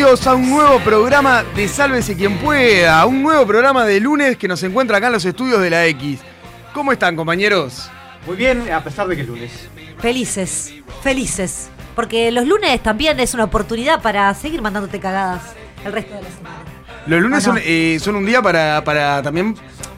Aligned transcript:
Bienvenidos 0.00 0.26
a 0.26 0.34
un 0.34 0.48
nuevo 0.48 0.78
programa 0.80 1.44
de 1.54 1.68
Sálvese 1.68 2.16
quien 2.16 2.38
pueda, 2.38 3.04
un 3.04 3.22
nuevo 3.22 3.46
programa 3.46 3.84
de 3.84 4.00
lunes 4.00 4.38
que 4.38 4.48
nos 4.48 4.62
encuentra 4.62 4.96
acá 4.96 5.08
en 5.08 5.12
los 5.12 5.26
estudios 5.26 5.60
de 5.60 5.68
la 5.68 5.84
X. 5.88 6.20
¿Cómo 6.72 6.90
están, 6.90 7.14
compañeros? 7.14 7.90
Muy 8.26 8.34
bien, 8.34 8.72
a 8.72 8.82
pesar 8.82 9.08
de 9.08 9.16
que 9.16 9.20
es 9.20 9.28
lunes. 9.28 9.68
Felices, 9.98 10.72
felices. 11.02 11.68
Porque 11.94 12.30
los 12.32 12.46
lunes 12.46 12.82
también 12.82 13.20
es 13.20 13.34
una 13.34 13.44
oportunidad 13.44 14.00
para 14.00 14.32
seguir 14.32 14.62
mandándote 14.62 14.98
cagadas 15.00 15.42
el 15.84 15.92
resto 15.92 16.14
de 16.14 16.22
la 16.22 16.30
semana. 16.30 16.56
Los 17.06 17.20
lunes 17.20 17.44
son, 17.44 17.58
eh, 17.62 17.98
son 18.00 18.16
un 18.16 18.24
día 18.24 18.40
para, 18.40 18.82
para 18.82 19.20
también 19.22 19.54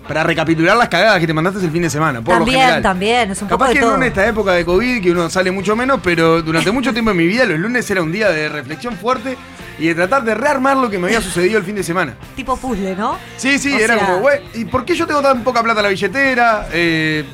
para 0.09 0.25
recapitular 0.25 0.77
las 0.77 0.89
cagadas 0.89 1.21
que 1.21 1.29
te 1.29 1.33
mandaste 1.33 1.65
el 1.65 1.71
fin 1.71 1.83
de 1.83 1.91
semana. 1.91 2.21
Por 2.21 2.35
lo 2.35 2.39
También, 2.41 2.61
general. 2.61 2.83
también, 2.83 3.31
es 3.31 3.41
un 3.41 3.47
Capaz 3.47 3.67
poco 3.67 3.69
de 3.69 3.75
que 3.75 3.81
todo. 3.81 3.91
no 3.91 3.97
en 3.99 4.09
esta 4.09 4.27
época 4.27 4.53
de 4.55 4.65
COVID, 4.65 5.01
que 5.01 5.13
uno 5.13 5.31
sale 5.31 5.53
mucho 5.53 5.77
menos, 5.77 6.01
pero 6.03 6.43
durante 6.43 6.73
mucho 6.73 6.93
tiempo 6.93 7.13
en 7.13 7.19
mi 7.19 7.27
vida 7.29 7.45
los 7.45 7.61
lunes 7.61 7.89
era 7.89 8.03
un 8.03 8.11
día 8.11 8.31
de 8.31 8.49
reflexión 8.49 8.97
fuerte 8.97 9.37
y 9.83 9.89
de 9.89 9.95
tratar 9.95 10.23
de 10.25 10.35
rearmar 10.35 10.77
lo 10.77 10.89
que 10.89 10.99
me 10.99 11.07
había 11.09 11.21
sucedido 11.21 11.59
el 11.59 11.65
fin 11.65 11.75
de 11.75 11.83
semana. 11.83 12.15
Tipo 12.37 12.57
puzzle, 12.57 12.95
¿no? 12.95 13.19
Sí, 13.37 13.59
sí, 13.59 13.73
O 13.75 13.79
era 13.79 13.97
sea- 13.99 14.07
como, 14.07 14.19
güey, 14.21 14.41
¿y 14.55 14.65
por 14.65 14.85
qué 14.85 14.95
yo 14.95 15.07
tengo 15.07 15.21
tan 15.23 15.43
poca 15.43 15.63
plata 15.63 15.81
en 15.81 15.85
la 15.85 15.91
billetera? 15.91 16.69
Eh, 16.73 17.25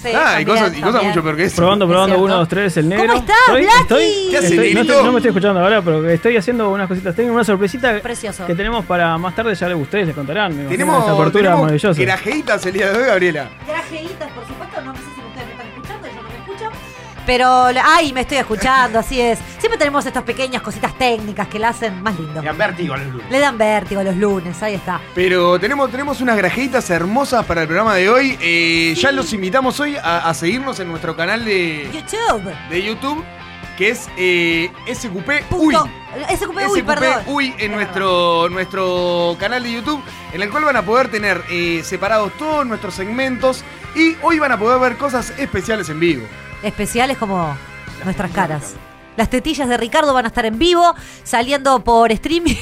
Sí, 0.00 0.10
ah, 0.14 0.40
y 0.40 0.44
cosas, 0.44 0.78
y 0.78 0.80
cosas 0.80 1.02
mucho 1.02 1.24
peor 1.24 1.36
que 1.36 1.42
eso. 1.42 1.56
Probando, 1.56 1.88
probando, 1.88 2.20
uno, 2.22 2.36
dos, 2.36 2.48
tres, 2.48 2.76
el 2.76 2.88
negro. 2.88 3.08
¿Cómo 3.08 3.18
estás, 3.18 3.36
Estoy- 3.48 3.64
estoy- 3.80 4.28
¿Qué 4.30 4.36
haces, 4.36 4.50
estoy- 4.52 4.74
no, 5.02 5.10
me 5.10 5.18
estoy 5.18 5.28
escuchando 5.30 5.58
ahora, 5.60 5.82
pero 5.82 6.08
estoy 6.08 6.36
haciendo 6.36 6.70
unas 6.70 6.86
cositas. 6.86 7.16
Tengo 7.16 7.34
una 7.34 7.42
sorpresita 7.42 7.98
Precioso. 8.00 8.46
que 8.46 8.54
tenemos 8.54 8.84
para 8.84 9.18
más 9.18 9.34
tarde, 9.34 9.56
ya 9.56 9.74
ustedes 9.74 10.06
les 10.06 10.14
contarán. 10.14 10.52
Tenemos, 10.68 11.00
esta 11.00 11.12
apertura 11.14 11.42
tenemos 11.42 11.60
maravillosa. 11.62 12.00
grajeitas 12.00 12.64
el 12.66 12.72
día 12.74 12.92
de 12.92 12.96
hoy, 12.96 13.06
Gabriela. 13.06 13.48
Grajeitas, 13.66 14.30
por 14.30 14.46
supuesto, 14.46 14.57
Pero, 17.28 17.66
ay, 17.84 18.14
me 18.14 18.22
estoy 18.22 18.38
escuchando, 18.38 18.98
así 18.98 19.20
es. 19.20 19.38
Siempre 19.58 19.76
tenemos 19.78 20.06
estas 20.06 20.22
pequeñas 20.22 20.62
cositas 20.62 20.96
técnicas 20.96 21.46
que 21.46 21.58
la 21.58 21.68
hacen 21.68 22.02
más 22.02 22.18
lindo. 22.18 22.40
Me 22.40 22.46
dan 22.46 22.56
vértigo 22.56 22.94
a 22.94 22.96
los 22.96 23.06
lunes. 23.08 23.30
Le 23.30 23.38
dan 23.38 23.58
vértigo 23.58 24.02
los 24.02 24.16
lunes, 24.16 24.62
ahí 24.62 24.76
está. 24.76 24.98
Pero 25.14 25.60
tenemos, 25.60 25.90
tenemos 25.90 26.22
unas 26.22 26.38
grajeitas 26.38 26.88
hermosas 26.88 27.44
para 27.44 27.60
el 27.60 27.66
programa 27.66 27.94
de 27.96 28.08
hoy. 28.08 28.38
Eh, 28.40 28.94
Ya 28.96 29.12
los 29.12 29.30
invitamos 29.34 29.78
hoy 29.78 29.96
a, 29.96 30.26
a 30.26 30.32
seguirnos 30.32 30.80
en 30.80 30.88
nuestro 30.88 31.14
canal 31.14 31.44
de, 31.44 31.90
YouTube. 31.92 32.50
de 32.70 32.82
YouTube, 32.82 33.22
que 33.76 33.90
es 33.90 34.08
eh, 34.16 34.70
SQP 34.90 35.52
Uy. 35.52 35.74
SQP, 36.34 36.56
uy, 36.70 36.80
SQP 36.80 36.86
perdón. 36.86 37.22
Uy 37.26 37.54
en 37.58 37.72
nuestro, 37.72 38.48
nuestro 38.48 39.36
canal 39.38 39.62
de 39.62 39.72
YouTube, 39.72 40.02
en 40.32 40.40
el 40.40 40.48
cual 40.48 40.64
van 40.64 40.76
a 40.76 40.82
poder 40.82 41.10
tener 41.10 41.44
eh, 41.50 41.82
separados 41.84 42.32
todos 42.38 42.66
nuestros 42.66 42.94
segmentos 42.94 43.64
y 43.94 44.16
hoy 44.22 44.38
van 44.38 44.52
a 44.52 44.58
poder 44.58 44.80
ver 44.80 44.96
cosas 44.96 45.34
especiales 45.38 45.90
en 45.90 46.00
vivo. 46.00 46.26
Especiales 46.62 47.16
como 47.18 47.56
nuestras 48.04 48.30
caras. 48.30 48.74
Las 49.16 49.30
tetillas 49.30 49.68
de 49.68 49.76
Ricardo 49.76 50.14
van 50.14 50.24
a 50.24 50.28
estar 50.28 50.46
en 50.46 50.58
vivo, 50.58 50.94
saliendo 51.24 51.82
por 51.82 52.12
streaming. 52.12 52.54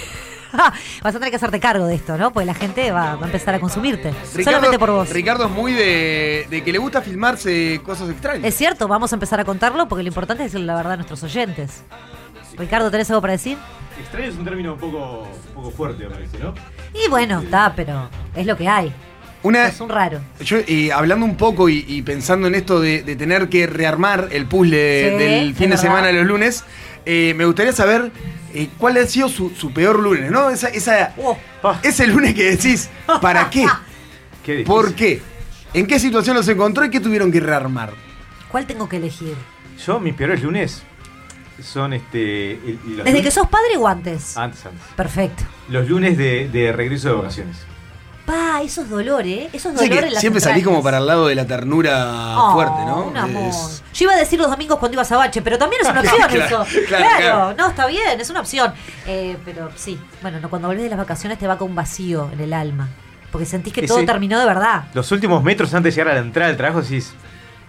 Vas 1.02 1.14
a 1.14 1.18
tener 1.18 1.30
que 1.30 1.36
hacerte 1.36 1.60
cargo 1.60 1.86
de 1.86 1.94
esto, 1.96 2.16
¿no? 2.16 2.32
Porque 2.32 2.46
la 2.46 2.54
gente 2.54 2.90
va, 2.90 3.16
va 3.16 3.24
a 3.24 3.26
empezar 3.26 3.54
a 3.54 3.60
consumirte. 3.60 4.14
Solamente 4.42 4.78
por 4.78 4.90
vos. 4.90 5.10
Ricardo 5.10 5.44
es 5.46 5.50
muy 5.50 5.72
de, 5.72 6.46
de 6.48 6.64
que 6.64 6.72
le 6.72 6.78
gusta 6.78 7.02
filmarse 7.02 7.80
cosas 7.84 8.08
extrañas. 8.08 8.44
Es 8.44 8.54
cierto, 8.54 8.88
vamos 8.88 9.12
a 9.12 9.16
empezar 9.16 9.38
a 9.38 9.44
contarlo 9.44 9.86
porque 9.86 10.02
lo 10.02 10.08
importante 10.08 10.44
es 10.44 10.52
decirle 10.52 10.66
la 10.66 10.76
verdad 10.76 10.92
a 10.92 10.96
nuestros 10.96 11.22
oyentes. 11.24 11.82
Ricardo, 12.56 12.90
¿tenés 12.90 13.10
algo 13.10 13.20
para 13.20 13.32
decir? 13.34 13.58
Extraño 14.00 14.28
es 14.28 14.36
un 14.36 14.44
término 14.44 14.74
un 14.74 14.78
poco, 14.78 15.28
un 15.48 15.54
poco 15.54 15.70
fuerte, 15.70 16.04
me 16.04 16.10
parece, 16.10 16.38
¿no? 16.38 16.54
Y 16.94 17.08
bueno, 17.10 17.40
está, 17.40 17.72
pero 17.74 18.08
es 18.34 18.46
lo 18.46 18.56
que 18.56 18.68
hay. 18.68 18.94
Una, 19.46 19.68
Es 19.68 19.80
un 19.80 19.88
raro. 19.88 20.20
Yo, 20.40 20.58
eh, 20.66 20.90
hablando 20.92 21.24
un 21.24 21.36
poco 21.36 21.68
y, 21.68 21.84
y 21.86 22.02
pensando 22.02 22.46
en 22.48 22.54
esto 22.54 22.80
de, 22.80 23.02
de 23.02 23.14
tener 23.16 23.48
que 23.48 23.66
rearmar 23.66 24.28
el 24.32 24.46
puzzle 24.46 25.10
Sí, 25.12 25.16
del 25.24 25.54
fin 25.54 25.70
de 25.70 25.76
semana 25.76 26.08
de 26.08 26.14
los 26.14 26.26
lunes, 26.26 26.64
eh, 27.04 27.32
me 27.36 27.44
gustaría 27.44 27.72
saber 27.72 28.10
eh, 28.54 28.68
cuál 28.78 28.96
ha 28.96 29.06
sido 29.06 29.28
su, 29.28 29.50
su 29.50 29.72
peor 29.72 30.00
lunes, 30.00 30.30
¿no? 30.30 30.50
Esa, 30.50 30.68
esa- 30.68 31.14
Oh. 31.18 31.36
Ese 31.82 32.06
lunes 32.06 32.34
que 32.34 32.44
decís, 32.56 32.88
¿para 33.20 33.48
qué? 33.50 33.66
¿Por 34.66 34.94
qué? 34.94 35.20
¿En 35.74 35.86
qué 35.86 35.98
situación 35.98 36.36
los 36.36 36.48
encontró 36.48 36.84
y 36.84 36.90
qué 36.90 37.00
tuvieron 37.00 37.30
que 37.30 37.40
rearmar? 37.40 37.92
¿Cuál 38.50 38.66
tengo 38.66 38.88
que 38.88 38.96
elegir? 38.96 39.34
Yo, 39.84 40.00
mis 40.00 40.14
peores 40.14 40.42
lunes 40.42 40.82
son 41.62 41.92
este. 41.92 42.52
el- 42.52 42.78
los 42.84 43.04
Desde 43.04 43.12
que 43.18 43.18
lunes- 43.30 43.34
sos 43.34 43.48
padre 43.48 43.76
o 43.78 43.86
antes. 43.86 44.36
Antes, 44.36 44.64
antes. 44.66 44.82
Perfecto. 44.96 45.42
Los 45.68 45.88
lunes 45.88 46.16
de, 46.16 46.48
de 46.48 46.72
regreso 46.72 47.08
de 47.08 47.14
vacaciones. 47.14 47.56
Pa, 48.26 48.60
esos 48.62 48.88
dolores, 48.90 49.26
¿eh? 49.38 49.50
Esos 49.52 49.72
dolores 49.74 49.88
que 50.00 50.06
en 50.08 50.12
las 50.14 50.20
siempre 50.20 50.40
salís 50.40 50.56
entrañas. 50.58 50.76
como 50.78 50.82
para 50.82 50.98
el 50.98 51.06
lado 51.06 51.28
de 51.28 51.34
la 51.36 51.46
ternura 51.46 52.34
Oh, 52.36 52.52
fuerte, 52.54 52.84
¿no? 52.84 53.04
Un 53.06 53.16
amor. 53.16 53.48
Es- 53.50 53.82
Yo 53.94 54.04
iba 54.04 54.14
a 54.14 54.16
decir 54.16 54.38
los 54.40 54.50
domingos 54.50 54.78
cuando 54.78 54.94
ibas 54.96 55.10
a 55.12 55.16
Bache, 55.16 55.40
pero 55.42 55.56
también 55.58 55.82
es 55.82 55.88
una 55.88 56.00
opción 56.00 56.16
Claro, 56.28 56.44
eso. 56.44 56.64
claro, 56.86 56.86
Claro, 56.88 57.16
claro. 57.18 57.54
no, 57.56 57.68
está 57.68 57.86
bien, 57.86 58.20
es 58.20 58.28
una 58.28 58.40
opción. 58.40 58.74
Eh, 59.06 59.36
pero 59.44 59.70
sí, 59.76 59.98
bueno, 60.22 60.40
no, 60.40 60.50
cuando 60.50 60.66
volvés 60.68 60.82
de 60.84 60.90
las 60.90 60.98
vacaciones 60.98 61.38
te 61.38 61.46
va 61.46 61.56
con 61.56 61.70
un 61.70 61.76
vacío 61.76 62.28
en 62.32 62.40
el 62.40 62.52
alma. 62.52 62.88
Porque 63.30 63.46
sentís 63.46 63.72
que 63.72 63.86
todo 63.86 64.00
sí. 64.00 64.06
terminó 64.06 64.38
de 64.40 64.46
verdad. 64.46 64.84
Los 64.92 65.10
últimos 65.12 65.42
metros 65.44 65.72
antes 65.74 65.94
de 65.94 66.00
llegar 66.00 66.16
a 66.16 66.20
la 66.20 66.26
entrada 66.26 66.48
del 66.48 66.56
trabajo 66.56 66.82
decís. 66.82 67.12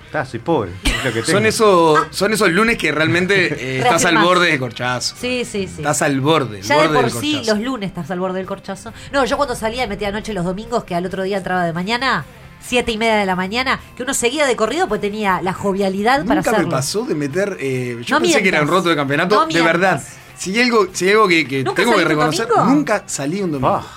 Está, 0.06 0.24
soy 0.26 0.40
pobre. 0.40 0.72
Es 0.98 1.06
lo 1.06 1.14
que 1.14 1.22
tengo". 1.22 1.38
Son 1.38 1.46
esos, 1.46 2.00
son 2.12 2.34
esos 2.34 2.50
lunes 2.52 2.78
que 2.78 2.92
realmente 2.92 3.78
eh, 3.78 3.80
estás 3.84 4.06
al 4.06 4.18
borde 4.20 4.52
de 4.52 4.60
corchazo. 4.60 5.16
Sí, 5.20 5.44
sí, 5.46 5.68
sí. 5.68 5.76
Estás 5.78 6.02
al 6.02 6.20
borde, 6.22 6.62
Ya 6.62 6.76
de 6.76 6.88
borde 6.88 6.94
por 6.96 7.12
del 7.12 7.22
sí, 7.22 7.34
corchazo. 7.36 7.56
los 7.56 7.64
lunes 7.64 7.88
estás 7.90 8.12
al 8.12 8.20
borde 8.20 8.38
del 8.40 8.48
corchazo. 8.48 8.94
No, 9.12 9.26
yo 9.26 9.38
cuando 9.38 9.56
salía 9.56 9.84
y 9.84 9.88
metía 9.88 10.10
anoche 10.10 10.34
los 10.34 10.46
domingos, 10.46 10.84
que 10.84 10.96
al 10.96 11.06
otro 11.06 11.24
día 11.24 11.38
entraba 11.38 11.64
de 11.66 11.74
mañana, 11.74 12.26
siete 12.60 12.92
y 12.92 12.98
media 12.98 13.16
de 13.16 13.26
la 13.26 13.36
mañana, 13.36 13.80
que 13.96 14.04
uno 14.04 14.14
seguía 14.14 14.46
de 14.46 14.56
corrido 14.56 14.88
pues 14.88 15.00
tenía 15.02 15.42
la 15.42 15.54
jovialidad 15.54 16.26
para 16.26 16.36
Nunca 16.42 16.50
hacerlo. 16.52 16.68
me 16.68 16.72
pasó 16.74 17.02
de 17.06 17.16
meter. 17.16 17.58
eh, 17.60 18.02
yo 18.04 18.16
No 18.18 18.22
pensé 18.22 18.42
que 18.42 18.50
era 18.50 18.62
un 18.62 18.68
roto 18.68 18.90
de 18.90 18.96
campeonato. 18.96 19.36
No 19.36 19.42
de 19.42 19.48
mientas. 19.48 19.66
verdad. 19.74 20.04
Si 20.38 20.54
hay 20.56 20.62
algo, 20.66 20.88
si 20.94 21.06
hay 21.06 21.12
algo 21.12 21.28
que, 21.28 21.48
que 21.48 21.64
¿Nunca 21.64 21.82
tengo 21.84 21.98
que 21.98 22.06
reconocer, 22.06 22.48
nunca 22.66 23.04
salí 23.08 23.42
un 23.42 23.52
domingo. 23.54 23.76
Ah, 23.76 23.88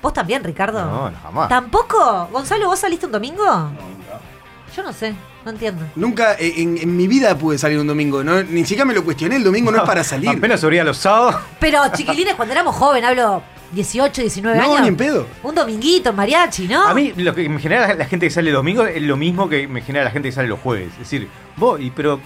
¿Vos 0.00 0.12
también, 0.12 0.44
Ricardo? 0.44 0.80
No, 0.84 1.10
no, 1.10 1.16
jamás. 1.22 1.48
¿Tampoco? 1.48 2.28
Gonzalo, 2.30 2.66
¿vos 2.68 2.78
saliste 2.78 3.06
un 3.06 3.12
domingo? 3.12 3.70
Yo 4.76 4.82
no 4.82 4.92
sé, 4.92 5.14
no 5.44 5.50
entiendo. 5.50 5.84
Nunca 5.96 6.34
eh, 6.34 6.54
en, 6.58 6.78
en 6.78 6.96
mi 6.96 7.06
vida 7.08 7.36
pude 7.36 7.58
salir 7.58 7.78
un 7.78 7.86
domingo. 7.86 8.22
¿no? 8.22 8.42
Ni 8.42 8.62
siquiera 8.62 8.84
me 8.84 8.94
lo 8.94 9.04
cuestioné. 9.04 9.36
El 9.36 9.44
domingo 9.44 9.70
no, 9.70 9.78
es 9.78 9.84
para 9.84 10.04
salir. 10.04 10.28
Apenas 10.30 10.62
abría 10.62 10.84
los 10.84 10.98
sábados. 10.98 11.36
Pero, 11.58 11.80
chiquilines, 11.94 12.34
cuando 12.34 12.52
éramos 12.52 12.76
jóvenes, 12.76 13.08
hablo 13.08 13.42
18, 13.72 14.22
19 14.22 14.56
No, 14.58 14.64
años. 14.64 14.80
ni 14.82 14.88
en 14.88 14.96
pedo. 14.96 15.26
Un 15.42 15.54
dominguito, 15.54 16.10
en 16.10 16.16
mariachi, 16.16 16.68
¿no? 16.68 16.86
A 16.86 16.94
mí 16.94 17.12
lo 17.16 17.34
que 17.34 17.48
me 17.48 17.60
genera 17.60 17.94
la 17.94 18.04
gente 18.06 18.26
que 18.26 18.30
sale 18.30 18.50
el 18.50 18.56
domingo 18.56 18.84
es 18.86 19.02
lo 19.02 19.16
mismo 19.16 19.48
que 19.48 19.66
me 19.68 19.82
genera 19.82 20.04
la 20.04 20.10
gente 20.10 20.28
que 20.28 20.34
sale 20.34 20.48
los 20.48 20.60
jueves. 20.60 20.88
Es 20.92 20.98
decir, 21.00 21.28
vos, 21.56 21.80
y 21.80 21.90
pero 21.90 22.20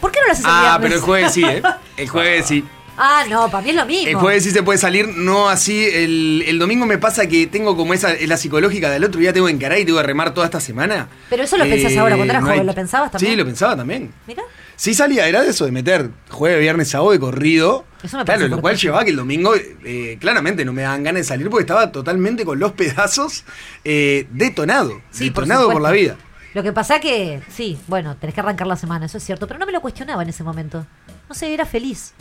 ¿Por 0.00 0.12
qué 0.12 0.20
no 0.20 0.26
lo 0.26 0.32
haces 0.32 0.44
el 0.44 0.50
Ah, 0.52 0.78
viernes? 0.78 0.80
pero 0.82 0.94
el 0.94 1.00
jueves 1.00 1.32
sí, 1.32 1.44
¿eh? 1.44 1.62
El 1.96 2.08
jueves 2.08 2.46
sí. 2.46 2.64
Ah, 2.98 3.24
no, 3.28 3.50
para 3.50 3.62
mí 3.62 3.70
es 3.70 3.76
lo 3.76 3.86
mismo. 3.86 4.08
El 4.08 4.16
jueves 4.16 4.44
sí 4.44 4.50
se 4.50 4.62
puede 4.62 4.78
salir, 4.78 5.08
no 5.08 5.48
así. 5.48 5.84
El, 5.84 6.44
el 6.46 6.58
domingo 6.58 6.84
me 6.84 6.98
pasa 6.98 7.26
que 7.28 7.46
tengo 7.46 7.76
como 7.76 7.94
esa, 7.94 8.14
la 8.26 8.36
psicológica 8.36 8.90
del 8.90 9.04
otro 9.04 9.20
día, 9.20 9.32
tengo 9.32 9.46
que 9.46 9.52
encarar 9.52 9.78
y 9.78 9.84
tengo 9.84 9.98
que 10.00 10.06
remar 10.06 10.34
toda 10.34 10.46
esta 10.46 10.60
semana. 10.60 11.08
Eh, 11.10 11.26
Pero 11.30 11.44
eso 11.44 11.56
lo 11.56 11.64
pensás 11.64 11.96
ahora, 11.96 12.16
cuando 12.16 12.32
eras 12.32 12.42
no 12.42 12.50
joven, 12.50 12.66
¿lo 12.66 12.74
pensabas 12.74 13.10
también? 13.12 13.32
Sí, 13.32 13.36
lo 13.36 13.44
pensaba 13.44 13.76
también. 13.76 14.12
Mira, 14.26 14.42
Sí 14.78 14.94
salía, 14.94 15.26
era 15.26 15.42
de 15.42 15.50
eso 15.50 15.64
de 15.64 15.72
meter 15.72 16.08
jueves, 16.30 16.60
viernes, 16.60 16.88
sábado 16.88 17.10
de 17.10 17.18
corrido. 17.18 17.84
Eso 18.00 18.16
me 18.16 18.24
claro, 18.24 18.46
lo 18.46 18.60
cual 18.60 18.76
llevaba 18.76 19.02
que 19.02 19.10
el 19.10 19.16
domingo 19.16 19.52
eh, 19.56 20.16
claramente 20.20 20.64
no 20.64 20.72
me 20.72 20.82
daban 20.82 21.02
ganas 21.02 21.22
de 21.22 21.24
salir 21.24 21.50
porque 21.50 21.62
estaba 21.62 21.90
totalmente 21.90 22.44
con 22.44 22.60
los 22.60 22.72
pedazos 22.72 23.42
eh, 23.82 24.28
detonado. 24.30 25.02
Sí, 25.10 25.32
por 25.32 25.42
detonado 25.42 25.66
por, 25.66 25.74
supuesto. 25.74 25.82
la 25.82 25.90
vida. 25.90 26.16
lo 26.54 26.62
que 26.62 26.72
pasa 26.72 27.00
que, 27.00 27.40
sí, 27.48 27.76
bueno, 27.88 28.16
tenés 28.18 28.34
que 28.34 28.40
arrancar 28.40 28.68
la 28.68 28.76
semana, 28.76 29.06
eso 29.06 29.18
es 29.18 29.24
cierto, 29.24 29.48
pero 29.48 29.58
no 29.58 29.66
me 29.66 29.72
lo 29.72 29.80
cuestionaba 29.80 30.22
en 30.22 30.28
ese 30.28 30.44
momento. 30.44 30.86
No 31.28 31.34
sé, 31.34 31.52
era 31.52 31.66
feliz. 31.66 32.14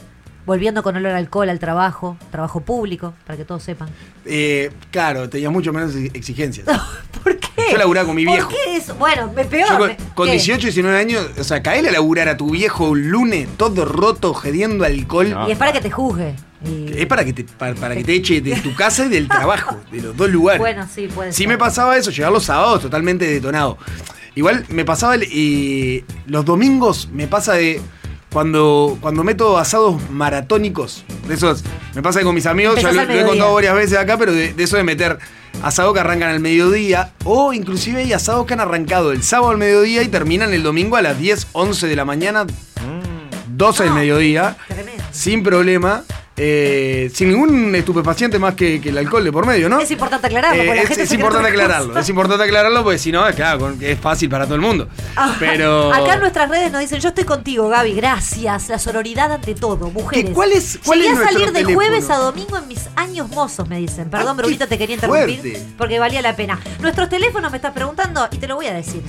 Volviendo 0.48 0.82
con 0.82 0.96
olor 0.96 1.12
a 1.12 1.18
alcohol 1.18 1.50
al 1.50 1.60
trabajo, 1.60 2.18
trabajo 2.32 2.62
público, 2.62 3.14
para 3.28 3.38
que 3.38 3.46
todos 3.46 3.62
sepan. 3.62 3.90
Eh, 4.26 4.72
claro, 4.92 5.30
tenía 5.30 5.50
mucho 5.52 5.72
menos 5.74 5.94
exigencias. 5.94 6.66
¿Por 7.24 7.38
qué? 7.38 7.48
Yo 7.72 7.78
laburaba 7.78 8.08
con 8.08 8.16
mi 8.16 8.26
viejo. 8.26 8.50
¿Por 8.50 8.58
qué 8.58 8.78
eso? 8.78 8.96
Bueno, 8.96 9.32
me 9.36 9.44
peor. 9.46 9.68
Yo 9.70 9.78
con, 9.78 9.92
con 10.16 10.26
¿qué? 10.28 10.32
18, 10.32 10.62
19 10.68 10.98
años, 10.98 11.28
o 11.38 11.44
sea, 11.44 11.62
caerle 11.62 11.90
a 11.90 11.92
laburar 11.92 12.30
a 12.30 12.38
tu 12.38 12.50
viejo 12.52 12.90
un 12.90 13.10
lunes 13.12 13.48
todo 13.58 13.84
roto, 13.86 14.34
gediendo 14.34 14.86
alcohol. 14.86 15.30
No. 15.30 15.48
Y 15.50 15.52
es 15.52 15.58
para 15.58 15.74
que 15.74 15.82
te 15.82 15.92
juzgue. 15.92 16.34
Y- 16.66 16.98
Es 16.98 17.06
para 17.08 17.24
que 17.26 17.34
te, 17.34 17.44
para, 17.44 17.76
para 17.76 17.96
que 17.96 18.04
te 18.04 18.16
eche 18.16 18.40
de 18.42 18.56
tu 18.56 18.74
casa 18.74 19.06
y 19.06 19.10
del 19.10 19.28
trabajo, 19.28 19.78
de 19.92 20.02
los 20.02 20.16
dos 20.16 20.30
lugares. 20.30 20.60
Bueno, 20.62 20.88
sí, 20.92 21.08
puede 21.14 21.32
Sí 21.34 21.40
ser. 21.44 21.50
me 21.50 21.58
pasaba 21.58 21.98
eso, 21.98 22.10
llegar 22.10 22.32
los 22.32 22.46
sábados 22.46 22.82
totalmente 22.82 23.26
detonado. 23.28 23.78
Igual 24.34 24.64
me 24.70 24.86
pasaba 24.86 25.16
el- 25.16 25.24
y 25.24 26.06
los 26.26 26.46
domingos 26.46 27.10
me 27.12 27.28
pasa 27.28 27.54
de 27.54 27.82
cuando, 28.31 28.97
cuando 29.01 29.24
meto 29.24 29.57
asados 29.57 29.95
maratónicos, 30.09 31.03
de 31.27 31.33
esos, 31.35 31.63
me 31.95 32.01
pasa 32.01 32.19
que 32.19 32.25
con 32.25 32.35
mis 32.35 32.45
amigos, 32.45 32.81
ya 32.81 32.91
lo, 32.91 33.01
he 33.01 33.25
contado 33.25 33.53
varias 33.53 33.75
veces 33.75 33.97
acá, 33.97 34.18
pero 34.18 34.31
de, 34.33 34.53
de 34.53 34.63
eso 34.63 34.77
de 34.77 34.83
meter 34.83 35.18
asados 35.63 35.94
que 35.94 36.00
arrancan 36.00 36.29
al 36.29 36.39
mediodía, 36.39 37.13
o 37.24 37.53
inclusive 37.53 38.01
hay 38.01 38.13
asados 38.13 38.45
que 38.45 38.53
han 38.53 38.59
arrancado 38.59 39.12
el 39.12 39.24
sábado 39.24 39.51
al 39.51 39.57
mediodía 39.57 40.03
y 40.03 40.07
terminan 40.07 40.53
el 40.53 40.62
domingo 40.63 40.97
a 40.97 41.01
las 41.01 41.18
10, 41.18 41.47
11 41.53 41.88
de 41.88 41.95
la 41.95 42.06
mañana, 42.06 42.45
12 43.47 43.83
del 43.83 43.91
Ah, 43.91 43.95
mediodía, 43.95 44.57
Tremendo. 44.68 45.03
sin 45.12 45.41
problema, 45.44 46.03
eh, 46.39 47.10
sin 47.13 47.30
ningún 47.30 47.74
estupefaciente 47.75 48.38
más 48.38 48.54
que, 48.54 48.80
que 48.80 48.89
el 48.89 48.98
alcohol 49.00 49.24
de 49.24 49.31
por 49.31 49.45
medio, 49.45 49.68
¿no? 49.69 49.80
Es 49.80 49.89
importante 49.92 50.28
aclararlo, 50.28 50.63
la 50.63 50.75
Eh, 50.75 50.81
es, 50.84 50.88
gente 50.88 51.04
es 51.04 51.12
importante 51.13 51.51
cosa. 51.51 51.63
aclararlo, 51.63 52.00
es 52.00 52.10
importante 52.10 52.44
aclararlo 52.44 52.84
porque 52.84 53.00
si 53.00 53.12
no, 53.12 53.25
claro, 53.34 53.60
con- 53.60 53.78
es 53.81 54.00
fácil 54.00 54.30
para 54.30 54.45
todo 54.45 54.56
el 54.56 54.62
mundo. 54.62 54.88
Ah, 55.16 55.36
Pero. 55.39 55.92
Acá 55.94 56.13
en 56.13 56.19
nuestras 56.19 56.48
redes 56.50 56.72
nos 56.72 56.81
dicen, 56.81 57.00
yo 57.00 57.10
estoy 57.10 57.24
contigo, 57.24 57.68
Gaby, 57.69 57.94
gracias. 57.94 58.69
La 58.69 58.78
sororidad 58.80 59.31
ante 59.31 59.56
todo, 59.56 59.89
mujeres. 59.89 60.25
¿Qué- 60.25 60.31
cuál 60.34 60.51
es- 60.51 60.80
cuál 60.86 61.00
Llegué 61.00 61.13
es 61.13 61.19
a 61.19 61.24
salir 61.24 61.48
de 61.48 61.51
teléfono? 61.54 61.75
jueves 61.75 62.10
a 62.12 62.18
domingo 62.18 62.57
en 62.57 62.68
mis 62.68 62.88
años 62.95 63.30
mozos, 63.30 63.68
me 63.68 63.80
dicen. 63.80 64.10
Perdón, 64.10 64.38
Ah, 64.39 64.66
te 64.68 64.78
quería 64.78 64.94
interrumpir 64.95 65.39
fuerte. 65.39 65.66
porque 65.78 65.98
valía 66.00 66.22
la 66.22 66.36
pena. 66.36 66.60
Nuestros 66.81 67.10
teléfonos 67.10 67.50
me 67.51 67.57
estás 67.57 67.72
preguntando 67.74 68.28
y 68.31 68.38
te 68.38 68.48
lo 68.48 68.56
voy 68.56 68.68
a 68.68 68.74
decir. 68.74 69.01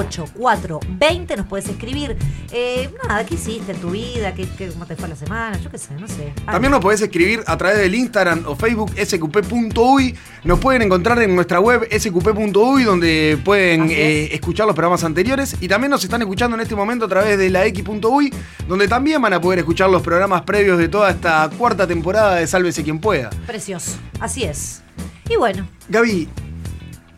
099-4584-20 0.00 1.36
nos 1.36 1.46
puedes 1.46 1.68
escribir. 1.68 2.16
Eh, 2.52 2.90
nada, 3.06 3.24
¿qué 3.26 3.34
hiciste 3.34 3.72
en 3.72 3.78
tu 3.80 3.90
vida? 3.90 4.34
¿Qué, 4.34 4.46
qué- 4.66 4.68
¿Cómo 4.72 4.86
te 4.86 4.94
fue 4.96 5.08
la 5.08 5.16
semana? 5.16 5.58
Yo 5.58 5.70
qué 5.70 5.78
sé, 5.78 5.94
no 5.94 6.06
sé. 6.06 6.32
También 6.44 6.70
nos 6.70 6.80
podés 6.80 7.00
escribir 7.00 7.42
a 7.46 7.56
través 7.56 7.78
del 7.78 7.94
Instagram 7.94 8.42
o 8.46 8.54
Facebook 8.54 8.92
sqp.uy. 8.96 10.14
Nos 10.44 10.58
pueden 10.58 10.82
encontrar 10.82 11.20
en 11.22 11.34
nuestra 11.34 11.60
web 11.60 11.88
sqp.uy 11.90 12.84
donde 12.84 13.38
pueden 13.44 13.84
es. 13.84 13.90
eh, 13.92 14.34
escuchar 14.34 14.66
los 14.66 14.74
programas 14.76 15.02
anteriores. 15.04 15.56
Y 15.60 15.68
también 15.68 15.90
nos 15.90 16.04
están 16.04 16.20
escuchando 16.22 16.56
en 16.56 16.60
este 16.60 16.74
momento 16.76 17.06
a 17.06 17.08
través 17.08 17.38
de 17.38 17.48
la 17.50 17.64
x.uy 17.66 18.32
donde 18.68 18.86
también 18.88 19.20
van 19.22 19.32
a 19.32 19.40
poder 19.40 19.60
escuchar 19.60 19.88
los 19.90 20.02
programas 20.02 20.42
previos 20.42 20.78
de 20.78 20.88
toda 20.88 21.10
esta 21.10 21.48
cuarta 21.56 21.86
temporada 21.86 22.36
de 22.36 22.46
Sálvese 22.46 22.82
quien 22.84 22.98
pueda. 23.00 23.30
Precioso, 23.46 23.96
así 24.20 24.44
es. 24.44 24.82
Y 25.28 25.36
bueno, 25.36 25.66
Gaby, 25.88 26.28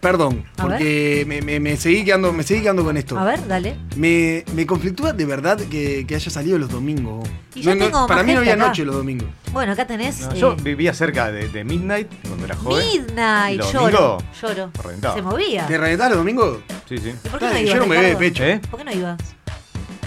perdón, 0.03 0.45
A 0.59 0.63
porque 0.65 1.25
me, 1.29 1.41
me- 1.43 1.61
me 1.61 1.77
seguí 1.77 2.05
quedando, 2.05 2.33
me 2.33 2.43
seguí 2.43 2.61
quedando 2.63 2.83
con 2.85 2.97
esto. 2.97 3.17
a 3.17 3.25
ver, 3.25 3.47
dale. 3.47 3.77
Me, 3.95 4.45
me 4.53 4.67
conflictúa 4.67 5.13
de 5.13 5.25
verdad 5.25 5.57
que, 5.71 6.05
que 6.09 6.15
haya 6.17 6.29
salido 6.31 6.59
los 6.59 6.69
domingos. 6.69 7.27
Y 7.55 7.63
yo 7.63 7.79
tengo 7.79 8.07
para 8.09 8.25
mí 8.25 8.33
no 8.33 8.41
había 8.41 8.55
acá. 8.55 8.67
noche 8.67 8.85
los 8.85 8.97
domingos. 8.97 9.29
Bueno, 9.53 9.73
acá 9.73 9.87
tenés. 9.87 10.21
No, 10.23 10.33
eh, 10.33 10.37
yo 10.39 10.57
vivía 10.57 10.93
cerca 10.93 11.31
de, 11.31 11.49
de 11.49 11.63
Midnight 11.63 12.09
cuando 12.27 12.45
era 12.47 12.57
joven. 12.57 12.85
Midnight, 13.07 13.63
lloro, 13.73 14.19
lloro. 14.43 14.71
reventaba. 14.83 15.15
Se 15.15 15.23
movía. 15.23 15.67
¿Te 15.69 15.79
reventás 15.79 16.09
los 16.09 16.19
domingos? 16.19 16.59
Sí, 16.89 16.99
sí. 16.99 17.15
¿Y 17.25 17.29
por 17.29 17.39
qué 17.39 17.47
no 17.47 17.59
ibas? 17.59 17.73
yo 17.75 17.77
no 17.81 17.87
me 17.87 18.01
ve 18.01 18.07
de 18.09 18.17
pecho. 18.17 18.43
¿Eh? 18.45 18.61
¿Por 18.71 18.79
qué 18.81 18.85
no 18.85 18.93
ibas? 18.93 19.19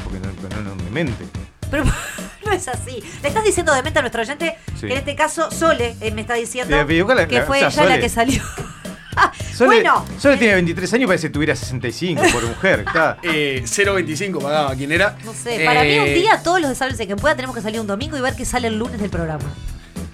Porque 0.04 0.20
no, 0.20 0.28
no, 0.62 0.76
no, 0.76 0.84
me 0.84 0.90
mente. 0.90 1.26
Pero 1.72 1.86
no 2.46 2.52
es 2.52 2.68
así. 2.68 3.02
Le 3.22 3.30
estás 3.30 3.46
diciendo 3.46 3.74
demente 3.74 3.98
a 4.00 4.02
nuestro 4.02 4.22
oyente 4.22 4.58
Sí. 4.76 4.88
que 4.88 4.94
en 4.94 5.00
este 5.00 5.16
caso 5.16 5.50
Sole 5.52 5.96
eh, 6.02 6.12
me 6.12 6.20
está 6.22 6.34
diciendo 6.34 6.76
Eh, 6.78 7.28
que 7.30 7.42
fue 7.44 7.64
o 7.66 7.72
sea, 7.72 7.86
ella 7.86 7.96
la 7.96 8.02
que 8.02 8.10
salió. 8.10 8.44
Sole, 9.56 9.82
bueno, 9.82 10.06
Sole 10.20 10.38
tiene 10.38 10.56
23 10.56 10.94
años 10.94 11.08
parece 11.08 11.28
que 11.28 11.34
tuviera 11.34 11.56
65 11.56 12.22
por 12.32 12.44
mujer. 12.46 12.84
Está. 12.88 13.18
Eh, 13.24 13.64
0.25 13.66 14.42
pagaba. 14.42 14.76
¿Quién 14.76 14.92
era? 14.92 15.18
no 15.26 15.34
sé, 15.34 15.64
para 15.66 15.84
mí 15.84 15.98
un 16.00 16.06
Eh, 16.08 16.14
día 16.14 16.42
todos 16.44 16.60
los 16.62 16.70
de 16.70 16.76
Sálvese 16.76 17.08
que 17.08 17.16
pueda 17.16 17.36
tenemos 17.36 17.56
que 17.56 17.62
salir 17.62 17.80
un 17.80 17.88
domingo 17.88 18.18
y 18.18 18.22
ver 18.22 18.36
qué 18.36 18.46
sale 18.46 18.68
el 18.68 18.78
lunes 18.78 19.00
del 19.00 19.10
programa. 19.10 19.44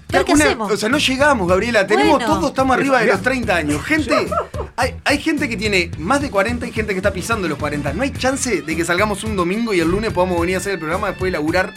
Ver 0.10 0.25
qué 0.25 0.34
una- 0.34 0.46
hacemos. 0.46 0.72
O 0.72 0.77
sea, 0.77 0.89
no 0.89 0.98
llegamos, 0.98 1.48
Gabriela. 1.48 1.88
Tenemos 1.88 2.17
Bueno. 2.20 2.25
todos, 2.36 2.50
estamos 2.50 2.75
arriba 2.75 3.00
de 3.00 3.08
los 3.08 3.22
30 3.22 3.55
años. 3.55 3.81
Gente, 3.84 4.27
hay, 4.75 4.96
hay 5.05 5.17
gente 5.20 5.48
que 5.50 5.55
tiene 5.58 5.89
más 5.98 6.22
de 6.22 6.29
40 6.29 6.67
y 6.67 6.72
gente 6.72 6.93
que 6.93 6.98
está 7.00 7.12
pisando 7.13 7.48
los 7.48 7.58
40. 7.58 7.93
No 7.93 8.03
hay 8.03 8.12
chance 8.12 8.62
de 8.62 8.75
que 8.75 8.84
salgamos 8.86 9.24
un 9.24 9.36
domingo 9.36 9.74
y 9.74 9.79
el 9.79 9.89
lunes 9.89 10.12
podamos 10.13 10.39
venir 10.41 10.55
a 10.55 10.60
hacer 10.60 10.74
el 10.74 10.79
programa 10.79 11.08
después 11.08 11.31
de 11.31 11.38
laburar 11.38 11.74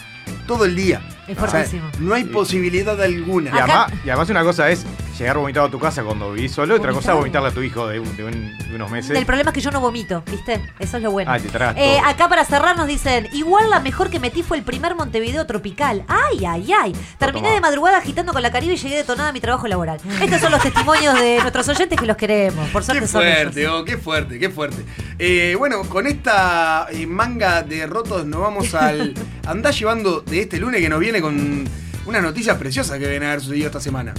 todo 0.47 0.65
el 0.65 0.75
día. 0.75 1.01
Es 1.27 1.37
O 1.39 1.41
sea, 1.41 1.49
fuertísimo. 1.51 1.89
no 2.01 2.15
hay 2.15 2.25
posibilidad 2.25 3.01
alguna. 3.01 3.51
Y 3.51 3.55
Acá- 3.59 3.85
además, 3.85 3.93
y 4.05 4.09
además 4.11 4.31
una 4.31 4.43
cosa 4.45 4.71
es 4.71 4.85
llegar 5.19 5.39
vomitado 5.39 5.67
a 5.67 5.71
tu 5.71 5.79
casa 5.79 6.03
cuando 6.03 6.33
vivís 6.33 6.53
solo, 6.53 6.75
otra 6.75 6.93
cosa 6.93 7.13
es 7.13 7.19
vomitarle 7.19 7.49
a 7.49 7.53
tu 7.53 7.63
hijo 7.63 7.87
de, 7.87 8.01
un- 8.01 8.17
de 8.17 8.25
un- 8.25 8.59
de 8.59 8.75
unos 8.75 8.91
meses. 8.91 9.17
El 9.17 9.25
problema 9.25 9.51
es 9.51 9.55
que 9.55 9.61
yo 9.61 9.71
no 9.71 9.81
vomito, 9.81 10.23
¿viste? 10.31 10.61
Eso 10.79 10.97
es 10.97 11.03
lo 11.03 11.11
bueno. 11.13 11.31
Ah, 11.33 11.39
te 11.39 11.49
Eh, 11.83 11.99
acá 12.05 12.29
para 12.29 12.45
cerrar 12.45 12.77
nos 12.77 12.87
dicen, 12.89 13.29
igual 13.33 13.71
la 13.71 13.81
mejor 13.81 14.11
que 14.11 14.19
metí 14.21 14.43
fue 14.43 14.57
el 14.59 14.65
primer 14.65 14.95
Montevideo 14.97 15.47
tropical. 15.47 16.05
Ay, 16.09 16.45
ay, 16.45 16.73
ay. 16.79 16.97
Terminé 17.19 17.53
de 17.53 17.61
madrugada 17.61 17.99
agitando 17.99 18.33
con 18.33 18.43
la 18.43 18.51
Caribe 18.51 18.75
y 18.75 18.77
llegué 18.77 18.97
detonada 18.97 19.29
a 19.31 19.33
mi 19.33 19.41
trabajo 19.41 19.67
laboral. 19.69 20.01
Estos 20.21 20.41
son 20.41 20.51
los 20.53 20.61
testimonios 20.63 21.15
de 21.21 21.39
nuestros 21.41 21.69
oyentes 21.69 21.99
que 21.99 22.07
los 22.07 22.17
queremos. 22.17 22.69
Por 22.71 22.83
suerte 22.85 23.03
Qué 23.03 23.09
son 23.09 23.23
fuerte, 23.23 23.61
ellos. 23.61 23.73
oh, 23.81 23.85
qué 23.85 23.97
fuerte, 23.97 24.39
qué 24.39 24.51
fuerte. 24.51 24.85
Eh, 25.19 25.55
bueno, 25.59 25.83
con 25.85 26.07
esta 26.09 26.89
eh, 26.91 27.07
manga 27.07 27.63
de 27.63 27.87
rotos 27.87 28.27
nos 28.27 28.41
vamos 28.41 28.75
al 28.75 29.15
andar 29.47 29.73
llevando 29.73 30.21
de 30.23 30.41
este 30.41 30.59
lunes 30.59 30.81
que 30.81 30.89
nos 30.89 30.99
viene 30.99 31.14
con 31.21 31.65
unas 32.07 32.23
noticias 32.23 32.57
preciosas 32.59 32.99
que 32.99 33.07
a 33.07 33.09
haber 33.09 33.41
sucedido 33.41 33.67
esta 33.67 33.81
semana. 33.81 34.15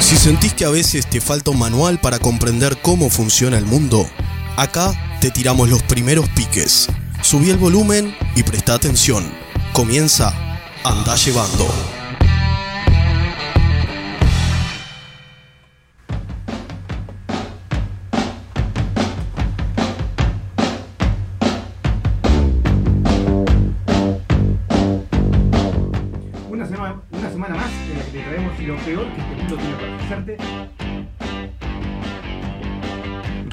Si 0.00 0.16
sentís 0.16 0.54
que 0.54 0.64
a 0.64 0.70
veces 0.70 1.08
te 1.08 1.20
falta 1.20 1.50
un 1.50 1.58
manual 1.58 2.00
para 2.00 2.18
comprender 2.18 2.76
cómo 2.82 3.10
funciona 3.10 3.58
el 3.58 3.64
mundo, 3.64 4.08
acá 4.56 4.92
te 5.20 5.30
tiramos 5.30 5.68
los 5.68 5.82
primeros 5.82 6.28
piques. 6.30 6.88
Subí 7.22 7.50
el 7.50 7.56
volumen 7.56 8.14
y 8.36 8.42
presta 8.42 8.74
atención. 8.74 9.24
Comienza 9.72 10.32
Anda 10.84 11.16
Llevando. 11.16 12.03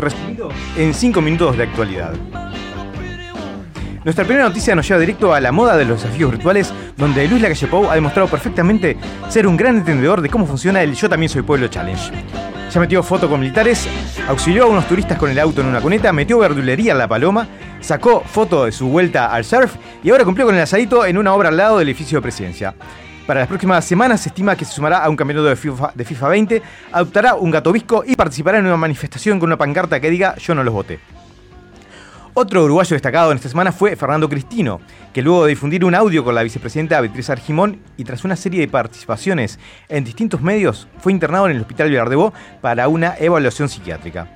Resumido 0.01 0.49
en 0.75 0.93
5 0.93 1.21
minutos 1.21 1.57
de 1.57 1.63
actualidad. 1.63 2.13
Nuestra 4.03 4.25
primera 4.25 4.47
noticia 4.47 4.73
nos 4.73 4.87
lleva 4.87 4.99
directo 4.99 5.31
a 5.31 5.39
la 5.39 5.51
moda 5.51 5.77
de 5.77 5.85
los 5.85 6.01
desafíos 6.01 6.31
virtuales, 6.31 6.73
donde 6.97 7.27
Luis 7.27 7.39
Lacalle 7.39 7.69
ha 7.87 7.93
demostrado 7.93 8.27
perfectamente 8.27 8.97
ser 9.29 9.45
un 9.45 9.55
gran 9.55 9.77
entendedor 9.77 10.21
de 10.21 10.29
cómo 10.29 10.47
funciona 10.47 10.81
el 10.81 10.95
Yo 10.95 11.07
también 11.07 11.29
soy 11.29 11.43
pueblo 11.43 11.67
challenge. 11.67 12.11
Ya 12.71 12.79
metió 12.79 13.03
foto 13.03 13.29
con 13.29 13.41
militares, 13.41 13.87
auxilió 14.27 14.63
a 14.63 14.67
unos 14.67 14.87
turistas 14.87 15.19
con 15.19 15.29
el 15.29 15.37
auto 15.37 15.61
en 15.61 15.67
una 15.67 15.81
cuneta, 15.81 16.11
metió 16.13 16.39
verdulería 16.39 16.93
en 16.93 16.97
la 16.97 17.07
paloma, 17.07 17.47
sacó 17.79 18.21
foto 18.21 18.65
de 18.65 18.71
su 18.71 18.87
vuelta 18.87 19.31
al 19.31 19.45
surf 19.45 19.75
y 20.03 20.09
ahora 20.09 20.25
cumplió 20.25 20.47
con 20.47 20.55
el 20.55 20.61
asadito 20.61 21.05
en 21.05 21.19
una 21.19 21.33
obra 21.35 21.49
al 21.49 21.57
lado 21.57 21.77
del 21.77 21.89
edificio 21.89 22.17
de 22.17 22.21
presidencia. 22.23 22.73
Para 23.27 23.41
las 23.41 23.47
próximas 23.47 23.85
semanas 23.85 24.21
se 24.21 24.29
estima 24.29 24.55
que 24.55 24.65
se 24.65 24.73
sumará 24.73 25.03
a 25.03 25.09
un 25.09 25.15
campeonato 25.15 25.47
de 25.47 25.55
FIFA, 25.55 25.91
de 25.93 26.05
FIFA 26.05 26.27
20, 26.27 26.61
adoptará 26.91 27.35
un 27.35 27.51
gato 27.51 27.71
visco 27.71 28.03
y 28.05 28.15
participará 28.15 28.57
en 28.57 28.65
una 28.65 28.77
manifestación 28.77 29.39
con 29.39 29.47
una 29.47 29.57
pancarta 29.57 29.99
que 29.99 30.09
diga 30.09 30.35
Yo 30.37 30.55
no 30.55 30.63
los 30.63 30.73
voté. 30.73 30.99
Otro 32.33 32.63
uruguayo 32.63 32.95
destacado 32.95 33.31
en 33.31 33.37
esta 33.37 33.49
semana 33.49 33.73
fue 33.73 33.97
Fernando 33.97 34.29
Cristino, 34.29 34.79
que 35.13 35.21
luego 35.21 35.43
de 35.43 35.49
difundir 35.49 35.83
un 35.83 35.93
audio 35.93 36.23
con 36.23 36.33
la 36.33 36.43
vicepresidenta 36.43 37.01
Beatriz 37.01 37.29
Argimón 37.29 37.81
y 37.97 38.05
tras 38.05 38.23
una 38.23 38.37
serie 38.37 38.61
de 38.61 38.69
participaciones 38.69 39.59
en 39.89 40.05
distintos 40.05 40.41
medios, 40.41 40.87
fue 40.99 41.11
internado 41.11 41.47
en 41.47 41.57
el 41.57 41.61
Hospital 41.61 41.89
Villardebó 41.89 42.33
para 42.61 42.87
una 42.87 43.15
evaluación 43.19 43.67
psiquiátrica. 43.67 44.29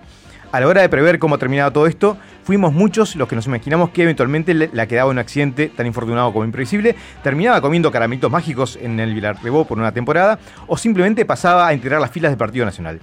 A 0.51 0.60
la 0.60 0.68
hora 0.68 0.82
de 0.82 0.89
prever 0.89 1.20
cómo 1.20 1.38
terminaba 1.38 1.72
todo 1.72 1.88
esto, 1.88 2.18
fuimos 2.46 2.74
muchos 2.74 3.16
los 3.16 3.28
que 3.28 3.36
nos 3.36 3.48
imaginamos 3.48 3.90
que 3.90 4.04
eventualmente 4.04 4.54
la 4.54 4.88
quedaba 4.88 5.10
un 5.10 5.18
accidente 5.18 5.68
tan 5.68 5.88
infortunado 5.88 6.32
como 6.32 6.46
imprevisible, 6.46 6.96
terminaba 7.24 7.60
comiendo 7.60 7.92
caramelitos 7.92 8.32
mágicos 8.32 8.78
en 8.80 9.00
el 9.00 9.16
Villardebó 9.16 9.66
por 9.66 9.80
una 9.80 9.92
temporada 9.92 10.38
o 10.68 10.78
simplemente 10.78 11.25
pasaba 11.25 11.68
a 11.68 11.74
integrar 11.74 12.00
las 12.00 12.12
filas 12.12 12.32
del 12.32 12.38
Partido 12.38 12.64
Nacional. 12.64 13.02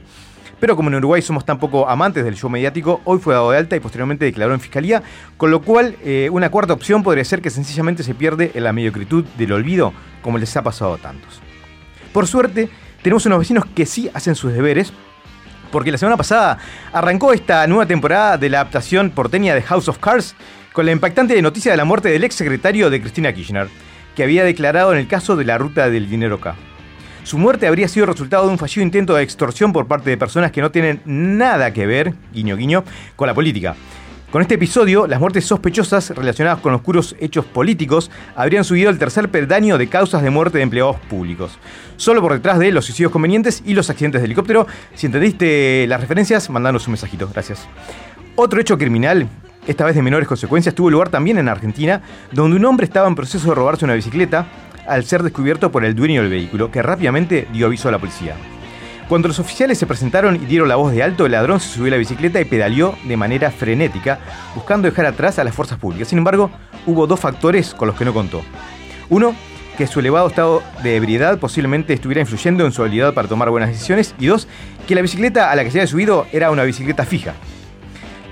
Pero 0.60 0.76
como 0.76 0.90
en 0.90 0.94
Uruguay 0.94 1.20
somos 1.22 1.44
tan 1.44 1.58
poco 1.58 1.88
amantes 1.88 2.24
del 2.24 2.36
show 2.36 2.48
mediático, 2.48 3.00
hoy 3.04 3.18
fue 3.18 3.34
dado 3.34 3.50
de 3.50 3.58
alta 3.58 3.74
y 3.74 3.80
posteriormente 3.80 4.24
declaró 4.24 4.54
en 4.54 4.60
fiscalía, 4.60 5.02
con 5.36 5.50
lo 5.50 5.60
cual 5.60 5.96
eh, 6.04 6.28
una 6.30 6.50
cuarta 6.50 6.72
opción 6.72 7.02
podría 7.02 7.24
ser 7.24 7.42
que 7.42 7.50
sencillamente 7.50 8.04
se 8.04 8.14
pierde 8.14 8.52
en 8.54 8.62
la 8.62 8.72
mediocritud 8.72 9.24
del 9.36 9.50
olvido, 9.50 9.92
como 10.22 10.38
les 10.38 10.56
ha 10.56 10.62
pasado 10.62 10.94
a 10.94 10.98
tantos. 10.98 11.40
Por 12.12 12.28
suerte, 12.28 12.70
tenemos 13.02 13.26
unos 13.26 13.40
vecinos 13.40 13.64
que 13.74 13.86
sí 13.86 14.08
hacen 14.14 14.36
sus 14.36 14.52
deberes, 14.52 14.92
porque 15.72 15.90
la 15.90 15.98
semana 15.98 16.16
pasada 16.16 16.58
arrancó 16.92 17.32
esta 17.32 17.66
nueva 17.66 17.86
temporada 17.86 18.38
de 18.38 18.48
la 18.48 18.60
adaptación 18.60 19.10
porteña 19.10 19.54
de 19.56 19.62
House 19.62 19.88
of 19.88 19.98
Cards 19.98 20.36
con 20.72 20.86
la 20.86 20.92
impactante 20.92 21.40
noticia 21.42 21.72
de 21.72 21.76
la 21.76 21.84
muerte 21.84 22.10
del 22.10 22.22
ex 22.22 22.36
secretario 22.36 22.90
de 22.90 23.00
Cristina 23.00 23.32
Kirchner, 23.32 23.68
que 24.14 24.22
había 24.22 24.44
declarado 24.44 24.92
en 24.92 24.98
el 24.98 25.08
caso 25.08 25.34
de 25.34 25.44
la 25.44 25.58
ruta 25.58 25.90
del 25.90 26.08
dinero 26.08 26.38
K. 26.38 26.54
Su 27.24 27.38
muerte 27.38 27.66
habría 27.66 27.88
sido 27.88 28.06
resultado 28.06 28.46
de 28.46 28.52
un 28.52 28.58
fallido 28.58 28.82
intento 28.82 29.14
de 29.14 29.22
extorsión 29.22 29.72
por 29.72 29.86
parte 29.86 30.10
de 30.10 30.16
personas 30.16 30.52
que 30.52 30.60
no 30.60 30.70
tienen 30.70 31.00
nada 31.04 31.72
que 31.72 31.86
ver, 31.86 32.14
guiño 32.32 32.56
guiño, 32.56 32.84
con 33.16 33.26
la 33.26 33.34
política. 33.34 33.74
Con 34.32 34.40
este 34.40 34.54
episodio, 34.54 35.06
las 35.06 35.20
muertes 35.20 35.44
sospechosas 35.44 36.08
relacionadas 36.08 36.60
con 36.60 36.72
oscuros 36.72 37.14
hechos 37.20 37.44
políticos 37.44 38.10
habrían 38.34 38.64
subido 38.64 38.88
al 38.88 38.98
tercer 38.98 39.28
peldaño 39.28 39.76
de 39.76 39.88
causas 39.88 40.22
de 40.22 40.30
muerte 40.30 40.56
de 40.56 40.64
empleados 40.64 40.96
públicos. 41.00 41.58
Solo 41.98 42.22
por 42.22 42.32
detrás 42.32 42.58
de 42.58 42.72
los 42.72 42.86
suicidios 42.86 43.12
convenientes 43.12 43.62
y 43.66 43.74
los 43.74 43.90
accidentes 43.90 44.22
de 44.22 44.24
helicóptero. 44.24 44.66
Si 44.94 45.04
entendiste 45.04 45.86
las 45.86 46.00
referencias, 46.00 46.48
mandanos 46.48 46.86
un 46.86 46.92
mensajito. 46.92 47.28
Gracias. 47.30 47.68
Otro 48.34 48.58
hecho 48.58 48.78
criminal, 48.78 49.28
esta 49.66 49.84
vez 49.84 49.96
de 49.96 50.00
menores 50.00 50.26
consecuencias, 50.26 50.74
tuvo 50.74 50.88
lugar 50.88 51.10
también 51.10 51.36
en 51.36 51.50
Argentina, 51.50 52.00
donde 52.32 52.56
un 52.56 52.64
hombre 52.64 52.86
estaba 52.86 53.08
en 53.08 53.14
proceso 53.14 53.50
de 53.50 53.54
robarse 53.54 53.84
una 53.84 53.92
bicicleta 53.92 54.46
al 54.88 55.04
ser 55.04 55.22
descubierto 55.22 55.70
por 55.70 55.84
el 55.84 55.94
dueño 55.94 56.22
del 56.22 56.30
vehículo, 56.30 56.70
que 56.70 56.80
rápidamente 56.80 57.48
dio 57.52 57.66
aviso 57.66 57.88
a 57.88 57.92
la 57.92 57.98
policía. 57.98 58.34
Cuando 59.12 59.28
los 59.28 59.40
oficiales 59.40 59.76
se 59.76 59.86
presentaron 59.86 60.36
y 60.36 60.46
dieron 60.46 60.70
la 60.70 60.76
voz 60.76 60.90
de 60.90 61.02
alto, 61.02 61.26
el 61.26 61.32
ladrón 61.32 61.60
se 61.60 61.68
subió 61.68 61.88
a 61.88 61.90
la 61.90 61.96
bicicleta 61.98 62.40
y 62.40 62.46
pedaleó 62.46 62.96
de 63.04 63.18
manera 63.18 63.50
frenética, 63.50 64.18
buscando 64.54 64.88
dejar 64.88 65.04
atrás 65.04 65.38
a 65.38 65.44
las 65.44 65.54
fuerzas 65.54 65.78
públicas. 65.78 66.08
Sin 66.08 66.16
embargo, 66.16 66.50
hubo 66.86 67.06
dos 67.06 67.20
factores 67.20 67.74
con 67.74 67.88
los 67.88 67.98
que 67.98 68.06
no 68.06 68.14
contó. 68.14 68.40
Uno, 69.10 69.34
que 69.76 69.86
su 69.86 70.00
elevado 70.00 70.28
estado 70.28 70.62
de 70.82 70.96
ebriedad 70.96 71.38
posiblemente 71.38 71.92
estuviera 71.92 72.22
influyendo 72.22 72.64
en 72.64 72.72
su 72.72 72.80
habilidad 72.80 73.12
para 73.12 73.28
tomar 73.28 73.50
buenas 73.50 73.68
decisiones. 73.68 74.14
Y 74.18 74.28
dos, 74.28 74.48
que 74.88 74.94
la 74.94 75.02
bicicleta 75.02 75.50
a 75.50 75.56
la 75.56 75.64
que 75.64 75.70
se 75.70 75.80
había 75.80 75.88
subido 75.88 76.26
era 76.32 76.50
una 76.50 76.62
bicicleta 76.62 77.04
fija. 77.04 77.34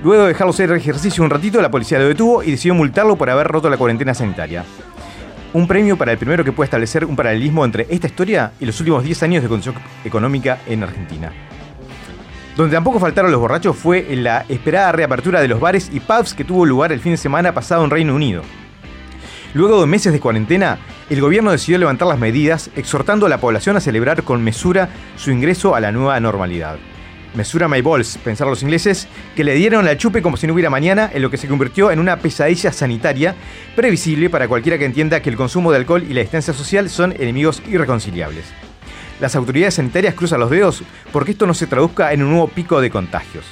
Luego 0.02 0.22
de 0.22 0.28
dejarlo 0.28 0.54
hacer 0.54 0.72
ejercicio 0.72 1.22
un 1.22 1.28
ratito, 1.28 1.60
la 1.60 1.70
policía 1.70 1.98
lo 1.98 2.08
detuvo 2.08 2.42
y 2.42 2.52
decidió 2.52 2.74
multarlo 2.74 3.16
por 3.16 3.28
haber 3.28 3.48
roto 3.48 3.68
la 3.68 3.76
cuarentena 3.76 4.14
sanitaria 4.14 4.64
un 5.52 5.66
premio 5.66 5.96
para 5.96 6.12
el 6.12 6.18
primero 6.18 6.44
que 6.44 6.52
puede 6.52 6.66
establecer 6.66 7.04
un 7.04 7.16
paralelismo 7.16 7.64
entre 7.64 7.86
esta 7.90 8.06
historia 8.06 8.52
y 8.60 8.66
los 8.66 8.78
últimos 8.80 9.02
10 9.02 9.22
años 9.24 9.42
de 9.42 9.48
condición 9.48 9.74
económica 10.04 10.58
en 10.66 10.82
Argentina. 10.82 11.32
Donde 12.56 12.74
tampoco 12.74 13.00
faltaron 13.00 13.30
los 13.30 13.40
borrachos 13.40 13.76
fue 13.76 14.12
en 14.12 14.24
la 14.24 14.44
esperada 14.48 14.92
reapertura 14.92 15.40
de 15.40 15.48
los 15.48 15.60
bares 15.60 15.90
y 15.92 16.00
pubs 16.00 16.34
que 16.34 16.44
tuvo 16.44 16.66
lugar 16.66 16.92
el 16.92 17.00
fin 17.00 17.12
de 17.12 17.16
semana 17.16 17.52
pasado 17.52 17.84
en 17.84 17.90
Reino 17.90 18.14
Unido. 18.14 18.42
Luego 19.54 19.80
de 19.80 19.86
meses 19.86 20.12
de 20.12 20.20
cuarentena, 20.20 20.78
el 21.08 21.20
gobierno 21.20 21.50
decidió 21.50 21.78
levantar 21.78 22.06
las 22.06 22.18
medidas, 22.18 22.70
exhortando 22.76 23.26
a 23.26 23.28
la 23.28 23.38
población 23.38 23.76
a 23.76 23.80
celebrar 23.80 24.22
con 24.22 24.44
mesura 24.44 24.90
su 25.16 25.32
ingreso 25.32 25.74
a 25.74 25.80
la 25.80 25.90
nueva 25.90 26.20
normalidad. 26.20 26.76
Mesura 27.34 27.68
My 27.68 27.80
Balls, 27.80 28.18
pensar 28.24 28.46
los 28.46 28.62
ingleses, 28.62 29.06
que 29.36 29.44
le 29.44 29.54
dieron 29.54 29.84
la 29.84 29.96
chupe 29.96 30.22
como 30.22 30.36
si 30.36 30.46
no 30.46 30.54
hubiera 30.54 30.70
mañana, 30.70 31.10
en 31.12 31.22
lo 31.22 31.30
que 31.30 31.36
se 31.36 31.48
convirtió 31.48 31.90
en 31.90 32.00
una 32.00 32.16
pesadilla 32.16 32.72
sanitaria 32.72 33.36
previsible 33.76 34.30
para 34.30 34.48
cualquiera 34.48 34.78
que 34.78 34.84
entienda 34.84 35.20
que 35.20 35.30
el 35.30 35.36
consumo 35.36 35.70
de 35.70 35.78
alcohol 35.78 36.04
y 36.08 36.14
la 36.14 36.22
distancia 36.22 36.52
social 36.52 36.90
son 36.90 37.12
enemigos 37.12 37.62
irreconciliables. 37.68 38.46
Las 39.20 39.36
autoridades 39.36 39.74
sanitarias 39.74 40.14
cruzan 40.14 40.40
los 40.40 40.50
dedos 40.50 40.82
porque 41.12 41.32
esto 41.32 41.46
no 41.46 41.54
se 41.54 41.66
traduzca 41.66 42.12
en 42.12 42.22
un 42.22 42.30
nuevo 42.30 42.48
pico 42.48 42.80
de 42.80 42.90
contagios. 42.90 43.44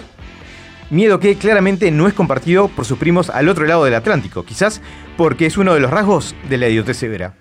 Miedo 0.91 1.21
que 1.21 1.37
claramente 1.37 1.91
no 1.91 2.09
es 2.09 2.15
compartido 2.15 2.69
por 2.69 2.87
sus 2.87 2.99
primos 2.99 3.29
al 3.29 3.51
otro 3.51 3.67
lado 3.67 3.85
del 3.85 3.95
Atlántico, 3.95 4.45
quizás 4.45 4.81
porque 5.19 5.45
es 5.45 5.59
uno 5.59 5.75
de 5.75 5.81
los 5.81 5.91
rasgos 5.91 6.35
de 6.49 6.57
la 6.57 6.69
idiotez 6.69 6.97
severa. 6.97 7.35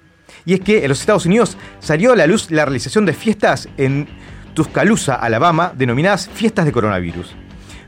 Y 0.46 0.53
es 0.53 0.60
que 0.60 0.84
en 0.84 0.89
los 0.89 1.00
Estados 1.00 1.25
Unidos 1.25 1.58
salió 1.79 2.12
a 2.12 2.15
la 2.17 2.27
luz 2.27 2.51
la 2.51 2.65
realización 2.65 3.06
de 3.06 3.13
fiestas 3.13 3.70
en 3.77 4.08
Tuscaloosa, 4.58 5.14
Alabama, 5.14 5.72
denominadas 5.76 6.28
fiestas 6.34 6.66
de 6.66 6.72
coronavirus. 6.72 7.36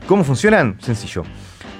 ¿Cómo 0.06 0.22
funcionan? 0.22 0.76
Sencillo. 0.80 1.24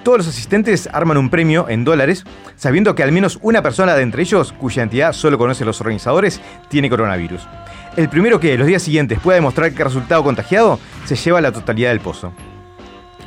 Todos 0.03 0.19
los 0.19 0.27
asistentes 0.27 0.89
arman 0.93 1.17
un 1.17 1.31
premio 1.31 1.69
en 1.69 1.85
dólares, 1.85 2.25
sabiendo 2.57 2.97
que 2.97 3.05
al 3.05 3.13
menos 3.13 3.39
una 3.41 3.63
persona 3.63 3.95
de 3.95 4.03
entre 4.03 4.23
ellos, 4.23 4.53
cuya 4.53 4.83
entidad 4.83 5.13
solo 5.13 5.39
conoce 5.39 5.65
los 5.65 5.81
organizadores, 5.81 6.41
tiene 6.69 6.91
coronavirus. 6.91 7.47
El 7.97 8.09
primero 8.09 8.41
que 8.41 8.59
los 8.59 8.67
días 8.67 8.83
siguientes 8.83 9.21
pueda 9.21 9.37
demostrar 9.37 9.73
que 9.73 9.81
ha 9.81 9.85
resultado 9.85 10.25
contagiado, 10.25 10.81
se 11.05 11.15
lleva 11.15 11.41
la 11.41 11.53
totalidad 11.53 11.91
del 11.91 12.01
pozo. 12.01 12.33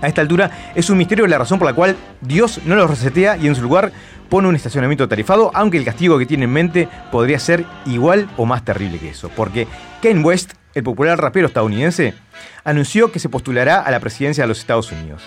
A 0.02 0.10
esta 0.10 0.20
altura 0.20 0.52
es 0.76 0.90
un 0.90 0.98
misterio 0.98 1.28
la 1.28 1.38
razón 1.38 1.60
por 1.60 1.70
la 1.70 1.74
cual 1.74 1.96
Dios 2.20 2.60
no 2.66 2.76
los 2.76 2.90
resetea 2.90 3.38
y 3.38 3.48
en 3.48 3.56
su 3.56 3.62
lugar 3.62 3.94
pone 4.28 4.50
un 4.50 4.56
estacionamiento 4.58 5.08
tarifado, 5.08 5.50
aunque 5.54 5.78
el 5.78 5.86
castigo 5.86 6.20
que 6.20 6.26
tiene 6.26 6.44
en 6.44 6.52
mente 6.52 6.90
podría 7.10 7.40
ser 7.40 7.64
igual 7.86 8.28
o 8.36 8.46
más 8.46 8.66
terrible 8.66 9.00
que 9.00 9.12
eso. 9.12 9.30
Porque 9.30 9.66
Ken 10.02 10.26
West, 10.26 10.56
el 10.74 10.84
popular 10.84 11.20
rapero 11.20 11.48
estadounidense, 11.48 12.14
anunció 12.64 13.12
que 13.12 13.20
se 13.20 13.30
postulará 13.30 13.82
a 13.82 13.92
la 13.92 14.00
presidencia 14.00 14.44
de 14.44 14.48
los 14.48 14.60
Estados 14.60 14.92
Unidos. 14.92 15.24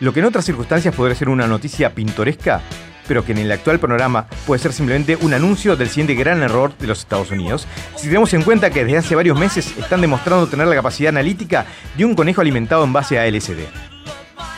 Lo 0.00 0.12
que 0.12 0.20
en 0.20 0.26
otras 0.26 0.44
circunstancias 0.44 0.94
podría 0.94 1.16
ser 1.16 1.28
una 1.28 1.46
noticia 1.46 1.94
pintoresca, 1.94 2.60
pero 3.08 3.24
que 3.24 3.32
en 3.32 3.38
el 3.38 3.50
actual 3.50 3.80
panorama 3.80 4.26
puede 4.46 4.60
ser 4.60 4.72
simplemente 4.72 5.16
un 5.16 5.34
anuncio 5.34 5.74
del 5.76 5.88
siguiente 5.88 6.14
gran 6.14 6.42
error 6.42 6.76
de 6.78 6.86
los 6.86 7.00
Estados 7.00 7.30
Unidos, 7.30 7.66
si 7.96 8.06
tenemos 8.06 8.32
en 8.34 8.42
cuenta 8.42 8.70
que 8.70 8.84
desde 8.84 8.98
hace 8.98 9.16
varios 9.16 9.38
meses 9.38 9.76
están 9.78 10.00
demostrando 10.00 10.46
tener 10.46 10.68
la 10.68 10.74
capacidad 10.74 11.08
analítica 11.08 11.66
de 11.96 12.04
un 12.04 12.14
conejo 12.14 12.42
alimentado 12.42 12.84
en 12.84 12.92
base 12.92 13.18
a 13.18 13.26
LSD. 13.28 13.60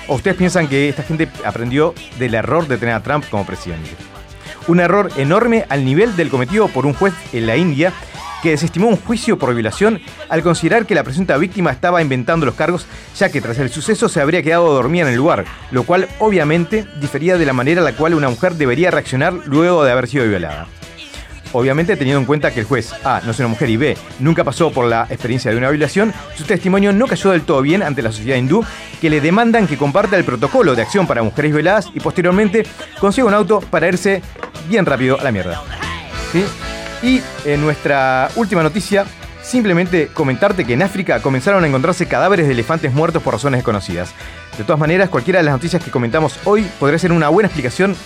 ¿O 0.09 0.17
ustedes 0.17 0.37
piensan 0.37 0.67
que 0.67 0.89
esta 0.89 1.05
gente 1.05 1.29
aprendió 1.45 1.95
del 2.19 2.35
error 2.35 2.67
de 2.67 2.77
tener 2.77 2.97
a 2.97 3.03
Trump 3.03 3.25
como 3.31 3.47
presidente? 3.47 3.91
Un 4.67 4.81
error 4.81 5.11
enorme 5.17 5.65
al 5.69 5.85
nivel 5.85 6.17
del 6.17 6.29
cometido 6.29 6.69
por 6.69 6.85
un 6.85 6.93
juez 6.93 7.15
en 7.33 7.47
la 7.47 7.57
India 7.57 7.93
que 8.42 8.50
desestimó 8.50 8.88
un 8.88 8.97
juicio 8.97 9.38
por 9.38 9.54
violación 9.54 10.00
al 10.28 10.42
considerar 10.42 10.87
que 10.87 10.94
la 10.94 11.04
presunta 11.04 11.37
víctima 11.37 11.70
estaba 11.70 12.02
inventando 12.02 12.47
los 12.47 12.54
cargos, 12.54 12.87
ya 13.16 13.30
que 13.30 13.40
tras 13.40 13.59
el 13.59 13.70
suceso 13.70 14.09
se 14.09 14.20
habría 14.20 14.42
quedado 14.42 14.73
dormida 14.73 15.02
en 15.02 15.11
el 15.11 15.16
lugar, 15.16 15.44
lo 15.70 15.85
cual 15.85 16.09
obviamente 16.18 16.87
difería 17.00 17.38
de 17.38 17.47
la 17.47 17.52
manera 17.52 17.80
en 17.80 17.85
la 17.85 17.97
cual 17.97 18.14
una 18.14 18.28
mujer 18.28 18.54
debería 18.54 18.90
reaccionar 18.90 19.32
luego 19.47 19.85
de 19.85 19.92
haber 19.92 20.09
sido 20.09 20.28
violada. 20.28 20.66
Obviamente 21.52 21.97
teniendo 21.97 22.20
en 22.20 22.26
cuenta 22.26 22.52
que 22.52 22.61
el 22.61 22.66
juez 22.66 22.92
A 23.04 23.23
no 23.25 23.32
es 23.32 23.38
una 23.40 23.49
mujer 23.49 23.68
y 23.70 23.76
B 23.76 23.97
nunca 24.20 24.44
pasó 24.44 24.70
por 24.70 24.87
la 24.87 25.06
experiencia 25.11 25.50
de 25.50 25.56
una 25.56 25.70
violación, 25.70 26.12
su 26.37 26.44
testimonio 26.44 26.92
no 26.92 27.09
cayó 27.09 27.30
del 27.32 27.42
todo 27.42 27.61
bien 27.61 27.82
ante 27.82 28.02
la 28.02 28.12
sociedad 28.12 28.37
hindú, 28.37 28.64
que 29.00 29.11
le 29.11 29.20
demandan 29.20 29.66
que 29.66 29.76
comparta 29.76 30.16
el 30.16 30.25
protocolo 30.25 30.76
de 30.76 30.82
acción 30.82 31.09
para 31.09 31.23
mujeres 31.23 31.52
violadas 31.52 31.88
y 31.92 32.00
posteriormente 32.00 32.64
consiga 33.00 33.26
un 33.26 33.35
auto 33.35 33.61
para 33.61 33.88
irse 33.88 34.23
bien 34.68 34.87
rápido 34.87 35.18
a 35.18 35.25
la 35.25 35.32
mierda. 35.32 35.61
¿Sí? 36.32 36.44
Y 37.02 37.23
en 37.45 37.61
nuestra 37.61 38.30
última 38.37 38.62
noticia, 38.62 39.07
simplemente 39.42 40.09
comentarte 40.09 40.64
que 40.64 40.75
en 40.75 40.83
África 40.83 41.21
comenzaron 41.21 41.64
a 41.64 41.66
encontrarse 41.66 42.07
cadáveres 42.07 42.47
de 42.47 42.52
elefantes 42.52 42.92
muertos 42.92 43.23
por 43.23 43.35
razones 43.35 43.59
desconocidas. 43.59 44.12
De 44.59 44.64
todas 44.64 44.78
maneras, 44.78 45.09
cualquiera 45.09 45.38
de 45.38 45.45
las 45.45 45.54
noticias 45.54 45.83
que 45.83 45.90
comentamos 45.90 46.38
hoy 46.45 46.66
podría 46.78 46.99
ser 46.99 47.12
una 47.12 47.28
buena 47.28 47.47
explicación 47.47 47.97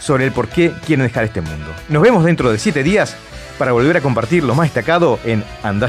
sobre 0.00 0.24
el 0.24 0.32
por 0.32 0.48
qué 0.48 0.72
quieren 0.84 1.06
dejar 1.06 1.24
este 1.24 1.40
mundo. 1.40 1.72
Nos 1.88 2.02
vemos 2.02 2.24
dentro 2.24 2.52
de 2.52 2.58
7 2.58 2.82
días 2.82 3.16
para 3.58 3.72
volver 3.72 3.96
a 3.96 4.00
compartir 4.00 4.44
lo 4.44 4.54
más 4.54 4.66
destacado 4.66 5.18
en 5.24 5.42
Andá. 5.62 5.88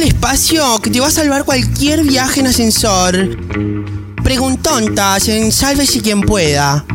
Al 0.00 0.06
espacio 0.06 0.80
que 0.80 0.88
te 0.88 0.98
va 0.98 1.08
a 1.08 1.10
salvar 1.10 1.44
cualquier 1.44 2.02
viaje 2.04 2.40
en 2.40 2.46
ascensor. 2.46 3.14
Preguntontas 4.22 5.28
en 5.28 5.52
Sálvese 5.52 6.00
quien 6.00 6.22
pueda. 6.22 6.86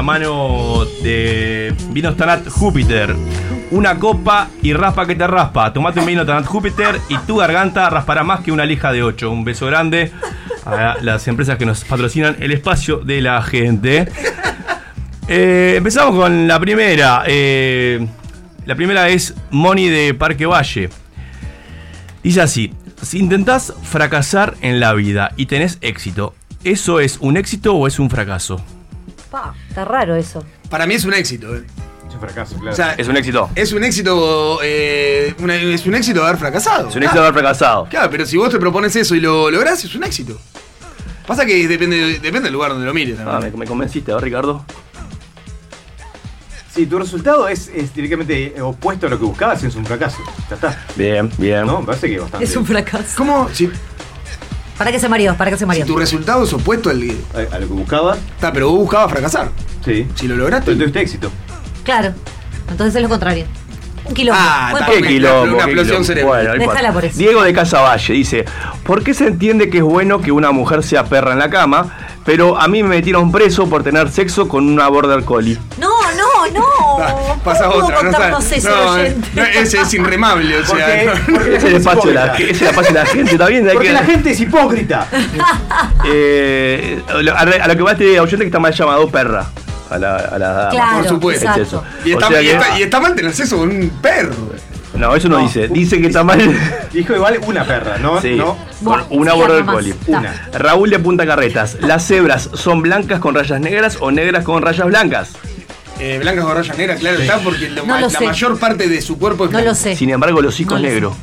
La 0.00 0.04
mano 0.04 0.86
de 1.02 1.74
Vinos 1.90 2.16
Tanat 2.16 2.48
Júpiter. 2.48 3.14
Una 3.70 3.98
copa 3.98 4.48
y 4.62 4.72
raspa 4.72 5.06
que 5.06 5.14
te 5.14 5.26
raspa. 5.26 5.74
Tomate 5.74 6.00
un 6.00 6.06
vino 6.06 6.24
Tanat 6.24 6.46
Júpiter 6.46 6.98
y 7.10 7.18
tu 7.18 7.36
garganta 7.36 7.90
raspará 7.90 8.24
más 8.24 8.40
que 8.40 8.50
una 8.50 8.64
lija 8.64 8.92
de 8.92 9.02
8. 9.02 9.30
Un 9.30 9.44
beso 9.44 9.66
grande 9.66 10.10
a 10.64 10.96
las 11.02 11.28
empresas 11.28 11.58
que 11.58 11.66
nos 11.66 11.84
patrocinan 11.84 12.36
el 12.40 12.50
espacio 12.50 13.00
de 13.00 13.20
la 13.20 13.42
gente. 13.42 14.08
Eh, 15.28 15.74
empezamos 15.76 16.14
con 16.16 16.48
la 16.48 16.58
primera. 16.58 17.24
eh, 17.26 18.08
la 18.64 18.74
primera 18.76 19.10
es 19.10 19.34
Moni 19.50 19.90
de 19.90 20.14
Parque 20.14 20.46
Valle. 20.46 20.88
Dice 22.22 22.40
así: 22.40 22.72
Si 23.02 23.18
intentás 23.18 23.74
fracasar 23.82 24.54
en 24.62 24.80
la 24.80 24.94
vida 24.94 25.32
y 25.36 25.44
tenés 25.44 25.76
éxito, 25.82 26.34
¿eso 26.64 27.00
es 27.00 27.18
un 27.20 27.36
éxito 27.36 27.74
o 27.74 27.86
es 27.86 27.98
un 27.98 28.08
fracaso? 28.08 28.64
Pa, 29.30 29.54
está 29.68 29.84
raro 29.84 30.14
eso. 30.16 30.44
Para 30.68 30.86
mí 30.86 30.94
es 30.94 31.04
un 31.04 31.14
éxito. 31.14 31.54
¿eh? 31.54 31.62
Es 32.08 32.14
un 32.14 32.20
fracaso, 32.20 32.56
claro. 32.56 32.72
O 32.72 32.74
sea, 32.76 32.94
Es 32.94 33.06
un 33.08 33.16
éxito. 33.16 33.48
es 33.54 33.72
un 33.72 33.84
éxito. 33.84 34.58
eh, 34.62 35.34
una- 35.38 35.54
es 35.54 35.86
un 35.86 35.94
éxito 35.94 36.24
haber 36.24 36.36
fracasado. 36.38 36.88
Es 36.88 36.96
un 36.96 37.02
éxito 37.04 37.20
haber 37.20 37.32
fracasado. 37.34 37.86
Claro, 37.88 38.10
pero 38.10 38.26
si 38.26 38.36
vos 38.36 38.50
te 38.50 38.58
propones 38.58 38.94
eso 38.96 39.14
y 39.14 39.20
lo 39.20 39.50
lográs, 39.50 39.84
es 39.84 39.94
un 39.94 40.02
éxito. 40.04 40.36
Pasa 41.26 41.46
que 41.46 41.68
depende, 41.68 42.18
depende 42.18 42.40
del 42.42 42.52
lugar 42.54 42.72
donde 42.72 42.86
lo 42.86 42.92
mires. 42.92 43.18
Ah, 43.20 43.24
también. 43.32 43.52
me, 43.52 43.58
me 43.60 43.66
convenciste, 43.66 44.10
¿verdad, 44.10 44.24
Ricardo? 44.24 44.64
Si 46.74 46.86
tu 46.86 46.98
resultado 46.98 47.48
es, 47.48 47.68
es 47.74 47.92
directamente 47.94 48.54
opuesto 48.62 49.06
a 49.06 49.10
lo 49.10 49.18
que 49.18 49.24
buscabas, 49.24 49.62
es 49.64 49.74
un 49.74 49.84
fracaso. 49.84 50.18
Ya 50.48 50.54
está. 50.54 50.84
Bien, 50.96 51.30
bien. 51.36 51.66
No, 51.66 51.80
me 51.80 51.86
parece 51.86 52.08
que 52.08 52.18
bastante. 52.20 52.44
Es 52.44 52.56
un 52.56 52.64
fracaso. 52.64 53.04
¿Cómo? 53.16 53.48
Si, 53.52 53.70
¿Para 54.80 54.92
qué 54.92 54.98
se 54.98 55.10
mareó? 55.10 55.34
¿Para 55.36 55.50
qué 55.50 55.56
se 55.58 55.60
si 55.60 55.66
mareó? 55.66 55.84
tu 55.84 55.94
resultado 55.98 56.42
es 56.44 56.52
opuesto 56.54 56.88
al. 56.88 57.02
A, 57.34 57.54
a 57.54 57.58
lo 57.58 57.68
que 57.68 57.74
buscabas, 57.74 58.16
Está, 58.34 58.50
pero 58.50 58.70
vos 58.70 58.78
buscabas 58.78 59.10
fracasar. 59.10 59.50
sí. 59.84 60.06
Si 60.14 60.26
lo 60.26 60.36
lograste. 60.36 60.64
Pero 60.64 60.78
tuviste 60.78 61.00
éxito. 61.02 61.30
Claro. 61.84 62.14
Entonces 62.70 62.96
es 62.96 63.02
lo 63.02 63.10
contrario. 63.10 63.44
Un 64.06 64.14
quilombo. 64.14 64.40
Ah, 64.42 64.68
Buen 64.72 65.02
¿Qué 65.02 65.08
quilombo? 65.08 65.42
una 65.54 65.64
qué 65.66 65.70
explosión 65.72 65.84
quilombo. 65.84 66.04
cerebral. 66.04 66.28
Bueno, 66.46 66.48
no 66.54 66.60
Déjala 66.60 66.88
importa. 66.88 66.92
por 66.94 67.04
eso. 67.04 67.18
Diego 67.18 67.42
de 67.42 67.52
Casavalle 67.52 68.12
dice: 68.14 68.44
¿Por 68.82 69.02
qué 69.04 69.12
se 69.12 69.26
entiende 69.26 69.68
que 69.68 69.76
es 69.78 69.84
bueno 69.84 70.22
que 70.22 70.32
una 70.32 70.50
mujer 70.50 70.82
sea 70.82 71.04
perra 71.04 71.32
en 71.34 71.40
la 71.40 71.50
cama? 71.50 71.94
Pero 72.24 72.60
a 72.60 72.68
mí 72.68 72.82
me 72.82 72.90
metieron 72.90 73.32
preso 73.32 73.66
por 73.68 73.82
tener 73.82 74.10
sexo 74.10 74.46
con 74.46 74.68
una 74.68 74.88
border 74.88 75.24
collie. 75.24 75.58
No, 75.78 75.88
no, 76.12 76.46
no. 76.52 76.64
Pa- 76.98 77.36
Pasa 77.44 77.64
¿Cómo 77.64 77.84
otra, 77.86 77.96
no, 77.96 78.02
contarnos 78.10 78.44
sabe- 78.44 78.56
eso, 78.58 78.68
no, 78.68 78.90
oyente? 78.92 79.28
no, 79.34 79.42
ese 79.42 79.80
es 79.80 79.94
inremable, 79.94 80.58
o 80.58 80.66
sea. 80.66 80.74
Porque- 80.76 81.04
no- 81.06 81.34
porque- 81.38 81.56
Ese 81.56 81.56
es 81.56 81.64
el 81.64 81.74
espacio 81.76 82.08
de 82.10 82.14
la, 82.14 82.26
es 82.36 82.60
el 82.60 82.66
espacio 82.68 82.92
de 82.92 82.98
la 83.00 83.06
gente. 83.06 83.30
Hay 83.42 83.72
Porque 83.74 83.86
que- 83.88 83.92
la 83.94 84.04
gente 84.04 84.30
es 84.32 84.40
hipócrita. 84.40 85.06
Eh, 86.04 87.02
a 87.08 87.14
lo- 87.22 87.36
a 87.36 87.44
lo 87.68 87.76
que 87.76 87.82
va 87.82 87.92
este 87.92 88.18
oyente 88.20 88.44
que 88.44 88.46
está 88.48 88.58
mal 88.58 88.72
llamado 88.72 89.08
perra. 89.10 89.46
A 89.90 89.98
la, 89.98 90.16
a 90.16 90.38
la 90.38 90.48
dama. 90.52 90.70
Claro, 90.70 90.96
por 90.98 91.08
supuesto. 91.08 91.50
Es 91.50 91.56
eso. 91.58 91.84
y, 92.04 92.12
está, 92.12 92.26
O 92.26 92.30
sea 92.30 92.42
y 92.42 92.48
está- 92.48 92.78
y 92.78 92.82
está 92.82 93.00
mal 93.00 93.14
tener 93.14 93.32
sexo 93.34 93.58
con 93.58 93.70
un 93.70 93.90
perro. 94.00 94.34
No, 95.00 95.16
eso 95.16 95.28
no, 95.28 95.38
No. 95.38 95.44
dice. 95.46 95.68
Dice 95.68 96.00
que 96.00 96.06
está 96.08 96.22
mal. 96.22 96.38
Dijo 96.92 97.14
igual 97.14 97.40
una 97.46 97.64
perra, 97.64 97.98
¿no? 97.98 98.20
Sí, 98.20 98.34
no 98.36 98.56
con 98.84 99.02
una 99.10 99.32
border 99.34 99.64
collie. 99.64 99.94
Una. 100.06 100.48
Raúl 100.52 100.90
de 100.90 100.98
Punta 100.98 101.26
Carretas. 101.26 101.78
¿Las 101.80 102.06
cebras 102.06 102.50
son 102.54 102.82
blancas 102.82 103.18
con 103.20 103.34
rayas 103.34 103.60
negras 103.60 103.96
o 104.00 104.10
negras 104.10 104.44
con 104.44 104.62
rayas 104.62 104.86
blancas? 104.86 105.30
Eh, 105.98 106.18
blancas 106.20 106.44
con 106.44 106.54
rayas 106.54 106.78
negras, 106.78 106.98
claro 107.00 107.18
está, 107.18 107.38
porque 107.40 107.68
lo 107.68 107.82
No 107.82 107.86
ma- 107.86 108.00
lo 108.00 108.08
la 108.08 108.18
sé. 108.18 108.24
mayor 108.26 108.58
parte 108.58 108.88
de 108.88 109.02
su 109.02 109.18
cuerpo 109.18 109.44
es 109.46 109.50
No 109.50 109.60
lo 109.60 109.74
sé. 109.74 109.96
Sin 109.96 110.08
embargo, 110.10 110.40
el 110.40 110.46
hocico 110.46 110.70
No 110.74 110.76
es 110.78 110.82
lo 110.84 110.88
negro. 110.88 111.16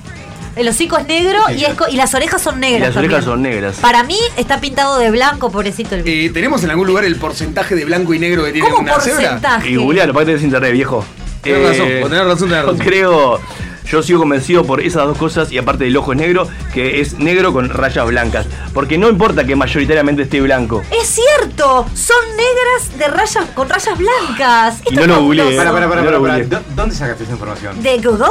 El 0.55 0.67
hocico 0.67 0.97
es 0.97 1.07
negro 1.07 1.39
y, 1.55 1.65
es 1.65 1.73
co- 1.75 1.87
y 1.87 1.95
las 1.97 2.13
orejas 2.15 2.41
son 2.41 2.57
Y 2.57 2.61
negras. 2.61 2.89
las 2.89 2.97
orejas 2.97 3.25
también. 3.25 3.31
son 3.33 3.41
negras. 3.43 3.75
Para 3.77 4.03
mí 4.03 4.17
está 4.37 4.59
pintado 4.59 4.97
de 4.97 5.11
blanco, 5.11 5.51
pobrecito 5.51 5.93
el 5.95 6.01
bicho. 6.03 6.15
Eh, 6.15 6.29
¿Tenemos 6.33 6.63
en 6.63 6.71
algún 6.71 6.87
lugar 6.87 7.05
el 7.05 7.15
porcentaje 7.15 7.75
de 7.75 7.85
blanco 7.85 8.13
y 8.15 8.19
negro 8.19 8.43
que 8.43 8.51
tiene 8.53 8.67
¿Cómo 8.67 8.81
una 8.81 8.99
cebra? 8.99 9.19
porcentaje? 9.21 9.69
Y 9.69 9.75
googlealo, 9.75 10.13
para 10.13 10.25
que 10.25 10.31
tenés 10.31 10.43
internet, 10.43 10.71
viejo. 10.73 11.05
Tenés 11.53 11.69
razón, 11.69 11.87
vos 12.01 12.09
tenés 12.09 12.25
razón, 12.25 12.49
tenés 12.49 12.65
razón. 12.65 12.77
creo, 12.79 13.39
yo 13.85 14.03
sigo 14.03 14.19
convencido 14.19 14.65
por 14.65 14.81
esas 14.81 15.05
dos 15.07 15.17
cosas 15.17 15.51
y 15.51 15.57
aparte 15.57 15.85
del 15.85 15.95
ojo 15.97 16.11
es 16.13 16.17
negro, 16.19 16.47
que 16.73 16.99
es 17.01 17.17
negro 17.19 17.53
con 17.53 17.69
rayas 17.69 18.05
blancas. 18.07 18.45
Porque 18.73 18.97
no 18.97 19.07
importa 19.09 19.45
que 19.45 19.55
mayoritariamente 19.55 20.23
esté 20.23 20.41
blanco. 20.41 20.83
Es 20.91 21.07
cierto, 21.07 21.85
son 21.95 22.17
negras 22.35 22.97
de 22.99 23.07
rayas 23.07 23.45
con 23.55 23.69
rayas 23.69 23.97
blancas. 23.97 24.81
Y 24.85 24.89
Esto 24.89 24.95
no 24.95 25.01
es 25.01 25.07
lo 25.07 25.21
googleé, 25.23 25.43
fabuloso. 25.57 25.57
Para, 25.57 25.71
para, 25.71 25.89
para, 25.89 26.01
No 26.01 26.11
lo 26.11 26.21
para, 26.21 26.33
para. 26.33 26.43
googleé. 26.43 26.59
¿Dó- 26.67 26.75
¿Dónde 26.75 26.95
sacaste 26.95 27.23
esa 27.23 27.31
información? 27.33 27.81
¿De 27.81 27.97
Google? 27.99 28.27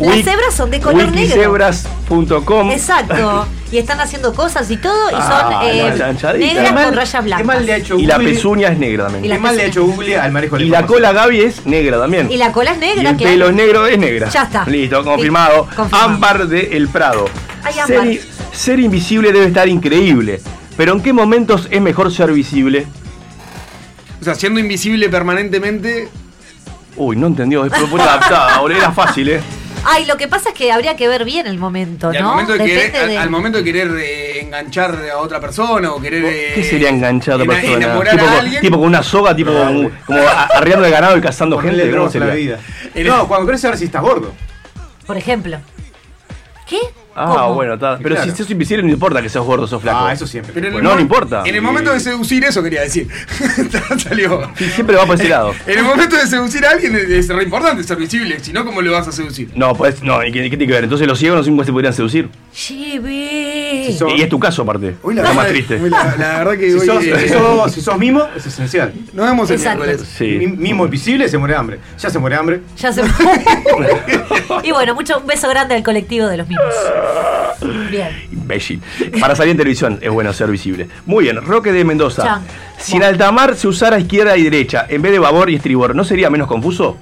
Las 0.00 0.22
cebras 0.24 0.54
son 0.54 0.70
de 0.70 0.80
color 0.80 1.10
negro. 1.12 1.56
Exacto. 2.72 3.46
Y 3.72 3.78
están 3.78 3.98
haciendo 4.00 4.32
cosas 4.32 4.70
y 4.70 4.76
todo 4.76 5.08
y 5.08 5.12
son 5.14 5.22
Ah, 5.24 5.62
eh, 5.64 5.82
la 5.88 5.98
chanchadita. 5.98 6.46
negras 6.54 6.72
mal- 6.72 6.84
con 6.84 6.94
rayas 6.94 7.12
Qué 7.14 7.20
blancas. 7.22 7.46
mal 7.48 7.66
le 7.66 7.72
ha 7.72 7.76
hecho 7.78 7.98
Y 7.98 8.06
la 8.06 8.16
pezuña 8.18 8.68
es 8.68 8.78
negra 8.78 9.02
Y 9.08 9.12
también. 9.12 9.28
la 9.28 9.34
Qué 9.34 9.42
mal 9.42 9.56
le 9.56 9.62
ha 9.62 9.66
hecho 9.66 9.84
Google 9.84 10.18
al 10.20 10.30
manejo 10.30 10.56
de 10.56 10.64
Y 10.64 10.68
la 10.68 10.86
cola 10.86 11.12
Gaby 11.12 11.40
es 11.40 11.66
negra 11.66 11.98
también. 11.98 12.30
Y 12.30 12.36
la 12.36 12.52
cola 12.52 12.70
es 12.70 12.76
Y 12.76 12.80
negra. 12.80 13.10
el 13.10 13.16
que 13.16 13.24
pelo 13.24 13.48
es 13.48 13.54
negro 13.56 13.86
es 13.88 13.98
negra. 13.98 14.28
Ya 14.28 14.42
está. 14.44 14.64
Listo, 14.66 15.02
confirmado. 15.02 15.66
confirmado. 15.74 16.04
Ámbar 16.04 16.46
de 16.46 16.76
El 16.76 16.86
Prado. 16.88 17.24
Ay, 17.64 17.74
ser, 17.88 17.98
Ámbar. 17.98 18.14
ser 18.52 18.78
invisible 18.78 19.32
debe 19.32 19.46
estar 19.46 19.66
increíble. 19.68 20.40
Pero 20.76 20.92
¿en 20.92 21.00
qué 21.00 21.12
momentos 21.12 21.66
es 21.68 21.80
mejor 21.80 22.12
ser 22.14 22.30
visible? 22.30 22.86
O 24.20 24.24
sea, 24.24 24.36
siendo 24.36 24.60
invisible 24.60 25.08
permanentemente. 25.08 26.08
Uy, 26.96 27.16
no 27.16 27.26
entendió. 27.26 27.64
Es 27.64 27.72
propuesta 27.72 28.10
adaptada, 28.14 28.60
boludo. 28.60 28.78
Era 28.78 28.92
fácil, 28.92 29.28
¿eh? 29.28 29.40
Ay, 29.88 30.04
lo 30.06 30.16
que 30.16 30.26
pasa 30.28 30.48
es 30.50 30.54
que 30.54 30.72
habría 30.72 30.96
que 30.96 31.06
ver 31.08 31.24
bien 31.24 31.46
el 31.46 31.58
momento, 31.58 32.12
y 32.12 32.16
al 32.16 32.22
¿no? 32.24 32.30
momento 32.30 32.52
de 32.54 32.58
Depende 32.58 32.82
querer, 32.90 33.02
al- 33.02 33.08
de- 33.10 33.18
al 33.18 33.30
momento 33.30 33.58
de 33.58 33.64
querer 33.64 33.88
eh, 33.98 34.40
enganchar 34.40 34.98
a 35.12 35.18
otra 35.18 35.38
persona 35.40 35.92
o 35.92 36.00
querer. 36.00 36.24
eh, 36.24 36.52
¿Qué 36.54 36.64
sería 36.64 36.88
enganchar 36.88 37.34
a 37.34 37.36
otra 37.36 37.46
persona? 37.54 37.76
Enamorar 37.76 38.12
Tipo, 38.14 38.24
a 38.26 38.28
con- 38.30 38.38
alguien. 38.40 38.60
tipo 38.62 38.76
con 38.78 38.86
una 38.86 39.02
soga, 39.02 39.36
tipo 39.36 39.52
como, 39.52 39.90
como 40.06 40.18
arriando 40.54 40.84
el 40.86 40.90
ganado 40.92 41.16
y 41.16 41.20
cazando 41.20 41.58
gente. 41.58 41.80
¿Cómo 41.82 41.92
drogas 41.92 42.16
a 42.16 42.18
la 42.18 42.26
sería? 42.32 42.58
vida. 42.94 43.04
No, 43.16 43.28
cuando 43.28 43.46
querés 43.46 43.60
saber 43.60 43.78
si 43.78 43.84
estás 43.84 44.02
gordo. 44.02 44.32
Por 45.06 45.16
ejemplo. 45.16 45.58
¿Qué? 46.68 46.78
Ah, 47.18 47.32
¿Cómo? 47.34 47.54
bueno, 47.54 47.74
está. 47.74 47.96
Pero 47.96 48.14
Claro. 48.14 48.30
si 48.30 48.36
sos 48.36 48.50
invisible 48.50 48.82
no 48.82 48.90
importa 48.90 49.22
que 49.22 49.28
seas 49.30 49.42
gordo 49.42 49.64
o 49.64 49.66
sos 49.66 49.80
flaco. 49.80 49.98
Ah, 50.02 50.12
eso 50.12 50.26
siempre. 50.26 50.52
Pero 50.52 50.68
en 50.68 50.74
el 50.74 50.82
No, 50.82 50.94
no 50.94 51.00
importa. 51.00 51.42
En 51.46 51.54
el 51.54 51.62
momento 51.62 51.90
de 51.92 51.98
seducir, 52.00 52.44
eso 52.44 52.62
quería 52.62 52.82
decir. 52.82 53.08
Salió. 53.98 54.50
Sí, 54.56 54.66
siempre 54.70 54.96
va 54.96 55.06
por 55.06 55.14
ese 55.14 55.28
lado. 55.28 55.54
En 55.66 55.78
el 55.78 55.84
momento 55.84 56.16
de 56.16 56.26
seducir 56.26 56.64
a 56.66 56.70
alguien 56.70 56.94
es- 56.94 57.08
es 57.08 57.28
re 57.28 57.44
importante 57.44 57.82
ser 57.84 57.96
visible, 57.96 58.38
si 58.40 58.52
no, 58.52 58.64
¿cómo 58.64 58.82
le 58.82 58.90
vas 58.90 59.08
a 59.08 59.12
seducir? 59.12 59.50
No, 59.54 59.74
pues, 59.74 60.02
no, 60.02 60.22
¿y 60.24 60.30
qué, 60.32 60.42
qué 60.42 60.50
tiene 60.50 60.66
que 60.66 60.72
ver? 60.72 60.84
Entonces 60.84 61.06
los 61.06 61.18
ciegos 61.18 61.38
no 61.38 61.42
siempre 61.44 61.64
se 61.64 61.72
podrían 61.72 61.92
seducir. 61.94 62.28
Chibi. 62.56 63.84
Si 63.88 63.92
sos- 63.98 64.12
Y 64.16 64.22
es 64.22 64.30
tu 64.30 64.38
caso, 64.40 64.62
aparte. 64.62 64.96
Hoy 65.02 65.14
la, 65.14 65.22
Lo 65.24 65.34
más 65.34 65.46
triste. 65.48 65.78
la, 65.78 66.16
la 66.18 66.38
verdad 66.38 66.52
que 66.58 66.70
Si 66.70 66.78
hoy. 66.78 66.86
sos, 66.86 67.04
eh, 67.04 67.14
si, 67.20 67.28
sos, 67.28 67.72
si 67.72 67.80
sos 67.82 67.98
mimo, 67.98 68.26
es 68.34 68.46
esencial. 68.46 68.94
Nos 69.12 69.26
vemos 69.26 69.50
el. 69.50 69.98
Sí. 70.06 70.24
Mi- 70.38 70.46
Mimo 70.46 70.86
invisible 70.86 71.28
se 71.28 71.36
muere 71.36 71.52
de 71.52 71.60
hambre. 71.60 71.80
Ya 71.98 72.08
se 72.08 72.18
muere 72.18 72.34
de 72.36 72.40
hambre. 72.40 72.60
Ya 72.78 72.92
se 72.94 73.02
Y 74.64 74.72
bueno, 74.72 74.94
mucho, 74.94 75.18
un 75.18 75.26
beso 75.26 75.50
grande 75.50 75.74
al 75.74 75.82
colectivo 75.82 76.26
de 76.28 76.38
los 76.38 76.48
mismos. 76.48 76.66
Bien. 77.90 78.08
Imbécil. 78.32 78.80
Para 79.20 79.36
salir 79.36 79.50
en 79.50 79.58
televisión 79.58 79.98
es 80.00 80.10
bueno 80.10 80.32
ser 80.32 80.48
visible. 80.50 80.88
Muy 81.04 81.24
bien, 81.24 81.36
Roque 81.44 81.72
de 81.72 81.84
Mendoza. 81.84 82.40
Si 82.78 82.96
en 82.96 83.02
alta 83.02 83.30
mar 83.32 83.54
se 83.54 83.68
usara 83.68 83.98
izquierda 83.98 84.34
y 84.36 84.42
derecha 84.44 84.86
en 84.88 85.02
vez 85.02 85.12
de 85.12 85.18
babor 85.18 85.50
y 85.50 85.56
estribor, 85.56 85.94
¿no 85.94 86.04
sería 86.04 86.30
menos 86.30 86.48
confuso? 86.48 86.96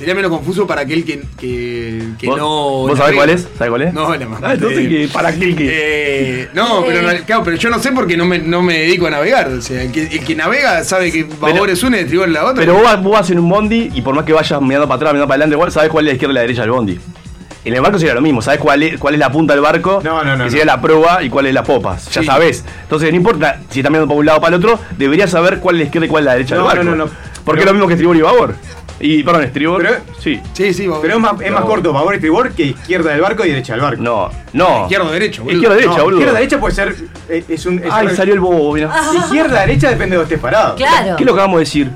Sería 0.00 0.14
menos 0.14 0.30
confuso 0.30 0.66
para 0.66 0.80
aquel 0.80 1.04
que, 1.04 1.20
que, 1.38 2.02
que 2.18 2.26
¿Vos, 2.26 2.38
no. 2.38 2.48
¿vos 2.88 2.96
sabés 2.96 3.14
cuál 3.16 3.28
es? 3.28 3.46
¿Sabés 3.58 3.68
cuál 3.70 3.82
es? 3.82 3.92
No, 3.92 4.16
la 4.16 4.26
más. 4.26 4.40
Ah, 4.42 4.54
entonces, 4.54 4.88
¿qué? 4.88 5.08
¿para 5.12 5.28
aquel 5.28 5.54
que? 5.54 5.66
Eh, 6.42 6.48
no, 6.54 6.82
pero, 6.86 7.02
no- 7.02 7.24
claro, 7.26 7.42
pero 7.44 7.56
yo 7.58 7.68
no 7.68 7.78
sé 7.78 7.92
porque 7.92 8.16
no 8.16 8.24
me, 8.24 8.38
no 8.38 8.62
me 8.62 8.78
dedico 8.78 9.08
a 9.08 9.10
navegar. 9.10 9.48
O 9.48 9.60
sea, 9.60 9.82
el 9.82 9.92
que, 9.92 10.04
el 10.04 10.24
que 10.24 10.34
navega 10.34 10.82
sabe 10.84 11.12
que 11.12 11.24
babor 11.38 11.68
es 11.68 11.82
una 11.82 11.98
y 11.98 12.00
estribor 12.00 12.28
es 12.28 12.32
la 12.34 12.44
otra. 12.46 12.54
Pero 12.54 12.72
vos, 12.74 12.82
vas- 12.82 13.02
vos 13.02 13.12
vas 13.12 13.30
en 13.30 13.40
un 13.40 13.48
bondi 13.50 13.90
y 13.94 14.00
por 14.00 14.14
más 14.14 14.24
que 14.24 14.32
vayas 14.32 14.58
mirando 14.62 14.88
para 14.88 14.96
atrás, 14.96 15.12
mirando 15.12 15.28
para 15.28 15.34
adelante, 15.36 15.54
igual 15.54 15.70
sabés 15.70 15.90
cuál 15.90 16.06
es 16.06 16.12
la 16.12 16.14
izquierda 16.14 16.32
y 16.32 16.34
la 16.36 16.40
derecha 16.40 16.62
del 16.62 16.70
bondi. 16.70 16.98
En 17.62 17.74
el 17.74 17.80
barco 17.82 17.98
sería 17.98 18.14
lo 18.14 18.22
mismo, 18.22 18.40
sabés 18.40 18.58
cuál 18.58 18.82
es, 18.82 18.98
cuál 18.98 19.12
es 19.12 19.20
la 19.20 19.30
punta 19.30 19.52
del 19.52 19.60
barco, 19.62 20.00
No, 20.02 20.24
no, 20.24 20.34
no, 20.34 20.44
que 20.44 20.50
sería 20.50 20.64
no. 20.64 20.72
la 20.72 20.80
proa 20.80 21.22
y 21.22 21.28
cuál 21.28 21.44
es 21.44 21.52
la 21.52 21.62
popa. 21.62 21.98
Ya 22.10 22.22
Sí. 22.22 22.26
sabés. 22.26 22.64
Entonces 22.84 23.10
no 23.10 23.16
importa 23.16 23.60
si 23.68 23.80
estás 23.80 23.90
mirando 23.92 24.08
para 24.08 24.18
un 24.18 24.24
lado 24.24 24.38
o 24.38 24.40
para 24.40 24.56
el 24.56 24.64
otro, 24.64 24.80
deberías 24.96 25.28
saber 25.30 25.58
cuál 25.58 25.74
es 25.76 25.80
la 25.80 25.84
izquierda 25.84 26.06
y 26.06 26.08
cuál 26.08 26.22
es 26.22 26.24
la 26.24 26.32
derecha 26.32 26.54
No, 26.54 26.62
del 26.62 26.68
barco. 26.68 26.84
no, 26.84 26.96
no, 26.96 27.04
no. 27.04 27.10
Porque 27.44 27.60
Pero- 27.60 27.60
es 27.60 27.66
lo 27.66 27.72
mismo 27.74 27.86
que 27.88 27.94
estribor 27.94 28.16
y 28.16 28.20
babor. 28.20 28.54
Y, 29.02 29.22
perdón, 29.22 29.44
estribor. 29.44 29.82
Pero- 29.82 29.96
sí. 30.20 30.38
Sí, 30.52 30.74
sí, 30.74 30.86
babor. 30.86 31.00
Pero 31.02 31.14
es 31.14 31.20
más, 31.20 31.40
es 31.40 31.50
más 31.52 31.62
corto 31.64 31.92
babor 31.92 32.12
y 32.12 32.16
estribor 32.16 32.52
que 32.52 32.64
izquierda 32.64 33.12
del 33.12 33.20
barco 33.22 33.44
y 33.46 33.48
derecha 33.48 33.72
del 33.72 33.80
barco. 33.82 34.02
No, 34.02 34.28
no. 34.52 34.82
Izquierdo 34.82 35.06
o 35.08 35.10
derecho, 35.10 35.42
boludo. 35.42 35.54
Izquierda 35.56 35.74
derecha, 35.76 35.96
No, 35.96 36.04
boludo. 36.04 36.18
Izquierda 36.20 36.38
derecha 36.38 36.60
puede 36.60 36.74
ser. 36.74 36.96
eh, 37.30 37.44
Es 37.48 37.64
un. 37.66 37.78
es 37.78 37.84
Ay, 37.90 38.06
un- 38.08 38.16
salió 38.16 38.34
el 38.34 38.40
bobo, 38.40 38.72
mira. 38.74 38.92
Izquierda 39.24 39.60
derecha 39.60 39.88
depende 39.88 40.16
de 40.16 40.16
donde 40.18 40.34
estés 40.34 40.42
parado. 40.42 40.76
Claro. 40.76 41.16
¿Qué 41.16 41.22
es 41.22 41.26
lo 41.26 41.34
que 41.34 41.40
vamos 41.40 41.56
a 41.56 41.60
decir? 41.60 41.90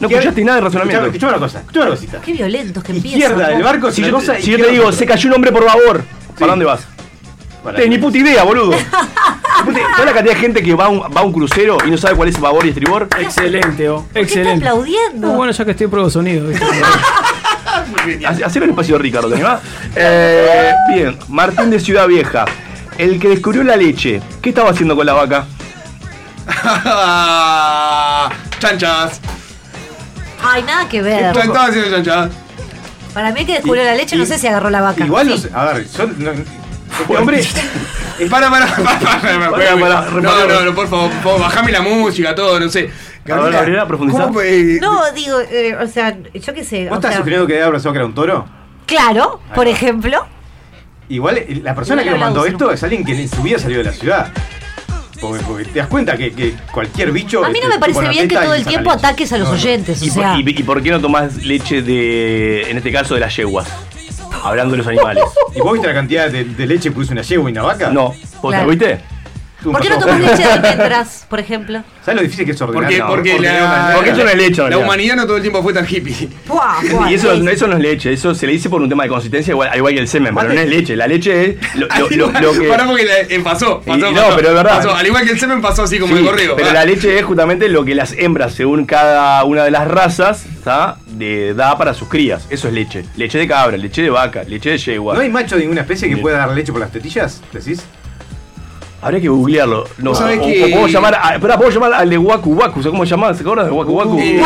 No 0.00 0.08
escuchaste 0.08 0.44
nada 0.44 0.56
de 0.58 0.64
razonamiento. 0.64 1.06
Escuchame, 1.06 1.32
una 1.32 1.40
cosa, 1.40 1.58
escuchame 1.60 1.86
una 1.86 1.94
cosita. 1.96 2.20
Qué 2.20 2.32
violentos 2.32 2.82
que 2.84 2.92
empiezan. 2.92 3.20
Izquierda 3.20 3.48
del 3.48 3.62
barco 3.62 3.90
Si 3.90 4.02
yo, 4.02 4.10
cosa. 4.12 4.34
si 4.36 4.50
yo 4.50 4.56
te 4.56 4.62
izquierda 4.62 4.72
digo, 4.72 4.92
se 4.92 5.06
cayó 5.06 5.28
un 5.28 5.34
hombre 5.36 5.52
por 5.52 5.64
babor, 5.64 5.98
Sí. 6.02 6.34
¿para 6.40 6.52
dónde 6.52 6.64
vas? 6.64 6.86
Para 7.62 7.76
tenés 7.76 7.90
ni 7.90 7.98
puta 7.98 8.18
idea, 8.18 8.42
boludo. 8.42 8.72
¿Sabes 9.64 10.04
la 10.06 10.12
cantidad 10.12 10.34
de 10.34 10.40
gente 10.40 10.62
que 10.62 10.74
va 10.74 10.86
a, 10.86 10.88
un, 10.88 11.00
va 11.02 11.20
a 11.20 11.22
un 11.22 11.32
crucero 11.32 11.78
y 11.86 11.90
no 11.90 11.96
sabe 11.96 12.16
cuál 12.16 12.28
es 12.28 12.40
babor 12.40 12.66
y 12.66 12.70
estribor? 12.70 13.08
Excelente, 13.20 13.88
oh. 13.88 14.02
¿Por 14.02 14.06
qué 14.12 14.20
está 14.20 14.20
Excelente. 14.40 14.66
aplaudiendo? 14.68 15.28
No, 15.28 15.34
bueno, 15.34 15.52
ya 15.52 15.64
que 15.64 15.70
estoy 15.70 15.86
pruebo 15.86 16.10
sonido. 16.10 16.48
¿viste? 16.48 16.64
Hace- 18.26 18.44
Hacer 18.44 18.62
el 18.64 18.70
espacio 18.70 18.96
de 18.96 19.02
Ricardo, 19.02 19.28
¿te 19.28 19.34
animás? 19.34 19.60
Eh, 19.94 20.72
bien, 20.94 21.18
Martín 21.28 21.70
de 21.70 21.78
Ciudad 21.78 22.06
Vieja. 22.08 22.44
El 22.98 23.20
que 23.20 23.28
descubrió 23.28 23.62
la 23.62 23.76
leche, 23.76 24.20
¿qué 24.40 24.48
estaba 24.48 24.70
haciendo 24.70 24.96
con 24.96 25.06
la 25.06 25.12
vaca? 25.12 25.46
chanchas. 28.58 29.20
Ay, 30.42 30.62
nada 30.64 30.88
que 30.88 31.02
ver. 31.02 31.36
Estaba 31.36 31.66
haciendo 31.66 31.90
chanchas. 31.90 32.30
Para 33.14 33.30
mí 33.32 33.44
que 33.44 33.52
descubrió 33.54 33.84
la 33.84 33.94
leche, 33.94 34.16
no 34.16 34.24
sé 34.26 34.38
si 34.38 34.46
agarró 34.46 34.70
la 34.70 34.80
vaca. 34.80 35.04
Igual 35.04 35.28
no 35.28 35.36
sé. 35.36 35.50
A 35.54 35.64
ver, 35.66 35.86
yo. 35.88 36.06
no- 36.06 36.61
hombre. 37.08 37.42
Para, 38.30 38.50
para, 38.50 38.66
para, 38.76 38.98
para, 39.20 39.50
para, 39.50 40.10
No, 40.20 40.46
no, 40.46 40.60
no, 40.64 40.74
por 40.74 40.86
favor, 40.86 41.40
bajame 41.40 41.72
la 41.72 41.80
música, 41.82 42.34
todo, 42.34 42.60
no 42.60 42.68
sé. 42.68 42.88
No, 44.80 45.12
digo, 45.12 45.40
eh, 45.50 45.76
o 45.80 45.86
sea, 45.88 46.16
yo 46.34 46.54
qué 46.54 46.62
sé. 46.62 46.88
¿Vos 46.88 46.98
estás 46.98 47.16
sugiriendo 47.16 47.46
que 47.46 47.54
pensado 47.54 47.92
que 47.92 47.98
era 47.98 48.06
un 48.06 48.14
toro? 48.14 48.46
Claro, 48.86 49.40
por 49.54 49.66
va. 49.66 49.70
ejemplo. 49.70 50.24
Igual 51.08 51.38
eh, 51.38 51.60
la 51.64 51.74
persona 51.74 52.04
que 52.04 52.10
nos 52.10 52.20
mandó 52.20 52.44
esto 52.46 52.70
es 52.70 52.82
alguien 52.82 53.04
que 53.04 53.12
en 53.20 53.28
su 53.28 53.42
vida 53.42 53.58
salió 53.58 53.78
de 53.78 53.84
la 53.84 53.92
ciudad. 53.92 54.32
Porque, 55.20 55.44
porque 55.44 55.64
te 55.66 55.78
das 55.78 55.88
cuenta 55.88 56.16
que, 56.16 56.32
que 56.32 56.54
cualquier 56.72 57.12
bicho. 57.12 57.44
A 57.44 57.48
mí 57.48 57.58
no 57.62 57.68
me 57.68 57.78
parece 57.78 58.08
bien 58.08 58.28
que 58.28 58.34
todo 58.36 58.54
el 58.54 58.64
tiempo 58.66 58.90
leche. 58.90 59.06
ataques 59.06 59.32
a 59.32 59.38
los 59.38 59.48
No, 59.48 59.54
no. 59.54 59.60
oyentes. 59.60 60.02
O 60.02 60.04
¿Y, 60.04 60.08
por, 60.10 60.14
sea, 60.22 60.36
y- 60.38 60.44
y 60.48 60.62
por 60.62 60.82
qué 60.82 60.90
no 60.90 61.00
tomás 61.00 61.36
leche 61.44 61.82
de, 61.82 62.70
en 62.70 62.76
este 62.76 62.90
caso, 62.92 63.14
de 63.14 63.20
las 63.20 63.34
yeguas? 63.36 63.68
Hablando 64.44 64.72
de 64.72 64.78
los 64.78 64.86
animales. 64.86 65.24
¿Y 65.54 65.60
vos 65.60 65.72
viste 65.74 65.88
la 65.88 65.94
cantidad 65.94 66.30
de, 66.30 66.44
de 66.44 66.66
leche 66.66 66.84
que 66.88 66.92
produce 66.92 67.12
una 67.12 67.22
yegua 67.22 67.48
y 67.50 67.52
una 67.52 67.62
vaca? 67.62 67.90
No, 67.90 68.14
¿vos 68.40 68.50
Claro. 68.52 68.64
te 68.66 68.70
viste? 68.76 69.00
¿Por 69.62 69.80
qué 69.80 69.88
no 69.90 69.98
tomas 69.98 70.20
leche 70.20 70.36
de 70.38 70.44
almendras, 70.52 71.26
por 71.28 71.40
ejemplo? 71.40 71.82
¿Sabes 72.04 72.16
lo 72.16 72.22
difícil 72.22 72.44
que 72.44 72.50
es 72.52 72.60
ordenar? 72.60 72.82
Porque, 72.84 72.98
No, 72.98 73.06
porque, 73.08 73.34
ordenar 73.34 73.88
la, 73.90 73.94
Porque 73.94 74.10
eso 74.10 74.24
no 74.24 74.28
es 74.30 74.36
leche, 74.36 74.70
la 74.70 74.78
humanidad 74.78 75.16
no 75.16 75.26
todo 75.26 75.36
el 75.36 75.42
tiempo 75.42 75.62
fue 75.62 75.72
tan 75.72 75.86
hippie. 75.88 76.28
Buah, 76.46 76.80
buah, 76.90 77.10
Y 77.10 77.14
eso, 77.14 77.34
sí. 77.36 77.46
eso 77.48 77.66
no 77.66 77.76
es 77.76 77.82
leche, 77.82 78.12
eso 78.12 78.34
se 78.34 78.46
le 78.46 78.52
dice 78.52 78.68
por 78.70 78.80
un 78.82 78.88
tema 78.88 79.02
de 79.04 79.08
consistencia, 79.08 79.52
igual, 79.52 79.68
al 79.70 79.76
igual 79.78 79.94
que 79.94 80.00
el 80.00 80.08
semen, 80.08 80.34
pero 80.34 80.52
no 80.52 80.60
es 80.60 80.68
leche. 80.68 80.96
La 80.96 81.06
leche 81.06 81.50
es 81.60 81.76
lo, 81.76 81.86
lo- 81.86 82.30
lo- 82.30 82.40
lo 82.40 82.52
que. 82.52 82.68
Pará 82.68 82.86
porque 82.86 83.04
la- 83.04 83.20
eh, 83.20 83.40
pasó, 83.40 83.80
pasó, 83.80 83.98
Y- 83.98 84.10
y 84.10 84.12
no, 84.14 84.22
pasó, 84.22 84.36
pero 84.36 84.48
es 84.48 84.54
verdad. 84.54 84.76
pasó. 84.78 84.94
Al 84.94 85.06
igual 85.06 85.24
que 85.24 85.32
el 85.32 85.38
semen 85.40 85.60
pasó 85.62 85.82
así 85.84 85.98
como 85.98 86.14
Sí, 86.16 86.22
de 86.22 86.28
correo. 86.28 86.56
pero 86.56 86.72
la 86.72 86.84
leche 86.84 87.18
es 87.18 87.24
justamente 87.24 87.68
lo 87.68 87.84
que 87.84 87.94
las 87.94 88.12
hembras, 88.18 88.54
según 88.54 88.84
cada 88.86 89.44
una 89.44 89.64
de 89.64 89.70
las 89.70 89.86
razas. 89.88 90.44
De- 91.06 91.54
da 91.54 91.76
para 91.76 91.92
sus 91.92 92.08
crías. 92.08 92.46
Eso 92.50 92.68
es 92.68 92.74
leche. 92.74 93.04
Leche 93.16 93.36
de 93.38 93.46
cabra, 93.46 93.76
leche 93.76 94.00
de 94.02 94.10
vaca, 94.10 94.44
leche 94.44 94.70
de 94.70 94.78
yegua. 94.78 95.14
¿No 95.14 95.20
hay 95.20 95.28
macho 95.28 95.56
de 95.56 95.62
ninguna 95.62 95.82
especie 95.82 96.08
que 96.08 96.16
pueda 96.16 96.38
dar 96.38 96.52
leche 96.52 96.72
por 96.72 96.80
las 96.80 96.90
tetillas? 96.90 97.42
¿Decís? 97.52 97.82
Habría 99.02 99.20
que 99.20 99.28
googlearlo. 99.28 99.84
No, 99.98 100.10
Vos 100.10 100.18
o, 100.20 100.22
sabés 100.22 100.38
o 100.38 100.42
que- 100.46 100.60
podemos 100.60 100.92
llamar, 100.92 101.18
a, 101.20 101.34
espera, 101.34 101.56
podemos 101.56 101.74
llamar 101.74 101.92
al 101.94 102.08
de 102.08 102.18
Waku 102.18 102.52
Waku, 102.54 102.82
¿sabes 102.82 102.92
cómo 102.92 103.04
se? 103.04 103.34
¿Se 103.34 103.42
acuerdan 103.42 103.66
de 103.66 103.72
Waku 103.72 103.92
Waku? 103.92 104.18
Eh. 104.20 104.40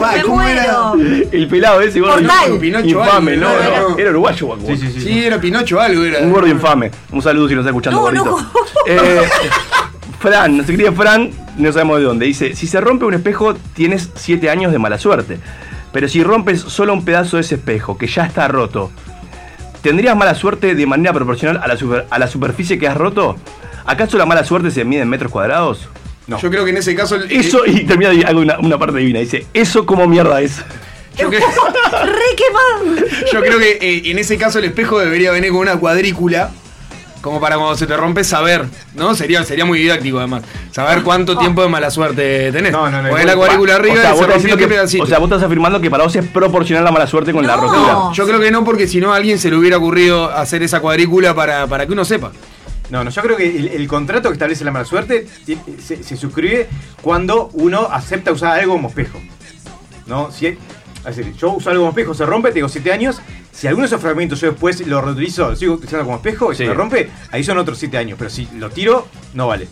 Pa, 0.00 0.12
¡Me 0.14 0.22
¿cómo 0.22 0.42
era? 0.42 0.92
El 1.30 1.48
pelado 1.48 1.80
ese 1.82 2.00
gordo. 2.00 2.16
Pinocho 2.58 2.86
Infame, 2.88 3.32
algo, 3.34 3.44
no, 3.44 3.52
era. 3.60 3.80
no, 3.80 3.98
era 3.98 4.10
uruguayo 4.10 4.46
Waku 4.46 4.62
Waku. 4.64 4.76
Sí, 4.76 5.24
era 5.24 5.38
Pinocho 5.38 5.78
algo, 5.80 6.02
era. 6.02 6.20
Un 6.20 6.32
gordo 6.32 6.48
infame. 6.48 6.90
Un 7.12 7.20
saludo 7.22 7.46
si 7.48 7.54
nos 7.54 7.62
está 7.62 7.70
escuchando, 7.70 7.98
No, 7.98 8.02
gordito. 8.04 8.24
no. 8.24 8.50
Eh, 8.90 9.20
Fran, 10.18 10.56
nuestro 10.56 10.74
querido 10.76 10.92
Fran, 10.94 11.30
no 11.58 11.70
sabemos 11.72 11.98
de 11.98 12.04
dónde. 12.04 12.26
Dice: 12.26 12.54
Si 12.56 12.66
se 12.66 12.80
rompe 12.80 13.04
un 13.04 13.14
espejo, 13.14 13.54
tienes 13.74 14.10
7 14.14 14.48
años 14.50 14.72
de 14.72 14.78
mala 14.78 14.98
suerte. 14.98 15.38
Pero 15.92 16.08
si 16.08 16.22
rompes 16.22 16.60
solo 16.60 16.92
un 16.92 17.04
pedazo 17.04 17.36
de 17.36 17.42
ese 17.42 17.54
espejo, 17.56 17.96
que 17.98 18.06
ya 18.06 18.24
está 18.24 18.48
roto, 18.48 18.90
¿tendrías 19.82 20.16
mala 20.16 20.34
suerte 20.34 20.74
de 20.74 20.86
manera 20.86 21.12
proporcional 21.12 21.60
a 21.62 21.66
la, 21.68 21.76
super- 21.76 22.06
a 22.10 22.18
la 22.18 22.26
superficie 22.26 22.78
que 22.78 22.88
has 22.88 22.96
roto? 22.96 23.36
¿Acaso 23.86 24.18
la 24.18 24.26
mala 24.26 24.44
suerte 24.44 24.70
se 24.70 24.84
mide 24.84 25.00
en 25.02 25.08
metros 25.08 25.32
cuadrados? 25.32 25.88
No. 26.26 26.38
Yo 26.38 26.50
creo 26.50 26.64
que 26.64 26.70
en 26.70 26.76
ese 26.76 26.94
caso. 26.94 27.16
el- 27.16 27.30
Eso, 27.32 27.64
y 27.66 27.84
termina 27.84 28.10
de- 28.10 28.24
algo, 28.24 28.42
una, 28.42 28.58
una 28.58 28.78
parte 28.78 28.98
divina. 28.98 29.18
Dice: 29.20 29.46
¿Eso 29.54 29.86
como 29.86 30.06
mierda 30.06 30.40
es? 30.42 30.56
Yo, 31.16 31.28
creo- 31.30 31.40
¡Re 32.04 32.36
quemado! 32.36 33.06
yo 33.32 33.40
creo 33.40 33.58
que 33.58 33.78
eh, 33.80 34.02
en 34.10 34.18
ese 34.18 34.36
caso 34.36 34.58
el 34.58 34.66
espejo 34.66 34.98
debería 34.98 35.32
venir 35.32 35.50
con 35.50 35.60
una 35.60 35.76
cuadrícula. 35.78 36.50
Como 37.20 37.40
para 37.40 37.56
cuando 37.56 37.76
se 37.76 37.86
te 37.86 37.96
rompe 37.96 38.22
saber, 38.22 38.64
¿no? 38.94 39.14
Sería, 39.14 39.42
sería 39.44 39.64
muy 39.64 39.80
didáctico 39.80 40.18
además. 40.18 40.42
Saber 40.70 41.02
cuánto 41.02 41.36
tiempo 41.36 41.62
de 41.62 41.68
mala 41.68 41.90
suerte 41.90 42.52
tenés. 42.52 42.70
No, 42.72 42.88
no, 42.90 43.02
no, 43.02 43.08
Ponés 43.08 43.26
la 43.26 43.34
cuadrícula 43.34 43.74
arriba 43.74 43.94
o 43.94 43.98
sea, 44.00 44.10
y 44.10 44.12
vos 44.12 44.20
se 44.26 44.32
rompió 44.32 44.56
que- 44.56 44.68
pedacito. 44.68 45.02
o 45.02 45.06
sea, 45.06 45.18
vos 45.18 45.26
estás 45.28 45.42
afirmando 45.42 45.80
que 45.80 45.90
para 45.90 46.04
vos 46.04 46.14
es 46.14 46.24
proporcional 46.28 46.84
la 46.84 46.92
mala 46.92 47.06
suerte 47.08 47.32
con 47.32 47.44
la 47.46 47.56
rotura. 47.56 48.10
Yo 48.14 48.24
creo 48.26 48.38
que 48.38 48.50
no, 48.52 48.64
porque 48.64 48.86
si 48.86 49.00
no 49.00 49.12
a 49.12 49.16
alguien 49.16 49.38
se 49.38 49.50
le 49.50 49.56
hubiera 49.56 49.78
ocurrido 49.78 50.30
hacer 50.30 50.62
esa 50.62 50.80
cuadrícula 50.80 51.34
para, 51.34 51.66
para 51.66 51.86
que 51.86 51.92
uno 51.92 52.04
sepa. 52.04 52.30
No, 52.90 53.02
no, 53.04 53.10
yo 53.10 53.20
creo 53.20 53.36
que 53.36 53.44
el, 53.56 53.68
el 53.68 53.86
contrato 53.88 54.28
que 54.30 54.34
establece 54.34 54.64
la 54.64 54.70
mala 54.70 54.84
suerte 54.84 55.26
se, 55.84 56.02
se 56.02 56.16
suscribe 56.16 56.68
cuando 57.02 57.50
uno 57.54 57.88
acepta 57.90 58.32
usar 58.32 58.58
algo 58.60 58.74
como 58.74 58.88
espejo. 58.88 59.20
¿No? 60.06 60.30
Si, 60.30 60.56
es 61.08 61.16
decir, 61.16 61.34
yo 61.36 61.50
uso 61.52 61.70
algo 61.70 61.82
como 61.82 61.90
espejo, 61.90 62.14
se 62.14 62.24
rompe, 62.26 62.50
tengo 62.52 62.68
7 62.68 62.92
años. 62.92 63.20
Si 63.52 63.66
alguno 63.66 63.82
de 63.82 63.86
esos 63.88 64.00
fragmentos 64.00 64.40
yo 64.40 64.50
después 64.50 64.86
lo 64.86 65.00
reutilizo, 65.00 65.50
lo 65.50 65.56
sigo 65.56 65.74
utilizando 65.74 66.04
como 66.04 66.16
espejo 66.16 66.52
y 66.52 66.56
Sí. 66.56 66.62
se 66.64 66.68
me 66.68 66.74
rompe, 66.74 67.10
ahí 67.32 67.42
son 67.44 67.58
otros 67.58 67.78
7 67.78 67.98
años. 67.98 68.16
Pero 68.18 68.30
si 68.30 68.48
lo 68.56 68.70
tiro, 68.70 69.08
no 69.34 69.48
vale. 69.48 69.68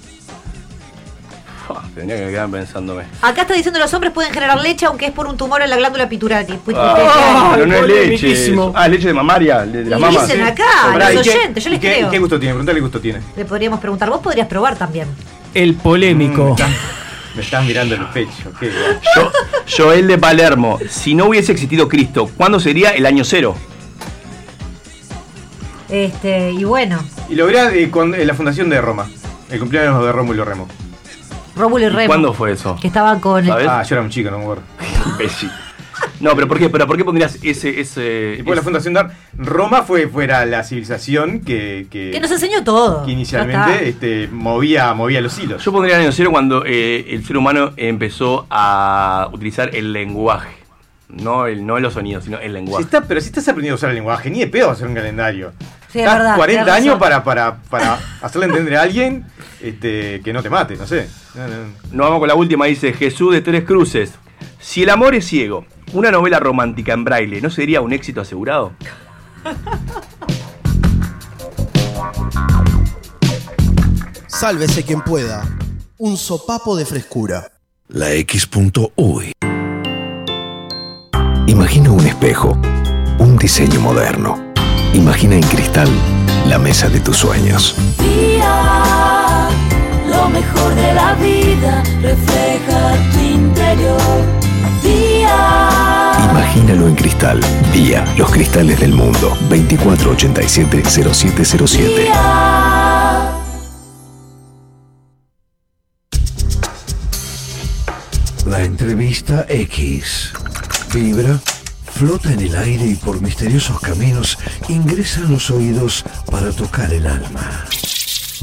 Fua, 1.67 1.83
Tenía 1.97 2.17
que 2.17 2.27
quedar 2.31 2.49
pensándome. 2.49 3.05
Acá 3.23 3.43
está 3.43 3.55
diciendo 3.55 3.81
los 3.81 3.93
hombres 3.93 4.13
pueden 4.13 4.33
generar 4.33 4.61
leche 4.61 4.87
aunque 4.87 5.07
es 5.07 5.13
por 5.13 5.27
un 5.27 5.37
tumor 5.37 5.63
en 5.63 5.71
la 5.71 5.77
glándula 5.77 6.09
pituitaria. 6.09 6.59
Ah, 6.77 7.53
pero 7.55 7.67
no 7.67 7.75
es 7.75 7.87
leche. 7.89 8.55
Ah, 8.75 8.87
leche 8.87 9.09
de 9.09 9.15
mamaria, 9.15 9.67
de, 9.67 9.83
de 9.83 9.91
las 9.91 9.99
Y 9.99 10.03
mamas. 10.03 10.29
dicen 10.29 10.43
acá, 10.45 10.65
Pará, 10.93 11.11
los 11.11 11.27
¿y 11.27 11.31
qué- 11.31 11.37
oyentes, 11.39 11.65
yo 11.65 11.71
les 11.71 11.79
y 11.79 11.81
qué, 11.81 11.95
creo. 11.97 12.11
¿Qué 12.11 12.19
gusto 12.21 12.39
tiene? 12.39 12.55
Preguntale 12.55 12.77
qué 12.79 12.83
gusto 12.83 13.01
tiene. 13.01 13.21
Le 13.37 13.45
podríamos 13.45 13.81
preguntar, 13.81 14.09
vos 14.11 14.21
podrías 14.21 14.47
probar 14.47 14.77
también. 14.77 15.09
El 15.55 15.75
polémico. 15.75 16.55
Me 17.35 17.43
estás 17.43 17.65
mirando 17.65 17.97
en 17.97 18.01
el 18.03 18.07
pecho. 18.09 18.53
Qué 18.61 18.69
guay. 18.71 18.99
Yo, 19.17 19.31
Joel 19.69 20.07
de 20.07 20.19
Palermo, 20.19 20.79
si 20.89 21.15
no 21.15 21.27
hubiese 21.27 21.53
existido 21.53 21.89
Cristo, 21.89 22.31
¿cuándo 22.37 22.61
sería 22.61 22.91
el 22.91 23.05
año 23.07 23.25
cero? 23.25 23.57
Este, 25.89 26.53
y 26.53 26.65
bueno, 26.65 26.99
Y 27.29 27.35
lo 27.35 27.49
eh, 27.49 27.91
con 27.91 28.15
eh, 28.15 28.25
la 28.25 28.35
fundación 28.35 28.69
de 28.71 28.81
Roma. 28.81 29.09
El 29.51 29.61
cumpleaños 29.61 30.05
de 30.05 30.11
Rómulo 30.13 30.45
Remo. 30.45 30.67
Rómulo 31.55 31.85
y 31.87 31.89
Remo. 31.89 32.07
¿Cuándo 32.09 32.33
fue 32.35 32.53
eso? 32.53 32.77
Que 32.81 32.89
estaban 32.89 33.21
con 33.21 33.39
el- 33.45 33.47
¿Sabes? 33.47 33.69
Ah, 33.69 33.83
yo 33.83 33.95
era 33.95 34.03
un 34.03 34.11
chico, 34.11 34.31
no 34.31 34.39
me 34.39 34.45
acuerdo. 34.45 34.63
Imbécil. 35.07 35.51
No, 36.21 36.35
pero 36.35 36.49
¿por 36.49 36.59
qué? 36.59 36.69
¿Pero 36.71 36.87
por 36.87 36.97
qué 36.97 37.05
pondrías 37.05 37.39
ese... 37.43 37.79
ese 37.81 38.33
Y 38.35 38.37
después 38.37 38.57
la 38.57 38.63
fundación 38.63 38.95
de 38.95 39.05
Roma 39.37 39.83
fue 39.83 40.09
fuera 40.09 40.47
la 40.47 40.65
civilización 40.65 41.41
que, 41.41 41.87
que, 41.91 42.11
que 42.13 42.21
nos 42.21 42.31
enseñó 42.31 42.65
todo. 42.65 43.05
que 43.05 43.13
inicialmente 43.13 43.89
este, 43.89 44.29
movía, 44.29 44.93
movía 44.95 45.21
los 45.21 45.39
hilos. 45.39 45.63
Yo 45.65 45.73
pondría 45.73 45.97
el 45.97 46.03
año 46.03 46.13
cero 46.13 46.31
cuando 46.31 46.65
eh, 46.65 47.07
el 47.11 47.25
ser 47.25 47.37
humano 47.37 47.73
empezó 47.77 48.47
a 48.51 49.29
utilizar 49.33 49.75
el 49.77 49.93
lenguaje. 49.93 50.55
No, 51.09 51.47
el, 51.47 51.65
no 51.65 51.79
los 51.79 51.93
sonidos, 51.95 52.25
sino 52.25 52.39
el 52.39 52.49
Si 52.49 52.53
lenguaje. 52.55 52.85
está- 52.85 53.03
pero 53.03 53.21
si 53.21 53.27
estás 53.27 53.47
aprendiendo 53.49 53.75
a 53.75 53.77
usar 53.77 53.91
el 53.91 53.97
lenguaje, 53.97 54.29
ni 54.31 54.41
de 54.41 54.47
pedo 54.49 54.71
hacer 54.71 54.89
un 54.89 54.95
calendario. 54.95 55.53
Sí, 55.93 55.99
es 56.01 56.05
Estás 56.05 56.19
verdad, 56.19 56.37
40 56.37 56.65
tenés 56.65 56.81
años 56.81 56.99
para, 56.99 57.23
para, 57.23 57.59
para 57.71 57.99
hacerle 58.23 58.47
entender 58.47 58.77
a 58.77 58.83
alguien 58.83 59.25
este, 59.63 60.21
que 60.25 60.33
no 60.33 60.43
te 60.43 60.51
mate, 60.51 60.77
no 60.77 60.87
sé. 60.87 61.09
No, 61.35 61.47
no. 61.47 61.55
Nos 61.93 62.07
vamos 62.07 62.19
con 62.19 62.29
la 62.29 62.35
última, 62.35 62.65
dice 62.67 62.93
Jesús 62.93 63.33
de 63.33 63.41
Tres 63.41 63.65
Cruces. 63.65 64.13
Si 64.59 64.83
el 64.83 64.91
amor 64.91 65.15
es 65.15 65.27
ciego, 65.27 65.65
una 65.93 66.11
novela 66.11 66.39
romántica 66.39 66.93
en 66.93 67.05
braille, 67.05 67.41
¿no 67.41 67.51
sería 67.51 67.81
un 67.81 67.93
éxito 67.93 68.21
asegurado? 68.21 68.73
Sálvese 74.27 74.85
quien 74.85 75.01
pueda. 75.01 75.45
Un 75.99 76.17
sopapo 76.17 76.77
de 76.77 76.85
frescura. 76.85 77.53
La 77.89 78.13
X.UI. 78.13 79.33
Imagina 81.47 81.91
un 81.91 82.07
espejo, 82.07 82.59
un 83.19 83.39
diseño 83.39 83.81
moderno. 83.81 84.53
Imagina 84.93 85.37
en 85.37 85.43
cristal 85.43 85.89
la 86.49 86.59
mesa 86.59 86.89
de 86.89 87.01
tus 87.01 87.17
sueños. 87.17 87.77
Día, 87.99 89.49
lo 90.09 90.29
mejor 90.29 90.75
de 90.75 90.95
la 90.95 91.15
vida 91.15 91.83
refleja 92.03 92.97
tu 93.13 93.21
interior. 93.21 94.46
Imagínalo 96.31 96.87
en 96.89 96.95
cristal. 96.95 97.41
Día, 97.73 98.05
los 98.17 98.31
cristales 98.31 98.79
del 98.81 98.93
mundo. 98.93 99.37
2487-0707. 99.49 101.97
día. 101.97 103.33
La 108.47 108.63
entrevista 108.63 109.45
X. 109.49 110.33
Vibra, 110.95 111.41
flota 111.93 112.33
en 112.33 112.41
el 112.41 112.57
aire 112.57 112.87
y 112.87 112.95
por 112.95 113.21
misteriosos 113.21 113.81
caminos 113.81 114.39
ingresa 114.69 115.21
en 115.21 115.33
los 115.33 115.51
oídos 115.51 116.05
para 116.31 116.51
tocar 116.53 116.93
el 116.93 117.07
alma. 117.07 117.65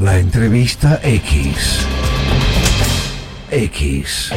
La 0.00 0.18
entrevista 0.18 1.00
X. 1.02 1.86
X. 3.50 4.30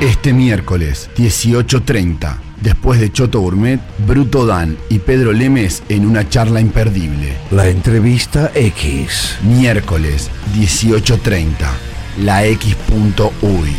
Este 0.00 0.34
miércoles, 0.34 1.08
18.30, 1.16 2.36
después 2.60 3.00
de 3.00 3.10
Choto 3.10 3.40
Gourmet, 3.40 3.80
Bruto 4.06 4.44
Dan 4.44 4.76
y 4.90 4.98
Pedro 4.98 5.32
Lemes 5.32 5.82
en 5.88 6.04
una 6.04 6.28
charla 6.28 6.60
imperdible. 6.60 7.34
La 7.50 7.66
entrevista 7.68 8.50
X. 8.54 9.38
Miércoles, 9.42 10.30
18.30, 10.54 11.54
la 12.18 12.44
X.uy. 12.44 13.74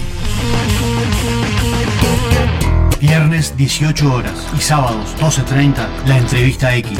Viernes 3.00 3.56
18 3.56 4.12
horas 4.12 4.48
y 4.58 4.62
sábados 4.62 5.16
12.30 5.20 5.88
la 6.08 6.18
entrevista 6.18 6.76
X. 6.76 7.00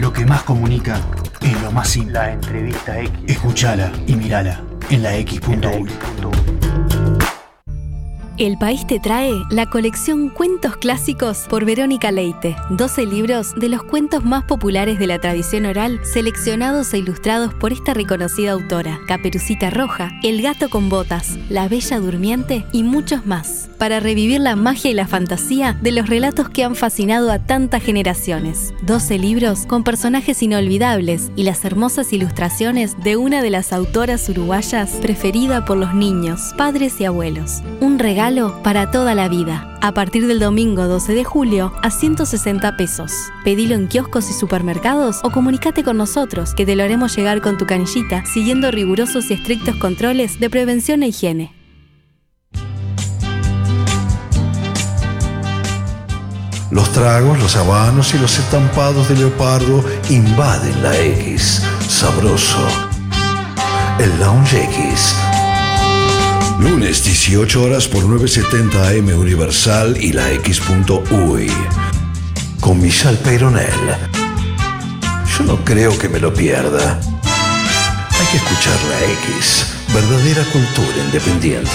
Lo 0.00 0.12
que 0.12 0.26
más 0.26 0.42
comunica 0.42 1.00
es 1.40 1.62
lo 1.62 1.70
más 1.70 1.88
simple. 1.88 2.14
La 2.14 2.32
entrevista 2.32 2.98
X. 2.98 3.12
Escuchala 3.28 3.92
y 4.08 4.16
mirala 4.16 4.60
en 4.90 5.04
la 5.04 5.16
X.uy. 5.18 6.93
El 8.36 8.58
País 8.58 8.84
te 8.84 8.98
trae 8.98 9.30
la 9.48 9.66
colección 9.66 10.28
Cuentos 10.28 10.76
Clásicos 10.76 11.46
por 11.48 11.64
Verónica 11.64 12.10
Leite. 12.10 12.56
12 12.70 13.06
libros 13.06 13.54
de 13.54 13.68
los 13.68 13.84
cuentos 13.84 14.24
más 14.24 14.42
populares 14.42 14.98
de 14.98 15.06
la 15.06 15.20
tradición 15.20 15.66
oral, 15.66 16.00
seleccionados 16.02 16.92
e 16.94 16.98
ilustrados 16.98 17.54
por 17.54 17.72
esta 17.72 17.94
reconocida 17.94 18.50
autora. 18.50 18.98
Caperucita 19.06 19.70
Roja, 19.70 20.10
El 20.24 20.42
Gato 20.42 20.68
con 20.68 20.88
Botas, 20.88 21.38
La 21.48 21.68
Bella 21.68 22.00
Durmiente 22.00 22.66
y 22.72 22.82
muchos 22.82 23.24
más. 23.24 23.70
Para 23.78 24.00
revivir 24.00 24.40
la 24.40 24.56
magia 24.56 24.90
y 24.90 24.94
la 24.94 25.06
fantasía 25.06 25.78
de 25.80 25.92
los 25.92 26.08
relatos 26.08 26.48
que 26.48 26.64
han 26.64 26.74
fascinado 26.74 27.30
a 27.30 27.38
tantas 27.38 27.84
generaciones. 27.84 28.74
12 28.82 29.16
libros 29.16 29.64
con 29.64 29.84
personajes 29.84 30.42
inolvidables 30.42 31.30
y 31.36 31.44
las 31.44 31.64
hermosas 31.64 32.12
ilustraciones 32.12 32.96
de 33.04 33.16
una 33.16 33.42
de 33.42 33.50
las 33.50 33.72
autoras 33.72 34.28
uruguayas 34.28 34.90
preferida 35.00 35.64
por 35.64 35.76
los 35.76 35.94
niños, 35.94 36.52
padres 36.58 37.00
y 37.00 37.04
abuelos. 37.04 37.62
Un 37.80 38.00
regalo 38.00 38.23
para 38.62 38.90
toda 38.90 39.14
la 39.14 39.28
vida. 39.28 39.76
A 39.82 39.92
partir 39.92 40.26
del 40.26 40.40
domingo 40.40 40.88
12 40.88 41.12
de 41.12 41.24
julio 41.24 41.74
a 41.82 41.90
160 41.90 42.74
pesos. 42.78 43.12
Pedilo 43.44 43.74
en 43.74 43.86
kioscos 43.86 44.30
y 44.30 44.32
supermercados 44.32 45.20
o 45.22 45.30
comunícate 45.30 45.84
con 45.84 45.98
nosotros 45.98 46.54
que 46.54 46.64
te 46.64 46.74
lo 46.74 46.84
haremos 46.84 47.14
llegar 47.14 47.42
con 47.42 47.58
tu 47.58 47.66
canillita 47.66 48.24
siguiendo 48.24 48.70
rigurosos 48.70 49.30
y 49.30 49.34
estrictos 49.34 49.76
controles 49.76 50.40
de 50.40 50.48
prevención 50.48 51.02
e 51.02 51.08
higiene. 51.08 51.54
Los 56.70 56.90
tragos, 56.92 57.38
los 57.38 57.54
habanos 57.56 58.14
y 58.14 58.18
los 58.18 58.38
estampados 58.38 59.10
de 59.10 59.16
leopardo 59.16 59.84
invaden 60.08 60.82
la 60.82 60.98
X. 60.98 61.62
Sabroso. 61.86 62.66
El 63.98 64.18
Lounge 64.18 64.64
X. 64.64 65.14
Lunes 66.60 67.04
18 67.04 67.62
horas 67.62 67.88
por 67.88 68.04
970 68.04 68.88
AM 68.88 69.18
Universal 69.18 69.96
y 70.00 70.12
la 70.12 70.30
X.UI. 70.32 71.50
Con 72.60 72.80
Michelle 72.80 73.16
Peyronel. 73.18 73.68
Yo 75.36 75.44
no 75.44 75.64
creo 75.64 75.98
que 75.98 76.08
me 76.08 76.20
lo 76.20 76.32
pierda. 76.32 77.00
Hay 78.10 78.26
que 78.30 78.36
escuchar 78.36 78.78
la 78.88 79.04
X. 79.12 79.66
Verdadera 79.92 80.44
cultura 80.52 81.04
independiente. 81.04 81.70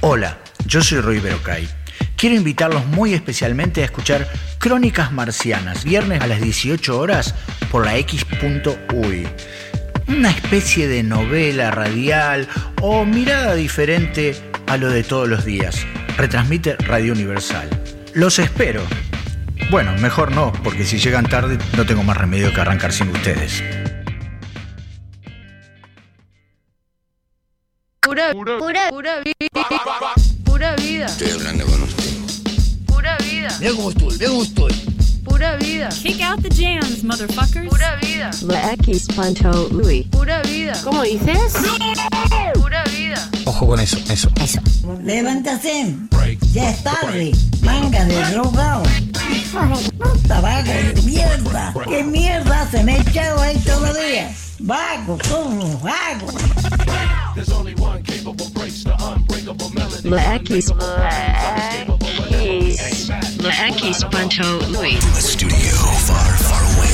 Hola, 0.00 0.38
yo 0.66 0.82
soy 0.82 1.00
Roy 1.00 1.20
Berocay. 1.20 1.68
Quiero 2.16 2.34
invitarlos 2.36 2.86
muy 2.86 3.14
especialmente 3.14 3.82
a 3.82 3.84
escuchar 3.84 4.28
Crónicas 4.58 5.12
Marcianas, 5.12 5.84
viernes 5.84 6.20
a 6.20 6.26
las 6.26 6.40
18 6.40 6.98
horas 6.98 7.34
por 7.70 7.84
la 7.84 7.96
X.UI. 7.98 9.28
Una 10.12 10.28
especie 10.28 10.88
de 10.88 11.02
novela 11.02 11.70
radial 11.70 12.46
o 12.82 13.06
mirada 13.06 13.54
diferente 13.54 14.36
a 14.66 14.76
lo 14.76 14.90
de 14.90 15.02
todos 15.04 15.26
los 15.26 15.46
días. 15.46 15.86
Retransmite 16.18 16.76
Radio 16.76 17.14
Universal. 17.14 17.68
Los 18.12 18.38
espero. 18.38 18.82
Bueno, 19.70 19.92
mejor 20.00 20.30
no, 20.30 20.52
porque 20.62 20.84
si 20.84 20.98
llegan 20.98 21.24
tarde 21.24 21.56
no 21.76 21.86
tengo 21.86 22.02
más 22.02 22.18
remedio 22.18 22.52
que 22.52 22.60
arrancar 22.60 22.92
sin 22.92 23.08
ustedes. 23.08 23.62
Pura, 28.00 28.32
pura, 28.32 28.90
pura 28.90 29.20
vida. 29.20 29.66
Pura 30.44 30.76
vida. 30.76 31.06
Estoy 31.06 31.30
hablando 31.30 31.64
con 31.64 31.82
usted. 31.82 32.10
Pura 32.86 33.16
vida. 33.16 33.48
Estoy, 33.48 33.60
mira 33.60 34.28
cómo 34.28 34.42
estoy. 34.42 34.91
Pura 35.24 35.56
vida. 35.56 35.88
Kick 35.90 36.20
out 36.20 36.42
the 36.42 36.48
jams, 36.48 37.02
motherfuckers. 37.02 37.68
Pura 37.68 37.98
vida. 38.02 38.30
La 38.42 38.72
X 38.72 39.08
Pancho 39.14 39.68
Louis. 39.70 40.06
Pura 40.08 40.42
vida. 40.42 40.74
¿Cómo 40.82 41.02
dices? 41.02 41.54
Pura 42.54 42.84
vida. 42.84 43.30
Ojo 43.44 43.66
con 43.66 43.80
eso, 43.80 43.98
eso. 44.10 44.28
Eso. 44.40 44.60
Levántate. 45.02 45.94
Ya 46.52 46.70
es 46.70 46.82
tarde. 46.82 47.32
Manga 47.62 48.04
de 48.04 48.22
drogado. 48.32 48.82
Puta 49.98 50.40
vago 50.40 50.72
de 50.72 51.02
mierda. 51.02 51.74
¿Qué 51.88 52.02
mierda 52.02 52.68
se 52.70 52.82
me 52.82 52.94
ha 52.94 52.98
echado 52.98 53.40
ahí 53.40 53.58
todavía? 53.58 54.34
Vago, 54.60 55.18
como 55.28 55.78
vago. 55.80 56.26
La 60.04 60.36
X. 60.36 60.72
La 62.42 63.68
X 63.68 64.04
Pancho. 64.10 64.42
Studio 65.20 65.76
far, 66.06 66.36
far 66.38 66.64
away. 66.74 66.88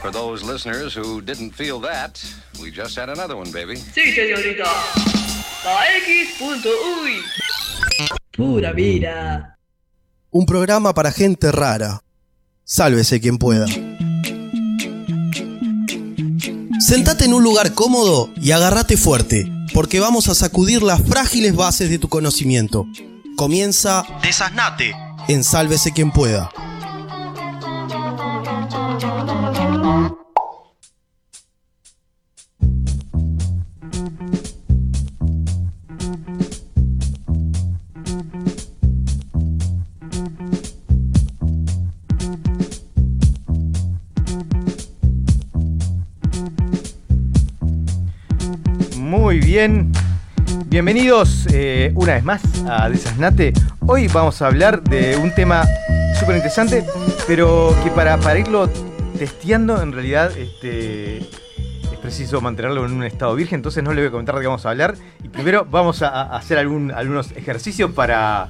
For 0.00 0.10
those 0.10 0.42
listeners 0.42 0.94
who 0.94 1.20
didn't 1.20 1.52
feel 1.52 1.78
that, 1.80 2.18
we 2.58 2.70
just 2.70 2.96
had 2.96 3.10
another 3.10 3.36
one, 3.36 3.50
baby. 3.52 3.76
Sí, 3.76 4.12
señorita. 4.14 4.64
La 5.64 5.84
X.uy. 5.98 7.20
Pura 8.34 8.72
vida. 8.72 9.58
Un 10.30 10.46
programa 10.46 10.94
para 10.94 11.12
gente 11.12 11.52
rara. 11.52 12.02
Sálvese 12.64 13.20
quien 13.20 13.36
pueda. 13.36 13.66
Sentate 16.80 17.26
en 17.26 17.34
un 17.34 17.42
lugar 17.42 17.74
cómodo 17.74 18.30
y 18.40 18.52
agárrate 18.52 18.96
fuerte, 18.96 19.44
porque 19.74 20.00
vamos 20.00 20.28
a 20.28 20.34
sacudir 20.34 20.82
las 20.82 21.02
frágiles 21.02 21.54
bases 21.54 21.90
de 21.90 21.98
tu 21.98 22.08
conocimiento. 22.08 22.86
Comienza 23.36 24.02
Desasnate 24.22 24.96
en 25.28 25.44
Sálvese 25.44 25.92
quien 25.92 26.10
pueda. 26.10 26.50
Bienvenidos 50.80 51.46
eh, 51.54 51.90
una 51.94 52.12
vez 52.16 52.22
más 52.24 52.42
a 52.68 52.90
Desasnate. 52.90 53.54
Hoy 53.86 54.08
vamos 54.08 54.42
a 54.42 54.48
hablar 54.48 54.82
de 54.82 55.16
un 55.16 55.34
tema 55.34 55.64
súper 56.20 56.36
interesante, 56.36 56.84
pero 57.26 57.74
que 57.82 57.88
para, 57.90 58.18
para 58.18 58.38
irlo 58.38 58.68
testeando 59.18 59.80
en 59.80 59.92
realidad 59.92 60.36
este, 60.36 61.16
es 61.20 61.98
preciso 62.02 62.42
mantenerlo 62.42 62.84
en 62.84 62.92
un 62.92 63.04
estado 63.04 63.34
virgen, 63.34 63.60
entonces 63.60 63.82
no 63.82 63.94
le 63.94 64.02
voy 64.02 64.08
a 64.08 64.10
comentar 64.10 64.34
de 64.34 64.42
qué 64.42 64.48
vamos 64.48 64.66
a 64.66 64.68
hablar. 64.68 64.96
Y 65.24 65.28
primero 65.30 65.64
vamos 65.64 66.02
a, 66.02 66.08
a 66.08 66.36
hacer 66.36 66.58
algún- 66.58 66.90
algunos 66.90 67.32
ejercicios 67.32 67.92
para, 67.92 68.48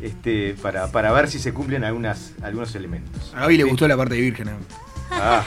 este, 0.00 0.54
para, 0.62 0.92
para 0.92 1.10
ver 1.10 1.28
si 1.28 1.40
se 1.40 1.52
cumplen 1.52 1.82
algunas, 1.82 2.34
algunos 2.44 2.72
elementos. 2.76 3.32
A 3.34 3.40
Gaby 3.40 3.56
le 3.56 3.64
gustó 3.64 3.88
la 3.88 3.96
parte 3.96 4.14
de 4.14 4.20
virgen. 4.20 4.46
¿eh? 4.46 4.52
Ah, 5.10 5.42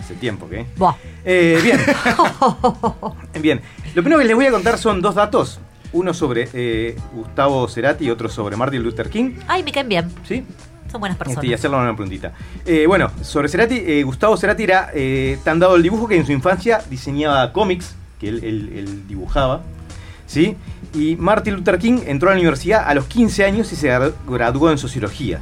hace 0.00 0.14
tiempo 0.14 0.48
que. 0.48 0.66
Eh, 1.24 1.60
bien. 1.62 1.78
bien. 3.40 3.60
Lo 3.94 4.02
primero 4.02 4.18
que 4.20 4.24
les 4.26 4.34
voy 4.36 4.46
a 4.46 4.50
contar 4.50 4.78
son 4.78 5.00
dos 5.02 5.14
datos. 5.14 5.60
Uno 5.92 6.14
sobre 6.14 6.48
eh, 6.54 6.96
Gustavo 7.14 7.68
Cerati 7.68 8.06
y 8.06 8.10
otro 8.10 8.28
sobre 8.28 8.56
Martin 8.56 8.82
Luther 8.82 9.10
King. 9.10 9.32
Ay, 9.46 9.62
me 9.62 9.72
caen 9.72 9.88
bien. 9.88 10.10
¿Sí? 10.26 10.42
Son 10.90 11.00
buenas 11.00 11.18
personas. 11.18 11.38
Este, 11.38 11.46
y 11.48 11.54
hacerle 11.54 11.76
una 11.76 11.94
preguntita. 11.94 12.32
Eh, 12.64 12.86
bueno, 12.86 13.10
sobre 13.22 13.48
Cerati, 13.48 13.76
eh, 13.76 14.02
Gustavo 14.02 14.36
Cerati 14.36 14.62
era 14.62 14.90
eh, 14.94 15.38
tan 15.44 15.58
dado 15.58 15.76
el 15.76 15.82
dibujo 15.82 16.08
que 16.08 16.16
en 16.16 16.24
su 16.24 16.32
infancia 16.32 16.82
diseñaba 16.88 17.52
cómics, 17.52 17.94
que 18.18 18.28
él, 18.28 18.42
él- 18.42 18.72
él 18.74 19.06
dibujaba. 19.08 19.62
¿Sí? 20.26 20.56
Y 20.94 21.16
Martin 21.16 21.54
Luther 21.56 21.78
King 21.78 21.98
entró 22.06 22.30
a 22.30 22.32
la 22.32 22.38
universidad 22.40 22.84
a 22.88 22.94
los 22.94 23.04
15 23.04 23.44
años 23.44 23.70
y 23.72 23.76
se 23.76 23.88
gra- 23.88 24.12
graduó 24.26 24.70
en 24.70 24.78
sociología. 24.78 25.40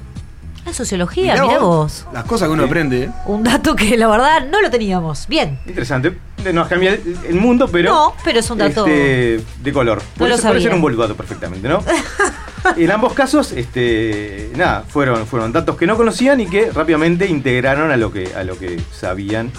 Sociología, 0.74 1.33
Mirá 1.35 1.44
mira 1.46 1.59
vos. 1.59 2.04
vos. 2.04 2.14
Las 2.14 2.24
cosas 2.24 2.48
que 2.48 2.52
uno 2.52 2.62
Sí. 2.64 2.68
aprende. 2.68 3.02
¿eh? 3.04 3.11
Un 3.26 3.42
dato 3.42 3.74
que 3.76 3.96
la 3.96 4.09
verdad 4.09 4.46
no 4.50 4.61
lo 4.62 4.70
teníamos. 4.70 5.26
Bien. 5.28 5.59
Interesante. 5.66 6.16
No 6.52 6.66
cambia 6.68 6.92
el, 6.92 7.16
el 7.28 7.35
mundo, 7.37 7.68
pero. 7.70 7.92
No, 7.92 8.14
pero 8.24 8.38
es 8.40 8.50
un 8.50 8.59
dato- 8.59 8.87
este, 8.87 9.44
de 9.62 9.72
color. 9.72 10.00
Puede, 10.16 10.30
lo 10.30 10.37
ser, 10.37 10.42
puede 10.44 10.54
sabía. 10.54 10.62
ser 10.68 10.74
un 10.74 10.80
boludo 10.80 11.14
perfectamente, 11.14 11.68
¿no? 11.68 11.83
en 12.76 12.90
ambos 12.90 13.12
casos, 13.12 13.52
este, 13.52 14.50
nada, 14.56 14.85
fueron, 14.88 15.26
fueron 15.26 15.52
datos 15.52 15.76
que 15.76 15.87
no 15.87 15.96
conocían 15.96 16.40
y 16.40 16.46
que 16.46 16.70
rápidamente 16.70 17.26
integraron 17.26 17.90
a 17.90 17.96
lo 17.96 18.11
que, 18.12 18.33
a 18.35 18.42
lo 18.44 18.59
que 18.59 18.80
sabían 18.92 19.50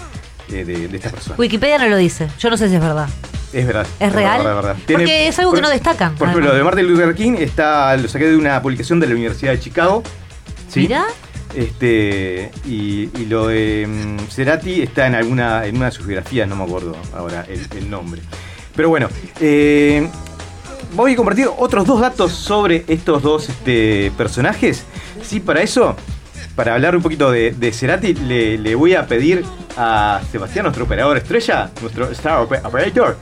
eh, 0.50 0.64
de, 0.64 0.88
de 0.88 0.96
esta 0.96 1.10
persona. 1.10 1.36
Wikipedia 1.38 1.78
no 1.78 1.88
lo 1.88 1.96
dice. 1.96 2.28
Yo 2.38 2.50
no 2.50 2.56
sé 2.56 2.68
si 2.68 2.74
es 2.74 2.80
verdad. 2.80 3.08
Es 3.52 3.66
verdad. 3.66 3.86
¿Es 4.00 4.12
real? 4.12 4.38
verdad, 4.38 4.54
verdad. 4.56 4.76
Porque 4.86 5.28
es 5.28 5.38
algo 5.38 5.52
que 5.52 5.60
no 5.60 5.68
destacan. 5.68 6.14
Por 6.14 6.28
ejemplo, 6.28 6.48
lo 6.50 6.54
de 6.56 6.64
Martin 6.64 6.86
Luther 6.88 7.14
King 7.14 7.34
está, 7.38 7.94
lo 7.96 8.08
saqué 8.08 8.26
de 8.26 8.36
una 8.36 8.60
publicación 8.62 8.98
de 8.98 9.06
la 9.06 9.12
Universidad 9.12 9.52
de 9.52 9.60
Chicago. 9.60 10.02
¿Sí? 10.72 10.80
Mirá. 10.80 11.04
Este, 11.54 12.50
y, 12.66 13.10
y 13.20 13.26
lo 13.28 13.48
de 13.48 13.86
mm, 13.86 14.30
Cerati 14.30 14.80
está 14.80 15.06
en 15.06 15.14
alguna 15.14 15.66
en 15.66 15.76
una 15.76 15.86
de 15.86 15.92
sus 15.92 16.06
biografías, 16.06 16.48
no 16.48 16.56
me 16.56 16.64
acuerdo 16.64 16.96
ahora 17.14 17.44
el, 17.48 17.66
el 17.76 17.90
nombre. 17.90 18.22
Pero 18.74 18.88
bueno, 18.88 19.08
eh, 19.38 20.08
voy 20.94 21.12
a 21.12 21.16
compartir 21.16 21.48
otros 21.58 21.86
dos 21.86 22.00
datos 22.00 22.32
sobre 22.32 22.84
estos 22.88 23.22
dos 23.22 23.50
este, 23.50 24.10
personajes. 24.16 24.84
Sí, 25.22 25.40
para 25.40 25.60
eso, 25.60 25.94
para 26.56 26.72
hablar 26.74 26.96
un 26.96 27.02
poquito 27.02 27.30
de, 27.30 27.50
de 27.50 27.70
Cerati, 27.72 28.14
le, 28.14 28.56
le 28.56 28.74
voy 28.74 28.94
a 28.94 29.06
pedir 29.06 29.44
a 29.76 30.22
Sebastián, 30.32 30.64
nuestro 30.64 30.84
operador 30.84 31.18
estrella, 31.18 31.70
nuestro 31.82 32.10
Star 32.12 32.46
Ope- 32.46 32.64
Operator, 32.64 33.18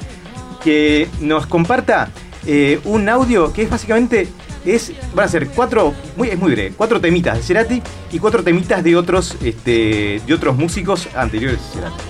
que 0.63 1.09
nos 1.21 1.47
comparta 1.47 2.11
eh, 2.47 2.79
un 2.85 3.09
audio 3.09 3.53
que 3.53 3.63
es 3.63 3.71
básicamente. 3.71 4.29
Es, 4.65 4.93
van 5.15 5.27
a 5.27 5.29
ser 5.29 5.49
cuatro, 5.49 5.95
muy, 6.17 6.29
es 6.29 6.39
muy 6.39 6.53
breve, 6.53 6.73
cuatro 6.77 7.01
temitas 7.01 7.39
de 7.39 7.43
Cerati 7.43 7.83
y 8.13 8.19
cuatro 8.19 8.43
temitas 8.43 8.85
de 8.85 8.97
otros, 8.97 9.37
este, 9.43 10.21
de 10.27 10.35
otros 10.35 10.57
músicos 10.57 11.09
anteriores 11.15 11.61
a 11.61 11.73
Cerati. 11.73 12.03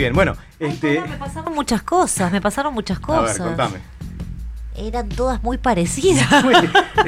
Bien, 0.00 0.12
bueno, 0.14 0.36
este. 0.58 1.00
Me 1.00 1.16
pasaron 1.16 1.54
muchas 1.54 1.82
cosas, 1.82 2.32
me 2.32 2.40
pasaron 2.40 2.74
muchas 2.74 2.98
A 2.98 3.00
cosas. 3.00 3.38
ver, 3.38 3.46
contame. 3.48 3.78
Eran 4.76 5.08
todas 5.08 5.42
muy 5.42 5.58
parecidas. 5.58 6.26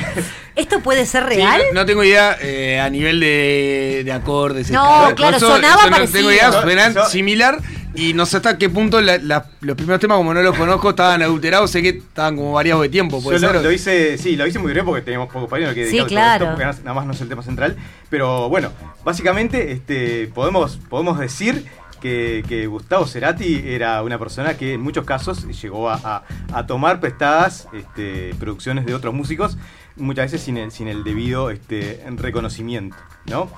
¿Esto 0.57 0.81
puede 0.81 1.07
ser 1.07 1.23
Sí, 1.29 1.37
real? 1.37 1.63
no, 1.73 1.81
no 1.81 1.87
tengo 1.87 2.05
idea 2.05 2.37
eh, 2.41 2.79
a 2.81 2.91
nivel 2.91 3.21
de, 3.21 4.03
de 4.05 4.13
acordes. 4.13 4.71
No, 4.71 5.13
claro, 5.17 5.37
Eso- 5.39 5.49
sonaba 5.49 5.77
eso 5.81 5.85
no 5.87 5.91
parecido. 5.97 6.19
tengo 6.19 6.33
idea, 6.33 6.53
suenan 6.53 6.93
so- 6.95 7.07
similar 7.07 7.59
y 7.95 8.13
no 8.15 8.27
sé 8.27 8.39
hasta 8.39 8.59
qué 8.59 8.69
punto 8.69 9.01
la- 9.01 9.19
la- 9.19 9.47
los 9.61 9.77
primeros 9.77 10.01
temas, 10.01 10.17
como 10.19 10.35
no 10.35 10.43
los 10.43 10.57
conozco, 10.57 10.91
estaban 10.91 11.23
adulterados. 11.23 11.71
Sé 11.71 11.81
que 11.83 11.89
estaban 11.91 12.37
como 12.37 12.53
variados 12.53 12.83
de 12.83 12.89
tiempo. 12.91 13.19
Yo 13.19 13.23
¿puede 13.25 13.39
lo, 13.41 13.53
ser? 13.53 13.63
lo 13.63 13.73
hice, 13.73 14.19
sí, 14.19 14.37
lo 14.37 14.47
hice 14.47 14.59
muy 14.59 14.73
breve 14.73 14.85
porque 14.87 15.03
teníamos 15.03 15.29
poco 15.29 15.45
espacio, 15.47 15.69
no 15.69 15.73
quiero 15.73 15.91
Sí, 15.91 15.97
dedicarle 15.99 16.17
todo 16.17 16.33
esto, 16.33 16.57
claro. 16.57 16.73
porque 16.73 16.83
nada 16.85 16.95
más 16.95 17.07
no 17.07 17.13
es 17.13 17.21
el 17.23 17.29
tema 17.29 17.43
central. 17.43 17.77
Pero 18.11 18.49
bueno, 18.51 18.71
básicamente 19.05 19.73
este, 19.73 20.27
podemos, 20.35 20.77
podemos 20.91 21.19
decir 21.19 21.67
que, 22.03 22.45
que 22.47 22.67
Gustavo 22.67 23.07
Cerati 23.07 23.63
era 23.65 24.03
una 24.03 24.19
persona 24.19 24.55
que 24.59 24.75
en 24.75 24.81
muchos 24.83 25.05
casos 25.07 25.47
llegó 25.63 25.89
a, 25.89 25.95
a- 26.03 26.23
a 26.53 26.67
tomar 26.67 27.01
prestadas 27.01 27.69
este, 27.73 28.35
producciones 28.39 28.85
de 28.85 28.95
otros 28.95 29.15
músicos, 29.15 29.57
muchas 29.97 30.27
veces 30.27 30.43
sin 30.43 30.59
el, 30.59 30.71
sin 30.73 30.89
el 30.89 31.05
debido 31.05 31.51
este, 31.51 32.05
reconocimiento, 32.17 32.97
¿no? 33.27 33.49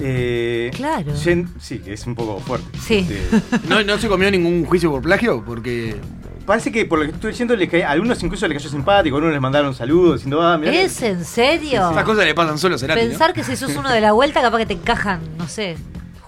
Eh, 0.00 0.70
Claro. 0.74 1.12
Yen- 1.14 1.48
sí, 1.58 1.80
que 1.80 1.92
es 1.92 2.06
un 2.06 2.14
poco 2.14 2.38
fuerte. 2.40 2.78
Sí. 2.78 3.06
Este, 3.10 3.58
¿No, 3.68 3.82
¿No 3.82 3.98
se 3.98 4.08
comió 4.08 4.30
ningún 4.30 4.64
juicio 4.64 4.90
por 4.90 5.02
plagio? 5.02 5.44
Porque. 5.44 5.96
Parece 6.46 6.72
que 6.72 6.86
por 6.86 6.98
lo 6.98 7.04
que 7.04 7.10
estoy 7.10 7.32
diciendo, 7.32 7.54
cae- 7.70 7.84
a 7.84 7.90
algunos 7.90 8.22
incluso 8.22 8.48
le 8.48 8.54
cayó 8.54 8.70
simpático, 8.70 9.16
a 9.16 9.18
algunos 9.18 9.34
les 9.34 9.42
mandaron 9.42 9.74
saludos 9.74 10.14
diciendo, 10.20 10.40
ah, 10.40 10.56
mirá 10.56 10.72
¿Es 10.72 11.02
en 11.02 11.22
serio? 11.22 11.90
Esas 11.90 12.04
cosas 12.04 12.24
le 12.24 12.34
pasan 12.34 12.56
solo 12.56 12.76
a 12.76 12.78
Cerati. 12.78 13.02
¿no? 13.02 13.08
Pensar 13.10 13.34
que 13.34 13.44
si 13.44 13.54
sos 13.54 13.76
uno 13.76 13.90
de 13.90 14.00
la 14.00 14.12
vuelta, 14.12 14.40
capaz 14.40 14.56
que 14.58 14.64
te 14.66 14.72
encajan, 14.72 15.20
no 15.36 15.46
sé, 15.46 15.76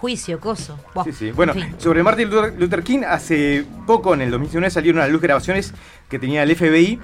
juicio, 0.01 0.39
coso. 0.39 0.77
Buah, 0.95 1.03
Sí, 1.05 1.11
sí. 1.13 1.31
Bueno, 1.31 1.53
en 1.53 1.61
fin. 1.61 1.75
sobre 1.77 2.01
Martin 2.01 2.27
Luther 2.29 2.59
Luther 2.59 2.81
King, 2.83 3.01
hace 3.07 3.63
poco, 3.85 4.15
en 4.15 4.21
el 4.21 4.31
2019, 4.31 4.71
salieron 4.71 4.99
a 5.01 5.05
la 5.05 5.11
luz 5.13 5.21
grabaciones 5.21 5.73
que 6.11 6.19
tenía 6.19 6.43
el 6.43 6.55
FBI, 6.55 6.99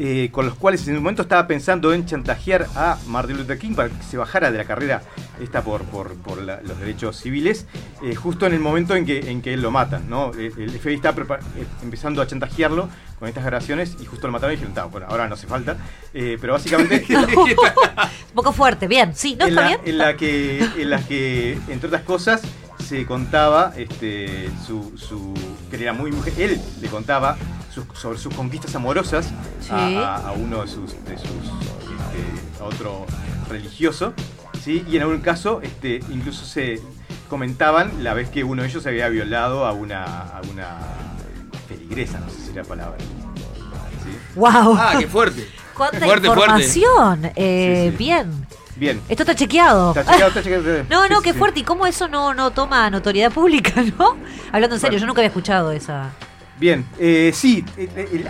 eh, 0.00 0.28
con 0.30 0.44
los 0.46 0.54
cuales 0.56 0.86
en 0.86 0.96
un 0.96 1.02
momento 1.02 1.22
estaba 1.22 1.46
pensando 1.46 1.92
en 1.94 2.04
chantajear 2.06 2.66
a 2.76 2.98
Martin 3.06 3.36
Luther 3.38 3.58
King 3.58 3.74
para 3.74 3.88
que 3.88 4.02
se 4.02 4.16
bajara 4.16 4.50
de 4.52 4.58
la 4.58 4.64
carrera 4.64 5.02
esta 5.40 5.62
por, 5.62 5.82
por, 5.84 6.14
por 6.16 6.42
la- 6.42 6.60
los 6.62 6.78
derechos 6.78 7.16
civiles, 7.16 7.66
eh, 8.02 8.14
justo 8.14 8.46
en 8.46 8.52
el 8.52 8.60
momento 8.60 8.94
en 8.96 9.06
que, 9.06 9.30
en 9.30 9.40
que 9.42 9.54
él 9.54 9.62
lo 9.62 9.70
matan. 9.70 10.08
¿no? 10.10 10.32
El, 10.34 10.52
el 10.58 10.70
FBI 10.78 10.94
está 10.94 11.10
eh, 11.10 11.64
empezando 11.82 12.20
a 12.20 12.26
chantajearlo 12.26 12.88
con 13.18 13.28
estas 13.28 13.44
grabaciones 13.44 13.96
y 14.00 14.04
justo 14.06 14.26
lo 14.28 14.32
mataron 14.32 14.52
y 14.52 14.56
dijeron, 14.56 14.74
"Ta, 14.74 14.84
bueno, 14.84 15.06
ahora 15.08 15.26
no 15.28 15.34
hace 15.34 15.46
falta. 15.46 15.76
Eh, 16.14 16.36
pero 16.40 16.52
básicamente... 16.52 17.04
Un 17.08 18.34
poco 18.34 18.52
fuerte, 18.52 18.86
bien. 18.86 19.14
Sí, 19.14 19.36
¿no 19.36 19.44
en, 19.46 19.50
está 19.50 19.60
la, 19.62 19.68
bien? 19.68 19.80
en 19.84 19.98
la 19.98 20.16
que 20.16 20.58
en 20.76 20.90
las 20.90 21.04
que 21.06 21.58
entre 21.68 21.86
otras 21.88 22.02
cosas 22.02 22.42
se 22.84 23.04
contaba 23.06 23.72
este 23.76 24.48
su, 24.66 24.92
su 24.96 25.34
que 25.70 25.82
era 25.82 25.92
muy 25.92 26.12
mujer 26.12 26.32
él 26.38 26.60
le 26.80 26.88
contaba 26.88 27.36
sus- 27.86 27.98
sobre 27.98 28.18
sus 28.18 28.34
conquistas 28.34 28.74
amorosas 28.74 29.26
Sí. 29.60 29.70
a, 29.70 30.16
a- 30.16 30.28
a 30.28 30.32
uno 30.32 30.62
de 30.62 30.68
sus 30.68 30.92
de 31.04 31.16
sus 31.18 31.28
este, 31.30 32.60
a 32.60 32.64
otro 32.64 33.06
religioso 33.48 34.12
sí 34.62 34.84
y 34.90 34.96
en 34.96 35.02
algún 35.02 35.20
caso 35.20 35.60
este 35.62 36.00
incluso 36.10 36.44
se 36.44 36.80
comentaban 37.28 38.02
la 38.04 38.14
vez 38.14 38.28
que 38.30 38.44
uno 38.44 38.62
de 38.62 38.68
ellos 38.68 38.86
había 38.86 39.08
violado 39.08 39.66
a 39.66 39.72
una 39.72 40.04
a 40.04 40.40
una 40.50 40.76
feligresa 41.68 42.18
no 42.20 42.28
sé 42.30 42.36
si 42.42 42.50
era 42.52 42.62
la 42.62 42.68
palabra 42.68 42.98
¿sí? 42.98 44.18
¡Wow! 44.36 44.76
Ah, 44.78 44.94
qué 44.98 45.06
fuerte. 45.06 45.46
¡Cuánta 45.74 45.98
fuerte, 46.00 46.26
fuerte. 46.26 46.42
información! 46.64 47.30
Eh, 47.36 47.86
Sí, 47.86 47.90
sí. 47.92 47.96
Bien. 48.04 48.46
bien 48.76 49.00
Esto 49.08 49.22
está 49.24 49.34
chequeado. 49.34 49.90
Está 49.90 50.04
chequeado, 50.04 50.28
está 50.28 50.42
chequeado. 50.42 50.84
No, 50.90 51.08
no, 51.08 51.20
qué 51.22 51.32
sí. 51.32 51.38
fuerte. 51.38 51.60
¿Y 51.60 51.62
cómo 51.64 51.86
eso 51.86 52.08
no, 52.08 52.34
no 52.34 52.50
toma 52.50 52.88
notoriedad 52.90 53.30
pública, 53.32 53.72
no? 53.98 54.16
Hablando 54.52 54.76
en 54.76 54.80
serio, 54.80 54.94
Bueno. 54.94 54.98
yo 55.00 55.06
nunca 55.06 55.20
había 55.20 55.28
escuchado 55.28 55.70
esa. 55.72 56.10
Bien, 56.58 56.84
eh, 56.98 57.30
sí, 57.32 57.64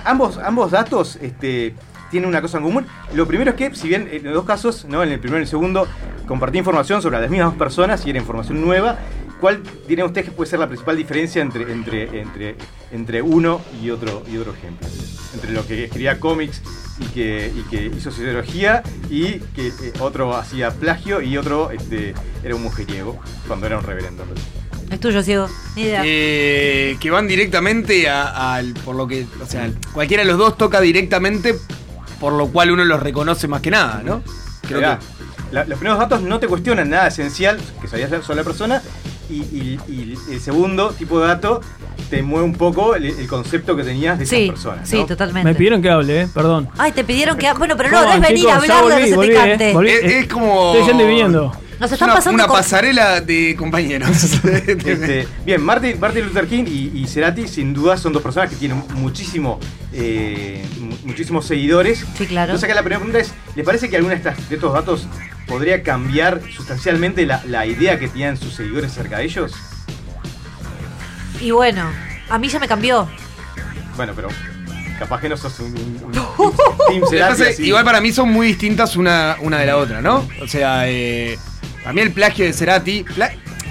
ambos, 0.05 0.37
ambos 0.39 0.71
datos 0.71 1.17
este, 1.23 1.75
tienen 2.11 2.29
una 2.29 2.43
cosa 2.43 2.59
en 2.59 2.65
común. 2.65 2.87
Lo 3.15 3.27
primero 3.27 3.53
es 3.53 3.57
que, 3.57 3.75
si 3.75 3.89
bien 3.89 4.09
en 4.11 4.25
los 4.25 4.35
dos 4.35 4.45
casos, 4.45 4.85
¿no? 4.85 5.03
en 5.03 5.11
el 5.11 5.21
primero 5.21 5.39
y 5.39 5.43
el 5.43 5.49
segundo, 5.49 5.87
compartí 6.27 6.59
información 6.59 7.01
sobre 7.01 7.21
las 7.21 7.31
mismas 7.31 7.55
personas 7.55 8.05
y 8.07 8.11
era 8.11 8.19
información 8.19 8.61
nueva, 8.61 8.99
¿cuál 9.41 9.63
dirían 9.87 10.07
ustedes 10.09 10.27
que 10.27 10.33
puede 10.33 10.51
ser 10.51 10.59
la 10.59 10.67
principal 10.67 10.97
diferencia 10.97 11.41
entre, 11.41 11.73
entre, 11.73 12.21
entre, 12.21 12.57
entre 12.91 13.23
uno 13.23 13.61
y 13.83 13.91
otro, 13.91 14.23
y 14.31 14.37
otro 14.37 14.53
ejemplo? 14.53 14.87
Entre 15.35 15.53
lo 15.53 15.67
que 15.67 15.85
escribía 15.85 16.21
cómics 16.21 16.63
y 17.01 17.05
que, 17.07 17.53
y 17.55 17.63
que 17.71 17.87
hizo 17.87 18.11
sociología 18.11 18.83
y 19.09 19.39
que 19.39 19.69
eh, 19.69 19.93
otro 20.01 20.37
hacía 20.37 20.71
plagio 20.71 21.23
y 21.23 21.37
otro 21.37 21.71
este, 21.71 22.15
era 22.43 22.55
un 22.55 22.63
mujeriego 22.63 23.19
cuando 23.47 23.67
era 23.67 23.79
un 23.79 23.85
reverendo. 23.85 24.25
Es 24.91 25.01
tuyo, 25.01 25.23
ciego. 25.23 25.49
Ni 25.77 25.83
idea. 25.83 26.03
Eh, 26.05 26.97
que 27.01 27.11
van 27.11 27.29
directamente 27.29 28.09
a- 28.09 28.55
al. 28.55 28.73
Por 28.75 28.97
lo 28.97 29.07
que. 29.07 29.27
O 29.43 29.47
sea, 29.47 29.71
cualquiera 29.93 30.23
de 30.23 30.29
los 30.31 30.39
dos 30.39 30.57
toca 30.57 30.81
directamente, 30.81 31.55
por 32.21 32.33
lo 32.33 32.49
cual 32.49 32.71
uno 32.71 32.85
los 32.85 33.01
reconoce 33.03 33.49
más 33.49 33.61
que 33.61 33.71
nada, 33.71 34.01
¿no? 34.05 34.23
Creo 34.67 34.79
Mirá, 34.81 34.99
que. 34.99 35.55
la- 35.55 35.65
los 35.65 35.79
primeros 35.79 35.99
datos 35.99 36.23
no 36.23 36.39
te 36.41 36.47
cuestionan 36.49 36.89
nada 36.91 37.09
esencial 37.09 37.59
que 37.81 37.89
sabías 37.89 38.11
sobre 38.25 38.37
la 38.37 38.45
persona 38.45 38.83
y, 39.29 39.35
y- 39.35 39.79
y 39.89 40.19
el 40.33 40.41
segundo 40.41 40.91
tipo 40.91 41.21
de 41.21 41.29
dato 41.29 41.61
te 42.09 42.23
mueve 42.23 42.47
un 42.47 42.55
poco 42.55 42.95
el, 42.95 43.05
el 43.05 43.27
concepto 43.29 43.77
que 43.77 43.85
tenías 43.85 44.19
de 44.19 44.25
Sí, 44.25 44.45
esas 44.45 44.55
personas. 44.55 44.89
sí, 44.89 45.05
totalmente. 45.07 45.45
Me 45.47 45.55
pidieron 45.55 45.83
que 45.83 45.91
hable, 45.91 46.23
eh, 46.23 46.29
perdón. 46.33 46.71
Ay, 46.79 46.93
te 46.93 47.05
pidieron 47.05 47.37
que. 47.37 47.53
Bueno, 47.53 47.77
pero 47.77 47.91
no, 47.91 48.03
no 48.05 48.13
es 48.15 48.21
venir 48.23 48.49
a 48.49 48.57
hablar 48.57 48.87
de 48.87 49.15
volví, 49.15 49.33
eh, 49.37 49.71
volví. 49.75 49.91
Es, 49.91 50.03
es 50.05 50.27
como. 50.29 50.73
Estoy 50.73 50.89
yendo 50.89 51.05
y 51.05 51.07
viniendo. 51.09 51.53
Nos 51.79 51.91
Es 51.91 51.93
están 51.93 52.09
una, 52.09 52.15
pasando 52.17 52.35
una 52.35 52.47
con- 52.49 52.57
pasarela 52.57 53.21
de 53.21 53.55
compañeros. 53.57 54.11
Este, 54.45 55.29
bien, 55.45 55.63
Martin, 55.63 55.99
Martin 56.01 56.25
Luther 56.27 56.47
King 56.49 56.65
y, 56.67 56.91
y 56.99 57.07
Cerati 57.07 57.47
sin 57.47 57.73
duda 57.73 57.97
son 57.97 58.13
dos 58.13 58.23
personas 58.23 58.51
que 58.51 58.57
tienen 58.57 58.83
muchísimo, 58.95 59.61
eh, 59.93 60.65
mu- 60.81 60.97
muchísimos 61.05 61.47
seguidores. 61.47 62.05
Sí, 62.17 62.27
claro. 62.27 62.51
Entonces 62.51 62.65
acá 62.65 62.75
la 62.75 62.83
primera 62.83 62.99
pregunta 62.99 63.21
es, 63.21 63.33
¿les 63.55 63.65
parece 63.65 63.89
que 63.89 63.97
alguno 63.97 64.11
de, 64.11 64.17
estas- 64.17 64.49
de 64.49 64.55
estos 64.57 64.73
datos 64.73 65.07
podría 65.47 65.83
cambiar 65.85 66.41
sustancialmente 66.55 67.25
la, 67.27 67.43
la 67.47 67.65
idea 67.65 67.99
que 67.99 68.09
tenían 68.09 68.37
sus 68.37 68.55
seguidores 68.55 68.91
acerca 68.93 69.19
de 69.19 69.25
ellos? 69.25 69.53
Y 71.41 71.53
bueno, 71.53 71.89
a 72.29 72.39
mí 72.39 72.49
ya 72.49 72.59
me 72.59 72.67
cambió. 72.67 73.09
Bueno, 73.97 74.13
pero 74.17 74.29
capaz 74.99 75.21
que 75.21 75.29
no 75.29 75.37
sos 75.37 75.61
un, 75.61 75.67
un- 75.77 76.03
un 76.05 76.13
team 76.89 77.01
Lo 77.03 77.09
que 77.09 77.17
Cerati 77.17 77.31
pasa 77.33 77.49
es, 77.51 77.55
así. 77.55 77.67
igual 77.69 77.85
para 77.85 78.01
mí 78.01 78.11
son 78.13 78.31
muy 78.31 78.49
distintas 78.49 78.97
una, 78.97 79.37
una 79.41 79.59
de 79.59 79.67
la 79.67 79.77
otra, 79.77 80.01
¿no? 80.03 80.29
O 80.43 80.49
sea, 80.49 80.89
eh, 80.89 81.39
Para 81.89 81.97
mí 81.97 82.03
el 82.03 82.13
plagio 82.13 82.45
de 82.45 82.53
Cerati, 82.53 83.03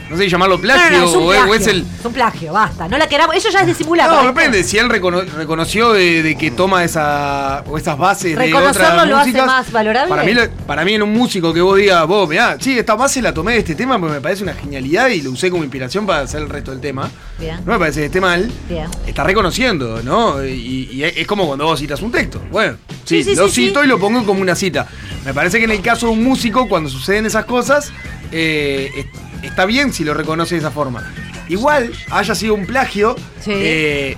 no 0.10 0.18
sé 0.18 0.24
si 0.24 0.30
llamarlo 0.30 0.60
plagio, 0.60 0.98
no, 1.00 1.04
no, 1.06 1.10
es 1.10 1.16
un 1.16 1.24
o, 1.24 1.34
es, 1.34 1.40
o 1.40 1.44
plagio. 1.46 1.56
es 1.56 1.68
el... 1.68 1.86
Es 2.00 2.06
un 2.06 2.14
plagio, 2.14 2.54
basta. 2.54 2.88
No 2.88 2.98
la 2.98 3.08
queramos. 3.08 3.36
Eso 3.36 3.50
ya 3.50 3.62
es 3.62 3.68
disimular. 3.68 4.10
No, 4.10 4.26
depende, 4.26 4.64
si 4.64 4.78
él 4.78 4.90
recono- 4.90 5.26
reconoció 5.26 5.94
de, 5.94 6.24
de 6.24 6.38
que 6.38 6.52
toma 6.52 6.84
esa, 6.84 7.64
o 7.68 7.78
esas 7.78 7.98
bases 7.98 8.32
de 8.38 8.46
Reconocerlo 8.46 8.88
otras 8.88 9.08
lo 9.08 9.18
hace 9.18 9.42
más 9.44 9.72
valorable. 9.72 10.10
Para 10.10 10.24
mí, 10.24 10.34
para 10.66 10.86
mí 10.86 10.94
en 10.94 11.04
un 11.04 11.14
músico 11.14 11.54
que 11.54 11.62
vos 11.62 11.78
digas, 11.78 12.06
vos, 12.08 12.28
mirá, 12.30 12.58
sí, 12.60 12.78
esta 12.78 12.96
base 12.96 13.22
la 13.22 13.34
tomé 13.34 13.54
de 13.54 13.60
este 13.60 13.76
tema 13.76 14.00
porque 14.00 14.16
me 14.16 14.22
parece 14.22 14.44
una 14.44 14.54
genialidad 14.54 15.10
y 15.10 15.22
lo 15.22 15.32
usé 15.32 15.50
como 15.52 15.64
inspiración 15.64 16.06
para 16.06 16.22
hacer 16.22 16.42
el 16.42 16.50
resto 16.50 16.72
del 16.72 16.80
tema. 16.80 17.10
Bien. 17.40 17.58
No 17.66 17.74
me 17.74 17.80
parece 17.80 18.00
que 18.02 18.06
esté 18.08 18.22
mal. 18.22 18.50
Bien. 18.70 18.88
Está 19.06 19.24
reconociendo, 19.24 20.02
¿no? 20.04 20.44
Y, 20.44 20.90
y 20.92 21.04
es 21.04 21.28
como 21.28 21.46
cuando 21.48 21.66
vos 21.66 21.80
citas 21.80 22.02
un 22.02 22.12
texto. 22.12 22.42
Bueno, 22.52 22.78
sí, 23.06 23.24
Sí, 23.24 23.32
sí, 23.32 23.36
lo 23.36 23.48
sí, 23.50 23.68
cito 23.68 23.84
y 23.84 23.88
lo 23.88 24.00
pongo 24.00 24.26
como 24.26 24.42
una 24.42 24.56
cita. 24.56 24.88
Me 25.26 25.34
parece 25.34 25.58
que 25.60 25.66
en 25.66 25.72
el 25.72 25.82
caso 25.82 26.08
de 26.08 26.14
un 26.14 26.24
músico, 26.24 26.68
cuando 26.70 26.90
suceden 26.90 27.26
esas 27.26 27.46
cosas, 27.46 27.92
eh, 28.32 29.06
está 29.44 29.66
bien 29.66 29.94
si 29.94 30.04
lo 30.04 30.14
reconoce 30.14 30.56
de 30.56 30.60
esa 30.60 30.72
forma. 30.72 31.04
Igual, 31.50 31.92
haya 32.12 32.36
sido 32.36 32.54
un 32.56 32.66
plagio, 32.66 33.16
eh, 33.48 34.16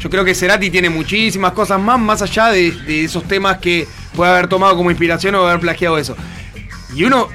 yo 0.00 0.10
creo 0.10 0.24
que 0.24 0.34
Cerati 0.34 0.70
tiene 0.70 0.90
muchísimas 0.90 1.52
cosas 1.52 1.80
más, 1.80 1.98
más 2.00 2.22
allá 2.22 2.48
de, 2.48 2.70
de 2.72 3.04
esos 3.04 3.24
temas 3.24 3.58
que 3.58 3.86
puede 4.14 4.30
haber 4.32 4.48
tomado 4.48 4.76
como 4.76 4.90
inspiración 4.90 5.34
o 5.36 5.46
haber 5.46 5.60
plagiado 5.60 5.98
eso. 5.98 6.16
Y 6.94 7.04
uno, 7.04 7.28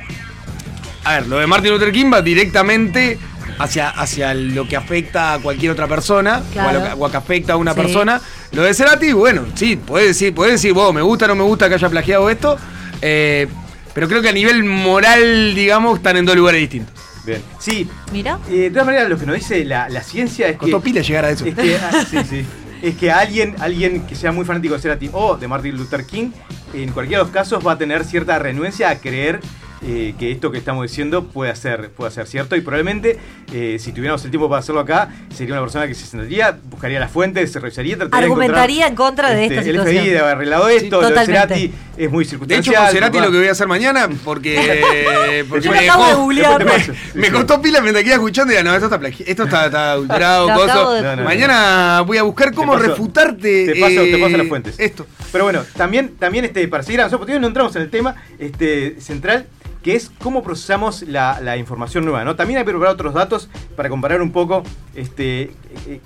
a 1.03 1.14
ver, 1.14 1.28
lo 1.28 1.38
de 1.39 1.47
Martin 1.47 1.72
Luther 1.72 1.91
King 1.91 2.11
va 2.14 2.22
directamente 2.22 3.18
hacia, 3.59 3.89
hacia 3.89 4.34
lo 4.34 4.68
que 4.68 4.76
afecta 4.76 5.34
a 5.36 5.39
cualquier 5.39 5.72
otra 5.72 5.88
persona, 5.88 6.41
o, 6.55 6.59
a 6.59 6.74
lo 6.74 6.84
que, 6.84 6.89
o 6.97 7.05
a 7.05 7.11
que 7.11 7.18
afecta 7.18 7.53
a 7.53 7.57
una 7.57 7.74
Sí. 7.74 7.80
persona. 7.82 8.22
Lo 8.51 8.64
de 8.64 8.74
Cerati, 8.74 9.14
bueno, 9.14 9.45
sí, 9.55 9.76
puede 9.78 10.07
decir, 10.07 10.34
puede 10.34 10.53
decir, 10.53 10.74
vos, 10.74 10.93
me 10.93 11.01
gusta 11.01 11.26
o 11.26 11.28
no 11.30 11.36
me 11.36 11.43
gusta 11.43 11.70
que 11.70 11.76
haya 11.76 11.89
plagiado 11.89 12.30
esto, 12.30 12.57
eh, 13.01 13.47
pero 13.93 14.07
creo 14.07 14.22
que 14.22 14.30
a 14.30 14.34
nivel 14.34 14.64
moral, 14.64 15.53
digamos, 15.55 15.97
están 15.97 16.18
en 16.18 16.26
dos 16.26 16.36
lugares 16.36 16.59
distintos. 16.61 16.93
Bien. 17.26 17.41
Sí. 17.59 17.89
Mira. 18.11 18.39
Eh, 18.49 18.53
de 18.55 18.71
todas 18.71 18.86
maneras, 18.86 19.09
lo 19.09 19.17
que 19.17 19.26
nos 19.26 19.36
dice 19.36 19.63
la, 19.65 19.88
la 19.89 20.03
ciencia 20.03 20.47
es 20.47 20.57
Costó 20.57 20.80
que. 20.82 20.86
pila 20.91 21.01
llegar 21.01 21.26
a 21.26 21.30
eso. 21.32 21.45
Es 21.45 21.55
que, 21.55 21.76
ah, 21.78 22.05
sí, 22.09 22.17
sí. 22.30 22.45
Es 22.82 22.95
que 22.95 23.11
alguien, 23.11 23.55
alguien 23.59 24.05
que 24.05 24.15
sea 24.15 24.32
muy 24.34 24.43
fanático 24.43 24.74
de 24.74 24.82
Cerati 24.82 25.09
o 25.13 25.38
de 25.38 25.47
Martin 25.47 25.78
Luther 25.78 26.05
King, 26.05 26.32
en 26.74 26.91
cualquiera 26.91 27.19
de 27.19 27.26
los 27.26 27.34
casos 27.34 27.65
va 27.65 27.74
a 27.74 27.78
tener 27.78 28.03
cierta 28.03 28.38
renuencia 28.39 28.89
a 28.89 28.97
creer 28.97 29.39
eh, 29.86 30.13
que 30.17 30.31
esto 30.31 30.51
que 30.51 30.57
estamos 30.57 30.84
diciendo 30.84 31.25
puede 31.25 31.55
ser, 31.55 31.89
puede 31.91 32.11
ser 32.11 32.25
cierto. 32.27 32.55
Y 32.55 32.61
probablemente, 32.61 33.17
eh, 33.51 33.77
si 33.79 33.91
tuviéramos 33.91 34.23
el 34.25 34.31
tiempo 34.31 34.47
para 34.49 34.59
hacerlo 34.59 34.81
acá, 34.81 35.09
sería 35.34 35.53
una 35.53 35.61
persona 35.61 35.88
que 35.88 35.93
se 35.95 36.05
sentaría, 36.05 36.57
buscaría 36.69 36.99
las 36.99 37.11
fuentes, 37.11 37.51
se 37.51 37.59
revisaría, 37.59 37.97
trataría 37.97 38.19
de 38.27 38.31
Argumentaría 38.31 38.88
en 38.88 38.95
contra 38.95 39.31
de 39.31 39.43
esta 39.45 39.55
este, 39.55 39.69
El 39.71 39.75
situación. 39.77 39.95
FBI 40.03 40.07
debe 40.09 40.19
haber 40.21 40.36
arreglado 40.36 40.69
esto, 40.69 41.01
lo 41.01 41.07
de 41.07 41.13
totalmente. 41.13 41.55
Cerati 41.55 41.73
es 41.97 42.11
muy 42.11 42.23
De 42.23 42.29
circunstancial. 42.29 42.73
hecho, 42.75 42.84
con 42.84 42.91
Cerati 42.93 43.19
lo 43.19 43.31
que 43.31 43.38
voy 43.38 43.47
a 43.47 43.51
hacer 43.51 43.67
mañana, 43.67 44.09
porque, 44.23 45.43
porque 45.49 45.65
Yo 45.65 45.71
me, 45.71 45.81
dejó- 45.81 46.07
de 46.07 46.13
googlear. 46.15 46.65
me, 46.65 47.21
me 47.21 47.31
costó 47.31 47.61
pila 47.61 47.81
mientras 47.81 48.03
que 48.03 48.07
iba 48.09 48.15
escuchando 48.15 48.53
y 48.53 48.55
era, 48.55 48.63
no, 48.63 48.73
esto 48.73 48.86
está, 48.86 48.99
plagi- 48.99 49.23
esto 49.27 49.43
está, 49.43 49.65
está 49.65 49.95
coso. 50.07 50.63
acabo 50.63 50.91
de- 50.93 51.01
No, 51.01 51.09
no, 51.09 51.15
no. 51.17 51.23
Mañana 51.23 52.01
voy 52.05 52.17
a 52.17 52.23
buscar 52.23 52.53
cómo 52.53 52.73
Te 52.73 52.79
paso- 52.79 52.89
refutarte. 52.91 53.65
Te 53.73 53.79
paso, 53.81 54.01
te 54.03 54.17
paso 54.17 54.36
eh, 54.36 54.38
las 54.38 54.47
fuentes. 54.47 54.75
Esto. 54.79 55.05
Pero 55.31 55.43
bueno, 55.45 55.63
también, 55.75 56.15
también 56.17 56.45
este, 56.45 56.67
para 56.67 56.84
seguir 56.84 57.01
avanzando, 57.01 57.25
porque 57.25 57.39
no 57.39 57.47
entramos 57.47 57.75
en 57.75 57.81
el 57.81 57.89
tema 57.89 58.15
este, 58.39 58.99
central, 59.01 59.47
que 59.84 59.95
es 59.95 60.11
cómo 60.19 60.41
procesamos 60.43 61.03
la, 61.03 61.39
la 61.41 61.57
información 61.57 62.05
nueva. 62.05 62.23
¿no? 62.23 62.36
También 62.36 62.57
hay 62.57 62.63
que 62.63 62.71
preparar 62.71 62.93
otros 62.93 63.13
datos 63.13 63.49
para 63.75 63.89
comparar 63.89 64.21
un 64.21 64.31
poco 64.31 64.63
este, 64.95 65.51
eh, 65.88 65.99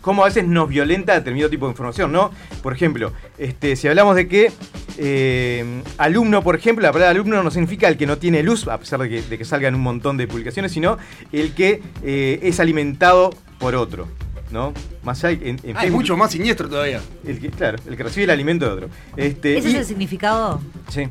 cómo 0.00 0.22
a 0.22 0.26
veces 0.26 0.46
nos 0.46 0.68
violenta 0.68 1.14
determinado 1.14 1.50
tipo 1.50 1.66
de 1.66 1.70
información. 1.72 2.12
¿no? 2.12 2.30
Por 2.62 2.72
ejemplo, 2.74 3.12
este, 3.38 3.76
si 3.76 3.88
hablamos 3.88 4.14
de 4.14 4.28
que 4.28 4.52
eh, 4.98 5.82
alumno, 5.98 6.42
por 6.42 6.54
ejemplo, 6.54 6.82
la 6.82 6.92
palabra 6.92 7.10
alumno 7.10 7.42
no 7.42 7.50
significa 7.50 7.88
el 7.88 7.96
que 7.96 8.06
no 8.06 8.18
tiene 8.18 8.42
luz, 8.42 8.68
a 8.68 8.78
pesar 8.78 9.00
de 9.00 9.08
que, 9.08 9.22
de 9.22 9.38
que 9.38 9.44
salgan 9.44 9.74
un 9.74 9.80
montón 9.80 10.16
de 10.16 10.28
publicaciones, 10.28 10.70
sino 10.72 10.98
el 11.32 11.54
que 11.54 11.82
eh, 12.02 12.38
es 12.42 12.60
alimentado 12.60 13.30
por 13.58 13.74
otro. 13.74 14.06
¿No? 14.50 14.72
Más 15.02 15.24
allá, 15.24 15.40
en, 15.42 15.58
en 15.64 15.76
Ah, 15.76 15.84
es 15.84 15.90
mucho 15.90 16.16
más 16.16 16.30
siniestro 16.30 16.68
todavía. 16.68 17.00
el 17.26 17.40
que, 17.40 17.50
claro, 17.50 17.78
el 17.88 17.96
que 17.96 18.02
recibe 18.04 18.24
el 18.24 18.30
alimento 18.30 18.66
de 18.66 18.72
otro. 18.72 18.88
Este, 19.16 19.58
¿Ese 19.58 19.68
y, 19.70 19.72
es 19.72 19.78
el 19.78 19.84
significado? 19.86 20.60
sí. 20.90 21.08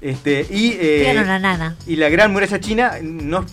Este, 0.00 0.46
y, 0.48 0.72
eh, 0.80 1.00
Díganos 1.00 1.24
una 1.24 1.38
nana. 1.38 1.76
y 1.86 1.96
la 1.96 2.08
gran 2.08 2.32
muralla 2.32 2.58
china 2.58 2.92
no 3.02 3.44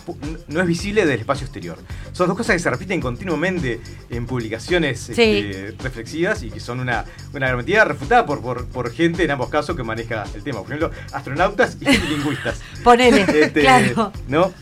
no 0.48 0.60
es 0.62 0.66
visible 0.66 1.04
del 1.04 1.20
espacio 1.20 1.44
exterior. 1.44 1.76
Son 2.12 2.26
dos 2.26 2.36
cosas 2.38 2.54
que 2.56 2.58
se 2.60 2.70
repiten 2.70 3.00
continuamente 3.02 3.80
en 4.08 4.24
publicaciones 4.26 5.10
este, 5.10 5.74
reflexivas 5.82 6.42
y 6.42 6.50
que 6.50 6.58
son 6.58 6.80
una, 6.80 7.04
una 7.34 7.48
garantía 7.48 7.84
refutada 7.84 8.24
por, 8.24 8.40
por, 8.40 8.66
por 8.68 8.90
gente 8.90 9.24
en 9.24 9.30
ambos 9.30 9.50
casos 9.50 9.76
que 9.76 9.82
maneja 9.82 10.24
el 10.34 10.42
tema. 10.42 10.60
Por 10.62 10.68
ejemplo, 10.72 10.90
astronautas 11.12 11.76
y 11.82 11.84
lingüistas. 11.84 12.60
Ponele, 12.82 13.22
Este, 13.28 13.60
claro. 13.60 14.10
¿No? 14.26 14.46
Te 14.48 14.54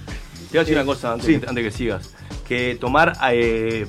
voy 0.50 0.58
a 0.58 0.60
decir 0.60 0.74
una 0.74 0.84
cosa 0.84 1.12
antes, 1.12 1.26
sí. 1.26 1.40
antes 1.46 1.64
que 1.64 1.70
sigas. 1.70 2.10
Que 2.48 2.76
tomar 2.80 3.16
eh, 3.32 3.86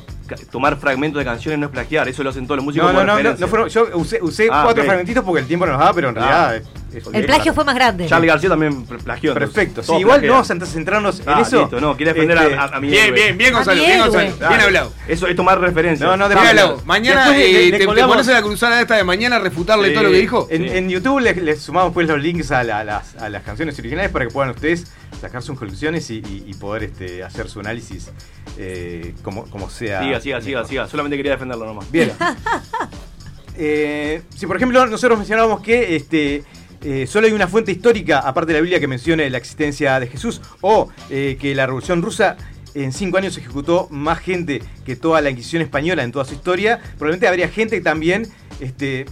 tomar 0.52 0.78
fragmentos 0.78 1.20
de 1.20 1.26
canciones 1.26 1.60
no 1.60 1.68
es 1.68 1.72
plagiar, 1.72 2.08
eso 2.10 2.22
lo 2.24 2.30
hacen 2.32 2.46
todos 2.46 2.58
los 2.58 2.66
músicos 2.66 2.92
No, 2.92 2.94
no, 2.94 3.00
como 3.00 3.06
no, 3.08 3.14
no, 3.14 3.18
referencia. 3.32 3.46
no 3.46 3.50
fueron- 3.50 3.70
yo 3.70 3.98
usé, 3.98 4.20
usé 4.22 4.50
Ah, 4.52 4.62
cuatro 4.66 4.84
fragmentitos 4.84 5.24
porque 5.24 5.42
el 5.42 5.48
tiempo 5.48 5.66
no 5.66 5.74
nos 5.74 5.82
da, 5.82 5.94
pero 5.94 6.10
en 6.10 6.16
realidad 6.16 6.62
Ah. 6.66 6.70
El 7.14 7.26
plagio 7.26 7.54
fue 7.54 7.64
más 7.66 7.76
grande. 7.76 8.08
Charlie 8.08 8.28
García 8.28 8.50
también 8.50 8.86
pl- 8.86 9.00
plagió. 9.04 9.34
Perfecto. 9.34 9.84
Sí, 9.84 9.92
igual 9.94 10.20
plagian. 10.22 10.28
no 10.28 10.34
vamos 10.34 10.52
a 10.52 10.66
centrarnos 10.66 11.20
en 11.20 11.30
Ah, 11.30 11.42
eso. 11.42 11.62
listo, 11.62 11.82
no, 11.82 11.96
quiere 11.98 12.14
defender 12.14 12.38
Este, 12.38 12.56
a, 12.56 12.62
a, 12.64 12.78
a 12.78 12.80
mi 12.80 12.88
Bien, 12.90 13.06
héroe. 13.06 13.16
bien, 13.22 13.38
bien, 13.38 13.54
Gonzalo, 13.54 13.82
bien. 13.82 14.00
Gonzalo. 14.00 14.34
Bien 14.50 14.62
hablado. 14.62 14.94
Eso 15.08 15.28
es 15.28 15.36
tomar 15.36 15.60
referencia. 15.60 16.06
No, 16.06 16.18
no, 16.18 16.28
Bien 16.28 16.38
después- 16.40 16.50
hablado. 16.50 16.82
Mañana 16.86 17.38
eh, 17.38 17.72
te, 17.72 17.78
te 17.80 17.86
pones 17.86 18.28
en 18.28 18.34
la 18.34 18.42
cruzada 18.42 18.82
esta 18.82 18.96
de 18.96 19.04
mañana 19.04 19.36
a 19.36 19.40
refutarle 19.40 19.92
todo 19.92 20.04
lo 20.04 20.12
que 20.12 20.18
dijo. 20.18 20.48
En, 20.50 20.64
en 20.66 20.90
YouTube 20.90 21.20
les, 21.20 21.38
les 21.38 21.62
sumamos 21.62 21.94
pues 21.94 22.08
los 22.08 22.20
links 22.22 22.52
a, 22.52 22.64
la- 22.64 22.80
a 22.80 22.84
las, 22.84 23.16
a 23.18 23.30
las 23.30 23.44
canciones 23.44 23.78
originales 23.80 24.12
para 24.12 24.26
que 24.26 24.32
puedan 24.32 24.52
ustedes 24.52 24.88
sacar 25.22 25.42
sus 25.44 25.58
conclusiones 25.58 26.10
y, 26.10 26.16
y- 26.20 26.44
y 26.48 26.54
poder 26.54 26.84
este, 26.84 27.24
hacer 27.24 27.50
su 27.50 27.60
análisis 27.60 28.10
eh, 28.58 29.14
como, 29.24 29.44
como 29.50 29.70
sea. 29.70 30.02
Siga, 30.04 30.22
siga, 30.22 30.42
siga, 30.42 30.66
siga. 30.66 30.88
Solamente 30.88 31.18
quería 31.18 31.34
defenderlo 31.34 31.66
nomás. 31.66 31.92
Bien. 31.92 32.12
Eh, 33.60 34.22
si 34.36 34.46
por 34.46 34.56
ejemplo 34.56 34.86
nosotros 34.86 35.18
mencionábamos 35.18 35.62
que 35.62 35.96
este, 35.96 36.44
eh, 36.82 37.08
solo 37.08 37.28
hay 37.28 37.34
una 37.34 37.48
fuente 37.48 37.72
histórica, 37.72 38.20
aparte 38.20 38.54
de 38.54 38.60
la 38.60 38.62
Biblia, 38.62 38.80
que 38.80 38.88
mencione 38.88 39.30
la 39.30 39.38
existencia 39.38 40.00
de 40.00 40.08
Jesús, 40.08 40.42
o 40.62 40.90
eh, 41.10 41.38
que 41.40 41.56
la 41.56 41.66
Revolución 41.66 42.02
Rusa 42.02 42.38
en 42.74 42.92
cinco 42.92 43.18
años 43.18 43.38
ejecutó 43.38 43.88
más 43.90 44.20
gente 44.20 44.62
que 44.86 44.96
toda 44.96 45.22
la 45.22 45.30
Inquisición 45.30 45.62
española 45.62 46.04
en 46.04 46.12
toda 46.12 46.26
su 46.26 46.34
historia, 46.34 46.80
probablemente 46.98 47.28
habría 47.28 47.50
gente 47.50 47.78
que 47.78 47.84
también 47.84 48.28
este, 48.60 49.06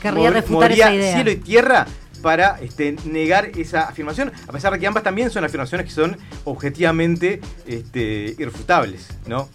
Querría 0.00 0.30
refutar 0.30 0.72
esa 0.72 0.94
idea. 0.94 1.14
cielo 1.14 1.30
y 1.30 1.36
tierra 1.36 1.86
para 2.22 2.58
este, 2.60 2.96
negar 3.04 3.50
esa 3.56 3.82
afirmación, 3.82 4.32
a 4.46 4.52
pesar 4.52 4.72
de 4.72 4.78
que 4.78 4.86
ambas 4.86 5.02
también 5.02 5.30
son 5.30 5.44
afirmaciones 5.44 5.86
que 5.86 5.92
son 5.92 6.16
objetivamente 6.44 7.40
este, 7.66 8.34
irrefutables, 8.38 9.08
¿no? 9.26 9.48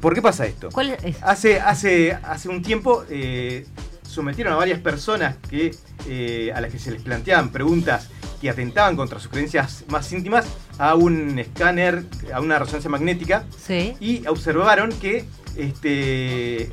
¿Por 0.00 0.14
qué 0.14 0.20
pasa 0.20 0.46
esto? 0.46 0.68
¿Cuál 0.70 0.90
es? 0.90 1.16
Hace, 1.22 1.60
hace, 1.60 2.12
hace 2.12 2.48
un 2.50 2.62
tiempo 2.62 3.04
eh, 3.08 3.66
sometieron 4.14 4.52
a 4.52 4.56
varias 4.56 4.80
personas 4.80 5.36
que, 5.50 5.74
eh, 6.08 6.52
a 6.54 6.60
las 6.60 6.70
que 6.70 6.78
se 6.78 6.90
les 6.90 7.02
planteaban 7.02 7.50
preguntas 7.50 8.08
que 8.40 8.50
atentaban 8.50 8.94
contra 8.96 9.18
sus 9.18 9.30
creencias 9.30 9.84
más 9.88 10.12
íntimas 10.12 10.46
a 10.78 10.94
un 10.94 11.38
escáner, 11.38 12.04
a 12.32 12.40
una 12.40 12.58
resonancia 12.58 12.90
magnética, 12.90 13.44
Sí. 13.64 13.94
y 14.00 14.26
observaron 14.26 14.90
que 14.92 15.24
este, 15.56 16.68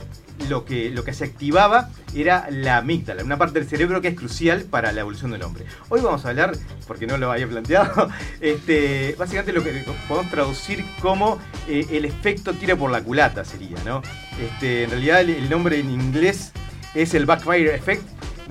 lo, 0.50 0.66
que 0.66 0.90
lo 0.90 1.04
que 1.04 1.14
se 1.14 1.24
activaba 1.24 1.90
era 2.14 2.48
la 2.50 2.78
amígdala, 2.78 3.24
una 3.24 3.38
parte 3.38 3.60
del 3.60 3.70
cerebro 3.70 4.02
que 4.02 4.10
es 4.10 4.16
crucial 4.16 4.64
para 4.64 4.92
la 4.92 5.02
evolución 5.02 5.32
del 5.32 5.44
hombre. 5.44 5.66
Hoy 5.90 6.02
vamos 6.02 6.26
a 6.26 6.30
hablar, 6.30 6.52
porque 6.88 7.08
no 7.08 7.18
lo 7.18 7.32
había 7.32 7.48
planteado, 7.48 8.10
este, 8.42 9.16
básicamente 9.18 9.54
lo 9.54 9.64
que 9.64 9.86
podemos 10.08 10.30
traducir 10.32 10.84
como 11.02 11.40
eh, 11.70 11.86
el 11.92 12.04
efecto 12.06 12.54
tira 12.54 12.76
por 12.76 12.92
la 12.92 13.02
culata 13.02 13.46
sería, 13.46 13.78
¿no? 13.86 14.02
Este, 14.42 14.84
en 14.84 14.90
realidad 14.90 15.22
el, 15.22 15.30
el 15.30 15.50
nombre 15.50 15.80
en 15.80 15.90
inglés 15.90 16.52
es 16.94 17.14
el 17.14 17.26
backfire 17.26 17.74
effect, 17.76 18.04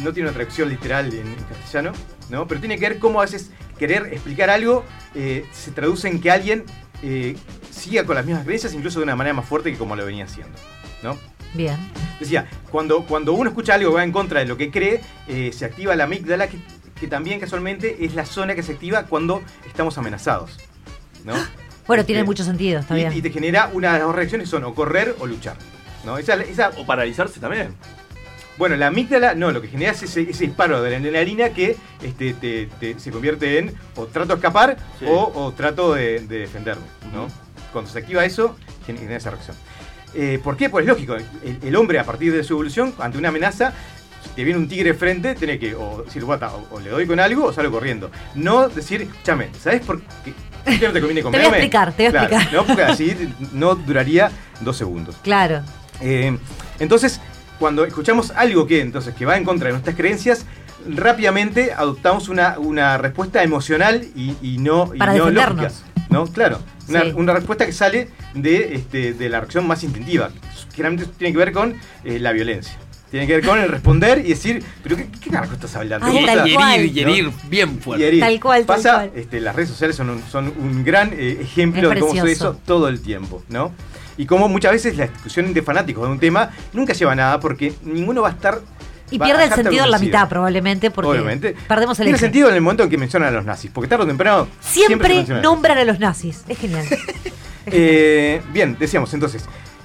no 0.02 0.12
tiene 0.12 0.28
una 0.28 0.34
traducción 0.36 0.68
literal 0.68 1.12
en, 1.12 1.26
en 1.26 1.34
castellano, 1.44 1.92
¿no? 2.30 2.46
Pero 2.46 2.60
tiene 2.60 2.78
que 2.78 2.88
ver 2.88 2.98
cómo 2.98 3.20
a 3.20 3.24
veces 3.24 3.50
querer 3.78 4.08
explicar 4.12 4.50
algo 4.50 4.84
eh, 5.14 5.46
se 5.52 5.70
traduce 5.72 6.08
en 6.08 6.20
que 6.20 6.30
alguien 6.30 6.64
eh, 7.02 7.36
siga 7.70 8.04
con 8.04 8.14
las 8.16 8.24
mismas 8.24 8.44
creencias, 8.44 8.72
incluso 8.74 8.98
de 9.00 9.04
una 9.04 9.16
manera 9.16 9.34
más 9.34 9.46
fuerte 9.46 9.72
que 9.72 9.78
como 9.78 9.96
lo 9.96 10.04
venía 10.06 10.24
haciendo, 10.24 10.56
¿no? 11.02 11.16
Bien. 11.54 11.76
Decía, 12.20 12.48
cuando, 12.70 13.04
cuando 13.06 13.32
uno 13.32 13.50
escucha 13.50 13.74
algo 13.74 13.90
que 13.90 13.96
va 13.96 14.04
en 14.04 14.12
contra 14.12 14.40
de 14.40 14.46
lo 14.46 14.56
que 14.56 14.70
cree, 14.70 15.00
eh, 15.26 15.50
se 15.52 15.64
activa 15.64 15.96
la 15.96 16.04
amígdala, 16.04 16.48
que, 16.48 16.58
que 16.98 17.08
también 17.08 17.40
casualmente 17.40 18.04
es 18.04 18.14
la 18.14 18.24
zona 18.26 18.54
que 18.54 18.62
se 18.62 18.72
activa 18.72 19.04
cuando 19.04 19.42
estamos 19.66 19.96
amenazados, 19.98 20.58
¿no? 21.24 21.34
Bueno, 21.86 22.04
tiene 22.04 22.20
Este, 22.20 22.26
mucho 22.26 22.44
sentido, 22.44 22.78
está 22.80 22.94
y, 22.94 23.00
bien. 23.00 23.12
y 23.16 23.20
te 23.20 23.30
genera 23.30 23.68
una 23.72 23.94
de 23.94 23.98
las 23.98 24.06
dos 24.06 24.14
reacciones 24.14 24.46
que 24.46 24.50
son 24.52 24.62
o 24.62 24.74
correr 24.74 25.16
o 25.18 25.26
luchar, 25.26 25.56
¿no? 26.04 26.18
Esa, 26.18 26.34
esa- 26.34 26.70
O 26.78 26.86
paralizarse 26.86 27.40
también. 27.40 27.74
Bueno, 28.60 28.76
la 28.76 28.86
amígdala, 28.88 29.34
no, 29.34 29.50
lo 29.50 29.60
que 29.60 29.66
genera 29.68 29.90
es 29.92 30.02
ese, 30.04 30.22
ese 30.30 30.44
disparo 30.46 30.80
de 30.82 30.90
la 30.90 30.96
adrenalina 30.98 31.50
que 31.50 31.76
este, 32.02 32.34
te- 32.34 32.66
te- 32.78 33.00
se 33.00 33.10
convierte 33.10 33.58
en 33.58 33.74
o 33.96 34.06
trato 34.06 34.28
de 34.28 34.34
escapar 34.34 34.76
Sí. 35.00 35.06
o, 35.08 35.32
o 35.34 35.52
trato 35.52 35.94
de, 35.94 36.20
de 36.20 36.38
defenderme, 36.40 36.84
¿no? 37.12 37.26
Cuando 37.72 37.90
se 37.90 37.98
activa 37.98 38.24
eso, 38.24 38.56
gen- 38.86 38.98
genera 38.98 39.16
esa 39.16 39.30
reacción. 39.30 39.56
Eh, 40.14 40.38
¿Por 40.44 40.56
qué? 40.56 40.68
Pues 40.70 40.84
es 40.84 40.88
lógico, 40.88 41.14
el, 41.16 41.24
el 41.62 41.76
hombre 41.76 41.98
a 41.98 42.04
partir 42.04 42.32
de 42.32 42.44
su 42.44 42.52
evolución, 42.52 42.94
ante 42.98 43.16
una 43.18 43.30
amenaza, 43.30 43.72
si 44.22 44.28
te 44.30 44.44
viene 44.44 44.58
un 44.60 44.68
tigre 44.68 44.92
frente, 44.94 45.34
tenés 45.34 45.58
que 45.58 45.74
o 45.74 46.02
decir, 46.04 46.24
"Guata, 46.24 46.52
o, 46.54 46.66
o 46.76 46.80
le 46.80 46.90
doy 46.90 47.06
con 47.06 47.18
algo 47.18 47.46
o 47.46 47.52
salgo 47.52 47.72
corriendo. 47.72 48.10
No 48.34 48.68
decir, 48.68 49.08
chame, 49.24 49.48
¿sabes 49.58 49.80
por 49.80 50.00
qué? 50.24 50.34
¿Por 50.64 50.78
qué 50.78 50.86
no 50.88 50.92
te 50.92 51.00
conviene 51.00 51.22
Te 51.22 51.28
voy 51.28 51.36
a 51.36 51.42
comerme? 51.44 51.56
explicar, 51.56 51.92
te 51.94 52.02
voy 52.02 52.06
a 52.08 52.10
Claro, 52.10 52.26
explicar. 52.36 52.52
No, 52.54 52.66
porque 52.66 52.82
así 52.82 53.32
no 53.54 53.74
duraría 53.74 54.30
dos 54.60 54.76
segundos. 54.76 55.16
Claro. 55.22 55.62
Eh, 56.02 56.36
entonces, 56.78 57.20
cuando 57.60 57.84
escuchamos 57.84 58.32
algo 58.32 58.66
que 58.66 58.80
entonces 58.80 59.14
que 59.14 59.24
va 59.24 59.36
en 59.36 59.44
contra 59.44 59.66
de 59.68 59.72
nuestras 59.74 59.94
creencias, 59.94 60.46
rápidamente 60.88 61.72
adoptamos 61.72 62.28
una, 62.28 62.58
una 62.58 62.98
respuesta 62.98 63.42
emocional 63.42 64.04
y, 64.16 64.34
y 64.42 64.58
no, 64.58 64.90
y 64.94 64.98
Para 64.98 65.12
no 65.14 65.30
lógica. 65.30 65.70
¿No? 66.08 66.26
Claro. 66.26 66.58
Una, 66.88 67.02
Sí. 67.04 67.12
una 67.14 67.32
respuesta 67.34 67.66
que 67.66 67.72
sale 67.72 68.08
de, 68.34 68.74
este, 68.74 69.12
de 69.12 69.28
la 69.28 69.38
reacción 69.40 69.64
más 69.68 69.84
instintiva. 69.84 70.30
Generalmente 70.74 71.08
tiene 71.16 71.32
que 71.32 71.38
ver 71.38 71.52
con 71.52 71.74
eh, 72.04 72.18
la 72.18 72.32
violencia. 72.32 72.74
Tiene 73.12 73.26
que 73.28 73.34
ver 73.34 73.44
con 73.46 73.60
el 73.60 73.68
responder 73.68 74.18
y 74.24 74.30
decir, 74.30 74.62
pero 74.82 74.96
¿qué, 74.96 75.08
qué 75.20 75.30
carajo 75.30 75.52
estás 75.54 75.74
hablando? 75.76 76.06
Ay, 76.06 76.12
¿Cómo 76.14 76.26
tal 76.26 76.38
estás?" 76.38 76.54
cual. 76.54 76.80
¿No? 76.80 76.84
Y 76.92 77.00
herir 77.00 77.30
bien 77.48 77.78
fuerte. 77.80 78.04
Y 78.04 78.08
herir. 78.08 78.20
Tal 78.20 78.40
cual, 78.40 78.66
tal 78.66 78.76
Pasa, 78.76 78.94
cual. 78.94 79.10
este, 79.14 79.40
las 79.40 79.54
redes 79.54 79.68
sociales 79.68 79.94
son 79.96 80.10
un, 80.10 80.22
son 80.28 80.52
un 80.58 80.82
gran 80.84 81.12
eh, 81.12 81.38
ejemplo 81.40 81.88
Es 81.90 81.94
de 81.94 82.00
cómo 82.00 82.20
se 82.24 82.32
eso 82.32 82.58
todo 82.66 82.88
el 82.88 83.00
tiempo, 83.00 83.42
¿no? 83.48 83.72
Y 84.20 84.26
como 84.26 84.48
muchas 84.48 84.72
veces 84.72 84.96
la 84.98 85.06
discusión 85.06 85.46
entre 85.46 85.62
fanáticos 85.62 86.04
de 86.06 86.12
un 86.12 86.18
tema 86.18 86.50
nunca 86.74 86.92
lleva 86.92 87.12
a 87.12 87.14
nada 87.14 87.40
porque 87.40 87.72
ninguno 87.84 88.20
va 88.20 88.28
a 88.28 88.32
estar. 88.32 88.60
Y 89.10 89.18
pierde 89.18 89.44
el 89.44 89.52
sentido 89.52 89.84
en 89.86 89.90
la 89.90 89.98
mitad, 89.98 90.28
probablemente, 90.28 90.90
porque 90.90 91.10
Obviamente. 91.10 91.56
perdemos 91.66 91.98
el 92.00 92.04
Tiene 92.04 92.16
eje. 92.16 92.26
sentido 92.26 92.48
en 92.50 92.54
el 92.54 92.60
momento 92.60 92.82
en 92.84 92.90
que 92.90 92.98
mencionan 92.98 93.30
a 93.30 93.32
los 93.32 93.44
nazis, 93.46 93.70
porque 93.72 93.88
tarde 93.88 94.04
o 94.04 94.06
temprano. 94.06 94.46
Siempre 94.60 95.24
nombran 95.42 95.78
a 95.78 95.84
los 95.84 95.98
nazis. 95.98 96.44
Es 96.48 96.58
genial. 96.58 96.84
Eh, 97.66 98.40
bien, 98.52 98.76
decíamos 98.80 99.12
entonces. 99.14 99.44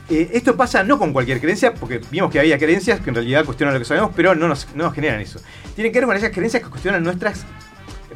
eh, 0.10 0.30
esto 0.34 0.56
pasa 0.56 0.84
no 0.84 0.98
con 0.98 1.12
cualquier 1.14 1.40
creencia, 1.42 1.74
porque 1.74 2.00
vimos 2.10 2.32
que 2.32 2.40
había 2.40 2.58
creencias 2.58 3.00
que 3.02 3.10
en 3.10 3.16
realidad 3.16 3.44
cuestionan 3.46 3.74
lo 3.74 3.80
que 3.80 3.86
sabemos, 3.86 4.12
pero 4.16 4.34
no 4.34 4.48
nos, 4.48 4.68
no 4.76 4.86
nos 4.86 4.94
generan 4.94 5.20
eso. 5.22 5.40
Tiene 5.76 5.92
que 5.92 6.00
ver 6.00 6.08
con 6.08 6.16
esas 6.18 6.32
creencias 6.32 6.64
que 6.64 6.70
cuestionan 6.70 7.04
nuestras. 7.04 7.46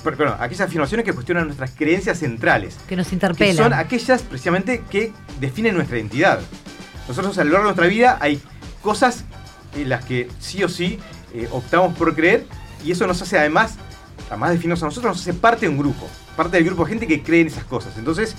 Perdón, 0.04 0.36
aquellas 0.40 0.68
afirmaciones 0.68 1.06
que 1.06 1.14
cuestionan 1.14 1.46
nuestras 1.46 1.72
creencias 1.72 2.20
centrales. 2.20 2.78
Que 2.88 2.96
nos 2.96 3.08
que 3.08 3.16
interpelan. 3.16 3.56
son 3.56 3.74
aquellas 3.74 4.22
precisamente 4.24 4.84
que 4.90 5.12
definen 5.40 5.76
nuestra 5.76 5.98
identidad. 5.98 6.40
Nosotros 7.08 7.38
a 7.38 7.44
lo 7.44 7.52
largo 7.52 7.68
de 7.68 7.74
nuestra 7.76 7.88
vida 7.88 8.18
hay 8.22 8.42
cosas 8.82 9.26
en 9.76 9.90
las 9.90 10.06
que 10.06 10.30
sí 10.40 10.64
o 10.64 10.70
sí 10.70 11.00
eh, 11.34 11.48
optamos 11.52 11.96
por 11.98 12.16
creer 12.16 12.46
y 12.86 12.92
eso 12.92 13.06
nos 13.08 13.22
hace 13.22 13.38
además, 13.38 13.76
además 14.30 14.50
de 14.50 14.56
definirnos 14.56 14.84
a 14.84 14.86
nosotros, 14.86 15.12
nos 15.14 15.22
hace 15.22 15.34
parte 15.34 15.66
de 15.66 15.70
un 15.72 15.78
grupo, 15.78 16.08
parte 16.36 16.58
del 16.58 16.66
grupo 16.66 16.86
de 16.86 16.90
gente 16.92 17.08
que 17.08 17.22
cree 17.22 17.42
en 17.42 17.48
esas 17.48 17.66
cosas. 17.66 17.98
Entonces, 17.98 18.36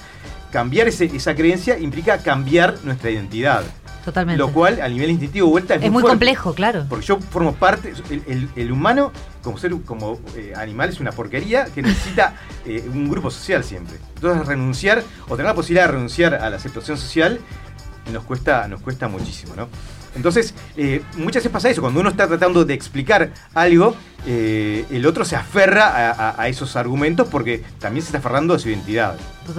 cambiar 0.50 0.88
ese- 0.88 1.04
esa 1.14 1.34
creencia 1.34 1.78
implica 1.78 2.18
cambiar 2.18 2.76
nuestra 2.84 3.10
identidad. 3.10 3.62
Totalmente. 4.04 4.38
Lo 4.38 4.50
cual, 4.50 4.80
a 4.80 4.88
nivel 4.88 5.10
instintivo, 5.10 5.48
vuelta 5.48 5.74
es, 5.74 5.82
es 5.84 5.90
muy 5.92 6.02
complejo, 6.02 6.54
claro. 6.54 6.86
Porque 6.88 7.04
yo 7.06 7.18
formo 7.20 7.54
parte, 7.54 7.92
el, 8.10 8.22
el- 8.26 8.48
el 8.56 8.72
humano 8.72 9.12
como 9.42 9.58
ser, 9.58 9.72
como 9.84 10.18
eh, 10.36 10.52
animal 10.56 10.88
es 10.88 11.00
una 11.00 11.12
porquería 11.12 11.66
que 11.66 11.82
necesita 11.82 12.34
eh, 12.66 12.84
un 12.92 13.08
grupo 13.10 13.30
social 13.30 13.62
siempre. 13.64 13.96
Entonces 14.16 14.46
renunciar 14.46 15.02
o 15.28 15.36
tener 15.36 15.46
la 15.46 15.54
posibilidad 15.54 15.86
de 15.86 15.92
renunciar 15.92 16.34
a 16.34 16.48
la 16.50 16.56
aceptación 16.56 16.96
social 16.98 17.40
nos 18.12 18.24
cuesta, 18.24 18.66
nos 18.68 18.80
cuesta 18.80 19.06
muchísimo, 19.08 19.54
¿no? 19.56 19.68
Entonces, 20.16 20.54
eh, 20.76 21.02
muchas 21.16 21.36
veces 21.44 21.52
pasa 21.52 21.70
eso, 21.70 21.80
cuando 21.82 22.00
uno 22.00 22.08
está 22.10 22.26
tratando 22.26 22.64
de 22.64 22.74
explicar 22.74 23.30
algo, 23.54 23.94
eh, 24.26 24.84
el 24.90 25.06
otro 25.06 25.24
se 25.24 25.36
aferra 25.36 25.86
a, 25.86 26.10
a- 26.30 26.42
a 26.42 26.48
esos 26.48 26.74
argumentos 26.74 27.28
porque 27.28 27.62
también 27.78 28.02
se 28.02 28.08
está 28.08 28.18
aferrando 28.18 28.52
a 28.54 28.58
su 28.58 28.68
identidad. 28.68 29.16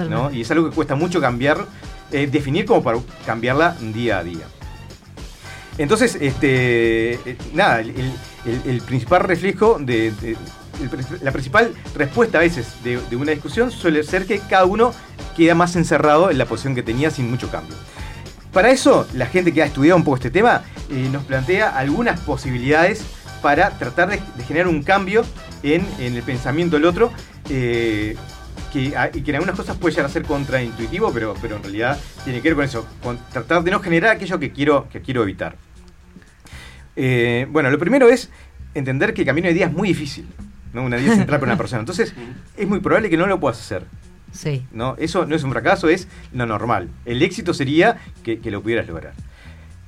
¿no? 0.10 0.30
Y 0.32 0.42
es 0.42 0.52
algo 0.52 0.70
que 0.70 0.76
cuesta 0.76 0.96
mucho 0.96 1.22
cambiar, 1.22 1.66
eh, 2.12 2.28
definir 2.28 2.66
como 2.66 2.84
para 2.84 3.00
cambiarla 3.26 3.76
día 3.94 4.20
a 4.20 4.24
día. 4.24 4.46
Entonces, 5.78 6.18
este, 6.20 7.14
eh, 7.14 7.38
nada, 7.54 7.80
el, 7.80 8.82
principal 8.86 9.22
reflejo 9.22 9.78
de, 9.80 10.14
la 11.22 11.32
principal 11.32 11.74
respuesta 11.96 12.40
a 12.40 12.42
veces 12.42 12.68
de, 12.84 13.16
una 13.16 13.32
discusión 13.32 13.72
suele 13.72 14.04
ser 14.04 14.26
que 14.26 14.40
cada 14.40 14.66
uno 14.66 14.94
queda 15.38 15.56
más 15.56 15.76
encerrado 15.76 16.30
en 16.30 16.38
la 16.38 16.46
posición 16.46 16.76
que 16.76 16.84
tenía 16.84 17.10
sin 17.10 17.30
mucho 17.30 17.50
cambio. 17.50 17.76
Para 18.52 18.70
eso, 18.70 19.08
la 19.14 19.28
gente 19.28 19.54
que 19.54 19.64
ha 19.64 19.66
estudiado 19.66 19.98
un 19.98 20.04
poco 20.04 20.18
este 20.18 20.30
tema 20.30 20.64
eh, 20.90 21.08
nos 21.12 21.24
plantea 21.24 21.70
algunas 21.70 22.20
posibilidades 22.20 23.04
para 23.42 23.72
tratar 23.78 24.10
de, 24.10 24.20
generar 24.46 24.68
un 24.68 24.84
cambio 24.84 25.24
en, 25.64 25.88
el 26.00 26.22
pensamiento 26.22 26.76
del 26.76 26.86
otro, 26.86 27.12
que, 28.74 28.96
a- 28.96 29.10
y 29.14 29.22
que 29.22 29.32
en 29.32 29.36
algunas 29.38 29.56
cosas 29.56 29.78
puede 29.78 29.94
llegar 29.94 30.06
a 30.10 30.14
ser 30.14 30.24
contraintuitivo, 30.24 31.12
pero, 31.14 31.36
pero 31.42 31.58
en 31.58 31.64
realidad 31.64 32.00
tiene 32.24 32.42
que 32.42 32.50
ver 32.50 32.56
con 32.56 32.66
eso, 32.66 32.88
con 33.04 33.18
tratar 33.32 33.64
de 33.64 33.72
no 33.72 33.80
generar 33.80 34.12
aquello 34.16 34.40
que 34.40 34.52
quiero, 34.52 34.88
que 34.90 35.02
quiero 35.02 35.24
evitar. 35.24 35.56
Eh, 36.96 37.48
bueno, 37.50 37.70
lo 37.70 37.80
primero 37.80 38.10
es 38.10 38.30
entender 38.74 39.14
que 39.14 39.22
el 39.22 39.28
camino 39.28 39.48
de 39.48 39.54
día 39.54 39.66
es 39.68 39.74
muy 39.74 39.90
difícil, 39.90 40.28
¿no? 40.74 40.84
Una 40.84 40.98
vida 40.98 41.16
central 41.16 41.40
para 41.40 41.52
una 41.54 41.58
persona. 41.62 41.80
Entonces, 41.80 42.14
es 42.58 42.68
muy 42.68 42.80
probable 42.80 43.10
que 43.10 43.18
no 43.18 43.28
lo 43.28 43.40
puedas 43.40 43.60
hacer. 43.60 43.86
Sí. 44.32 44.66
¿no? 44.72 44.96
Eso 44.98 45.26
no 45.26 45.36
es 45.36 45.44
un 45.44 45.52
fracaso, 45.52 45.90
es 45.90 46.08
lo 46.32 46.46
normal. 46.46 46.90
El 47.06 47.22
éxito 47.22 47.54
sería 47.54 47.98
que, 48.24 48.40
que 48.40 48.50
lo 48.52 48.62
pudieras 48.62 48.88
lograr. 48.88 49.14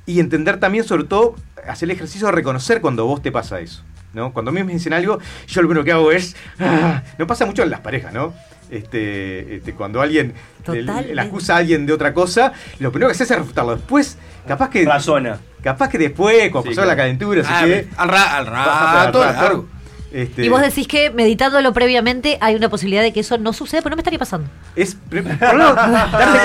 Y 0.05 0.19
entender 0.19 0.59
también, 0.59 0.83
sobre 0.83 1.05
todo, 1.05 1.35
hacer 1.65 1.87
el 1.87 1.91
ejercicio 1.95 2.27
de 2.27 2.33
reconocer 2.33 2.81
cuando 2.81 3.05
vos 3.05 3.21
te 3.21 3.31
pasa 3.31 3.61
eso. 3.61 3.83
¿no? 4.13 4.33
Cuando 4.33 4.51
a 4.51 4.53
mí 4.53 4.61
me 4.63 4.73
dicen 4.73 4.91
algo, 4.93 5.17
yo 5.47 5.61
lo 5.61 5.69
primero 5.69 5.85
que 5.85 5.91
hago 5.93 6.11
es. 6.11 6.35
"Ah". 6.59 7.01
no 7.17 7.25
pasa 7.25 7.45
mucho 7.45 7.63
en 7.63 7.69
las 7.69 7.79
parejas, 7.79 8.13
¿no? 8.13 8.33
Este, 8.73 9.57
este, 9.57 9.73
cuando 9.73 10.01
alguien 10.01 10.33
le, 10.71 11.21
acusa 11.21 11.53
a 11.55 11.57
alguien 11.57 11.85
de 11.85 11.93
otra 11.93 12.13
cosa, 12.13 12.53
lo 12.79 12.91
primero 12.91 13.09
que 13.09 13.13
hace 13.13 13.23
es 13.23 13.29
refutarlo. 13.39 13.75
Después, 13.75 14.17
capaz 14.47 14.69
que. 14.69 14.83
Razona. 14.83 15.39
Capaz 15.61 15.89
que 15.89 15.97
después, 15.97 16.49
cuando 16.51 16.69
Sí, 16.71 16.75
pasó 16.75 16.87
la 16.87 16.95
calentura, 16.95 17.43
Ah, 17.47 17.59
así 17.59 17.65
que. 17.69 17.87
al 17.97 18.09
ra- 18.09 18.37
al 18.37 18.45
rato, 18.47 19.21
al 19.23 19.35
largo. 19.35 19.67
Este, 20.11 20.45
Y 20.45 20.49
vos 20.49 20.61
decís 20.61 20.87
que 20.87 21.09
meditándolo 21.09 21.73
previamente 21.73 22.37
hay 22.39 22.53
una 22.55 22.69
posibilidad 22.69 23.01
de 23.01 23.11
que 23.13 23.21
eso 23.21 23.37
no 23.39 23.51
suceda, 23.51 23.81
pero 23.81 23.91
no 23.91 23.95
me 23.95 24.01
estaría 24.01 24.19
pasando. 24.19 24.47
Es 24.75 24.95
primero, 25.09 25.37
darte, 25.39 26.37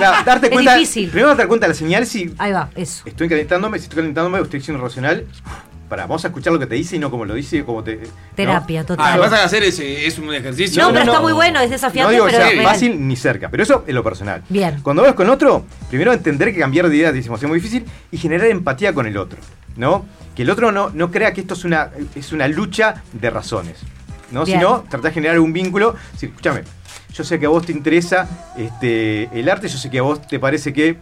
darte 0.24 0.46
Es 0.46 0.52
cuenta. 0.52 0.74
difícil. 0.74 1.08
Primero 1.10 1.28
darte 1.28 1.46
cuenta 1.46 1.66
de 1.66 1.68
la 1.68 1.74
señal 1.74 2.06
si 2.06 2.32
Ahí 2.38 2.52
va, 2.52 2.70
eso. 2.74 3.02
estoy 3.06 3.28
calentándome, 3.28 3.78
si 3.78 3.84
estoy 3.84 3.96
calentándome 3.96 4.40
estoy 4.40 4.60
siendo 4.62 4.82
racional. 4.82 5.26
Para, 5.90 6.04
vamos 6.04 6.24
a 6.24 6.28
escuchar 6.28 6.52
lo 6.52 6.58
que 6.60 6.66
te 6.66 6.76
dice 6.76 6.96
y 6.96 6.98
no 7.00 7.10
como 7.10 7.24
lo 7.26 7.34
dice, 7.34 7.64
como 7.64 7.82
te. 7.84 7.96
¿no? 7.96 8.02
Terapia, 8.36 8.80
Ah, 8.80 8.84
total. 8.86 9.14
que 9.14 9.20
pasa 9.20 9.36
que 9.38 9.42
hacer 9.42 9.62
es, 9.64 9.78
es 9.80 10.18
un 10.20 10.32
ejercicio. 10.32 10.80
No, 10.82 10.90
pero 10.92 11.04
está 11.04 11.20
muy 11.20 11.32
bueno, 11.32 11.60
es 11.60 11.68
desafiante, 11.68 12.06
No 12.06 12.10
digo 12.12 12.26
que 12.26 12.32
pero 12.32 12.48
real. 12.48 12.64
fácil 12.64 13.06
ni 13.08 13.16
cerca, 13.16 13.48
pero 13.50 13.64
eso 13.64 13.84
es 13.86 13.92
lo 13.92 14.02
personal. 14.04 14.42
Bien. 14.48 14.78
Cuando 14.82 15.02
hablas 15.02 15.16
con 15.16 15.28
otro, 15.28 15.64
primero 15.90 16.12
entender 16.12 16.54
que 16.54 16.60
cambiar 16.60 16.88
de 16.88 16.96
idea 16.96 17.10
es 17.10 17.28
muy 17.28 17.58
difícil 17.58 17.84
y 18.12 18.16
generar 18.18 18.46
empatía 18.46 18.94
con 18.94 19.06
el 19.06 19.16
otro, 19.18 19.38
¿no? 19.76 20.06
Que 20.36 20.42
el 20.42 20.50
otro 20.50 20.70
no, 20.70 20.90
no 20.90 21.10
crea 21.10 21.32
que 21.34 21.40
esto 21.40 21.54
es 21.54 21.64
una, 21.64 21.90
es 22.14 22.32
una 22.32 22.46
lucha 22.46 23.02
de 23.12 23.28
razones, 23.28 23.78
¿no? 24.30 24.44
Bien. 24.44 24.60
Sino 24.60 24.82
tratar 24.82 25.02
de 25.02 25.10
generar 25.10 25.40
un 25.40 25.52
vínculo. 25.52 25.96
Si, 26.16 26.26
escúchame, 26.26 26.62
yo 27.12 27.24
sé 27.24 27.40
que 27.40 27.46
a 27.46 27.48
vos 27.48 27.66
te 27.66 27.72
interesa 27.72 28.28
este, 28.56 29.24
el 29.38 29.48
arte, 29.48 29.66
yo 29.66 29.76
sé 29.76 29.90
que 29.90 29.98
a 29.98 30.02
vos 30.02 30.24
te 30.26 30.38
parece 30.38 30.72
que 30.72 30.96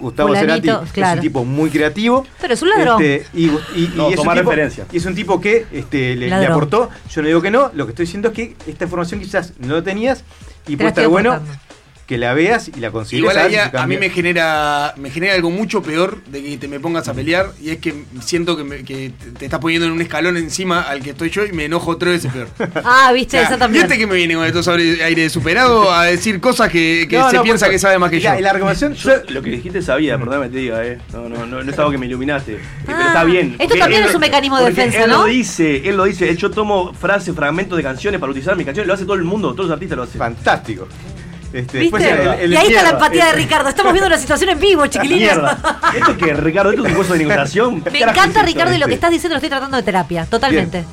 Gustavo 0.00 0.34
Cerati 0.34 0.68
es 0.68 1.14
un 1.14 1.20
tipo 1.20 1.44
muy 1.44 1.70
creativo. 1.70 2.26
Pero 2.40 2.54
es 2.54 2.62
un 2.62 2.70
ladrón. 2.70 3.02
Este, 3.02 3.26
y, 3.34 3.46
y- 3.46 3.48
y 3.76 3.92
No, 3.94 4.08
es 4.08 4.18
un 4.18 4.22
tipo, 4.22 4.34
referencia. 4.34 4.86
y 4.90 4.96
es 4.96 5.06
un 5.06 5.14
tipo 5.14 5.40
que 5.40 5.66
este, 5.72 6.16
le, 6.16 6.32
aportó. 6.34 6.88
Yo 7.10 7.22
no 7.22 7.28
digo 7.28 7.42
que 7.42 7.50
no, 7.50 7.70
lo 7.74 7.86
que 7.86 7.90
estoy 7.92 8.06
diciendo 8.06 8.28
es 8.28 8.34
que 8.34 8.56
esta 8.66 8.84
información 8.84 9.20
quizás 9.20 9.52
no 9.58 9.74
la 9.74 9.82
tenías 9.82 10.24
y 10.66 10.72
Te 10.72 10.76
puede 10.78 10.88
estar 10.88 11.08
bueno 11.08 11.32
aportando. 11.32 11.60
Que 12.10 12.18
la 12.18 12.34
veas 12.34 12.68
y 12.76 12.80
la 12.80 12.90
consideres. 12.90 13.30
Igual 13.36 13.70
a 13.72 13.86
mí 13.86 13.96
me 13.96 14.10
genera 14.10 14.94
me 14.96 15.10
genera 15.10 15.34
algo 15.34 15.48
mucho 15.52 15.80
peor 15.80 16.20
de 16.24 16.42
que 16.42 16.56
te 16.58 16.66
me 16.66 16.80
pongas 16.80 17.06
a 17.06 17.14
pelear 17.14 17.52
y 17.62 17.70
es 17.70 17.78
que 17.78 18.02
siento 18.20 18.56
que, 18.56 18.64
me- 18.64 18.82
que 18.82 19.12
te- 19.38 19.44
estás 19.44 19.60
poniendo 19.60 19.86
en 19.86 19.92
un 19.92 20.00
escalón 20.02 20.36
encima 20.36 20.80
al 20.82 21.02
que 21.02 21.10
estoy 21.10 21.30
yo 21.30 21.46
y 21.46 21.52
me 21.52 21.66
enojo 21.66 21.96
tres 21.98 22.14
veces 22.24 22.32
peor. 22.32 22.48
Ah, 22.84 23.12
viste, 23.14 23.36
O 23.36 23.40
sea, 23.40 23.48
esa 23.50 23.58
también. 23.58 23.84
¿Viste 23.84 23.96
que 23.96 24.08
me 24.08 24.16
viene 24.16 24.34
con 24.34 24.44
estos 24.44 24.66
aire, 24.66 25.04
aire 25.04 25.30
superado 25.30 25.92
a 25.92 26.06
decir 26.06 26.40
cosas 26.40 26.68
que, 26.68 27.06
que 27.08 27.16
No, 27.16 27.30
se 27.30 27.36
no, 27.36 27.42
piensa 27.44 27.70
que 27.70 27.78
sabe 27.78 27.96
más 28.00 28.10
que 28.10 28.16
Y 28.16 28.22
la- 28.22 28.34
yo? 28.34 28.40
y 28.40 28.42
la 28.42 28.52
recomendación, 28.54 28.94
Yo 28.94 29.12
lo 29.28 29.40
que 29.40 29.50
dijiste 29.50 29.80
sabía, 29.80 30.18
perdóname 30.18 30.48
te 30.48 30.58
diga, 30.58 30.84
eh. 30.84 30.98
No, 31.12 31.28
no, 31.28 31.46
no, 31.46 31.62
no 31.62 31.70
es 31.70 31.78
algo 31.78 31.92
que 31.92 31.98
me 31.98 32.06
iluminaste. 32.06 32.54
Eh, 32.54 32.58
pero 32.86 32.98
Ah, 32.98 33.06
está 33.06 33.22
bien. 33.22 33.54
esto 33.56 33.76
también 33.76 34.02
él 34.02 34.08
es 34.08 34.14
un 34.16 34.20
mecanismo 34.20 34.58
de 34.58 34.64
defensa, 34.64 35.04
él 35.04 35.10
¿no? 35.10 35.18
lo 35.18 35.24
dice, 35.26 35.88
él 35.88 35.96
lo 35.96 36.04
dice. 36.06 36.34
Yo 36.36 36.50
tomo 36.50 36.92
frases, 36.92 37.32
fragmentos 37.36 37.76
de 37.76 37.84
canciones 37.84 38.18
para 38.18 38.30
utilizar 38.32 38.56
mis 38.56 38.66
canciones. 38.66 38.88
Lo 38.88 38.94
hace 38.94 39.04
todo 39.04 39.14
el 39.14 39.22
mundo, 39.22 39.52
todos 39.54 39.66
los 39.68 39.74
artistas 39.74 39.96
lo 39.96 40.02
hacen. 40.02 40.18
Fantástico. 40.18 40.88
Este, 41.52 41.78
¿Viste? 41.78 41.98
después 41.98 42.04
el- 42.04 42.40
el- 42.44 42.52
y 42.52 42.56
ahí 42.56 42.66
está 42.68 42.82
la 42.84 42.90
empatía 42.90 43.24
de 43.26 43.30
el- 43.30 43.36
Ricardo. 43.36 43.68
Estamos 43.68 43.92
viendo 43.92 44.06
una 44.06 44.18
situación 44.18 44.50
en 44.50 44.60
vivo, 44.60 44.86
chiquilines. 44.86 45.38
¿Esto 45.96 46.16
que 46.16 46.34
Ricardo? 46.34 46.70
¿Esto 46.70 46.84
es 46.84 46.90
un 46.90 46.96
curso 46.96 47.12
de 47.14 47.18
negociación? 47.20 47.82
Me 47.92 47.98
encanta, 48.00 48.42
Ricardo, 48.42 48.74
y 48.74 48.78
lo 48.78 48.86
que 48.86 48.92
Este. 48.92 49.06
estás 49.06 49.10
diciendo 49.10 49.34
lo 49.34 49.38
estoy 49.38 49.50
tratando 49.50 49.76
de 49.76 49.82
terapia. 49.82 50.26
Totalmente. 50.26 50.84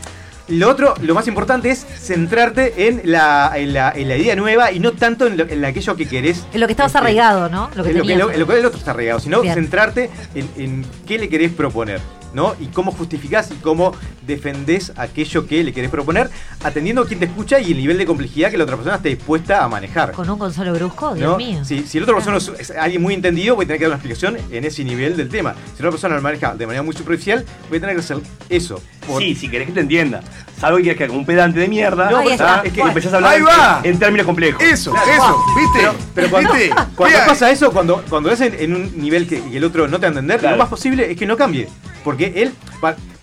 Lo 0.49 0.69
otro, 0.69 0.93
lo 1.01 1.13
más 1.13 1.27
importante 1.27 1.69
es 1.69 1.85
centrarte 1.99 2.87
en 2.87 3.01
la, 3.03 3.51
en 3.55 3.73
la, 3.73 3.91
en 3.93 4.07
la 4.07 4.15
idea 4.15 4.33
nueva 4.37 4.71
y 4.71 4.79
no 4.79 4.93
tanto 4.93 5.27
en, 5.27 5.35
lo- 5.35 5.43
en 5.47 5.65
aquello 5.65 5.95
que 5.97 6.07
querés. 6.07 6.45
En 6.53 6.61
lo 6.61 6.67
que 6.67 6.71
estabas 6.71 6.91
este, 6.91 6.99
arraigado, 6.99 7.49
¿no? 7.49 7.69
Lo 7.75 7.83
que 7.83 7.89
en 7.89 7.97
lo 7.97 8.05
que, 8.05 8.13
en 8.13 8.39
lo 8.39 8.47
que 8.47 8.57
el 8.59 8.65
otro 8.65 8.79
está 8.79 8.91
arraigado, 8.91 9.19
sino 9.19 9.41
Bien. 9.41 9.53
centrarte 9.55 10.09
en, 10.35 10.49
en 10.55 10.85
qué 11.05 11.19
le 11.19 11.27
querés 11.27 11.51
proponer. 11.51 11.99
¿No? 12.37 12.55
Y 12.61 12.67
cómo 12.67 12.91
justificás 12.91 13.49
y 13.51 13.55
cómo 13.55 13.93
defendés 14.27 14.93
aquello 14.95 15.47
que 15.47 15.63
le 15.63 15.73
querés 15.73 15.89
proponer, 15.89 16.29
atendiendo 16.63 17.01
a 17.01 17.07
quien 17.07 17.19
te 17.19 17.25
escucha 17.25 17.59
y 17.59 17.71
el 17.71 17.77
nivel 17.77 17.97
de 17.97 18.05
complejidad 18.05 18.51
que 18.51 18.57
la 18.57 18.63
otra 18.65 18.75
persona 18.75 18.97
esté 18.97 19.09
dispuesta 19.09 19.63
a 19.63 19.67
manejar. 19.67 20.11
Con 20.11 20.29
un 20.29 20.37
Gonzalo 20.37 20.71
Brusco, 20.73 21.15
Dios 21.15 21.31
¿no? 21.31 21.37
mío. 21.37 21.65
Si, 21.65 21.81
si 21.87 21.97
el 21.97 22.03
otro 22.03 22.15
persona 22.15 22.37
es- 22.37 22.51
es 22.59 22.71
alguien 22.71 23.01
muy 23.01 23.15
entendido, 23.15 23.55
voy 23.55 23.65
a 23.65 23.67
tener 23.67 23.79
que 23.79 23.85
dar 23.85 23.89
una 23.91 23.95
explicación 23.97 24.37
en 24.51 24.63
ese 24.65 24.83
nivel 24.83 25.17
del 25.17 25.29
tema. 25.29 25.53
Si 25.75 25.81
la 25.81 25.89
otra 25.89 25.91
persona 25.91 26.15
lo 26.15 26.21
maneja 26.21 26.53
de 26.53 26.67
manera 26.67 26.83
muy 26.83 26.93
superficial, 26.95 27.43
voy 27.69 27.79
a 27.79 27.81
tener 27.81 27.95
que 27.95 28.01
hacer 28.01 28.17
eso. 28.49 28.79
Por- 29.07 29.21
Sí, 29.21 29.33
si 29.35 29.49
querés 29.49 29.67
que 29.67 29.73
te 29.73 29.79
entienda. 29.79 30.21
Salvo 30.59 30.77
que 30.79 30.95
como 31.07 31.19
un 31.19 31.25
pedante 31.25 31.59
de 31.59 31.67
mierda. 31.67 32.11
No, 32.11 32.17
Ahí 32.17 32.29
está. 32.33 32.61
es 32.63 32.71
que- 32.73 32.81
empezás 32.81 33.13
a 33.13 33.15
hablar 33.17 33.33
Ahí 33.33 33.41
va. 33.41 33.79
En, 33.83 33.93
en 33.93 33.99
términos 33.99 34.25
complejos. 34.27 34.61
Eso, 34.61 34.91
Claro, 34.91 35.11
eso, 35.11 35.37
¿viste? 35.57 35.79
Pero, 35.79 35.95
pero 36.13 36.29
cuando, 36.29 36.53
¿Viste? 36.53 36.69
cuando 36.95 37.17
Mira, 37.17 37.25
pasa 37.31 37.49
eso, 37.51 37.71
cuando, 37.71 38.03
cuando 38.09 38.29
es 38.29 38.41
en, 38.41 38.53
en 38.59 38.75
un 38.75 39.01
nivel 39.01 39.27
que, 39.27 39.41
que 39.41 39.57
el 39.57 39.63
otro 39.63 39.87
no 39.87 39.97
te 39.97 40.01
va 40.01 40.07
a 40.07 40.09
entender, 40.09 40.39
Claro. 40.39 40.57
lo 40.57 40.61
más 40.63 40.69
posible 40.69 41.09
es 41.11 41.17
que 41.17 41.25
no 41.25 41.37
cambie. 41.37 41.69
Porque 42.03 42.26
él. 42.35 42.53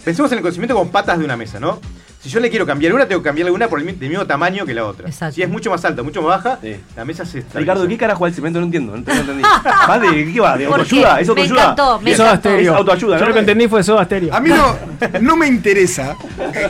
pensemos 0.04 0.30
en 0.32 0.38
el 0.38 0.42
conocimiento 0.42 0.74
como 0.74 0.90
patas 0.90 1.18
de 1.18 1.24
una 1.24 1.36
mesa, 1.36 1.58
¿no? 1.60 1.80
Si 2.20 2.30
yo 2.30 2.40
le 2.40 2.48
quiero 2.48 2.64
cambiar 2.64 2.94
una, 2.94 3.06
tengo 3.06 3.20
que 3.22 3.26
cambiarle 3.28 3.50
una 3.52 3.68
por 3.68 3.78
el, 3.78 3.98
del 3.98 4.08
mismo 4.08 4.26
tamaño 4.26 4.64
que 4.64 4.72
la 4.72 4.86
otra. 4.86 5.12
Si 5.30 5.42
es 5.42 5.48
mucho 5.48 5.68
más 5.68 5.84
alta, 5.84 6.02
mucho 6.02 6.22
más 6.22 6.42
baja, 6.42 6.58
la 6.96 7.04
mesa 7.04 7.26
se 7.26 7.40
estabiliza. 7.40 7.58
Ricardo, 7.74 7.86
¿qué 7.86 7.98
carajo 7.98 8.26
el 8.26 8.32
cemento? 8.32 8.60
No 8.60 8.64
entiendo, 8.64 8.96
no, 8.96 9.04
te- 9.04 9.12
no 9.12 9.20
entendí. 9.20 9.42
¿Va 9.90 9.98
de 9.98 10.32
qué 10.32 10.40
va? 10.40 10.56
¿De 10.56 10.64
autoayuda? 10.64 11.20
¿Es 11.20 11.26
me 11.26 11.30
autoayuda? 11.32 11.62
encantó, 11.62 12.00
me 12.00 12.10
Es 12.12 12.16
Soda 12.16 12.28
encantó. 12.30 12.48
Stereo. 12.48 12.72
Es 12.72 12.78
autoayuda, 12.78 13.16
Yo 13.18 13.20
¿no? 13.24 13.28
lo 13.28 13.34
que 13.34 13.40
entendí 13.40 13.68
fue 13.68 13.82
Soda 13.84 14.04
Stereo. 14.06 14.34
A 14.34 14.40
mí 14.40 14.48
no, 14.48 14.74
no 15.20 15.36
me 15.36 15.46
interesa 15.48 16.16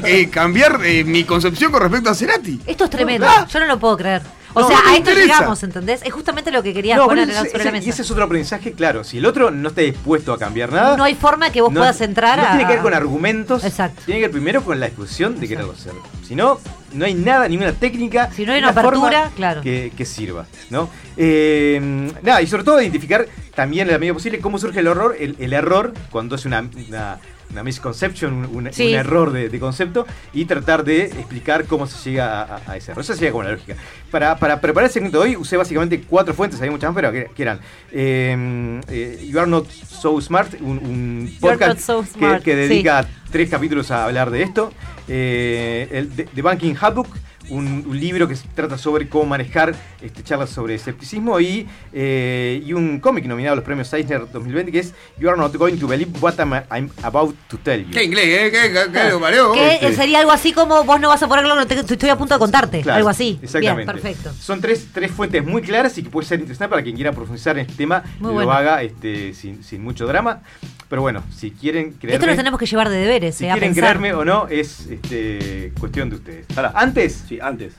eh, 0.05 0.29
cambiar 0.29 0.81
eh, 0.85 1.05
mi 1.05 1.23
concepción 1.23 1.71
con 1.71 1.83
respecto 1.83 2.11
a 2.11 2.15
Cerati. 2.17 2.61
Esto 2.67 2.85
es 2.85 2.91
tremendo, 2.91 3.25
Ah. 3.29 3.47
yo 3.49 3.61
no 3.61 3.67
lo 3.67 3.79
puedo 3.79 3.97
creer. 3.97 4.23
O 4.57 4.61
No, 4.61 4.69
sea, 4.69 4.79
no 4.79 4.83
a 4.85 4.97
esto 4.97 5.11
interesa. 5.11 5.35
llegamos, 5.39 5.63
¿entendés? 5.65 6.01
Es 6.05 6.13
justamente 6.13 6.51
lo 6.53 6.63
que 6.63 6.73
quería 6.73 6.97
No, 6.97 7.07
poner 7.07 7.27
pero 7.27 7.41
ese- 7.41 7.51
sobre 7.51 7.65
la 7.65 7.73
mesa. 7.73 7.87
y 7.87 7.91
ese 7.91 8.03
es 8.03 8.11
otro 8.11 8.25
aprendizaje, 8.25 8.73
claro. 8.73 9.03
Si 9.05 9.19
el 9.19 9.27
otro 9.27 9.51
no 9.51 9.69
está 9.69 9.81
dispuesto 9.81 10.33
a 10.33 10.39
cambiar 10.39 10.73
nada. 10.73 10.97
No 10.97 11.05
hay 11.05 11.15
forma 11.17 11.51
que 11.51 11.61
vos 11.61 11.73
no- 11.73 11.81
puedas 11.81 12.01
entrar 12.01 12.39
no 12.39 12.45
a. 12.47 12.51
tiene 12.53 12.67
que 12.67 12.73
ver 12.75 12.83
con 12.83 12.95
argumentos. 12.95 13.65
Exacto. 13.65 14.03
Tiene 14.07 14.21
que 14.21 14.27
ver 14.27 14.33
primero 14.33 14.63
con 14.65 14.79
la 14.79 14.87
discusión 14.87 15.39
de 15.41 15.49
quererlo 15.49 15.73
hacer. 15.73 15.93
Si 16.27 16.35
no, 16.37 16.61
no 16.93 17.05
hay 17.05 17.15
nada, 17.15 17.49
ninguna 17.49 17.73
técnica. 17.73 18.31
Si 18.33 18.47
no 18.47 18.53
hay 18.53 18.61
una 18.61 18.69
apertura, 18.71 19.31
claro. 19.35 19.61
Que, 19.61 19.93
que 19.97 20.05
sirva, 20.05 20.47
¿no? 20.71 20.89
Eh, 21.17 22.13
nada, 22.23 22.41
y 22.43 22.47
sobre 22.47 22.63
todo 22.65 22.81
identificar 22.81 23.27
también 23.55 23.89
en 23.89 23.93
la 23.95 23.99
medida 23.99 24.15
posible 24.15 24.39
cómo 24.41 24.59
surge 24.59 24.81
el 24.81 24.87
error, 24.87 25.17
el, 25.19 25.37
el 25.39 25.53
error 25.53 25.93
cuando 26.11 26.37
es 26.37 26.45
una, 26.45 26.61
una, 26.89 27.19
una 27.55 27.63
misconception, 27.63 28.33
un, 28.35 28.45
un- 28.67 28.73
Sí. 28.73 28.89
un 28.89 28.95
error 28.95 29.33
de, 29.33 29.49
de 29.49 29.59
concepto, 29.61 30.07
y 30.33 30.45
tratar 30.45 30.85
de 30.85 31.05
explicar 31.07 31.65
cómo 31.65 31.87
se 31.87 32.11
llega 32.11 32.43
a, 32.43 32.57
a- 32.57 32.73
a 32.73 32.77
ese 32.77 32.91
error. 32.93 33.03
Eso 33.03 33.15
sería 33.15 33.31
como 33.33 33.45
la 33.45 33.53
lógica. 33.53 33.77
Para, 34.11 34.37
para 34.37 34.61
preparar 34.61 34.89
el 34.89 34.93
segmento 34.93 35.19
de 35.21 35.25
hoy 35.31 35.37
usé 35.37 35.57
básicamente 35.57 36.03
cuatro 36.03 36.35
fuentes, 36.35 36.61
hay 36.61 36.69
muchas 36.71 36.91
más, 36.91 36.95
pero 36.97 37.11
que, 37.13 37.31
que 37.35 37.43
eran 37.43 37.61
eh, 37.93 38.81
eh, 38.89 39.27
You 39.29 39.39
Are 39.41 39.49
Not 39.51 39.69
So 39.71 40.21
Smart, 40.21 40.55
un, 40.61 41.35
podcast 41.41 41.79
So 41.81 42.03
que- 42.03 42.09
Smart, 42.11 42.43
que, 42.43 42.55
dedica 42.57 43.07
tres 43.31 43.49
capítulos 43.49 43.91
a 43.91 44.05
hablar 44.05 44.31
de 44.31 44.43
esto. 44.43 44.73
Eh, 45.09 45.89
el 45.93 46.09
The, 46.11 46.25
The 46.25 46.43
Banking 46.43 46.75
Handbook, 46.81 47.09
un, 47.51 47.85
un 47.87 48.01
libro 48.01 48.27
que 48.29 48.37
se 48.37 48.47
trata 48.49 48.79
sobre 48.79 49.09
cómo 49.09 49.27
manejar 49.27 49.75
este, 50.03 50.23
charlas 50.23 50.51
sobre 50.51 50.75
escepticismo 50.75 51.39
y, 51.41 51.67
eh, 51.93 52.63
y 52.65 52.73
un 52.73 53.01
cómic 53.01 53.27
nominado 53.27 53.53
a 53.53 53.57
los 53.57 53.65
premios 53.65 53.93
Eisner 53.93 54.31
2020 54.33 54.73
que 54.73 54.79
es 54.81 54.95
You 55.19 55.29
Are 55.29 55.39
Not 55.39 55.55
Going 55.57 55.77
to 55.77 55.87
Believe 55.87 56.11
What 56.21 56.35
I'm, 56.39 56.53
I'm 56.71 56.91
About 57.03 57.35
to 57.49 57.59
Tell 57.59 57.85
You. 57.85 57.91
¿Qué 57.93 58.05
inglés, 58.05 58.25
eh? 58.27 58.51
¿Qué, 58.51 58.73
qué, 58.73 58.93
qué 58.93 59.11
lo? 59.37 59.53
Que 59.53 59.75
Este. 59.75 59.95
sería 59.95 60.21
algo 60.21 60.33
así 60.33 60.53
como 60.53 60.85
vos 60.85 61.01
no 61.01 61.09
vas 61.09 61.23
a 61.23 61.29
poder 61.29 61.45
hablar, 61.45 61.67
te- 61.67 61.75
estoy 61.81 62.09
a 62.11 62.17
punto 62.17 62.35
de 62.35 62.39
contarte. 62.39 62.81
Claro, 62.81 62.97
algo 62.99 63.09
así. 63.09 63.39
Exactamente. 63.43 63.93
Bien, 63.93 64.03
perfecto. 64.03 64.33
Son 64.41 64.61
tres, 64.61 64.89
tres 64.93 65.11
fuentes 65.11 65.45
muy 65.45 65.63
claras 65.63 65.97
y 65.99 66.03
que 66.03 66.11
puede 66.11 66.27
ser 66.27 66.41
interesante 66.41 66.71
para 66.71 66.83
quien 66.83 66.95
quiera 66.97 67.13
profundizar 67.13 67.57
en 67.59 67.63
este 67.67 67.75
tema 67.77 68.03
Muy 68.21 68.31
y 68.31 68.35
bueno. 68.35 68.51
lo 68.51 68.57
haga 68.57 68.83
este, 68.83 69.35
sin, 69.35 69.63
sin 69.63 69.83
mucho 69.83 70.07
drama. 70.07 70.41
Pero 70.89 71.01
bueno, 71.03 71.25
si 71.35 71.51
quieren 71.51 71.93
creerme, 71.93 72.15
Esto 72.15 72.27
lo 72.27 72.37
tenemos 72.37 72.61
que 72.61 72.67
llevar 72.67 72.89
de 72.89 72.97
deberes, 72.99 73.35
si 73.37 73.47
eh, 73.47 73.51
a 73.51 73.55
quieren 73.55 73.73
pensar. 73.75 73.97
creerme 73.99 74.13
o 74.15 74.25
no, 74.25 74.47
es 74.49 74.87
este, 74.87 75.73
cuestión 75.81 76.11
de 76.11 76.17
ustedes. 76.17 76.47
Pará. 76.55 76.73
Antes, 76.75 77.25
Sí, 77.27 77.34
antes. 77.43 77.75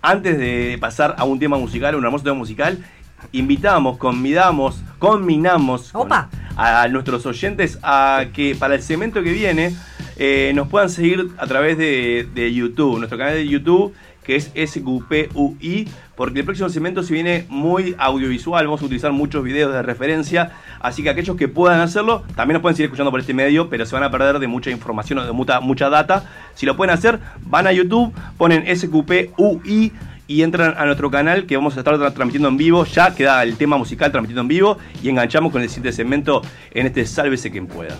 Antes 0.00 0.38
de 0.38 0.76
pasar 0.80 1.14
a 1.18 1.24
un 1.24 1.38
tema 1.38 1.58
musical, 1.58 1.94
un 1.96 2.04
hermoso 2.04 2.24
tema 2.24 2.36
musical, 2.36 2.78
invitamos, 3.32 3.98
convidamos, 3.98 4.80
combinamos 4.98 5.90
con- 5.92 6.08
a 6.56 6.88
nuestros 6.88 7.24
oyentes 7.26 7.78
a 7.82 8.26
que 8.32 8.54
para 8.54 8.74
el 8.74 8.82
segmento 8.82 9.22
que 9.22 9.32
viene 9.32 9.74
eh, 10.16 10.52
nos 10.54 10.68
puedan 10.68 10.90
seguir 10.90 11.28
a 11.38 11.46
través 11.46 11.78
de, 11.78 12.28
de 12.34 12.52
YouTube, 12.52 12.98
nuestro 12.98 13.18
canal 13.18 13.34
de 13.34 13.46
YouTube 13.46 13.94
que 14.28 14.36
es 14.36 14.52
SQPUI, 14.54 15.88
porque 16.14 16.40
el 16.40 16.44
próximo 16.44 16.68
segmento 16.68 17.02
se 17.02 17.14
viene 17.14 17.46
muy 17.48 17.96
audiovisual, 17.98 18.66
vamos 18.66 18.82
a 18.82 18.84
utilizar 18.84 19.10
muchos 19.10 19.42
videos 19.42 19.72
de 19.72 19.80
referencia, 19.80 20.52
así 20.80 21.02
que 21.02 21.08
aquellos 21.08 21.34
que 21.34 21.48
puedan 21.48 21.80
hacerlo, 21.80 22.24
también 22.36 22.56
nos 22.56 22.60
pueden 22.60 22.76
seguir 22.76 22.88
escuchando 22.88 23.10
por 23.10 23.20
este 23.20 23.32
medio, 23.32 23.70
pero 23.70 23.86
se 23.86 23.94
van 23.94 24.04
a 24.04 24.10
perder 24.10 24.38
de 24.38 24.46
mucha 24.46 24.70
información 24.70 25.20
o 25.20 25.24
de 25.24 25.32
mucha, 25.32 25.60
mucha 25.60 25.88
data. 25.88 26.26
Si 26.54 26.66
lo 26.66 26.76
pueden 26.76 26.92
hacer, 26.94 27.18
van 27.40 27.66
a 27.66 27.72
YouTube, 27.72 28.12
ponen 28.36 28.66
SQPUI 28.76 29.92
y 30.26 30.42
entran 30.42 30.74
a 30.76 30.84
nuestro 30.84 31.10
canal 31.10 31.46
que 31.46 31.56
vamos 31.56 31.74
a 31.76 31.78
estar 31.78 31.94
tra- 31.94 32.12
transmitiendo 32.12 32.48
en 32.48 32.58
vivo, 32.58 32.84
ya 32.84 33.14
queda 33.14 33.42
el 33.42 33.56
tema 33.56 33.78
musical 33.78 34.10
transmitiendo 34.10 34.42
en 34.42 34.48
vivo 34.48 34.76
y 35.02 35.08
enganchamos 35.08 35.50
con 35.52 35.62
el 35.62 35.70
siguiente 35.70 35.92
segmento 35.92 36.42
en 36.72 36.84
este 36.84 37.06
Sálvese 37.06 37.50
quien 37.50 37.66
pueda. 37.66 37.96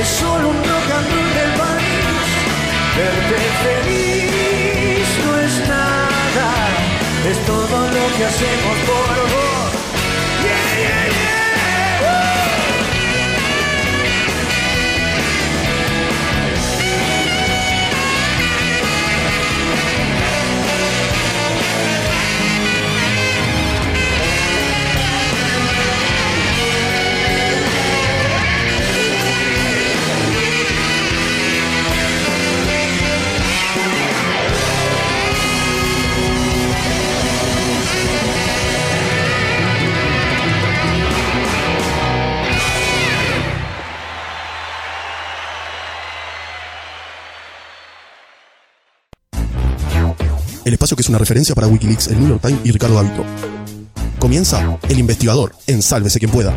Es 0.00 0.08
solo 0.08 0.48
un 0.50 0.56
rock 0.56 0.90
and 0.96 1.08
roll 1.12 1.30
del 1.34 1.52
país. 1.62 2.26
Verte 2.96 3.38
feliz 3.64 5.08
no 5.24 5.32
es 5.46 5.54
nada, 5.68 6.48
es 7.30 7.38
todo 7.46 7.76
lo 7.96 8.04
que 8.16 8.24
hacemos 8.30 8.76
por 8.86 8.97
una 51.08 51.18
referencia 51.18 51.54
para 51.54 51.66
Wikileaks, 51.66 52.08
el 52.08 52.18
New 52.18 52.28
York 52.28 52.42
Times 52.42 52.60
y 52.64 52.72
Ricardo 52.72 52.96
Davito. 52.96 53.24
Comienza 54.18 54.78
El 54.88 54.98
Investigador 54.98 55.54
en 55.66 55.82
Sálvese 55.82 56.18
quien 56.18 56.30
pueda. 56.30 56.54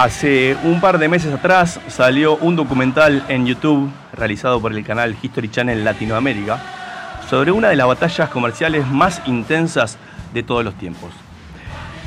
Hace 0.00 0.56
un 0.64 0.80
par 0.80 0.98
de 0.98 1.10
meses 1.10 1.30
atrás 1.30 1.78
salió 1.88 2.38
un 2.38 2.56
documental 2.56 3.22
en 3.28 3.44
YouTube 3.44 3.92
realizado 4.14 4.58
por 4.58 4.72
el 4.72 4.82
canal 4.82 5.14
History 5.20 5.50
Channel 5.50 5.84
Latinoamérica 5.84 6.58
sobre 7.28 7.52
una 7.52 7.68
de 7.68 7.76
las 7.76 7.86
batallas 7.86 8.30
comerciales 8.30 8.86
más 8.86 9.20
intensas 9.26 9.98
de 10.32 10.42
todos 10.42 10.64
los 10.64 10.72
tiempos. 10.76 11.10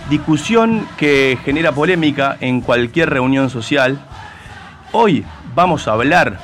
Discusión 0.10 0.88
que 0.98 1.38
genera 1.46 1.72
polémica 1.72 2.36
en 2.40 2.62
cualquier 2.62 3.12
reunión 3.12 3.52
social. 3.52 4.00
Hoy 4.92 5.24
vamos 5.54 5.88
a 5.88 5.92
hablar 5.92 6.40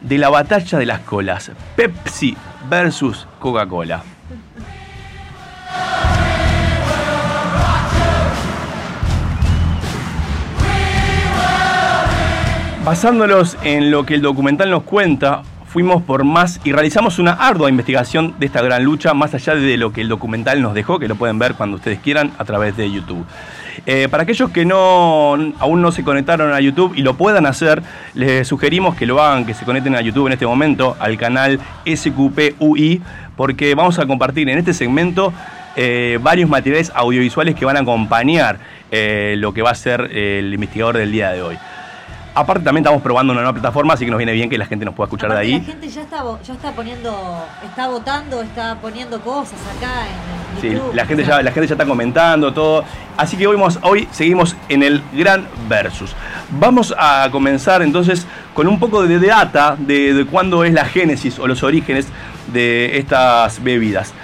de 0.00 0.16
la 0.16 0.30
batalla 0.30 0.78
de 0.78 0.86
las 0.86 1.00
colas, 1.00 1.52
Pepsi 1.76 2.34
versus 2.70 3.26
Coca-Cola. 3.40 4.04
Basándolos 12.88 13.58
en 13.64 13.90
lo 13.90 14.06
que 14.06 14.14
el 14.14 14.22
documental 14.22 14.70
nos 14.70 14.82
cuenta, 14.82 15.42
fuimos 15.66 16.02
por 16.02 16.24
más 16.24 16.58
y 16.64 16.72
realizamos 16.72 17.18
una 17.18 17.32
ardua 17.32 17.68
investigación 17.68 18.34
de 18.38 18.46
esta 18.46 18.62
gran 18.62 18.82
lucha, 18.82 19.12
más 19.12 19.34
allá 19.34 19.54
de 19.54 19.76
lo 19.76 19.92
que 19.92 20.00
el 20.00 20.08
documental 20.08 20.62
nos 20.62 20.72
dejó, 20.72 20.98
que 20.98 21.06
lo 21.06 21.14
pueden 21.14 21.38
ver 21.38 21.52
cuando 21.52 21.76
ustedes 21.76 21.98
quieran 21.98 22.32
a 22.38 22.46
través 22.46 22.78
de 22.78 22.90
YouTube. 22.90 23.26
Eh, 23.84 24.08
para 24.10 24.22
aquellos 24.22 24.50
que 24.52 24.64
no, 24.64 25.36
aún 25.58 25.82
no 25.82 25.92
se 25.92 26.02
conectaron 26.02 26.54
a 26.54 26.60
YouTube 26.62 26.94
y 26.96 27.02
lo 27.02 27.12
puedan 27.12 27.44
hacer, 27.44 27.82
les 28.14 28.48
sugerimos 28.48 28.96
que 28.96 29.04
lo 29.04 29.20
hagan, 29.22 29.44
que 29.44 29.52
se 29.52 29.66
conecten 29.66 29.94
a 29.94 30.00
YouTube 30.00 30.28
en 30.28 30.32
este 30.32 30.46
momento, 30.46 30.96
al 30.98 31.18
canal 31.18 31.60
SQPUI, 31.86 33.02
porque 33.36 33.74
vamos 33.74 33.98
a 33.98 34.06
compartir 34.06 34.48
en 34.48 34.56
este 34.56 34.72
segmento 34.72 35.34
eh, 35.76 36.18
varios 36.22 36.48
materiales 36.48 36.90
audiovisuales 36.94 37.54
que 37.54 37.66
van 37.66 37.76
a 37.76 37.80
acompañar 37.80 38.58
eh, 38.90 39.34
lo 39.36 39.52
que 39.52 39.60
va 39.60 39.72
a 39.72 39.74
ser 39.74 40.10
el 40.10 40.54
investigador 40.54 40.96
del 40.96 41.12
día 41.12 41.32
de 41.32 41.42
hoy. 41.42 41.58
Aparte 42.38 42.62
también 42.62 42.84
estamos 42.84 43.02
probando 43.02 43.32
una 43.32 43.42
nueva 43.42 43.52
plataforma, 43.54 43.94
así 43.94 44.04
que 44.04 44.10
nos 44.12 44.18
viene 44.18 44.32
bien 44.32 44.48
que 44.48 44.56
la 44.56 44.66
gente 44.66 44.84
nos 44.84 44.94
pueda 44.94 45.06
escuchar 45.06 45.32
de 45.32 45.38
ahí. 45.38 45.52
La 45.58 45.64
gente 45.64 45.88
ya 45.88 46.02
está, 46.02 46.22
ya 46.46 46.52
está 46.54 46.70
poniendo, 46.72 47.44
está 47.64 47.88
votando, 47.88 48.42
está 48.42 48.76
poniendo 48.80 49.20
cosas 49.20 49.58
acá 49.76 50.06
en 50.06 50.60
Sí, 50.60 50.70
YouTube. 50.70 50.94
la 50.94 51.04
gente, 51.06 51.24
ya, 51.24 51.42
la 51.42 51.50
gente 51.50 51.66
ya 51.66 51.74
está 51.74 51.84
comentando 51.84 52.52
todo. 52.52 52.84
Así 53.16 53.36
que 53.36 53.46
hoy, 53.48 53.56
vamos- 53.56 53.80
hoy 53.82 54.06
seguimos 54.12 54.54
en 54.68 54.84
el 54.84 55.02
gran 55.12 55.48
versus. 55.68 56.14
Vamos 56.50 56.94
a 56.96 57.28
comenzar 57.32 57.82
entonces 57.82 58.24
con 58.54 58.68
un 58.68 58.78
poco 58.78 59.02
de 59.02 59.18
data 59.18 59.74
de, 59.76 60.14
de 60.14 60.24
cuándo 60.24 60.62
es 60.64 60.72
la 60.72 60.84
génesis 60.84 61.40
o 61.40 61.48
los 61.48 61.64
orígenes 61.64 62.06
de 62.52 62.98
estas 62.98 63.62
bebidas. 63.64 64.14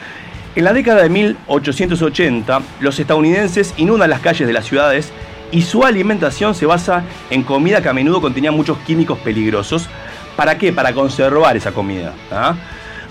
En 0.55 0.63
la 0.63 0.73
década 0.73 1.03
de 1.03 1.09
1880, 1.09 2.61
los 2.79 2.99
estadounidenses 3.01 3.75
inundan 3.77 4.09
las 4.11 4.21
calles 4.21 4.47
de 4.47 4.53
las 4.53 4.65
ciudades 4.67 5.13
y 5.55 5.63
su 5.63 5.85
alimentación 5.85 6.53
se 6.53 6.67
basa 6.67 7.05
en 7.31 7.45
comida 7.45 7.81
que 7.81 7.89
a 7.89 7.93
menudo 7.93 8.21
contenía 8.21 8.51
muchos 8.51 8.77
químicos 8.79 9.19
peligrosos. 9.21 9.89
¿Para 10.35 10.59
qué? 10.59 10.73
Para 10.73 10.93
conservar 10.93 11.57
esa 11.57 11.71
comida. 11.71 12.13
¿ah? 12.33 12.57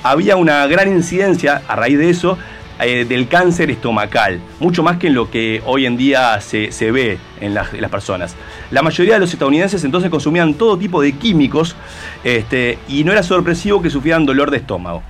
Había 0.03 0.35
una 0.35 0.67
gran 0.67 0.89
incidencia 0.89 1.61
a 1.69 1.77
raíz 1.77 1.97
de 1.97 2.09
eso 2.09 2.37
eh, 2.81 3.05
del 3.05 3.29
cáncer 3.29 3.71
estomacal, 3.71 4.41
mucho 4.59 4.83
más 4.83 4.97
que 4.97 5.07
en 5.07 5.13
lo 5.13 5.31
que 5.31 5.61
hoy 5.65 5.85
en 5.85 5.95
día 5.95 6.41
se, 6.41 6.73
se 6.73 6.91
ve 6.91 7.17
en 7.39 7.53
las, 7.53 7.71
las 7.71 7.89
personas. 7.89 8.35
La 8.71 8.81
mayoría 8.81 9.13
de 9.13 9.21
los 9.21 9.31
estadounidenses 9.31 9.81
entonces 9.85 10.11
consumían 10.11 10.55
todo 10.55 10.77
tipo 10.77 11.01
de 11.01 11.13
químicos 11.13 11.77
este, 12.25 12.77
y 12.89 13.05
no 13.05 13.13
era 13.13 13.23
sorpresivo 13.23 13.81
que 13.81 13.89
sufrieran 13.89 14.25
dolor 14.25 14.51
de 14.51 14.57
estómago. 14.57 15.01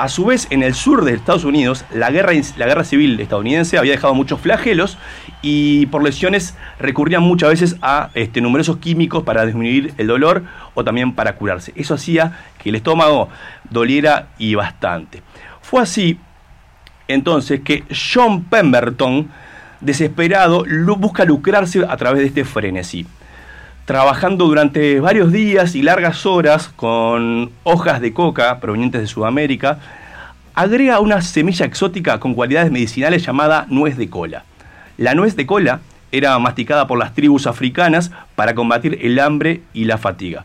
A 0.00 0.08
su 0.08 0.24
vez, 0.24 0.46
en 0.48 0.62
el 0.62 0.72
sur 0.72 1.04
de 1.04 1.12
Estados 1.12 1.44
Unidos, 1.44 1.84
la 1.92 2.10
guerra, 2.10 2.32
la 2.56 2.64
guerra 2.64 2.84
civil 2.84 3.20
estadounidense 3.20 3.76
había 3.76 3.92
dejado 3.92 4.14
muchos 4.14 4.40
flagelos 4.40 4.96
y 5.42 5.84
por 5.88 6.02
lesiones 6.02 6.56
recurrían 6.78 7.22
muchas 7.22 7.50
veces 7.50 7.76
a 7.82 8.08
este, 8.14 8.40
numerosos 8.40 8.78
químicos 8.78 9.24
para 9.24 9.44
disminuir 9.44 9.92
el 9.98 10.06
dolor 10.06 10.44
o 10.72 10.84
también 10.84 11.12
para 11.14 11.36
curarse. 11.36 11.74
Eso 11.76 11.92
hacía 11.92 12.46
que 12.56 12.70
el 12.70 12.76
estómago 12.76 13.28
doliera 13.68 14.28
y 14.38 14.54
bastante. 14.54 15.22
Fue 15.60 15.82
así 15.82 16.18
entonces 17.06 17.60
que 17.60 17.84
John 17.90 18.44
Pemberton, 18.44 19.28
desesperado, 19.82 20.64
busca 20.96 21.26
lucrarse 21.26 21.84
a 21.86 21.96
través 21.98 22.20
de 22.22 22.28
este 22.28 22.46
frenesí. 22.46 23.06
Trabajando 23.90 24.46
durante 24.46 25.00
varios 25.00 25.32
días 25.32 25.74
y 25.74 25.82
largas 25.82 26.24
horas 26.24 26.68
con 26.76 27.50
hojas 27.64 28.00
de 28.00 28.12
coca 28.12 28.60
provenientes 28.60 29.00
de 29.00 29.08
Sudamérica, 29.08 29.80
agrega 30.54 31.00
una 31.00 31.20
semilla 31.22 31.66
exótica 31.66 32.20
con 32.20 32.34
cualidades 32.34 32.70
medicinales 32.70 33.26
llamada 33.26 33.66
nuez 33.68 33.96
de 33.96 34.08
cola. 34.08 34.44
La 34.96 35.16
nuez 35.16 35.34
de 35.34 35.44
cola 35.44 35.80
era 36.12 36.38
masticada 36.38 36.86
por 36.86 37.00
las 37.00 37.14
tribus 37.14 37.48
africanas 37.48 38.12
para 38.36 38.54
combatir 38.54 38.96
el 39.02 39.18
hambre 39.18 39.62
y 39.74 39.86
la 39.86 39.98
fatiga. 39.98 40.44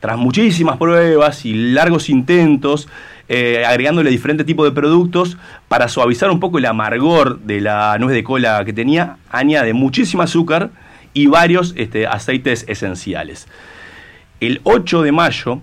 Tras 0.00 0.16
muchísimas 0.16 0.78
pruebas 0.78 1.44
y 1.44 1.52
largos 1.52 2.08
intentos, 2.08 2.88
eh, 3.28 3.62
agregándole 3.66 4.08
diferentes 4.08 4.46
tipos 4.46 4.64
de 4.64 4.72
productos 4.72 5.36
para 5.68 5.88
suavizar 5.88 6.30
un 6.30 6.40
poco 6.40 6.56
el 6.56 6.64
amargor 6.64 7.40
de 7.40 7.60
la 7.60 7.98
nuez 7.98 8.14
de 8.14 8.24
cola 8.24 8.64
que 8.64 8.72
tenía, 8.72 9.18
añade 9.30 9.74
muchísimo 9.74 10.22
azúcar 10.22 10.70
y 11.14 11.26
varios 11.26 11.72
este, 11.76 12.06
aceites 12.06 12.66
esenciales. 12.68 13.46
El 14.40 14.60
8 14.64 15.02
de 15.02 15.12
mayo 15.12 15.62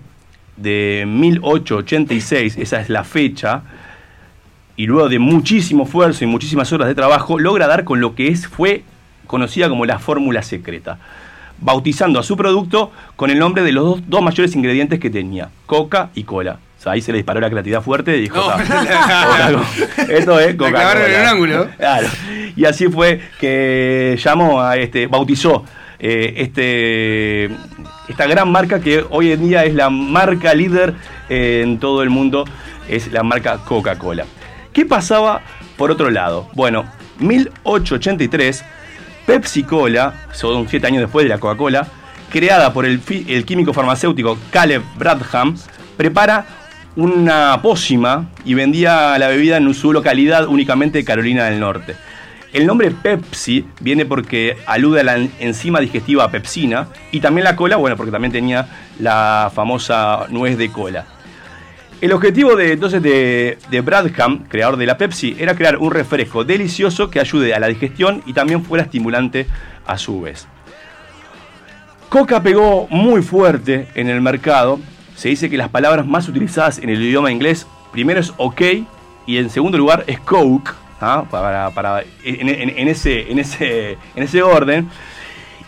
de 0.56 1.04
1886, 1.06 2.56
esa 2.58 2.80
es 2.80 2.88
la 2.88 3.04
fecha, 3.04 3.62
y 4.76 4.86
luego 4.86 5.08
de 5.08 5.18
muchísimo 5.18 5.84
esfuerzo 5.84 6.24
y 6.24 6.26
muchísimas 6.26 6.72
horas 6.72 6.88
de 6.88 6.94
trabajo, 6.94 7.38
logra 7.38 7.66
dar 7.66 7.84
con 7.84 8.00
lo 8.00 8.14
que 8.14 8.28
es, 8.28 8.46
fue 8.46 8.82
conocida 9.26 9.68
como 9.68 9.86
la 9.86 9.98
fórmula 9.98 10.42
secreta, 10.42 10.98
bautizando 11.58 12.18
a 12.18 12.22
su 12.22 12.36
producto 12.36 12.90
con 13.14 13.30
el 13.30 13.38
nombre 13.38 13.62
de 13.62 13.72
los 13.72 13.84
dos, 13.84 14.02
dos 14.08 14.22
mayores 14.22 14.56
ingredientes 14.56 14.98
que 14.98 15.10
tenía, 15.10 15.50
coca 15.66 16.10
y 16.14 16.24
cola. 16.24 16.58
Sea, 16.82 16.92
ahí 16.92 17.00
se 17.00 17.12
le 17.12 17.18
disparó 17.18 17.40
la 17.40 17.48
creatividad 17.48 17.80
fuerte 17.82 18.16
y 18.16 18.22
dijo, 18.22 18.36
No, 18.36 18.46
"Ta, 18.48 18.58
la- 19.50 19.52
Coca- 19.52 20.12
esto 20.12 20.40
es 20.40 20.54
coca 20.56 21.06
en 21.20 21.26
ángulo. 21.26 21.68
Claro. 21.76 22.08
Y 22.56 22.64
así 22.64 22.88
fue 22.88 23.20
que 23.38 24.18
llamó 24.22 24.60
a 24.60 24.76
este, 24.76 25.06
bautizó 25.06 25.64
eh, 26.00 26.34
este, 26.38 27.44
esta 28.08 28.26
gran 28.26 28.50
marca 28.50 28.80
que 28.80 29.04
hoy 29.10 29.30
en 29.32 29.48
día 29.48 29.64
es 29.64 29.74
la 29.74 29.88
marca 29.90 30.52
líder 30.54 30.94
eh, 31.28 31.60
en 31.64 31.78
todo 31.78 32.02
el 32.02 32.10
mundo, 32.10 32.44
es 32.88 33.12
la 33.12 33.22
marca 33.22 33.58
Coca-Cola. 33.64 34.24
¿Qué 34.72 34.84
pasaba 34.84 35.40
por 35.76 35.90
otro 35.92 36.10
lado? 36.10 36.48
Bueno, 36.54 36.84
1883, 37.20 38.64
Pepsi 39.26 39.62
Cola, 39.62 40.14
son 40.32 40.68
siete 40.68 40.86
años 40.88 41.02
después 41.02 41.24
de 41.24 41.28
la 41.30 41.38
Coca-Cola, 41.38 41.86
creada 42.30 42.72
por 42.72 42.84
el 42.86 43.00
químico 43.44 43.72
farmacéutico 43.72 44.36
Caleb 44.50 44.82
Bradham, 44.96 45.56
prepara 45.96 46.44
una 46.96 47.60
pócima 47.62 48.26
y 48.44 48.54
vendía 48.54 49.18
la 49.18 49.28
bebida 49.28 49.56
en 49.56 49.72
su 49.74 49.92
localidad 49.92 50.46
únicamente 50.46 51.04
Carolina 51.04 51.44
del 51.46 51.60
Norte. 51.60 51.96
El 52.52 52.66
nombre 52.66 52.90
Pepsi 52.90 53.64
viene 53.80 54.04
porque 54.04 54.58
alude 54.66 55.00
a 55.00 55.04
la 55.04 55.16
en- 55.16 55.32
enzima 55.40 55.80
digestiva 55.80 56.30
pepsina 56.30 56.88
y 57.10 57.20
también 57.20 57.44
la 57.44 57.56
cola, 57.56 57.76
bueno, 57.76 57.96
porque 57.96 58.12
también 58.12 58.30
tenía 58.32 58.66
la 59.00 59.50
famosa 59.54 60.26
nuez 60.28 60.58
de 60.58 60.70
cola. 60.70 61.06
El 62.02 62.12
objetivo 62.12 62.56
de, 62.56 62.72
entonces 62.72 63.00
de, 63.02 63.58
de 63.70 63.80
Bradham, 63.80 64.44
creador 64.48 64.76
de 64.76 64.84
la 64.84 64.98
Pepsi, 64.98 65.36
era 65.38 65.54
crear 65.54 65.78
un 65.78 65.90
refresco 65.92 66.44
delicioso 66.44 67.08
que 67.08 67.20
ayude 67.20 67.54
a 67.54 67.60
la 67.60 67.68
digestión 67.68 68.22
y 68.26 68.32
también 68.34 68.64
fuera 68.64 68.84
estimulante 68.84 69.46
a 69.86 69.96
su 69.96 70.20
vez. 70.20 70.46
Coca 72.10 72.42
pegó 72.42 72.86
muy 72.90 73.22
fuerte 73.22 73.88
en 73.94 74.10
el 74.10 74.20
mercado. 74.20 74.78
Se 75.16 75.28
dice 75.28 75.48
que 75.50 75.56
las 75.56 75.68
palabras 75.68 76.06
más 76.06 76.28
utilizadas 76.28 76.78
en 76.78 76.88
el 76.88 77.00
idioma 77.02 77.30
inglés, 77.30 77.66
primero 77.92 78.18
es 78.20 78.32
ok 78.38 78.60
y 79.26 79.36
en 79.36 79.50
segundo 79.50 79.78
lugar 79.78 80.04
es 80.06 80.18
coke, 80.20 80.72
¿ah? 81.00 81.24
para, 81.30 81.70
para- 81.70 82.02
en, 82.24 82.48
en- 82.48 82.88
ese, 82.88 83.30
en, 83.30 83.38
ese, 83.38 83.92
en 84.16 84.22
ese 84.22 84.42
orden. 84.42 84.88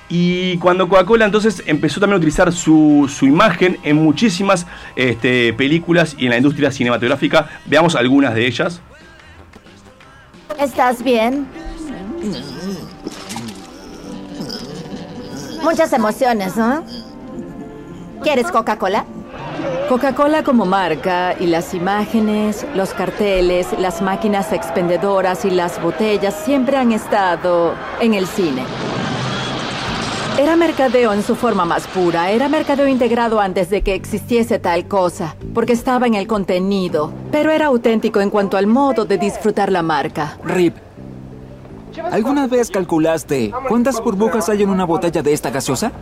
Y 0.08 0.58
cuando 0.58 0.88
Coca-Cola 0.88 1.24
entonces 1.24 1.62
empezó 1.66 1.98
también 2.00 2.14
a 2.14 2.18
utilizar 2.18 2.52
su, 2.52 3.10
su 3.12 3.26
imagen 3.26 3.78
en 3.82 3.96
muchísimas 3.96 4.66
este, 4.96 5.52
películas 5.54 6.14
y 6.18 6.24
en 6.24 6.30
la 6.30 6.36
industria 6.36 6.70
cinematográfica, 6.70 7.48
veamos 7.66 7.94
algunas 7.96 8.34
de 8.34 8.46
ellas. 8.46 8.80
¿Estás 10.58 11.02
bien? 11.02 11.46
Muchas 15.62 15.92
emociones, 15.92 16.56
¿no? 16.56 16.84
¿Quieres 18.22 18.50
Coca-Cola? 18.50 19.04
Coca-Cola 19.88 20.42
como 20.42 20.64
marca 20.64 21.34
y 21.38 21.46
las 21.46 21.74
imágenes, 21.74 22.66
los 22.74 22.94
carteles, 22.94 23.68
las 23.78 24.02
máquinas 24.02 24.52
expendedoras 24.52 25.44
y 25.44 25.50
las 25.50 25.80
botellas 25.82 26.34
siempre 26.44 26.76
han 26.76 26.92
estado 26.92 27.74
en 28.00 28.14
el 28.14 28.26
cine. 28.26 28.62
Era 30.38 30.56
mercadeo 30.56 31.12
en 31.12 31.22
su 31.22 31.36
forma 31.36 31.64
más 31.64 31.86
pura, 31.86 32.30
era 32.30 32.48
mercadeo 32.48 32.88
integrado 32.88 33.38
antes 33.40 33.70
de 33.70 33.82
que 33.82 33.94
existiese 33.94 34.58
tal 34.58 34.88
cosa, 34.88 35.36
porque 35.54 35.74
estaba 35.74 36.08
en 36.08 36.14
el 36.14 36.26
contenido, 36.26 37.12
pero 37.30 37.52
era 37.52 37.66
auténtico 37.66 38.20
en 38.20 38.30
cuanto 38.30 38.56
al 38.56 38.66
modo 38.66 39.04
de 39.04 39.16
disfrutar 39.16 39.70
la 39.70 39.82
marca. 39.82 40.38
Rip, 40.42 40.74
¿alguna 42.10 42.48
vez 42.48 42.68
calculaste 42.68 43.52
cuántas 43.68 44.02
burbujas 44.02 44.48
hay 44.48 44.64
en 44.64 44.70
una 44.70 44.84
botella 44.84 45.22
de 45.22 45.32
esta 45.32 45.50
gaseosa? 45.50 45.92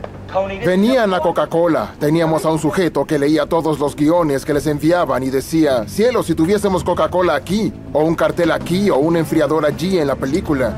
Venían 0.65 1.13
a 1.13 1.21
Coca-Cola. 1.21 1.95
Teníamos 1.99 2.45
a 2.47 2.51
un 2.51 2.59
sujeto 2.59 3.05
que 3.05 3.19
leía 3.19 3.47
todos 3.47 3.79
los 3.79 3.95
guiones 3.95 4.45
que 4.45 4.55
les 4.55 4.67
enviaban 4.67 5.23
y 5.23 5.31
decía, 5.31 5.87
cielo, 5.87 6.23
si 6.23 6.35
tuviésemos 6.35 6.85
Coca-Cola 6.85 7.35
aquí, 7.35 7.73
o 7.93 8.03
un 8.05 8.15
cartel 8.15 8.51
aquí, 8.51 8.89
o 8.89 8.97
un 8.97 9.17
enfriador 9.17 9.67
allí 9.67 9.99
en 9.99 10.07
la 10.07 10.17
película. 10.17 10.75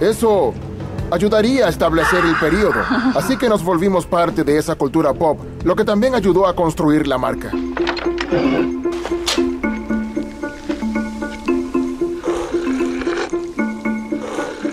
Eso 0.00 0.52
ayudaría 1.10 1.66
a 1.66 1.68
establecer 1.70 2.24
el 2.24 2.36
periodo. 2.36 2.80
Así 3.14 3.36
que 3.36 3.48
nos 3.48 3.64
volvimos 3.64 4.06
parte 4.06 4.44
de 4.44 4.58
esa 4.58 4.74
cultura 4.74 5.14
pop, 5.14 5.38
lo 5.64 5.74
que 5.74 5.84
también 5.84 6.14
ayudó 6.14 6.46
a 6.46 6.54
construir 6.54 7.06
la 7.06 7.16
marca. 7.16 7.50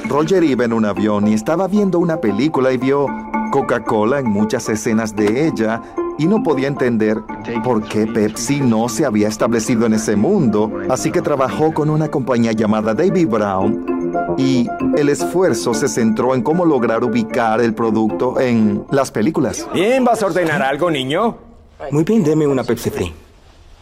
Roger 0.09 0.43
iba 0.43 0.65
en 0.65 0.73
un 0.73 0.85
avión 0.85 1.27
y 1.27 1.33
estaba 1.33 1.67
viendo 1.67 1.99
una 1.99 2.17
película 2.17 2.71
y 2.71 2.77
vio 2.77 3.07
Coca-Cola 3.57 4.19
en 4.19 4.29
muchas 4.29 4.69
escenas 4.69 5.15
de 5.15 5.47
ella 5.47 5.81
y 6.19 6.27
no 6.27 6.43
podía 6.43 6.67
entender 6.67 7.17
por 7.63 7.81
qué 7.81 8.05
Pepsi 8.05 8.59
no 8.61 8.87
se 8.87 9.03
había 9.03 9.27
establecido 9.27 9.87
en 9.87 9.95
ese 9.95 10.15
mundo, 10.15 10.71
así 10.91 11.11
que 11.11 11.23
trabajó 11.23 11.73
con 11.73 11.89
una 11.89 12.07
compañía 12.07 12.51
llamada 12.51 12.93
David 12.93 13.27
Brown 13.27 14.35
y 14.37 14.67
el 14.95 15.09
esfuerzo 15.09 15.73
se 15.73 15.87
centró 15.87 16.35
en 16.35 16.43
cómo 16.43 16.65
lograr 16.65 17.03
ubicar 17.03 17.59
el 17.59 17.73
producto 17.73 18.39
en 18.39 18.85
las 18.91 19.09
películas. 19.09 19.67
Bien, 19.73 20.05
¿vas 20.05 20.21
a 20.21 20.27
ordenar 20.27 20.61
algo, 20.61 20.91
niño? 20.91 21.37
Muy 21.89 22.03
bien, 22.03 22.23
deme 22.23 22.45
una 22.45 22.63
Pepsi 22.63 22.91
Free. 22.91 23.11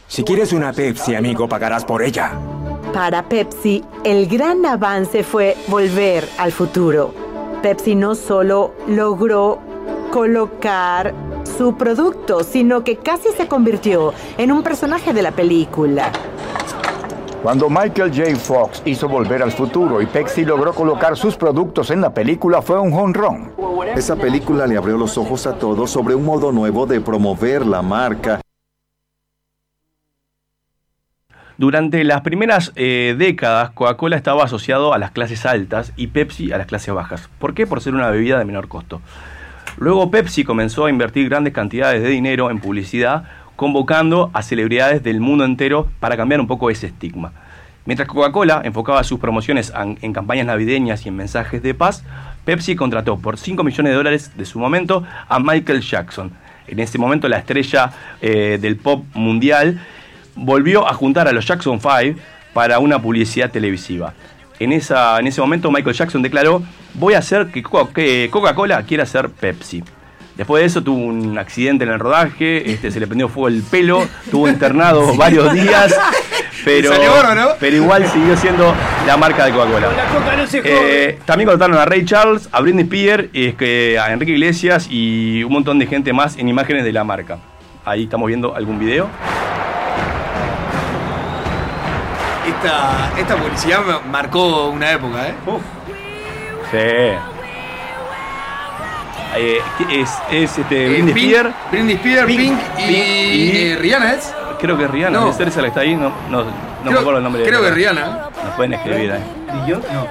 Si 0.07 0.23
quieres 0.23 0.53
una 0.53 0.71
Pepsi, 0.71 1.15
amigo, 1.15 1.49
pagarás 1.49 1.83
por 1.83 2.01
ella. 2.01 2.31
Para 2.93 3.27
Pepsi, 3.27 3.83
el 4.05 4.27
gran 4.27 4.65
avance 4.65 5.21
fue 5.23 5.57
volver 5.67 6.25
al 6.37 6.53
futuro. 6.53 7.25
Pepsi 7.61 7.95
no 7.95 8.13
solo 8.13 8.73
logró 8.87 9.64
colocar 10.15 11.13
su 11.57 11.75
producto, 11.75 12.41
sino 12.45 12.85
que 12.85 12.95
casi 12.95 13.33
se 13.35 13.49
convirtió 13.49 14.13
en 14.37 14.49
un 14.49 14.63
personaje 14.63 15.13
de 15.13 15.21
la 15.21 15.31
película. 15.31 16.09
Cuando 17.43 17.69
Michael 17.69 18.15
J. 18.15 18.33
Fox 18.37 18.81
hizo 18.85 19.09
Volver 19.09 19.43
al 19.43 19.51
Futuro 19.51 20.01
y 20.01 20.05
Pepsi 20.05 20.45
logró 20.45 20.73
colocar 20.73 21.17
sus 21.17 21.35
productos 21.35 21.91
en 21.91 21.99
la 21.99 22.13
película 22.13 22.61
fue 22.61 22.79
un 22.79 22.93
honrón. 22.93 23.51
Esa 23.93 24.15
película 24.15 24.65
le 24.65 24.77
abrió 24.77 24.95
los 24.97 25.17
ojos 25.17 25.45
a 25.47 25.59
todos 25.59 25.91
sobre 25.91 26.15
un 26.15 26.23
modo 26.23 26.53
nuevo 26.53 26.85
de 26.85 27.01
promover 27.01 27.65
la 27.65 27.81
marca. 27.81 28.39
Durante 31.57 32.01
las 32.05 32.21
primeras 32.21 32.71
eh, 32.77 33.15
décadas, 33.17 33.71
Coca-Cola 33.71 34.15
estaba 34.15 34.45
asociado 34.45 34.93
a 34.93 34.97
las 34.97 35.11
clases 35.11 35.45
altas 35.45 35.91
y 35.97 36.07
Pepsi 36.07 36.53
a 36.53 36.57
las 36.57 36.67
clases 36.67 36.93
bajas. 36.93 37.29
¿Por 37.37 37.53
qué? 37.53 37.67
Por 37.67 37.81
ser 37.81 37.93
una 37.93 38.09
bebida 38.09 38.39
de 38.39 38.45
menor 38.45 38.69
costo. 38.69 39.01
Luego 39.77 40.09
Pepsi 40.09 40.43
comenzó 40.43 40.85
a 40.85 40.89
invertir 40.89 41.27
grandes 41.27 41.53
cantidades 41.53 42.01
de 42.01 42.09
dinero 42.09 42.49
en 42.49 42.59
publicidad, 42.59 43.25
convocando 43.55 44.31
a 44.33 44.41
celebridades 44.41 45.03
del 45.03 45.19
mundo 45.19 45.43
entero 45.43 45.89
para 45.99 46.15
cambiar 46.15 46.39
un 46.39 46.47
poco 46.47 46.69
ese 46.69 46.87
estigma. 46.87 47.33
Mientras 47.85 48.07
Coca-Cola 48.07 48.61
enfocaba 48.63 49.03
sus 49.03 49.19
promociones 49.19 49.71
en, 50.01 50.13
campañas 50.13 50.47
navideñas 50.47 51.05
y 51.05 51.09
en 51.09 51.15
mensajes 51.17 51.61
de 51.61 51.73
paz, 51.73 52.03
Pepsi 52.45 52.75
contrató 52.75 53.17
por 53.17 53.37
5 53.37 53.63
millones 53.63 53.91
de 53.91 53.95
dólares 53.95 54.31
de 54.35 54.45
su 54.45 54.59
momento 54.59 55.03
a 55.27 55.39
Michael 55.39 55.81
Jackson. 55.81 56.31
En 56.67 56.79
ese 56.79 56.97
momento 56.97 57.27
la 57.27 57.37
estrella 57.37 57.91
eh, 58.21 58.57
del 58.59 58.77
pop 58.77 59.03
mundial 59.13 59.79
volvió 60.35 60.87
a 60.87 60.93
juntar 60.93 61.27
a 61.27 61.31
los 61.31 61.45
Jackson 61.45 61.79
5 61.79 62.19
para 62.53 62.79
una 62.79 62.99
publicidad 62.99 63.51
televisiva. 63.51 64.13
En, 64.59 64.71
esa, 64.71 65.19
en 65.19 65.27
ese 65.27 65.41
momento 65.41 65.69
Michael 65.71 65.95
Jackson 65.95 66.21
declaró, 66.21 66.63
voy 66.93 67.13
a 67.13 67.19
hacer 67.19 67.47
que 67.47 67.61
Coca- 67.61 67.93
que 67.93 68.29
Coca-Cola 68.31 68.83
quiera 68.83 69.05
ser 69.05 69.29
Pepsi. 69.29 69.83
Después 70.37 70.61
de 70.61 70.67
eso 70.67 70.81
tuvo 70.83 70.97
un 70.97 71.37
accidente 71.37 71.85
en 71.85 71.91
el 71.91 71.99
rodaje, 71.99 72.69
este, 72.71 72.91
se 72.91 72.99
le 72.99 73.07
prendió 73.07 73.29
fuego 73.29 73.47
el 73.47 73.63
pelo, 73.63 74.05
tuvo 74.29 74.49
internado 74.49 75.15
varios 75.15 75.53
días, 75.53 75.95
pero, 76.65 76.91
Salió 76.91 77.13
oro, 77.13 77.33
¿no? 77.35 77.47
pero 77.57 77.75
igual 77.77 78.05
siguió 78.09 78.35
siendo 78.35 78.73
la 79.07 79.15
marca 79.15 79.45
de 79.45 79.51
Coca-Cola. 79.53 79.87
Eh, 80.63 81.19
también 81.25 81.47
contrataron 81.49 81.81
a 81.81 81.85
Ray 81.85 82.03
Charles, 82.03 82.49
a 82.51 82.59
Britney 82.59 82.83
Spears, 82.83 83.27
que 83.57 83.97
a 83.97 84.11
Enrique 84.11 84.33
Iglesias 84.33 84.87
y 84.89 85.41
un 85.43 85.53
montón 85.53 85.79
de 85.79 85.87
gente 85.87 86.11
más 86.11 86.37
en 86.37 86.49
imágenes 86.49 86.83
de 86.83 86.91
la 86.91 87.03
marca. 87.05 87.37
Ahí 87.85 88.03
estamos 88.03 88.27
viendo 88.27 88.55
algún 88.55 88.77
video. 88.77 89.07
Esta, 92.57 93.11
esta 93.19 93.35
publicidad 93.35 93.81
marcó 94.09 94.67
una 94.69 94.91
época, 94.91 95.27
¿eh? 95.27 95.33
Sí. 96.71 96.77
Eh, 99.37 99.59
¿qué 99.77 100.01
es, 100.01 100.09
es 100.31 100.57
este, 100.57 100.85
Eh, 100.85 100.89
Britney 100.89 101.13
Pink, 101.13 101.25
Spears. 101.33 101.55
Britney 101.71 101.95
Spears, 101.95 102.25
Pink, 102.27 102.59
y, 102.77 102.81
y- 102.83 103.51
eh, 103.73 103.77
Rihanna 103.79 104.13
es. 104.13 104.33
Creo 104.59 104.77
que 104.77 104.85
es 104.85 104.91
Rihanna, 104.91 105.19
No. 105.19 105.25
debe 105.25 105.33
ser 105.37 105.47
esa 105.49 105.57
la 105.61 105.63
que 105.63 105.67
está 105.69 105.81
ahí, 105.81 105.95
no, 105.95 106.11
no, 106.29 106.45
no 106.83 106.91
me 106.91 106.97
acuerdo 106.99 107.17
el 107.17 107.23
nombre. 107.23 107.41
de 107.43 107.47
creo 107.49 107.59
ella. 107.59 107.69
que 107.69 107.75
Rihanna. 107.75 108.29
Nos 108.45 108.55
pueden 108.55 108.73
escribir 108.73 109.11
ahí. 109.11 109.23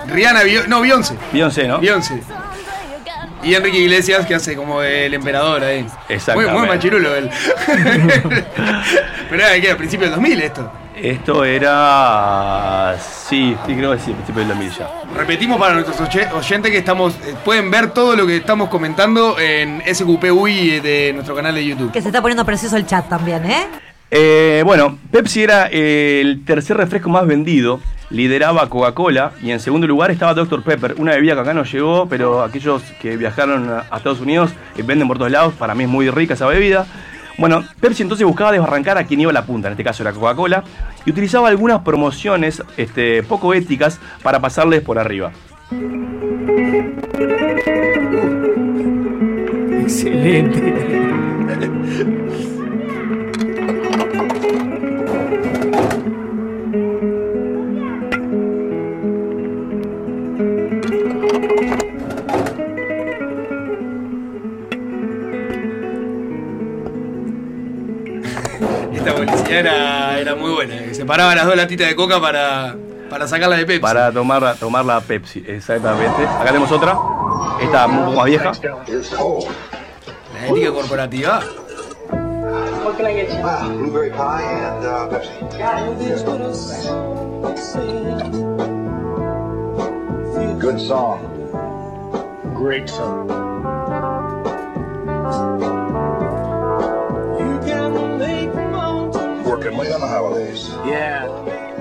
Rihanna, 0.09 0.43
Bio- 0.43 0.67
no, 0.69 0.81
Beyoncé. 0.83 1.15
Beyoncé, 1.33 1.67
¿no? 1.67 1.79
Beyoncé. 1.79 2.21
Y 3.43 3.55
Enrique 3.55 3.79
Iglesias 3.79 4.27
que 4.27 4.35
hace 4.35 4.55
como 4.57 4.83
el 4.83 5.13
emperador 5.15 5.65
ahí. 5.65 5.83
Muy, 5.83 5.91
Exactamente. 6.09 6.53
muy 6.59 6.69
machirulo 6.69 7.15
él. 7.15 7.31
Pero 9.31 9.43
era 9.47 9.61
que 9.61 9.71
a 9.71 9.77
principios 9.77 10.11
del 10.11 10.21
2000 10.21 10.43
esto. 10.43 10.71
Esto 10.97 11.45
era. 11.45 12.97
Sí, 13.01 13.57
sí, 13.67 13.75
creo 13.75 13.93
que 13.93 13.99
sí, 13.99 14.13
principio 14.13 14.41
del 14.41 14.49
2000 14.49 14.71
ya. 14.71 14.89
Repetimos 15.17 15.59
para 15.59 15.75
nuestros 15.75 16.01
oye- 16.01 16.29
oyentes 16.33 16.71
que 16.71 16.79
estamos 16.79 17.15
eh, 17.27 17.35
pueden 17.45 17.71
ver 17.71 17.91
todo 17.91 18.15
lo 18.15 18.27
que 18.27 18.37
estamos 18.37 18.69
comentando 18.69 19.39
en 19.39 19.83
SQP 19.93 20.25
UI 20.33 20.81
de 20.81 21.11
nuestro 21.13 21.35
canal 21.35 21.55
de 21.55 21.67
YouTube. 21.67 21.91
Que 21.93 22.01
se 22.01 22.09
está 22.09 22.23
poniendo 22.23 22.45
precioso 22.45 22.77
el 22.77 22.87
chat 22.87 23.09
también, 23.09 23.45
¿eh? 23.45 23.67
Eh, 24.11 24.63
bueno, 24.65 24.99
Pepsi 25.11 25.43
era 25.43 25.69
eh, 25.73 26.21
el 26.21 26.45
tercer 26.45 26.77
refresco 26.77 27.09
más 27.09 27.27
vendido, 27.27 27.81
lideraba 28.11 28.69
Coca-Cola 28.69 29.33
y 29.43 29.51
en 29.51 29.59
segundo 29.59 29.89
lugar 29.89 30.13
estaba 30.13 30.35
Dr. 30.35 30.63
Pepper, 30.63 30.95
una 30.99 31.13
bebida 31.13 31.35
que 31.35 31.41
acá 31.41 31.55
no 31.55 31.65
llegó, 31.65 32.07
pero 32.09 32.43
aquellos 32.43 32.83
que 33.01 33.17
viajaron 33.17 33.69
a 33.71 33.87
a 33.91 33.97
Estados 33.97 34.21
Unidos 34.21 34.53
eh, 34.77 34.83
venden 34.85 35.09
por 35.09 35.19
todos 35.19 35.33
lados, 35.33 35.55
para 35.55 35.75
mí 35.75 35.85
es 35.85 35.91
muy 35.91 36.09
rica 36.11 36.35
esa 36.35 36.47
bebida. 36.47 36.87
Bueno, 37.37 37.65
Pepsi 37.81 38.03
entonces 38.03 38.27
buscaba 38.27 38.53
desbarrancar 38.53 38.97
a 38.99 39.05
quien 39.05 39.21
iba 39.21 39.31
a 39.31 39.35
la 39.35 39.45
punta, 39.45 39.69
en 39.69 39.73
este 39.73 39.85
caso 39.85 40.03
era 40.03 40.13
Coca-Cola, 40.13 40.65
y 41.05 41.11
utilizaba 41.11 41.49
algunas 41.49 41.83
promociones 41.83 42.63
este, 42.77 43.23
poco 43.23 43.55
éticas 43.55 43.99
para 44.23 44.41
pasarles 44.41 44.83
por 44.83 44.99
arriba. 44.99 45.33
Excelente. 49.83 50.75
Separaba 71.05 71.35
las 71.35 71.45
dos 71.45 71.55
latitas 71.55 71.87
de 71.87 71.95
coca 71.95 72.19
para, 72.19 72.75
para 73.11 73.29
sacarla 73.29 73.57
de 73.57 73.67
Pepsi. 73.67 73.83
Para 73.83 74.11
tomar, 74.11 74.57
tomar 74.57 74.87
la 74.87 75.03
Pepsi, 75.03 75.45
exactamente. 75.47 76.23
Acá 76.27 76.47
tenemos 76.47 76.73
otra, 76.73 76.97
esta 77.61 77.85
un 77.85 78.07
poco 78.07 78.13
más 78.13 78.25
vieja. 78.25 78.53
La 80.33 80.47
ética 80.49 80.73
corporativa. 80.73 81.43
What 82.11 82.97
can 82.97 83.07
I 83.07 83.13
get 83.13 83.29
you? 83.29 83.43
blueberry 83.77 84.09
pie 84.13 84.45
and 84.45 84.83
uh, 84.83 85.11
Pepsi. 85.11 85.29
Good 90.59 90.81
song. 90.81 91.21
Great 92.55 92.89
song. 92.89 93.29
Working 99.65 99.79
late 99.79 99.93
on 99.93 100.01
the 100.03 100.07
holidays. 100.07 100.69
Yeah, 100.85 101.25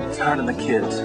it's 0.08 0.16
hard 0.16 0.38
on 0.38 0.46
the 0.46 0.54
kids. 0.54 1.02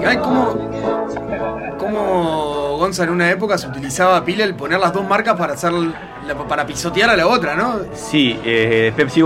Y 0.00 0.04
ay, 0.04 0.16
cómo, 0.16 1.78
cómo 1.78 2.78
Gonza 2.78 3.04
en 3.04 3.10
una 3.10 3.30
época 3.30 3.56
se 3.58 3.68
utilizaba 3.68 4.24
pila 4.24 4.42
el 4.42 4.56
poner 4.56 4.80
las 4.80 4.92
dos 4.92 5.06
marcas 5.06 5.36
para 5.36 5.52
hacer 5.52 5.72
la- 6.26 6.34
para 6.34 6.66
pisotear 6.66 7.10
a 7.10 7.16
la 7.16 7.26
otra, 7.26 7.54
¿no? 7.54 7.76
Sí, 7.94 8.38
eh, 8.44 8.92
Pepsi 8.96 9.20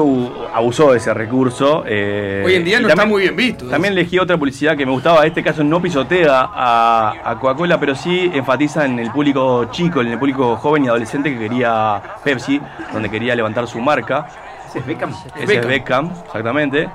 abusó 0.55 0.93
de 0.93 0.99
ese 0.99 1.13
recurso. 1.15 1.85
eh, 1.87 2.43
Hoy 2.45 2.55
en 2.55 2.65
día 2.65 2.81
no 2.81 2.89
está 2.89 3.07
muy 3.07 3.23
bien 3.23 3.37
visto. 3.37 3.67
También 3.67 3.93
elegí 3.93 4.19
otra 4.19 4.37
publicidad 4.37 4.77
que 4.77 4.85
me 4.85 4.93
gustaba. 4.93 5.21
En 5.23 5.29
este 5.29 5.43
caso 5.43 5.63
no 5.65 5.81
pisotea 5.81 6.49
a, 6.53 7.15
a 7.25 7.39
Coca-Cola, 7.39 7.79
pero 7.79 7.95
sí 7.95 8.31
enfatiza 8.35 8.85
en 8.85 8.99
el 8.99 9.11
público 9.11 9.67
chico, 9.71 10.01
en 10.01 10.09
el 10.09 10.19
público 10.19 10.57
joven 10.57 10.85
y 10.85 10.89
adolescente 10.89 11.31
que 11.33 11.39
quería 11.49 12.01
Pepsi, 12.25 12.61
donde 12.93 13.09
quería 13.11 13.35
levantar 13.35 13.67
su 13.67 13.79
marca. 13.81 14.27
Ese 14.69 14.81
es 14.81 14.87
Beckham. 14.87 15.11
Ese 15.41 15.55
es 15.61 15.67
Beckham, 15.67 16.11
exactamente. 16.27 16.89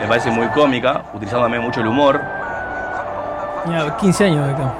Me 0.00 0.06
parece 0.06 0.30
muy 0.30 0.46
cómica, 0.48 1.02
utilizando 1.14 1.44
también 1.44 1.62
mucho 1.62 1.80
el 1.80 1.86
humor. 1.88 2.20
Tenía 3.64 3.96
15 3.96 4.24
años 4.24 4.48
acá. 4.54 4.72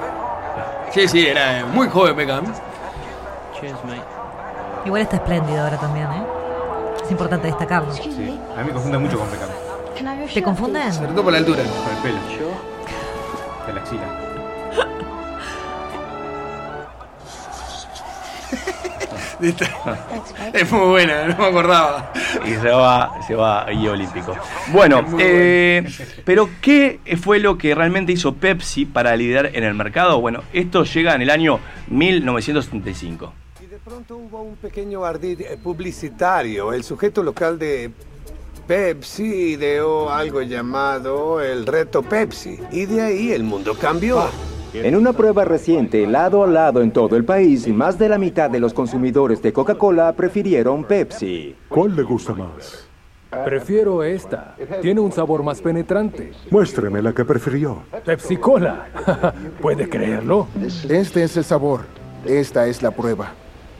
Sí, 0.91 1.07
sí, 1.07 1.27
era 1.27 1.65
muy 1.73 1.89
joven 1.89 2.15
Beckham. 2.15 2.45
Igual 4.85 5.01
está 5.01 5.17
espléndido 5.17 5.63
ahora 5.63 5.77
también, 5.77 6.07
¿eh? 6.07 6.23
Es 7.03 7.11
importante 7.11 7.47
destacarlo. 7.47 7.93
Sí. 7.93 8.39
A 8.55 8.61
mí 8.61 8.67
me 8.67 8.73
confunde 8.73 8.97
mucho 8.97 9.17
con 9.17 9.29
Beckham. 9.31 10.27
¿Te 10.33 10.43
confunden? 10.43 10.93
Sobre 10.93 11.11
todo 11.11 11.23
por 11.23 11.31
la 11.33 11.39
altura. 11.39 11.63
Por 11.63 11.93
el 11.93 11.97
pelo. 11.99 12.19
De 13.65 13.73
la 13.73 13.81
axila. 13.81 14.27
Es 20.53 20.71
muy 20.71 20.87
buena, 20.87 21.27
no 21.27 21.37
me 21.37 21.45
acordaba. 21.45 22.11
Y 22.45 22.53
se 22.53 22.69
va, 22.69 23.19
se 23.25 23.35
va 23.35 23.67
ahí 23.67 23.87
olímpico. 23.87 24.35
Bueno, 24.69 25.05
eh, 25.19 25.87
pero 26.25 26.49
¿qué 26.59 26.99
fue 27.21 27.39
lo 27.39 27.57
que 27.57 27.75
realmente 27.75 28.11
hizo 28.11 28.33
Pepsi 28.33 28.85
para 28.85 29.15
liderar 29.15 29.51
en 29.53 29.63
el 29.63 29.75
mercado? 29.75 30.19
Bueno, 30.19 30.43
esto 30.53 30.83
llega 30.83 31.13
en 31.13 31.21
el 31.21 31.29
año 31.29 31.59
1975. 31.87 33.31
Hubo 34.09 34.41
un 34.41 34.57
pequeño 34.57 35.05
ardid 35.05 35.41
eh, 35.41 35.57
publicitario. 35.61 36.73
El 36.73 36.83
sujeto 36.83 37.23
local 37.23 37.57
de 37.57 37.89
Pepsi 38.67 39.53
ideó 39.53 40.09
algo 40.09 40.41
llamado 40.41 41.39
el 41.39 41.65
reto 41.65 42.03
Pepsi. 42.03 42.59
Y 42.73 42.85
de 42.85 43.01
ahí 43.01 43.31
el 43.31 43.43
mundo 43.43 43.75
cambió. 43.79 44.25
En 44.73 44.93
una 44.93 45.13
prueba 45.13 45.45
reciente, 45.45 46.05
lado 46.05 46.43
a 46.43 46.47
lado 46.47 46.81
en 46.81 46.91
todo 46.91 47.15
el 47.15 47.23
país, 47.23 47.65
más 47.69 47.97
de 47.97 48.09
la 48.09 48.17
mitad 48.17 48.49
de 48.49 48.59
los 48.59 48.73
consumidores 48.73 49.41
de 49.41 49.53
Coca-Cola 49.53 50.11
prefirieron 50.11 50.83
Pepsi. 50.83 51.55
¿Cuál 51.69 51.95
le 51.95 52.03
gusta 52.03 52.33
más? 52.33 52.89
Prefiero 53.45 54.03
esta. 54.03 54.57
Tiene 54.81 54.99
un 54.99 55.13
sabor 55.13 55.43
más 55.43 55.61
penetrante. 55.61 56.33
Muéstreme 56.51 57.01
la 57.01 57.13
que 57.13 57.23
prefirió. 57.23 57.83
Pepsi 58.03 58.35
Cola. 58.35 58.89
¿Puede 59.61 59.87
creerlo? 59.87 60.47
Este 60.89 61.23
es 61.23 61.37
el 61.37 61.45
sabor. 61.45 61.81
Esta 62.25 62.67
es 62.67 62.81
la 62.81 62.91
prueba. 62.91 63.33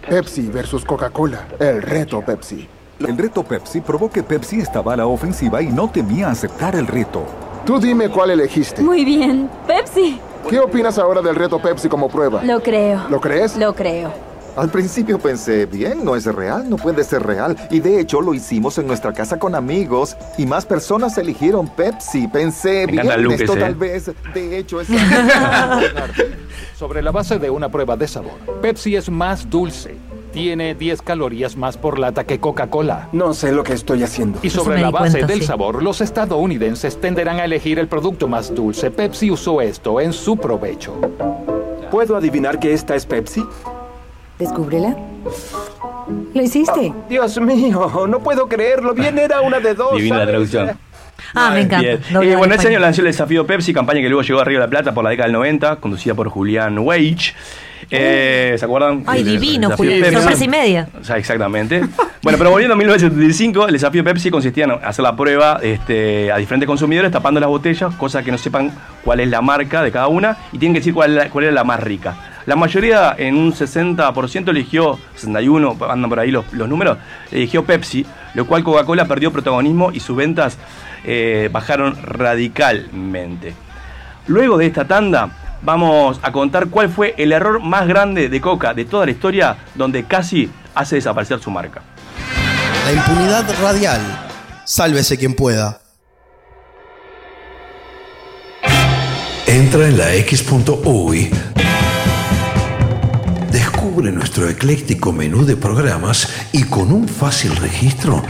Pepsi 0.08 0.48
versus 0.48 0.86
Coca-Cola. 0.86 1.48
El 1.60 1.82
reto 1.82 2.22
Pepsi. 2.22 2.68
El 3.00 3.18
reto 3.18 3.44
Pepsi 3.44 3.82
probó 3.82 4.10
que 4.10 4.24
Pepsi 4.24 4.60
estaba 4.60 4.94
a 4.94 4.98
la 4.98 5.06
ofensiva 5.06 5.62
y 5.62 5.68
no 5.68 5.90
temía 5.90 6.30
aceptar 6.30 6.76
el 6.76 6.88
reto. 6.88 7.24
Tú 7.66 7.80
dime 7.80 8.10
cuál 8.10 8.32
elegiste. 8.32 8.82
Muy 8.82 9.04
bien. 9.04 9.50
Pepsi. 9.68 10.20
¿Qué 10.50 10.60
opinas 10.60 10.98
ahora 10.98 11.22
del 11.22 11.36
reto 11.36 11.60
Pepsi 11.60 11.90
como 11.90 12.08
prueba? 12.08 12.42
Lo 12.44 12.62
creo. 12.62 13.02
¿Lo 13.10 13.20
crees? 13.20 13.58
Lo 13.58 13.76
creo. 13.76 14.27
Al 14.58 14.70
principio 14.70 15.20
pensé, 15.20 15.68
bien, 15.68 16.04
no 16.04 16.16
es 16.16 16.26
real, 16.26 16.68
no 16.68 16.78
puede 16.78 17.04
ser 17.04 17.22
real. 17.22 17.56
Y 17.70 17.80
de 17.80 18.00
hecho 18.00 18.22
lo 18.22 18.34
hicimos 18.34 18.80
en 18.80 18.88
nuestra 18.88 19.14
casa 19.14 19.38
con 19.38 19.54
amigos 19.54 20.18
y 20.36 20.48
más 20.48 20.66
personas 20.66 21.16
eligieron 21.20 21.68
Pepsi. 21.68 22.28
Pensé, 22.28 22.88
Me 22.88 23.04
bien, 23.04 23.22
Luke 23.22 23.36
esto 23.36 23.56
tal 23.56 23.74
¿eh? 23.74 23.76
vez, 23.76 24.12
de 24.34 24.58
hecho 24.58 24.82
es... 24.82 24.88
Sobre 26.76 27.04
la 27.04 27.12
base 27.12 27.38
de 27.38 27.52
una 27.52 27.70
prueba 27.70 27.96
de 27.96 28.08
sabor, 28.08 28.34
Pepsi 28.62 28.96
es 28.96 29.12
más 29.12 29.48
dulce. 29.48 29.96
Tiene 30.34 30.74
10 30.74 31.04
calorías 31.04 31.56
más 31.56 31.78
por 31.78 32.00
lata 32.00 32.24
que 32.24 32.40
Coca-Cola. 32.40 33.10
No 33.12 33.36
sé 33.36 33.52
lo 33.52 33.64
que 33.64 33.74
estoy 33.74 34.02
haciendo. 34.02 34.40
Y 34.42 34.50
sobre 34.50 34.82
la 34.82 34.90
base 34.90 35.20
cuenta, 35.20 35.28
del 35.28 35.40
sí. 35.42 35.46
sabor, 35.46 35.84
los 35.84 36.02
estadounidenses 36.02 37.00
tenderán 37.00 37.40
a 37.40 37.46
elegir 37.46 37.78
el 37.78 37.88
producto 37.88 38.28
más 38.28 38.54
dulce. 38.54 38.90
Pepsi 38.90 39.30
usó 39.30 39.62
esto 39.62 40.02
en 40.02 40.14
su 40.14 40.36
provecho. 40.36 40.96
¿Puedo 41.92 42.16
adivinar 42.16 42.60
que 42.60 42.74
esta 42.74 42.96
es 42.96 43.06
Pepsi? 43.06 43.44
Descúbrela. 44.40 44.96
Lo 46.34 46.42
hiciste. 46.42 46.94
Dios 47.10 47.40
mío, 47.42 48.08
no 48.08 48.20
puedo 48.20 48.48
creerlo. 48.48 48.94
Bien 48.94 49.18
era 49.20 49.42
una 49.42 49.60
de 49.60 49.74
dos. 49.74 49.96
Divina 49.96 50.20
la 50.20 50.28
traducción. 50.28 50.78
Ah, 51.34 51.50
me 51.52 51.62
encanta. 51.62 51.82
Bien. 51.82 52.00
Eh, 52.32 52.36
bueno, 52.36 52.54
en 52.54 52.60
ese 52.60 52.68
año 52.68 52.80
lanzó 52.80 53.02
el 53.02 53.08
desafío 53.08 53.46
Pepsi, 53.46 53.74
campaña 53.74 54.02
que 54.02 54.10
luego 54.10 54.22
llegó 54.22 54.40
a 54.40 54.44
Río 54.44 54.60
de 54.60 54.66
la 54.66 54.70
Plata 54.70 54.94
por 54.94 55.04
la 55.04 55.10
década 55.10 55.26
del 55.26 55.34
90, 55.34 55.78
conducida 55.78 56.14
por 56.14 56.30
Julián 56.30 56.78
Wage. 56.78 57.34
Eh, 57.90 58.56
¿Se 58.58 58.66
acuerdan? 58.66 59.04
Ay, 59.08 59.22
El 59.22 59.26
divino, 59.26 59.70
desafío 59.70 59.92
Juli. 59.92 60.02
Pepsi. 60.02 60.16
Sorpresa 60.16 60.44
y 60.44 60.48
media. 60.48 60.90
O 61.00 61.04
sea, 61.04 61.18
exactamente. 61.18 61.82
bueno, 62.22 62.38
pero 62.38 62.52
volviendo 62.52 62.76
a 62.76 62.78
1975, 62.78 63.68
el 63.68 63.74
desafío 63.74 64.04
Pepsi 64.04 64.30
consistía 64.30 64.66
en 64.66 64.72
hacer 64.72 65.04
la 65.04 65.16
prueba 65.16 65.60
este, 65.64 66.32
a 66.32 66.38
diferentes 66.38 66.68
consumidores 66.68 67.12
tapando 67.12 67.40
las 67.40 67.50
botellas, 67.50 67.96
cosa 67.96 68.24
que 68.24 68.32
no 68.32 68.38
sepan 68.38 68.72
cuál 69.04 69.20
es 69.20 69.30
la 69.30 69.42
marca 69.42 69.82
de 69.82 69.92
cada 69.92 70.08
una 70.08 70.38
y 70.52 70.60
tienen 70.60 70.74
que 70.74 70.80
decir 70.82 70.94
cuál 70.94 71.30
era 71.44 71.52
la 71.52 71.64
más 71.64 71.82
rica. 71.82 72.37
La 72.48 72.56
mayoría, 72.56 73.14
en 73.18 73.36
un 73.36 73.52
60%, 73.54 74.50
eligió, 74.50 74.98
61, 75.16 75.78
andan 75.90 76.10
por 76.10 76.18
ahí 76.18 76.32
los, 76.32 76.52
los 76.54 76.70
números, 76.70 76.98
eligió 77.30 77.66
Pepsi, 77.66 78.06
lo 78.36 78.48
cual 78.48 78.64
Coca-Cola 78.64 79.06
perdió 79.06 79.34
protagonismo 79.34 79.92
y 79.92 80.00
sus 80.00 80.16
ventas 80.16 80.58
eh, 81.04 81.50
bajaron 81.52 82.02
radicalmente. 82.02 83.54
Luego 84.28 84.58
de 84.58 84.66
esta 84.66 84.88
tanda, 84.88 85.30
vamos 85.62 86.22
a 86.24 86.32
contar 86.32 86.68
cuál 86.68 86.88
fue 86.88 87.16
el 87.18 87.34
error 87.34 87.62
más 87.62 87.86
grande 87.86 88.30
de 88.30 88.40
Coca 88.40 88.74
de 88.74 88.86
toda 88.86 89.06
la 89.06 89.12
historia, 89.12 89.58
donde 89.76 90.06
casi 90.06 90.50
hace 90.74 90.96
desaparecer 90.96 91.42
su 91.42 91.52
marca. 91.52 91.82
La 92.86 92.94
impunidad 92.94 93.46
radial. 93.62 94.00
Sálvese 94.64 95.18
quien 95.18 95.34
pueda. 95.34 95.82
Entra 99.46 99.86
en 99.86 99.98
la 99.98 100.14
X.UI. 100.16 101.30
Descubre 103.98 104.16
nuestro 104.16 104.48
ecléctico 104.48 105.12
menú 105.12 105.44
de 105.44 105.58
programas 105.58 106.30
y 106.52 106.66
con 106.66 106.92
un 106.92 107.08
fácil 107.08 107.56
registro, 107.56 108.22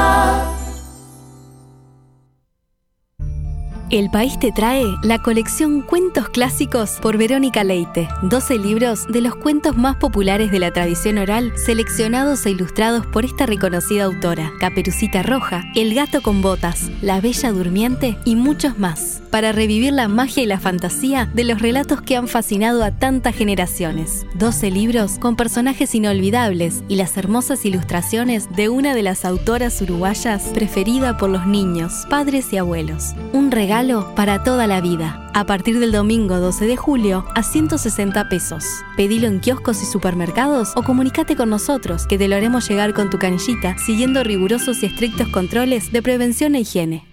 El 3.94 4.10
País 4.10 4.40
te 4.40 4.52
trae 4.52 4.86
la 5.04 5.20
colección 5.20 5.84
Cuentos 5.84 6.28
Clásicos 6.30 6.98
por 7.00 7.16
Verónica 7.16 7.64
Leite. 7.64 8.10
12 8.24 8.58
libros 8.58 9.06
de 9.08 9.22
los 9.22 9.36
cuentos 9.36 9.78
más 9.78 9.98
populares 9.98 10.50
de 10.52 10.58
la 10.58 10.72
tradición 10.72 11.20
oral, 11.20 11.54
seleccionados 11.56 12.44
e 12.48 12.50
ilustrados 12.50 13.06
por 13.06 13.24
esta 13.24 13.46
reconocida 13.46 14.06
autora. 14.06 14.52
Caperucita 14.60 15.22
Roja, 15.22 15.66
El 15.76 15.94
Gato 15.94 16.24
con 16.24 16.42
Botas, 16.42 16.90
La 17.04 17.22
Bella 17.22 17.52
Durmiente 17.52 18.18
y 18.26 18.36
muchos 18.36 18.80
más. 18.80 19.22
Para 19.30 19.52
revivir 19.52 19.94
la 19.94 20.08
magia 20.08 20.42
y 20.42 20.48
la 20.48 20.60
fantasía 20.60 21.30
de 21.32 21.44
los 21.44 21.62
relatos 21.62 22.02
que 22.02 22.16
han 22.16 22.28
fascinado 22.28 22.84
a 22.84 22.90
tantas 22.90 23.36
generaciones. 23.36 24.26
12 24.40 24.72
libros 24.72 25.20
con 25.20 25.36
personajes 25.36 25.94
inolvidables 25.94 26.84
y 26.88 26.96
las 26.96 27.16
hermosas 27.16 27.64
ilustraciones 27.64 28.48
de 28.56 28.70
una 28.70 28.96
de 28.96 29.04
las 29.04 29.24
autoras 29.24 29.80
uruguayas 29.84 30.46
preferida 30.56 31.16
por 31.16 31.30
los 31.30 31.46
niños, 31.46 32.08
padres 32.10 32.52
y 32.54 32.58
abuelos. 32.58 33.14
Un 33.34 33.52
regalo 33.52 33.83
para 34.16 34.44
toda 34.44 34.66
la 34.66 34.80
vida. 34.80 35.30
A 35.34 35.46
partir 35.46 35.78
del 35.80 35.92
domingo 35.92 36.40
12 36.40 36.68
de 36.68 36.78
julio 36.78 37.26
a 37.36 37.44
160 37.44 38.30
pesos. 38.30 38.64
Pedilo 38.96 39.28
en 39.28 39.42
kioscos 39.42 39.82
y 39.84 39.86
supermercados 39.86 40.72
o 40.76 40.84
comunícate 40.84 41.36
con 41.36 41.50
nosotros 41.50 42.08
que 42.08 42.18
te 42.18 42.30
lo 42.30 42.38
haremos 42.38 42.70
llegar 42.70 42.94
con 42.94 43.10
tu 43.10 43.18
canillita 43.20 43.78
siguiendo 43.78 44.24
rigurosos 44.24 44.84
y 44.84 44.86
estrictos 44.86 45.28
controles 45.28 45.92
de 45.92 46.02
prevención 46.02 46.56
e 46.56 46.62
higiene. 46.62 47.13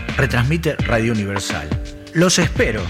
Retransmite 0.21 0.75
Radio 0.75 1.13
Universal. 1.13 1.67
Los 2.13 2.37
espero. 2.37 2.83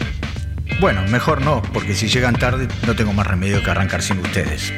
Bueno, 0.81 1.01
mejor 1.07 1.39
no, 1.39 1.61
porque 1.71 1.95
si 1.95 2.09
llegan 2.09 2.35
tarde 2.35 2.67
no 2.85 2.93
tengo 2.93 3.13
más 3.13 3.25
remedio 3.25 3.63
que 3.63 3.71
arrancar 3.71 4.01
sin 4.01 4.19
ustedes. 4.19 4.73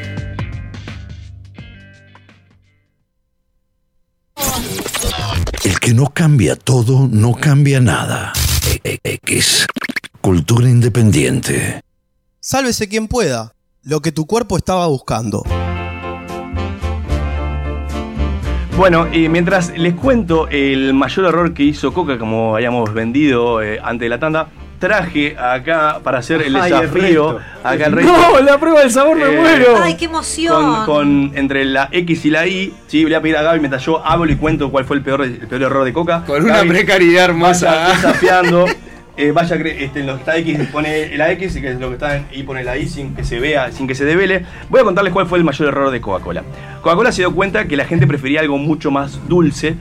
El 5.63 5.79
que 5.79 5.95
no 5.95 6.13
cambia 6.13 6.55
todo, 6.55 7.07
no 7.11 7.33
cambia 7.33 7.79
nada. 7.79 8.33
X. 8.83 9.65
Cultura 10.21 10.69
independiente. 10.69 11.81
Sálvese 12.39 12.87
quien 12.87 13.07
pueda. 13.07 13.55
Lo 13.81 14.03
que 14.03 14.11
tu 14.11 14.27
cuerpo 14.27 14.57
estaba 14.57 14.85
buscando. 14.85 15.43
Bueno, 18.77 19.07
y 19.13 19.29
mientras 19.29 19.77
les 19.77 19.93
cuento 19.93 20.47
el 20.49 20.93
mayor 20.93 21.25
error 21.25 21.53
que 21.53 21.63
hizo 21.63 21.93
Coca, 21.93 22.17
como 22.17 22.55
habíamos 22.55 22.91
vendido 22.93 23.61
eh, 23.61 23.79
antes 23.83 24.05
de 24.05 24.09
la 24.09 24.19
tanda, 24.19 24.47
traje 24.79 25.37
acá 25.37 25.99
para 26.03 26.17
hacer 26.19 26.41
el 26.41 26.55
Ay, 26.55 26.71
desafío. 26.71 27.39
acá 27.63 27.85
el 27.85 27.91
resto. 27.93 28.11
No, 28.11 28.39
la 28.41 28.57
prueba 28.59 28.79
del 28.81 28.91
sabor 28.91 29.15
me 29.17 29.25
Eh, 29.25 29.37
muero. 29.39 29.75
Ay, 29.81 29.95
qué 29.95 30.05
emoción. 30.05 30.85
Con, 30.85 30.85
con- 30.85 31.31
entre 31.37 31.65
la 31.65 31.87
X 31.91 32.25
y 32.25 32.29
la 32.31 32.47
Y, 32.47 32.73
sí, 32.87 33.03
voy 33.03 33.13
a 33.13 33.21
pedir 33.21 33.37
a 33.37 33.43
Gaby 33.43 33.59
mientras 33.59 33.85
yo 33.85 34.03
hablo 34.05 34.31
y 34.31 34.35
cuento 34.35 34.71
cuál 34.71 34.85
fue 34.85 34.97
el 34.97 35.03
peor, 35.03 35.21
el 35.23 35.37
peor 35.47 35.61
error 35.61 35.85
de 35.85 35.93
Coca. 35.93 36.23
Con 36.25 36.43
una 36.43 36.61
precariedad 36.63 37.25
hermosa. 37.25 37.69
Vaya 37.71 37.89
desafiando. 37.89 38.65
eh, 39.15 39.31
vaya, 39.31 39.55
este, 39.55 39.99
en 39.99 40.07
lo 40.07 40.13
que 40.15 40.19
está 40.19 40.37
X 40.37 40.57
pone 40.71 41.15
la 41.17 41.31
X 41.33 41.55
y 41.55 41.61
que 41.61 41.71
es 41.71 41.79
lo 41.79 41.89
que 41.89 41.93
está 41.93 42.17
en 42.17 42.25
Y 42.31 42.43
pone 42.43 42.63
la 42.63 42.77
Y 42.77 42.87
sin 42.87 43.15
que 43.15 43.23
se 43.23 43.39
vea, 43.39 43.71
sin 43.71 43.87
que 43.87 43.93
se 43.93 44.05
devele. 44.05 44.43
Voy 44.69 44.81
a 44.81 44.83
contarles 44.83 45.13
cuál 45.13 45.27
fue 45.27 45.37
el 45.37 45.43
mayor 45.43 45.67
error 45.67 45.91
de 45.91 46.01
Coca-Cola. 46.01 46.43
Coca-Cola 46.81 47.11
se 47.11 47.21
dio 47.21 47.33
cuenta 47.33 47.65
que 47.65 47.77
la 47.77 47.85
gente 47.85 48.07
prefería 48.07 48.39
algo 48.39 48.57
mucho 48.57 48.89
más 48.89 49.27
dulce 49.27 49.77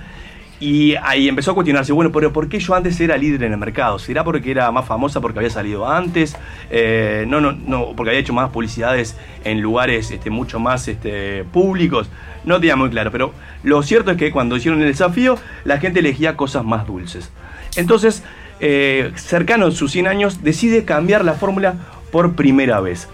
Y 0.60 0.94
ahí 1.02 1.28
empezó 1.28 1.50
a 1.50 1.54
cuestionarse, 1.54 1.92
bueno, 1.92 2.12
pero 2.12 2.32
¿por 2.32 2.48
qué 2.48 2.60
yo 2.60 2.74
antes 2.74 3.00
era 3.00 3.16
líder 3.16 3.42
en 3.44 3.52
el 3.52 3.58
mercado? 3.58 3.98
¿Será 3.98 4.22
porque 4.22 4.50
era 4.50 4.70
más 4.70 4.86
famosa 4.86 5.20
porque 5.20 5.40
había 5.40 5.50
salido 5.50 5.90
antes? 5.90 6.36
Eh, 6.70 7.24
no, 7.26 7.40
no, 7.40 7.52
no, 7.52 7.94
porque 7.96 8.10
había 8.10 8.20
hecho 8.20 8.32
más 8.32 8.50
publicidades 8.50 9.16
en 9.42 9.60
lugares 9.60 10.12
este, 10.12 10.30
mucho 10.30 10.60
más 10.60 10.86
este, 10.86 11.42
públicos. 11.44 12.10
No 12.44 12.60
tenía 12.60 12.76
muy 12.76 12.90
claro, 12.90 13.10
pero 13.10 13.32
lo 13.64 13.82
cierto 13.82 14.12
es 14.12 14.18
que 14.18 14.30
cuando 14.30 14.56
hicieron 14.56 14.80
el 14.82 14.88
desafío, 14.88 15.36
la 15.64 15.78
gente 15.78 15.98
elegía 15.98 16.36
cosas 16.36 16.64
más 16.64 16.86
dulces. 16.86 17.32
Entonces, 17.74 18.22
eh, 18.62 19.10
cercano 19.16 19.66
a 19.66 19.70
sus 19.72 19.90
100 19.90 20.06
años, 20.06 20.42
decide 20.42 20.84
cambiar 20.84 21.24
la 21.24 21.34
fórmula 21.34 21.74
por 22.12 22.34
primera 22.34 22.80
vez. 22.80 23.08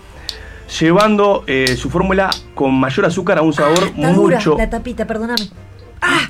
Llevando 0.79 1.45
eh, 1.47 1.75
su 1.77 1.89
fórmula 1.89 2.29
con 2.55 2.79
mayor 2.79 3.07
azúcar 3.07 3.39
a 3.39 3.43
un 3.43 3.55
sabor 3.55 3.85
Está 3.85 4.13
dura 4.13 4.37
mucho, 4.37 4.59
la 4.59 4.69
tapita, 4.69 5.07
perdóname. 5.07 5.49
¡Ah! 6.03 6.29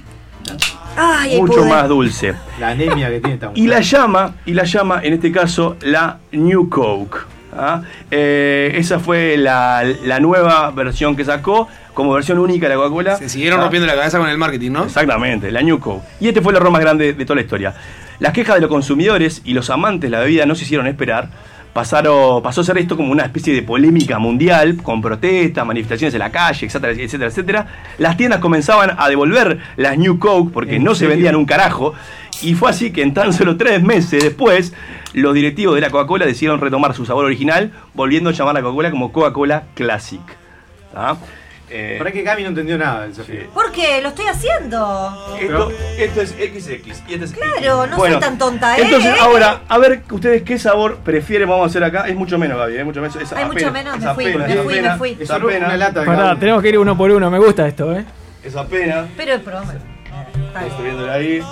¡Ay, 0.96 1.34
el 1.34 1.40
mucho 1.40 1.54
poder! 1.54 1.68
más 1.68 1.88
dulce. 1.88 2.34
La 2.60 2.68
anemia 2.68 3.10
que 3.10 3.18
tiene 3.18 3.34
esta 3.34 3.50
Y 3.54 3.66
la 3.66 3.80
llama, 3.80 4.36
y 4.46 4.54
la 4.54 4.62
llama 4.62 5.00
en 5.02 5.14
este 5.14 5.32
caso 5.32 5.76
la 5.80 6.20
New 6.30 6.68
Coke. 6.68 7.18
¿Ah? 7.56 7.82
Eh, 8.10 8.72
esa 8.76 8.98
fue 8.98 9.36
la, 9.36 9.84
la 10.04 10.20
nueva 10.20 10.70
versión 10.70 11.16
que 11.16 11.24
sacó 11.24 11.68
como 11.94 12.12
versión 12.12 12.38
única 12.38 12.68
de 12.68 12.74
la 12.74 12.80
Coca-Cola. 12.80 13.16
Se 13.16 13.28
siguieron 13.28 13.58
Ah, 13.60 13.62
rompiendo 13.62 13.86
la 13.86 13.94
cabeza 13.94 14.18
con 14.18 14.28
el 14.28 14.38
marketing, 14.38 14.70
¿no? 14.72 14.84
Exactamente, 14.84 15.50
la 15.50 15.62
New 15.62 15.80
Coke. 15.80 16.04
Y 16.20 16.28
este 16.28 16.40
fue 16.40 16.52
el 16.52 16.56
error 16.58 16.70
más 16.70 16.80
grande 16.80 17.12
de 17.12 17.24
toda 17.24 17.36
la 17.36 17.42
historia. 17.42 17.74
Las 18.20 18.32
quejas 18.32 18.56
de 18.56 18.60
los 18.60 18.70
consumidores 18.70 19.42
y 19.44 19.52
los 19.54 19.70
amantes 19.70 20.10
de 20.10 20.16
la 20.16 20.20
bebida 20.22 20.46
no 20.46 20.54
se 20.54 20.64
hicieron 20.64 20.86
esperar. 20.86 21.28
Pasaron, 21.78 22.42
pasó 22.42 22.62
a 22.62 22.64
ser 22.64 22.76
esto 22.78 22.96
como 22.96 23.12
una 23.12 23.22
especie 23.22 23.54
de 23.54 23.62
polémica 23.62 24.18
mundial, 24.18 24.78
con 24.82 25.00
protestas, 25.00 25.64
manifestaciones 25.64 26.12
en 26.12 26.18
la 26.18 26.32
calle, 26.32 26.66
etcétera, 26.66 26.92
etcétera, 26.92 27.30
etcétera. 27.30 27.66
Las 27.98 28.16
tiendas 28.16 28.40
comenzaban 28.40 28.96
a 28.98 29.08
devolver 29.08 29.60
las 29.76 29.96
New 29.96 30.18
Coke 30.18 30.50
porque 30.52 30.74
¿En 30.74 30.82
no 30.82 30.96
se 30.96 31.06
vendían 31.06 31.36
un 31.36 31.44
carajo. 31.46 31.94
Y 32.42 32.54
fue 32.54 32.70
así 32.70 32.90
que 32.90 33.02
en 33.02 33.14
tan 33.14 33.32
solo 33.32 33.56
tres 33.56 33.80
meses 33.80 34.24
después, 34.24 34.72
los 35.12 35.32
directivos 35.34 35.76
de 35.76 35.82
la 35.82 35.90
Coca-Cola 35.90 36.26
decidieron 36.26 36.60
retomar 36.60 36.94
su 36.94 37.06
sabor 37.06 37.26
original, 37.26 37.70
volviendo 37.94 38.30
a 38.30 38.32
llamar 38.32 38.56
a 38.56 38.58
la 38.58 38.62
Coca-Cola 38.64 38.90
como 38.90 39.12
Coca-Cola 39.12 39.62
Classic. 39.74 40.20
¿tá? 40.92 41.16
Eh, 41.70 41.96
Para 41.98 42.10
que 42.10 42.24
Cami 42.24 42.42
no 42.42 42.48
entendió 42.48 42.78
nada 42.78 43.02
del 43.02 43.10
desafío. 43.10 43.50
¿Por 43.52 43.70
qué? 43.72 44.00
Lo 44.00 44.08
estoy 44.08 44.26
haciendo. 44.26 45.36
esto, 45.40 45.70
esto 45.98 46.20
es 46.22 46.30
XX 46.30 46.68
y 47.08 47.14
este 47.14 47.24
es 47.24 47.32
Claro, 47.32 47.86
no 47.86 47.96
Bueno, 47.96 48.14
soy 48.14 48.22
tan 48.22 48.38
tonta, 48.38 48.76
¿eh? 48.76 48.82
Entonces, 48.82 49.14
ahora, 49.20 49.60
a 49.68 49.78
ver 49.78 50.02
ustedes 50.10 50.42
qué 50.42 50.58
sabor 50.58 50.98
prefieren, 50.98 51.48
vamos 51.48 51.64
a 51.64 51.66
hacer 51.68 51.84
acá. 51.84 52.08
Es 52.08 52.16
mucho 52.16 52.38
menos, 52.38 52.58
Gaby, 52.58 52.76
es 52.76 52.84
mucho 52.84 53.00
menos. 53.00 53.16
Es 53.16 53.32
Hay 53.32 53.44
mucho 53.44 53.70
menos, 53.70 53.96
es 53.96 54.04
me 54.04 54.14
fui, 54.14 54.26
apenas, 54.26 54.48
me 54.48 54.54
es 54.54 54.60
fui, 54.62 54.80
me 54.80 54.96
fui. 54.96 55.16
Es 55.20 55.30
Es 55.30 55.30
una 55.30 55.76
lata 55.76 56.00
de 56.00 56.06
Pará, 56.06 56.38
tenemos 56.38 56.62
que 56.62 56.68
ir 56.70 56.78
uno 56.78 56.96
por 56.96 57.10
uno. 57.10 57.30
Me 57.30 57.38
gusta 57.38 57.66
esto, 57.66 57.92
¿eh? 57.96 58.04
Es 58.42 58.56
apenas. 58.56 59.06
Pero 59.16 59.34
el 59.34 59.40
programa. 59.40 59.74
Estoy 60.66 60.84
viéndolo 60.84 61.12
ahí. 61.12 61.42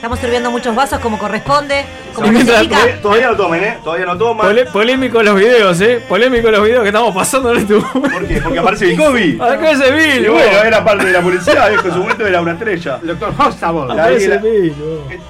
Estamos 0.00 0.18
sirviendo 0.18 0.50
muchos 0.50 0.74
vasos 0.74 0.98
como 1.00 1.18
corresponde. 1.18 1.84
Como 2.14 2.26
Sí, 2.28 2.32
mientras-. 2.32 2.66
Todavía, 2.66 3.02
todavía 3.02 3.26
no 3.28 3.36
tomen, 3.36 3.64
¿eh? 3.64 3.78
Todavía 3.84 4.06
no 4.06 4.16
toman. 4.16 4.46
Pole- 4.46 4.64
polémico 4.64 5.22
los 5.22 5.34
videos, 5.36 5.78
¿eh? 5.82 6.02
Polémico 6.08 6.50
los 6.50 6.62
videos 6.64 6.80
que 6.82 6.88
estamos 6.88 7.14
pasando 7.14 7.52
en 7.52 7.58
este 7.58 7.74
¿Por 7.74 8.26
qué? 8.26 8.40
Porque 8.40 8.58
aparece 8.58 8.90
el 8.92 8.96
COVID. 8.96 9.40
Acá 9.42 9.70
ese 9.72 9.92
Bill, 9.92 10.24
Y 10.24 10.28
bueno, 10.28 10.58
era 10.64 10.82
parte 10.82 11.04
de 11.04 11.12
la 11.12 11.20
publicidad, 11.20 11.68
viejo, 11.68 11.86
en 11.88 11.92
su 11.92 11.98
momento 11.98 12.26
era 12.26 12.40
una 12.40 12.52
estrella. 12.52 12.98
Doctor 13.02 13.34
Hostable. 13.38 13.92
Ahí 13.92 13.98
Aparece 13.98 14.38
Bill. 14.38 14.74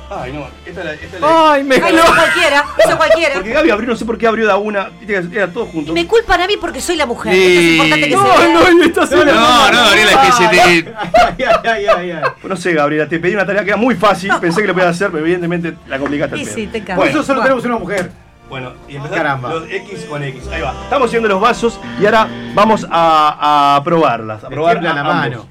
Ay, 0.09 0.33
no, 0.33 0.47
esta 0.65 0.81
es 0.81 0.87
la. 0.87 0.93
Esta 0.95 1.17
es 1.17 1.21
la- 1.21 1.53
Ay, 1.53 1.65
me 1.65 1.75
Ay, 1.75 1.95
eso 1.97 2.05
cualquiera, 2.15 2.65
eso 2.79 2.97
cualquiera. 2.97 3.35
Porque 3.35 3.51
Gaby 3.53 3.71
abrió, 3.71 3.89
no 3.89 3.97
sé 3.97 4.05
por 4.05 4.19
qué 4.19 4.27
abrió 4.29 4.47
de 4.47 4.53
a 4.53 4.57
una. 4.57 4.91
Era 5.09 5.49
todo 5.49 5.67
junto. 5.67 5.91
Y 5.91 5.95
me 5.95 6.07
culpan 6.07 6.41
a 6.43 6.47
mí 6.47 6.57
porque 6.61 6.81
soy 6.81 6.95
la 6.97 7.07
mujer. 7.07 7.35
Sí. 7.35 7.41
Esto 7.41 7.61
es 7.61 7.67
importante 7.73 8.09
que 8.09 8.15
No, 8.15 8.23
se 8.37 8.39
vea. 8.47 8.53
no, 8.73 8.85
está 8.85 9.03
haciendo- 9.03 9.25
No, 9.35 9.71
no, 9.73 9.85
Gabriela, 9.85 10.11
es 10.13 10.19
que 10.19 10.33
se 10.33 10.49
te. 10.49 10.95
Ay, 11.41 11.45
ay, 11.65 11.87
ay, 11.87 12.11
ay. 12.13 12.23
No 12.45 12.57
sé, 12.57 12.73
Gabriela, 12.73 13.09
te 13.09 13.19
pedí 13.19 13.35
una 13.35 13.45
tarea 13.47 13.63
que 13.65 13.71
era 13.71 13.77
muy 13.77 13.95
fácil, 13.97 14.33
pensé 14.41 14.60
que 14.63 14.69
lo 14.69 14.75
podías 14.75 14.91
hacer, 14.91 15.11
pero 15.11 15.25
evidentemente 15.25 15.75
la 15.89 15.99
complicaste 15.99 16.37
Y 16.39 16.45
sí, 16.45 16.67
te. 16.67 16.81
Por 16.83 17.07
eso 17.07 17.23
solo 17.23 17.43
tenemos 17.43 17.65
una 17.65 17.79
mujer. 17.79 18.11
bueno, 18.49 18.73
y 18.89 18.97
empezar 18.97 19.19
Caramba. 19.19 19.51
los 19.55 19.71
X 19.71 20.07
con 20.09 20.23
X. 20.23 20.49
Ahí 20.49 20.61
va. 20.63 20.75
Estamos 20.85 21.09
haciendo 21.09 21.29
los 21.29 21.41
vasos 21.41 21.79
y 22.01 22.05
ahora 22.07 22.29
vamos 22.55 22.87
a, 22.91 23.77
a 23.77 23.85
probarlas. 23.85 24.45
A 24.45 24.49
Me 24.49 24.57
probar 24.57 24.83
la 24.83 24.91
ambos. 24.91 25.05
mano. 25.15 25.47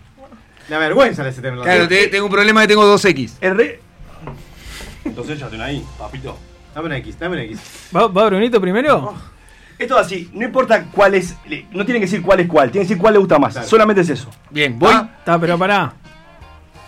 La 0.69 0.77
vergüenza 0.77 1.23
le 1.23 1.29
hace 1.29 1.41
tener 1.41 1.57
la 1.57 1.63
Claro, 1.65 1.87
te- 1.87 2.07
tengo 2.09 2.25
un 2.25 2.31
problema 2.31 2.61
que 2.61 2.67
tengo 2.67 2.85
dos 2.85 3.03
X. 3.03 3.37
El 3.41 3.55
re... 3.57 3.79
Entonces 5.05 5.39
ya 5.39 5.47
tengo 5.47 5.63
ahí, 5.63 5.83
papito. 5.97 6.37
Dame 6.75 6.87
una 6.87 6.97
X, 6.97 7.17
dame 7.19 7.35
una 7.35 7.43
X. 7.45 7.59
¿Va, 7.95 8.07
va 8.07 8.25
Brunito 8.27 8.61
primero? 8.61 9.15
Esto 9.79 9.97
es 9.99 10.05
así, 10.05 10.29
no 10.33 10.43
importa 10.45 10.83
cuál 10.91 11.15
es, 11.15 11.35
no 11.71 11.85
tiene 11.85 12.01
que 12.01 12.05
decir 12.05 12.21
cuál 12.21 12.41
es 12.41 12.47
cuál, 12.47 12.69
tiene 12.69 12.85
que 12.85 12.89
decir 12.89 13.01
cuál 13.01 13.13
le 13.13 13.19
gusta 13.19 13.39
más. 13.39 13.53
Claro. 13.53 13.67
Solamente 13.67 14.01
es 14.01 14.09
eso. 14.09 14.29
Bien, 14.49 14.77
voy. 14.77 14.91
Ah, 14.93 15.09
Está, 15.19 15.39
pero 15.39 15.57
pará. 15.57 15.93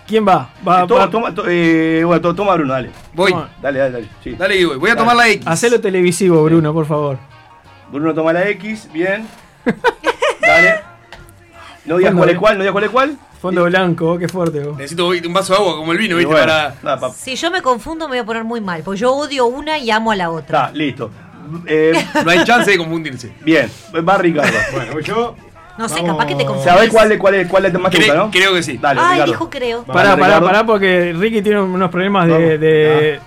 ¿Quién 0.08 0.28
va? 0.28 0.50
Va, 0.68 0.86
toma, 0.88 1.02
va- 1.06 1.10
toma, 1.10 1.34
to- 1.34 1.46
eh, 1.48 2.04
bueno, 2.06 2.22
to- 2.22 2.36
toma 2.36 2.56
Bruno, 2.56 2.74
dale. 2.74 2.92
Voy. 3.14 3.32
Toma. 3.32 3.50
Dale, 3.62 3.80
dale, 3.80 3.92
dale. 3.94 4.08
Sí. 4.24 4.32
Dale, 4.38 4.56
y 4.58 4.66
voy. 4.66 4.78
Voy 4.78 4.90
a 4.90 4.94
Dale. 4.96 5.00
tomar 5.02 5.16
la 5.16 5.30
X. 5.30 5.48
Hacelo 5.48 5.80
televisivo, 5.80 6.44
Bruno, 6.44 6.74
por 6.74 6.86
favor. 6.86 7.18
Bruno 7.92 8.14
toma 8.14 8.34
la 8.34 8.48
X, 8.50 8.90
bien. 8.92 9.28
Dale. 10.42 10.82
No 11.86 11.98
digas 11.98 12.14
cuál 12.14 12.30
eh. 12.30 12.32
es 12.34 12.38
cuál, 12.38 12.58
no 12.58 12.64
digas 12.64 12.72
cuál 12.74 12.84
es 12.84 12.90
cuál. 12.90 13.18
Fondo 13.42 13.64
blanco, 13.64 14.20
qué 14.20 14.28
fuerte 14.28 14.60
vos. 14.64 14.78
Necesito 14.78 15.08
un 15.08 15.34
vaso 15.34 15.54
de 15.54 15.60
agua 15.60 15.76
como 15.76 15.92
el 15.94 15.98
vino, 15.98 16.16
¿viste? 16.16 16.32
bueno, 16.32 16.46
Para. 16.46 16.76
nada, 16.84 17.10
Si 17.12 17.36
yo 17.36 17.50
me 17.50 17.62
confundo, 17.64 18.08
me 18.08 18.12
voy 18.18 18.20
a 18.20 18.26
poner 18.26 18.44
muy 18.44 18.62
mal. 18.62 18.84
Porque 18.84 19.00
yo 19.00 19.14
odio 19.14 19.48
una 19.48 19.80
y 19.80 19.90
amo 19.90 20.12
a 20.12 20.16
la 20.16 20.30
otra. 20.30 20.66
Está, 20.68 20.78
listo. 20.78 21.10
Eh, 21.66 21.92
No 22.24 22.30
hay 22.32 22.44
chance 22.44 22.70
de 22.70 22.78
confundirse. 22.78 23.34
bien, 23.42 23.70
va 24.08 24.18
Ricardo. 24.20 24.56
Bueno, 24.74 24.94
voy 24.94 25.04
yo. 25.04 25.36
No 25.78 25.88
sé, 25.90 25.96
Vamos. 25.96 26.12
capaz 26.12 26.26
que 26.28 26.36
te 26.36 26.46
confundís. 26.46 26.72
¿Sabés 26.74 26.90
cuál, 26.90 27.12
es- 27.12 27.18
cuál, 27.18 27.36
es, 27.36 27.48
cuál 27.48 27.66
es 27.66 27.74
más 27.80 27.92
que 27.92 27.98
Cre- 27.98 28.02
gusta, 28.06 28.16
no? 28.16 28.32
Creo 28.32 28.54
que 28.54 28.64
sí. 28.64 28.78
Dale, 28.78 29.00
Ay, 29.02 29.12
Ricardo. 29.14 29.32
dijo 29.32 29.50
creo. 29.50 29.84
Pará, 29.84 30.12
pará, 30.12 30.16
Ricardo. 30.16 30.46
pará, 30.46 30.66
porque 30.66 31.14
Ricky 31.18 31.42
tiene 31.42 31.62
unos 31.62 31.90
problemas 31.90 32.28
de. 32.28 33.20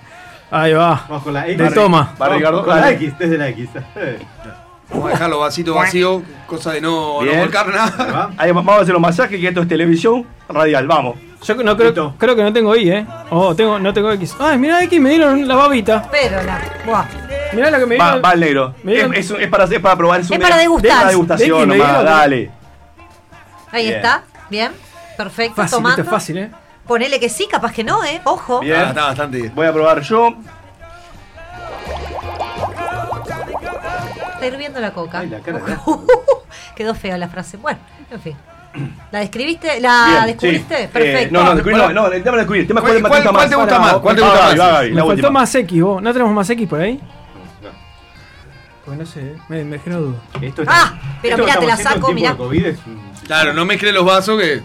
Ahí 0.51 0.73
va. 0.73 1.05
Vamos 1.09 1.23
con 1.25 1.33
la 1.35 1.47
X. 1.49 1.59
De 1.59 1.71
toma. 1.71 2.15
Va 2.21 2.29
Ricardo. 2.29 2.65
Con 2.65 2.75
la 2.75 2.81
dale. 2.83 2.95
X, 2.97 3.15
desde 3.19 3.39
la 3.39 3.49
X. 3.49 3.69
Vamos 4.91 5.07
a 5.09 5.11
dejarlo 5.13 5.41
vasito 5.41 5.75
vacío, 5.75 6.23
cosa 6.47 6.73
de 6.73 6.81
no, 6.81 7.15
no 7.19 7.21
Bien. 7.23 7.41
volcar 7.41 7.67
nada. 7.69 8.13
¿Va? 8.13 8.31
Ahí 8.37 8.51
va- 8.53 8.61
vamos 8.61 8.79
a 8.79 8.83
hacer 8.83 8.93
los 8.93 9.01
masajes, 9.01 9.41
que 9.41 9.49
esto 9.49 9.63
es 9.63 9.67
televisión 9.69 10.25
radial, 10.49 10.87
vamos. 10.87 11.17
Yo 11.43 11.55
no 11.57 11.75
creo, 11.77 11.89
Listo. 11.89 12.15
creo 12.19 12.37
que 12.37 12.43
no 12.43 12.53
tengo 12.53 12.77
I, 12.77 12.91
¿eh? 12.91 13.07
Oh, 13.31 13.55
tengo, 13.57 13.79
no 13.79 13.93
tengo 13.93 14.13
X. 14.13 14.37
Ay, 14.39 14.57
mirá 14.59 14.83
X, 14.85 15.01
me 15.01 15.11
dieron 15.11 15.49
la 15.49 15.57
babita. 15.57 16.07
Pero 16.13 16.43
la. 16.43 16.61
Buah. 16.87 17.05
Mirá 17.55 17.71
lo 17.71 17.79
que 17.79 17.87
me 17.87 17.97
Va, 17.99 18.05
dieron. 18.13 18.25
va 18.25 18.33
el 18.33 18.41
negro. 18.41 18.75
Me 18.83 18.93
dieron- 18.93 19.15
Es, 19.15 19.31
es, 19.31 19.39
es 19.41 19.49
para, 19.49 19.65
es 19.65 19.81
para 19.81 19.97
probar. 19.97 20.21
Es, 20.21 20.27
Es 20.27 20.33
un- 20.33 20.39
para 20.43 20.57
degustar. 20.57 20.91
Es 20.91 20.97
una 21.03 21.11
degustación 21.11 21.69
nomás, 21.69 21.77
dieron- 21.89 22.05
dale. 22.05 22.51
Ahí 23.73 23.85
Bien. 23.85 23.97
está. 23.97 24.23
Bien. 24.51 24.73
Perfecto. 25.17 25.55
Fácil, 25.57 25.77
tomando. 25.77 26.03
esto 26.03 26.11
es 26.15 26.21
fácil, 26.23 26.39
¿eh? 26.39 26.51
Ponele 26.87 27.19
que 27.21 27.29
sí, 27.29 27.47
capaz 27.51 27.73
que 27.73 27.83
no, 27.85 28.05
¿eh? 28.05 28.21
Ojo. 28.25 28.61
Bien. 28.61 28.77
Ah, 28.77 28.89
está 28.89 29.05
bastante 29.07 29.37
bien. 29.39 29.53
Voy 29.55 29.67
a 29.67 29.73
probar 29.73 30.01
yo. 30.03 30.35
Está 34.35 34.47
hirviendo 34.47 34.81
la 34.81 34.93
coca. 34.93 35.21
Ay, 35.21 35.29
la 35.31 35.41
cara 35.41 35.61
Quedó 36.77 36.95
fea 36.95 37.17
la 37.17 37.29
frase. 37.29 37.57
Bueno, 37.57 37.79
en 38.11 38.21
fin. 38.21 38.37
¿La 39.13 39.21
describiste? 39.21 39.81
¿La 39.81 40.07
Bien, 40.11 40.27
descubriste? 40.27 40.77
sí. 40.77 40.83
Eh, 40.83 40.89
Perfecto. 40.93 41.33
no, 41.33 41.45
no, 41.45 41.55
descubrí, 41.55 41.77
no, 41.77 41.93
no, 41.93 42.07
el 42.09 42.23
tema 42.25 42.37
de 42.37 42.43
descubrir. 42.43 42.63
El 42.63 42.67
tema 42.69 42.81
es 42.81 42.85
¿Cuál- 42.87 43.01
cuál, 43.03 43.11
cuál- 43.11 43.23
te 43.23 43.29
gusta 43.29 43.37
cuál 43.37 43.49
te 43.49 43.57
gusta 43.57 43.67
Para, 43.79 43.79
más? 43.93 44.03
¿Cuál 44.03 44.17
te 44.17 44.23
gusta 44.23 44.37
más? 44.43 44.51
Me 44.53 44.57
la 44.91 44.95
faltó 45.03 45.07
última. 45.07 45.31
más 45.31 45.55
X, 45.55 45.83
vos. 45.83 46.03
¿No 46.03 46.13
tenemos 46.13 46.35
más 46.35 46.51
X 46.51 46.69
por 46.69 46.81
ahí? 46.81 47.01
Pues 48.85 48.99
no 48.99 49.07
sé, 49.07 49.21
¿eh? 49.21 49.37
me, 49.49 49.65
me 49.65 49.79
genero 49.79 50.03
duda. 50.03 50.19
Esto 50.43 50.63
es- 50.63 50.69
Ah, 50.71 50.95
pero 51.23 51.37
esto 51.37 51.47
que 51.47 51.51
mirá, 51.51 51.61
te 51.61 51.67
la 51.67 51.73
estamos 51.75 51.75
haciendo 51.75 51.91
en 51.91 51.95
saco, 51.95 52.07
tiempo 52.07 52.15
mirá. 52.15 52.31
de 52.33 52.37
COVID 52.37 52.67
es 52.67 52.79
un- 52.87 53.27
Claro, 53.27 53.53
no 53.55 53.65
mezclé 53.65 53.93
los 53.93 54.05
vasos 54.05 54.39
que. 54.41 54.63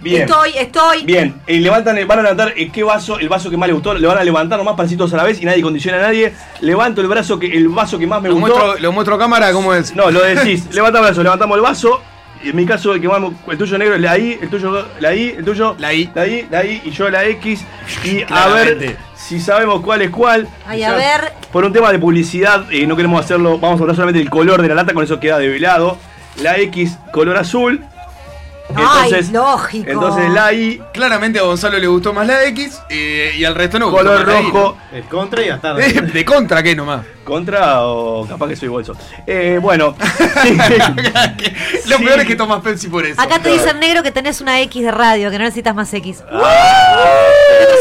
Bien. 0.00 0.22
Estoy, 0.22 0.50
estoy. 0.56 1.04
Bien, 1.04 1.32
eh, 1.46 1.60
levantan, 1.60 1.94
van 2.08 2.18
a 2.18 2.22
levantar 2.22 2.54
eh, 2.56 2.70
qué 2.72 2.82
vaso, 2.82 3.20
el 3.20 3.28
vaso 3.28 3.48
que 3.50 3.56
más 3.56 3.68
les 3.68 3.74
gustó, 3.74 3.94
le 3.94 4.04
van 4.04 4.18
a 4.18 4.24
levantar 4.24 4.58
nomás 4.58 4.74
pasitos 4.74 5.14
a 5.14 5.16
la 5.16 5.22
vez 5.22 5.40
y 5.40 5.44
nadie 5.44 5.62
condiciona 5.62 5.98
a 5.98 6.00
nadie. 6.02 6.32
Levanto 6.60 7.00
el 7.00 7.06
brazo 7.06 7.38
que 7.38 7.46
el 7.56 7.68
vaso 7.68 8.00
que 8.00 8.06
más 8.08 8.20
me 8.20 8.28
Lo 8.30 8.34
gustó. 8.34 8.56
muestro, 8.56 8.82
lo 8.82 8.90
muestro 8.92 9.14
a 9.14 9.18
cámara, 9.20 9.52
¿cómo 9.52 9.72
es? 9.72 9.94
No, 9.94 10.10
lo 10.10 10.20
decís, 10.24 10.66
levanta 10.74 10.98
el 10.98 11.04
brazo, 11.04 11.22
levantamos 11.22 11.54
el 11.56 11.62
vaso. 11.62 12.02
Y 12.42 12.48
en 12.50 12.56
mi 12.56 12.66
caso, 12.66 12.92
el 12.94 13.00
que 13.00 13.06
más 13.06 13.20
me- 13.20 13.30
el 13.52 13.56
tuyo 13.58 13.78
negro 13.78 13.94
es 13.94 14.00
la 14.00 14.18
I, 14.18 14.38
el 14.42 14.50
tuyo 14.50 14.84
la 14.98 15.14
I, 15.14 15.28
el 15.38 15.44
tuyo 15.44 15.76
La 15.78 15.94
I. 15.94 16.10
la 16.12 16.26
I, 16.26 16.48
la 16.50 16.64
I 16.64 16.82
y 16.84 16.90
yo 16.90 17.08
la 17.08 17.24
X. 17.24 17.64
Y 18.02 18.22
a 18.22 18.26
Claramente. 18.26 18.96
Si 19.32 19.40
sabemos 19.40 19.80
cuál 19.80 20.02
es 20.02 20.10
cuál. 20.10 20.46
Ay, 20.66 20.82
a 20.82 20.92
ver. 20.92 21.32
Por 21.50 21.64
un 21.64 21.72
tema 21.72 21.90
de 21.90 21.98
publicidad, 21.98 22.70
eh, 22.70 22.86
no 22.86 22.96
queremos 22.96 23.24
hacerlo, 23.24 23.58
vamos 23.58 23.80
a 23.80 23.82
hablar 23.82 23.96
solamente 23.96 24.18
del 24.18 24.30
color 24.30 24.60
de 24.60 24.68
la 24.68 24.74
lata, 24.74 24.92
con 24.92 25.02
eso 25.02 25.18
queda 25.18 25.38
develado. 25.38 25.98
La 26.42 26.58
X, 26.58 26.98
color 27.12 27.38
azul. 27.38 27.82
Entonces, 28.68 29.26
Ay, 29.28 29.32
lógico. 29.34 29.90
entonces 29.90 30.30
la 30.30 30.52
I, 30.52 30.80
Claramente 30.94 31.38
a 31.38 31.42
Gonzalo 31.42 31.78
le 31.78 31.86
gustó 31.88 32.12
más 32.14 32.26
la 32.26 32.44
X 32.46 32.80
eh, 32.88 33.32
y 33.36 33.44
al 33.44 33.54
resto 33.54 33.78
no. 33.78 33.90
color 33.90 34.18
gustó 34.18 34.26
más 34.32 34.34
la 34.34 34.40
I, 34.40 34.50
rojo. 34.52 34.78
El 34.92 35.02
contra 35.04 35.42
y 35.42 35.48
hasta. 35.50 35.74
De, 35.74 35.92
de 35.92 36.24
contra, 36.24 36.62
¿qué 36.62 36.74
nomás? 36.76 37.04
¿Contra 37.24 37.82
o 37.86 38.26
capaz 38.26 38.48
que 38.48 38.56
soy 38.56 38.68
bolso? 38.68 38.94
Eh, 39.26 39.58
bueno. 39.60 39.94
Lo 41.86 41.98
Sí. 41.98 42.04
peor 42.04 42.20
es 42.20 42.26
que 42.26 42.36
tomas 42.36 42.60
Pepsi 42.62 42.88
por 42.88 43.04
eso. 43.04 43.20
Acá 43.20 43.38
te 43.40 43.50
dicen 43.50 43.78
negro 43.80 44.02
que 44.02 44.10
tenés 44.10 44.40
una 44.40 44.60
X 44.62 44.82
de 44.82 44.90
radio, 44.90 45.30
que 45.30 45.38
no 45.38 45.44
necesitas 45.44 45.74
más 45.74 45.92
X. 45.92 46.22
Ah. 46.30 46.96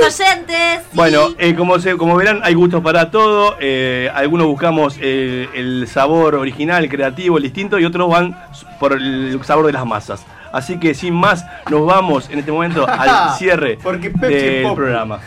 Los 0.02 0.20
oyentes. 0.20 0.80
sí. 0.82 0.88
Bueno, 0.94 1.30
eh, 1.38 1.56
como, 1.56 1.80
se, 1.80 1.96
como 1.98 2.16
verán, 2.16 2.42
hay 2.44 2.54
gustos 2.54 2.82
para 2.84 3.12
todo. 3.12 3.56
eh, 3.60 4.10
algunos 4.14 4.48
buscamos 4.48 4.96
eh, 5.00 5.48
el 5.54 5.88
sabor 5.88 6.36
original, 6.36 6.88
creativo, 6.90 7.38
el 7.38 7.44
distinto, 7.44 7.80
y 7.80 7.86
otros 7.86 8.10
van 8.10 8.38
por 8.80 8.94
el 8.94 9.40
sabor 9.44 9.66
de 9.68 9.74
las 9.74 9.86
masas. 9.86 10.26
Así 10.52 10.78
que 10.80 10.94
sin 10.94 11.14
más, 11.14 11.46
nos 11.70 11.86
vamos 11.86 12.30
en 12.30 12.40
este 12.40 12.52
momento 12.52 12.86
al 12.88 13.36
cierre 13.38 13.78
del 13.78 14.64
Pop. 14.64 14.76
programa. 14.76 15.20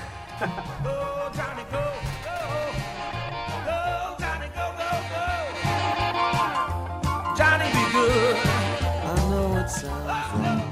Johnny 7.36 7.64
be 7.72 7.84
good. 7.92 8.36
I 8.36 9.14
know 9.30 9.56
it 9.56 9.68
sounds 9.70 10.32
wrong, 10.34 10.62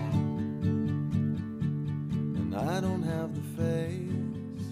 and 2.37 2.55
I 2.55 2.81
don't 2.81 3.03
have 3.03 3.35
the 3.35 3.43
face. 3.62 4.66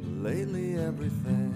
But 0.00 0.12
lately, 0.30 0.78
everything 0.78 1.52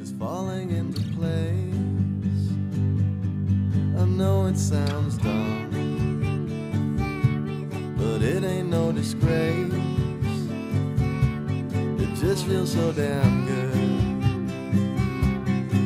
is 0.00 0.12
falling 0.12 0.70
into 0.70 1.00
place. 1.16 1.63
Know 4.16 4.46
it 4.46 4.56
sounds 4.56 5.18
dumb, 5.18 5.70
but 7.98 8.22
it 8.22 8.44
ain't 8.44 8.70
no 8.70 8.92
disgrace. 8.92 9.72
It 12.00 12.14
just 12.14 12.46
feels 12.46 12.70
so 12.72 12.92
damn 12.92 13.44
good 13.44 13.72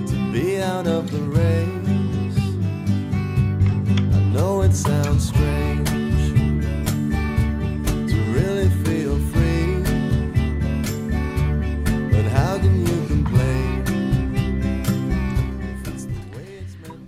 to 0.09 0.33
be 0.33 0.61
out 0.61 0.87
of 0.87 1.11
the 1.11 1.23
race. 1.23 2.39
I 4.15 4.21
know 4.35 4.61
it 4.61 4.75
sounds 4.75 5.29
strange 5.29 5.89
to 8.11 8.17
really 8.35 8.69
feel 8.85 9.19
free, 9.33 9.83
but 12.13 12.27
how 12.31 12.59
can 12.59 12.87
you 12.87 13.07
complain? 13.07 13.85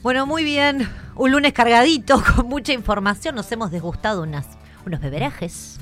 Bueno, 0.03 0.25
muy 0.25 0.45
bien. 0.45 0.89
Un 1.21 1.33
lunes 1.33 1.53
cargadito, 1.53 2.23
con 2.37 2.47
mucha 2.49 2.73
información. 2.73 3.35
Nos 3.35 3.53
hemos 3.53 3.71
desgustado 3.71 4.23
unas, 4.23 4.47
unos 4.87 5.01
beberajes. 5.01 5.79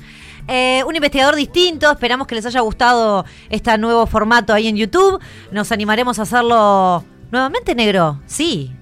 Eh, 0.49 0.83
un 0.85 0.93
investigador 0.97 1.35
distinto. 1.37 1.89
Esperamos 1.89 2.27
que 2.27 2.35
les 2.35 2.45
haya 2.45 2.59
gustado 2.59 3.23
este 3.49 3.77
nuevo 3.77 4.05
formato 4.05 4.53
ahí 4.53 4.67
en 4.67 4.75
YouTube. 4.75 5.17
Nos 5.53 5.71
animaremos 5.71 6.19
a 6.19 6.23
hacerlo 6.23 7.05
nuevamente, 7.31 7.73
negro. 7.73 8.19
Sí. 8.25 8.73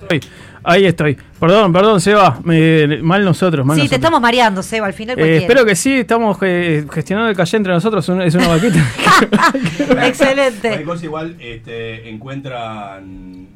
Estoy. 0.00 0.20
Ahí 0.62 0.86
estoy. 0.86 1.18
Perdón, 1.40 1.72
perdón, 1.72 2.00
Seba. 2.00 2.38
Me- 2.44 3.02
mal 3.02 3.24
nosotros. 3.24 3.66
Mal 3.66 3.74
Sí, 3.76 3.80
te 3.80 3.84
nosotros. 3.84 3.98
estamos 3.98 4.20
mareando, 4.20 4.62
Seba. 4.62 4.86
Al 4.86 4.92
final 4.92 5.18
Eh, 5.18 5.38
espero 5.38 5.64
que 5.64 5.74
sí, 5.74 6.00
estamos 6.00 6.36
eh, 6.42 6.86
gestionando 6.92 7.28
el 7.30 7.36
calle 7.36 7.56
entre 7.56 7.72
nosotros, 7.72 8.08
un- 8.10 8.22
es 8.22 8.34
una 8.34 8.46
vaquita. 8.48 8.78
Excelente. 10.06 10.84
Igual 11.02 11.36
este, 11.40 12.08
encuentran 12.08 13.47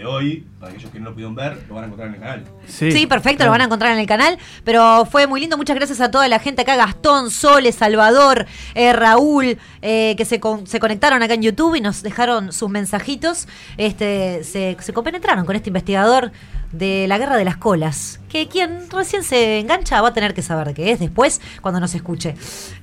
de 0.00 0.06
hoy, 0.06 0.46
para 0.58 0.72
aquellos 0.72 0.90
que 0.90 0.98
no 0.98 1.06
lo 1.06 1.12
pudieron 1.12 1.34
ver, 1.34 1.62
lo 1.68 1.74
van 1.74 1.84
a 1.84 1.86
encontrar 1.86 2.08
en 2.08 2.14
el 2.14 2.20
canal. 2.20 2.44
Sí, 2.66 3.06
perfecto, 3.06 3.44
lo 3.44 3.50
van 3.50 3.60
a 3.60 3.64
encontrar 3.64 3.92
en 3.92 3.98
el 3.98 4.06
canal. 4.06 4.38
Pero 4.64 5.06
fue 5.10 5.26
muy 5.26 5.40
lindo. 5.40 5.56
Muchas 5.56 5.76
gracias 5.76 6.00
a 6.00 6.10
toda 6.10 6.26
la 6.28 6.38
gente 6.38 6.62
acá: 6.62 6.76
Gastón, 6.76 7.30
Sole, 7.30 7.70
Salvador, 7.72 8.46
eh, 8.74 8.92
Raúl, 8.92 9.58
eh, 9.82 10.14
que 10.16 10.24
se, 10.24 10.40
con- 10.40 10.66
se 10.66 10.80
conectaron 10.80 11.22
acá 11.22 11.34
en 11.34 11.42
YouTube 11.42 11.74
y 11.76 11.80
nos 11.80 12.02
dejaron 12.02 12.52
sus 12.52 12.68
mensajitos. 12.70 13.46
Este, 13.76 14.42
se, 14.44 14.76
se 14.80 14.92
compenetraron 14.92 15.44
con 15.44 15.54
este 15.56 15.68
investigador 15.70 16.32
de 16.72 17.06
la 17.08 17.18
guerra 17.18 17.36
de 17.36 17.44
las 17.44 17.56
colas. 17.56 18.20
Que 18.28 18.48
quien 18.48 18.88
recién 18.90 19.22
se 19.24 19.58
engancha 19.58 20.00
va 20.00 20.08
a 20.08 20.12
tener 20.14 20.34
que 20.34 20.42
saber 20.42 20.68
de 20.68 20.74
qué 20.74 20.90
es 20.92 21.00
después 21.00 21.40
cuando 21.60 21.80
nos 21.80 21.94
escuche. 21.94 22.34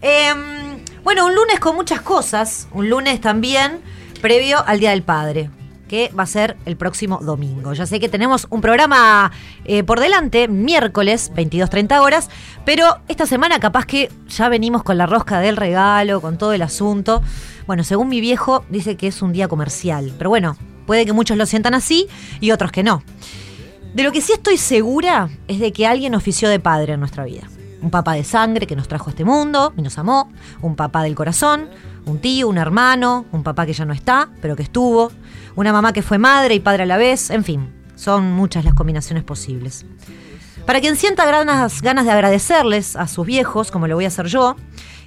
Em, 0.01 0.83
bueno, 1.03 1.25
un 1.25 1.33
lunes 1.35 1.59
con 1.59 1.75
muchas 1.75 2.01
cosas. 2.01 2.67
Un 2.73 2.89
lunes 2.89 3.19
también 3.21 3.79
previo 4.21 4.63
al 4.67 4.79
Día 4.79 4.89
del 4.91 5.03
Padre 5.03 5.49
que 5.87 6.11
va 6.17 6.23
a 6.23 6.27
ser 6.27 6.57
el 6.65 6.77
próximo 6.77 7.19
domingo. 7.21 7.73
Ya 7.73 7.85
sé 7.85 7.99
que 7.99 8.09
tenemos 8.09 8.47
un 8.49 8.61
programa 8.61 9.31
eh, 9.65 9.83
por 9.83 9.99
delante, 9.99 10.47
miércoles, 10.47 11.31
22.30 11.35 11.99
horas, 12.01 12.29
pero 12.65 12.97
esta 13.07 13.25
semana 13.25 13.59
capaz 13.59 13.85
que 13.85 14.11
ya 14.27 14.49
venimos 14.49 14.83
con 14.83 14.97
la 14.97 15.05
rosca 15.05 15.39
del 15.39 15.57
regalo, 15.57 16.21
con 16.21 16.37
todo 16.37 16.53
el 16.53 16.61
asunto. 16.61 17.21
Bueno, 17.65 17.83
según 17.83 18.09
mi 18.09 18.21
viejo, 18.21 18.65
dice 18.69 18.95
que 18.95 19.07
es 19.07 19.21
un 19.21 19.33
día 19.33 19.47
comercial, 19.47 20.13
pero 20.17 20.29
bueno, 20.29 20.57
puede 20.85 21.05
que 21.05 21.13
muchos 21.13 21.37
lo 21.37 21.45
sientan 21.45 21.73
así 21.73 22.07
y 22.39 22.51
otros 22.51 22.71
que 22.71 22.83
no. 22.83 23.03
De 23.93 24.03
lo 24.03 24.11
que 24.11 24.21
sí 24.21 24.33
estoy 24.33 24.57
segura 24.57 25.29
es 25.47 25.59
de 25.59 25.71
que 25.71 25.87
alguien 25.87 26.13
ofició 26.15 26.49
de 26.49 26.59
padre 26.59 26.93
en 26.93 26.99
nuestra 26.99 27.23
vida. 27.25 27.47
Un 27.81 27.91
papá 27.91 28.13
de 28.13 28.23
sangre 28.23 28.65
que 28.65 28.75
nos 28.75 28.87
trajo 28.87 29.07
a 29.07 29.11
este 29.11 29.23
mundo 29.23 29.73
y 29.77 29.81
nos 29.81 29.97
amó, 29.97 30.31
un 30.61 30.75
papá 30.75 31.03
del 31.03 31.15
corazón, 31.15 31.69
un 32.05 32.19
tío, 32.19 32.47
un 32.47 32.57
hermano, 32.57 33.25
un 33.31 33.43
papá 33.43 33.65
que 33.65 33.73
ya 33.73 33.85
no 33.85 33.93
está, 33.93 34.29
pero 34.41 34.55
que 34.55 34.63
estuvo, 34.63 35.11
una 35.55 35.71
mamá 35.71 35.93
que 35.93 36.01
fue 36.01 36.17
madre 36.17 36.55
y 36.55 36.59
padre 36.59 36.83
a 36.83 36.85
la 36.85 36.97
vez, 36.97 37.29
en 37.29 37.43
fin, 37.43 37.73
son 37.95 38.31
muchas 38.31 38.65
las 38.65 38.73
combinaciones 38.73 39.23
posibles. 39.23 39.85
Para 40.65 40.81
quien 40.81 40.95
sienta 40.95 41.25
ganas, 41.25 41.81
ganas 41.81 42.05
de 42.05 42.11
agradecerles 42.11 42.95
a 42.95 43.07
sus 43.07 43.25
viejos, 43.25 43.71
como 43.71 43.87
lo 43.87 43.95
voy 43.95 44.05
a 44.05 44.09
hacer 44.09 44.27
yo, 44.27 44.55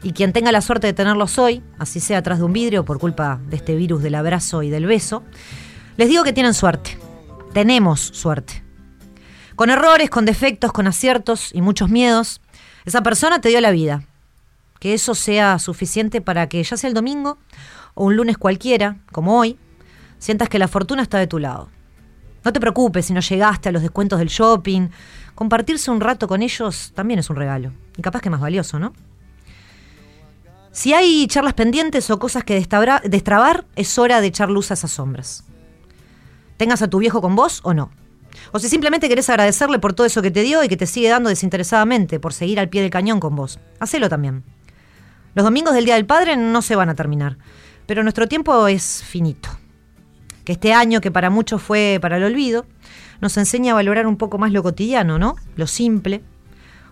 y 0.02 0.12
quien 0.12 0.32
tenga 0.32 0.52
la 0.52 0.62
suerte 0.62 0.86
de 0.86 0.92
tenerlos 0.92 1.38
hoy, 1.38 1.62
así 1.78 2.00
sea 2.00 2.18
atrás 2.18 2.38
de 2.38 2.44
un 2.44 2.52
vidrio 2.52 2.84
por 2.84 2.98
culpa 2.98 3.40
de 3.48 3.56
este 3.56 3.74
virus 3.74 4.02
del 4.02 4.14
abrazo 4.14 4.62
y 4.62 4.70
del 4.70 4.86
beso, 4.86 5.22
les 5.96 6.08
digo 6.08 6.24
que 6.24 6.32
tienen 6.32 6.54
suerte. 6.54 6.98
Tenemos 7.52 8.00
suerte. 8.00 8.62
Con 9.54 9.68
errores, 9.68 10.08
con 10.08 10.24
defectos, 10.24 10.72
con 10.72 10.86
aciertos 10.86 11.50
y 11.52 11.60
muchos 11.60 11.90
miedos, 11.90 12.40
esa 12.84 13.02
persona 13.02 13.40
te 13.40 13.48
dio 13.48 13.60
la 13.60 13.70
vida. 13.70 14.04
Que 14.78 14.94
eso 14.94 15.14
sea 15.14 15.58
suficiente 15.58 16.20
para 16.20 16.48
que 16.48 16.62
ya 16.62 16.76
sea 16.76 16.88
el 16.88 16.94
domingo 16.94 17.38
o 17.94 18.06
un 18.06 18.16
lunes 18.16 18.38
cualquiera, 18.38 18.96
como 19.12 19.38
hoy, 19.38 19.58
sientas 20.18 20.48
que 20.48 20.58
la 20.58 20.68
fortuna 20.68 21.02
está 21.02 21.18
de 21.18 21.26
tu 21.26 21.38
lado. 21.38 21.68
No 22.44 22.52
te 22.52 22.60
preocupes 22.60 23.06
si 23.06 23.12
no 23.12 23.20
llegaste 23.20 23.68
a 23.68 23.72
los 23.72 23.82
descuentos 23.82 24.18
del 24.18 24.28
shopping. 24.28 24.88
Compartirse 25.34 25.90
un 25.90 26.00
rato 26.00 26.26
con 26.26 26.42
ellos 26.42 26.92
también 26.94 27.20
es 27.20 27.28
un 27.28 27.36
regalo. 27.36 27.72
Y 27.96 28.02
capaz 28.02 28.20
que 28.20 28.30
más 28.30 28.40
valioso, 28.40 28.78
¿no? 28.78 28.94
Si 30.72 30.94
hay 30.94 31.26
charlas 31.26 31.54
pendientes 31.54 32.10
o 32.10 32.18
cosas 32.18 32.44
que 32.44 32.54
destrabar, 32.54 33.66
es 33.74 33.98
hora 33.98 34.20
de 34.20 34.28
echar 34.28 34.48
luz 34.48 34.70
a 34.70 34.74
esas 34.74 34.92
sombras. 34.92 35.44
Tengas 36.56 36.80
a 36.80 36.88
tu 36.88 36.98
viejo 36.98 37.20
con 37.20 37.34
vos 37.34 37.60
o 37.64 37.74
no. 37.74 37.90
O 38.52 38.58
si 38.58 38.68
simplemente 38.68 39.08
querés 39.08 39.30
agradecerle 39.30 39.78
por 39.78 39.92
todo 39.92 40.06
eso 40.06 40.22
que 40.22 40.30
te 40.30 40.42
dio 40.42 40.62
y 40.64 40.68
que 40.68 40.76
te 40.76 40.86
sigue 40.86 41.08
dando 41.08 41.28
desinteresadamente 41.28 42.20
por 42.20 42.32
seguir 42.32 42.60
al 42.60 42.68
pie 42.68 42.82
del 42.82 42.90
cañón 42.90 43.20
con 43.20 43.36
vos. 43.36 43.58
Hacelo 43.78 44.08
también. 44.08 44.44
Los 45.34 45.44
domingos 45.44 45.74
del 45.74 45.84
Día 45.84 45.94
del 45.94 46.06
Padre 46.06 46.36
no 46.36 46.60
se 46.60 46.74
van 46.74 46.88
a 46.88 46.94
terminar, 46.94 47.38
pero 47.86 48.02
nuestro 48.02 48.26
tiempo 48.26 48.66
es 48.66 49.04
finito. 49.04 49.48
Que 50.44 50.52
este 50.52 50.72
año, 50.72 51.00
que 51.00 51.10
para 51.10 51.30
muchos 51.30 51.62
fue 51.62 51.98
para 52.00 52.16
el 52.16 52.24
olvido, 52.24 52.66
nos 53.20 53.36
enseña 53.36 53.72
a 53.72 53.74
valorar 53.76 54.06
un 54.06 54.16
poco 54.16 54.38
más 54.38 54.50
lo 54.50 54.62
cotidiano, 54.62 55.18
¿no? 55.18 55.36
Lo 55.56 55.66
simple. 55.66 56.22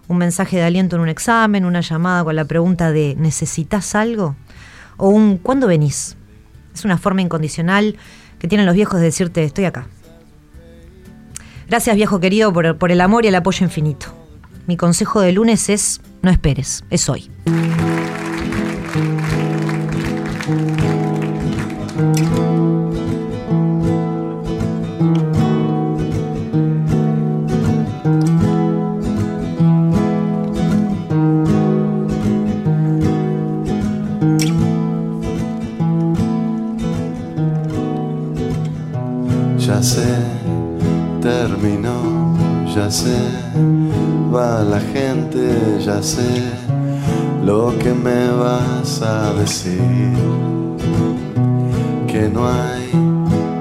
Un 0.06 0.18
mensaje 0.18 0.56
de 0.56 0.62
aliento 0.62 0.96
en 0.96 1.02
un 1.02 1.08
examen, 1.08 1.64
una 1.64 1.80
llamada 1.80 2.24
con 2.24 2.36
la 2.36 2.44
pregunta 2.44 2.92
de 2.92 3.14
¿necesitas 3.18 3.94
algo? 3.94 4.36
O 4.96 5.08
un 5.08 5.38
¿cuándo 5.38 5.66
venís? 5.66 6.16
Es 6.74 6.84
una 6.84 6.98
forma 6.98 7.22
incondicional 7.22 7.96
que 8.38 8.46
tienen 8.46 8.66
los 8.66 8.74
viejos 8.74 9.00
de 9.00 9.06
decirte 9.06 9.42
estoy 9.42 9.64
acá. 9.64 9.88
Gracias 11.68 11.96
viejo 11.96 12.18
querido 12.18 12.50
por, 12.52 12.90
el 12.90 13.00
amor 13.00 13.26
y 13.26 13.28
el 13.28 13.34
apoyo 13.34 13.64
infinito. 13.64 14.06
Mi 14.66 14.78
consejo 14.78 15.20
de 15.20 15.32
lunes 15.32 15.68
es 15.68 16.00
no 16.22 16.30
esperes, 16.30 16.82
es 16.88 17.08
hoy. 17.10 17.30
Lo 47.44 47.76
que 47.78 47.92
me 47.92 48.30
vas 48.30 49.02
a 49.02 49.32
decir. 49.34 50.12
Que 52.06 52.28
no 52.28 52.48
hay 52.48 52.90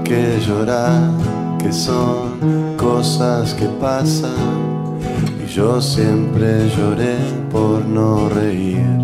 que 0.03 0.39
llorar, 0.47 1.11
que 1.59 1.73
son 1.73 2.75
cosas 2.77 3.53
que 3.53 3.65
pasan. 3.65 4.99
Y 5.43 5.47
yo 5.49 5.81
siempre 5.81 6.69
lloré 6.77 7.17
por 7.51 7.85
no 7.85 8.29
reír. 8.29 8.97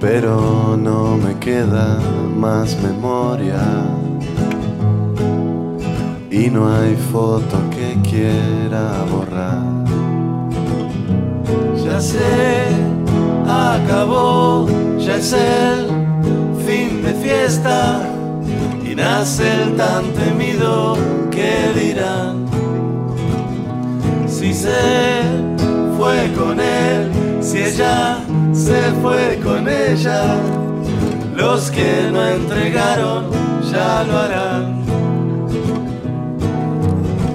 Pero 0.00 0.76
no 0.76 1.16
me 1.16 1.38
queda 1.38 1.98
más 2.36 2.76
memoria 2.82 3.62
y 6.30 6.48
no 6.48 6.72
hay 6.74 6.96
foto 6.96 7.56
que 7.70 7.98
quiera 8.08 9.04
borrar. 9.10 9.89
Sé, 12.00 12.66
acabó, 13.46 14.66
ya 14.98 15.16
es 15.16 15.34
el 15.34 15.86
fin 16.66 17.02
de 17.02 17.12
fiesta 17.12 18.00
y 18.82 18.94
nace 18.94 19.62
el 19.62 19.76
tan 19.76 20.04
temido 20.14 20.96
que 21.30 21.78
dirán. 21.78 22.46
Si 24.26 24.54
se 24.54 25.20
fue 25.98 26.32
con 26.32 26.58
él, 26.58 27.12
si 27.42 27.58
ella 27.58 28.16
se 28.54 28.80
fue 29.02 29.38
con 29.44 29.68
ella, 29.68 30.36
los 31.36 31.70
que 31.70 32.08
no 32.10 32.26
entregaron 32.26 33.26
ya 33.70 34.04
lo 34.04 34.18
harán. 34.18 34.80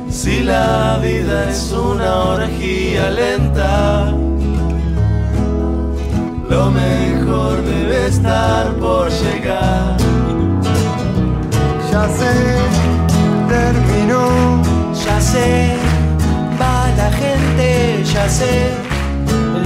Si 0.09 0.41
la 0.41 0.97
vida 1.03 1.51
es 1.51 1.71
una 1.71 2.15
orgía 2.33 3.11
lenta, 3.11 4.24
lo 6.49 6.71
mejor 6.71 7.63
debe 7.63 8.07
estar 8.07 8.67
por 8.75 9.09
llegar. 9.09 9.97
Ya 11.91 12.07
sé, 12.09 12.35
terminó, 13.47 14.61
ya 15.05 15.21
sé, 15.21 15.75
va 16.59 16.87
la 16.97 17.11
gente, 17.11 18.03
ya 18.03 18.29
sé 18.29 18.71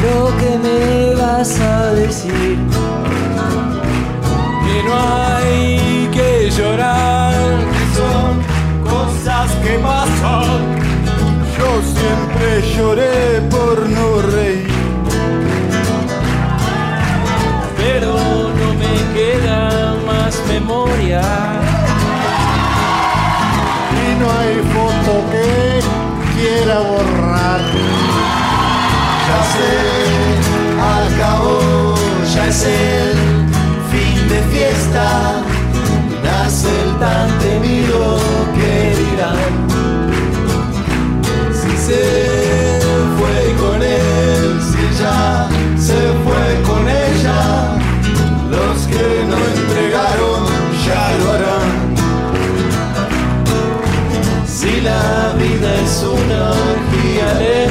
lo 0.04 0.38
que 0.38 0.58
me 0.66 1.16
vas 1.22 1.60
a 1.60 1.92
decir. 1.94 2.58
Que 4.66 4.84
no 4.88 4.94
hay 4.96 6.10
que 6.14 6.50
llorar, 6.52 7.36
que 7.74 7.84
son 7.98 8.32
cosas 8.84 9.52
que 9.64 9.80
pasan. 9.80 10.60
Yo 11.58 11.70
siempre 11.94 12.76
lloré 12.76 13.42
por 13.50 13.90
no 13.90 14.22
reír. 14.22 14.69
Memoria. 20.50 21.22
Y 24.02 24.20
no 24.20 24.26
hay 24.38 24.56
foto 24.74 25.12
que 25.32 25.80
quiera 26.34 26.80
borrar. 26.80 27.62
Ya 29.28 29.42
sé, 29.54 29.72
acabó, 30.98 31.96
ya 32.34 32.48
es 32.48 32.64
el 32.64 33.14
fin 33.92 34.28
de 34.28 34.40
fiesta. 34.54 35.06
Nace 36.24 36.70
el 36.84 36.92
tan 37.00 37.30
temido 37.40 38.39
orgía 57.30 57.69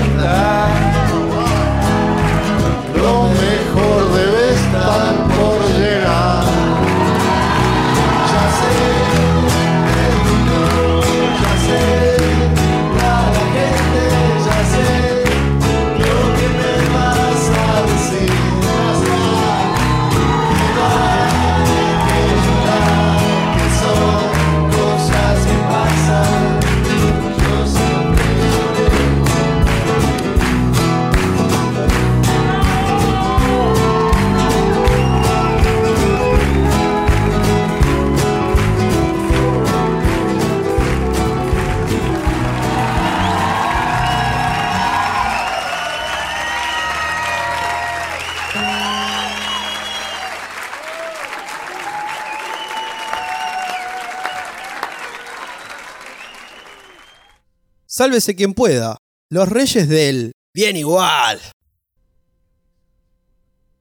Sálvese 57.98 58.36
quien 58.36 58.54
pueda. 58.54 58.96
Los 59.28 59.48
reyes 59.48 59.88
del 59.88 60.30
bien 60.54 60.76
igual. 60.76 61.40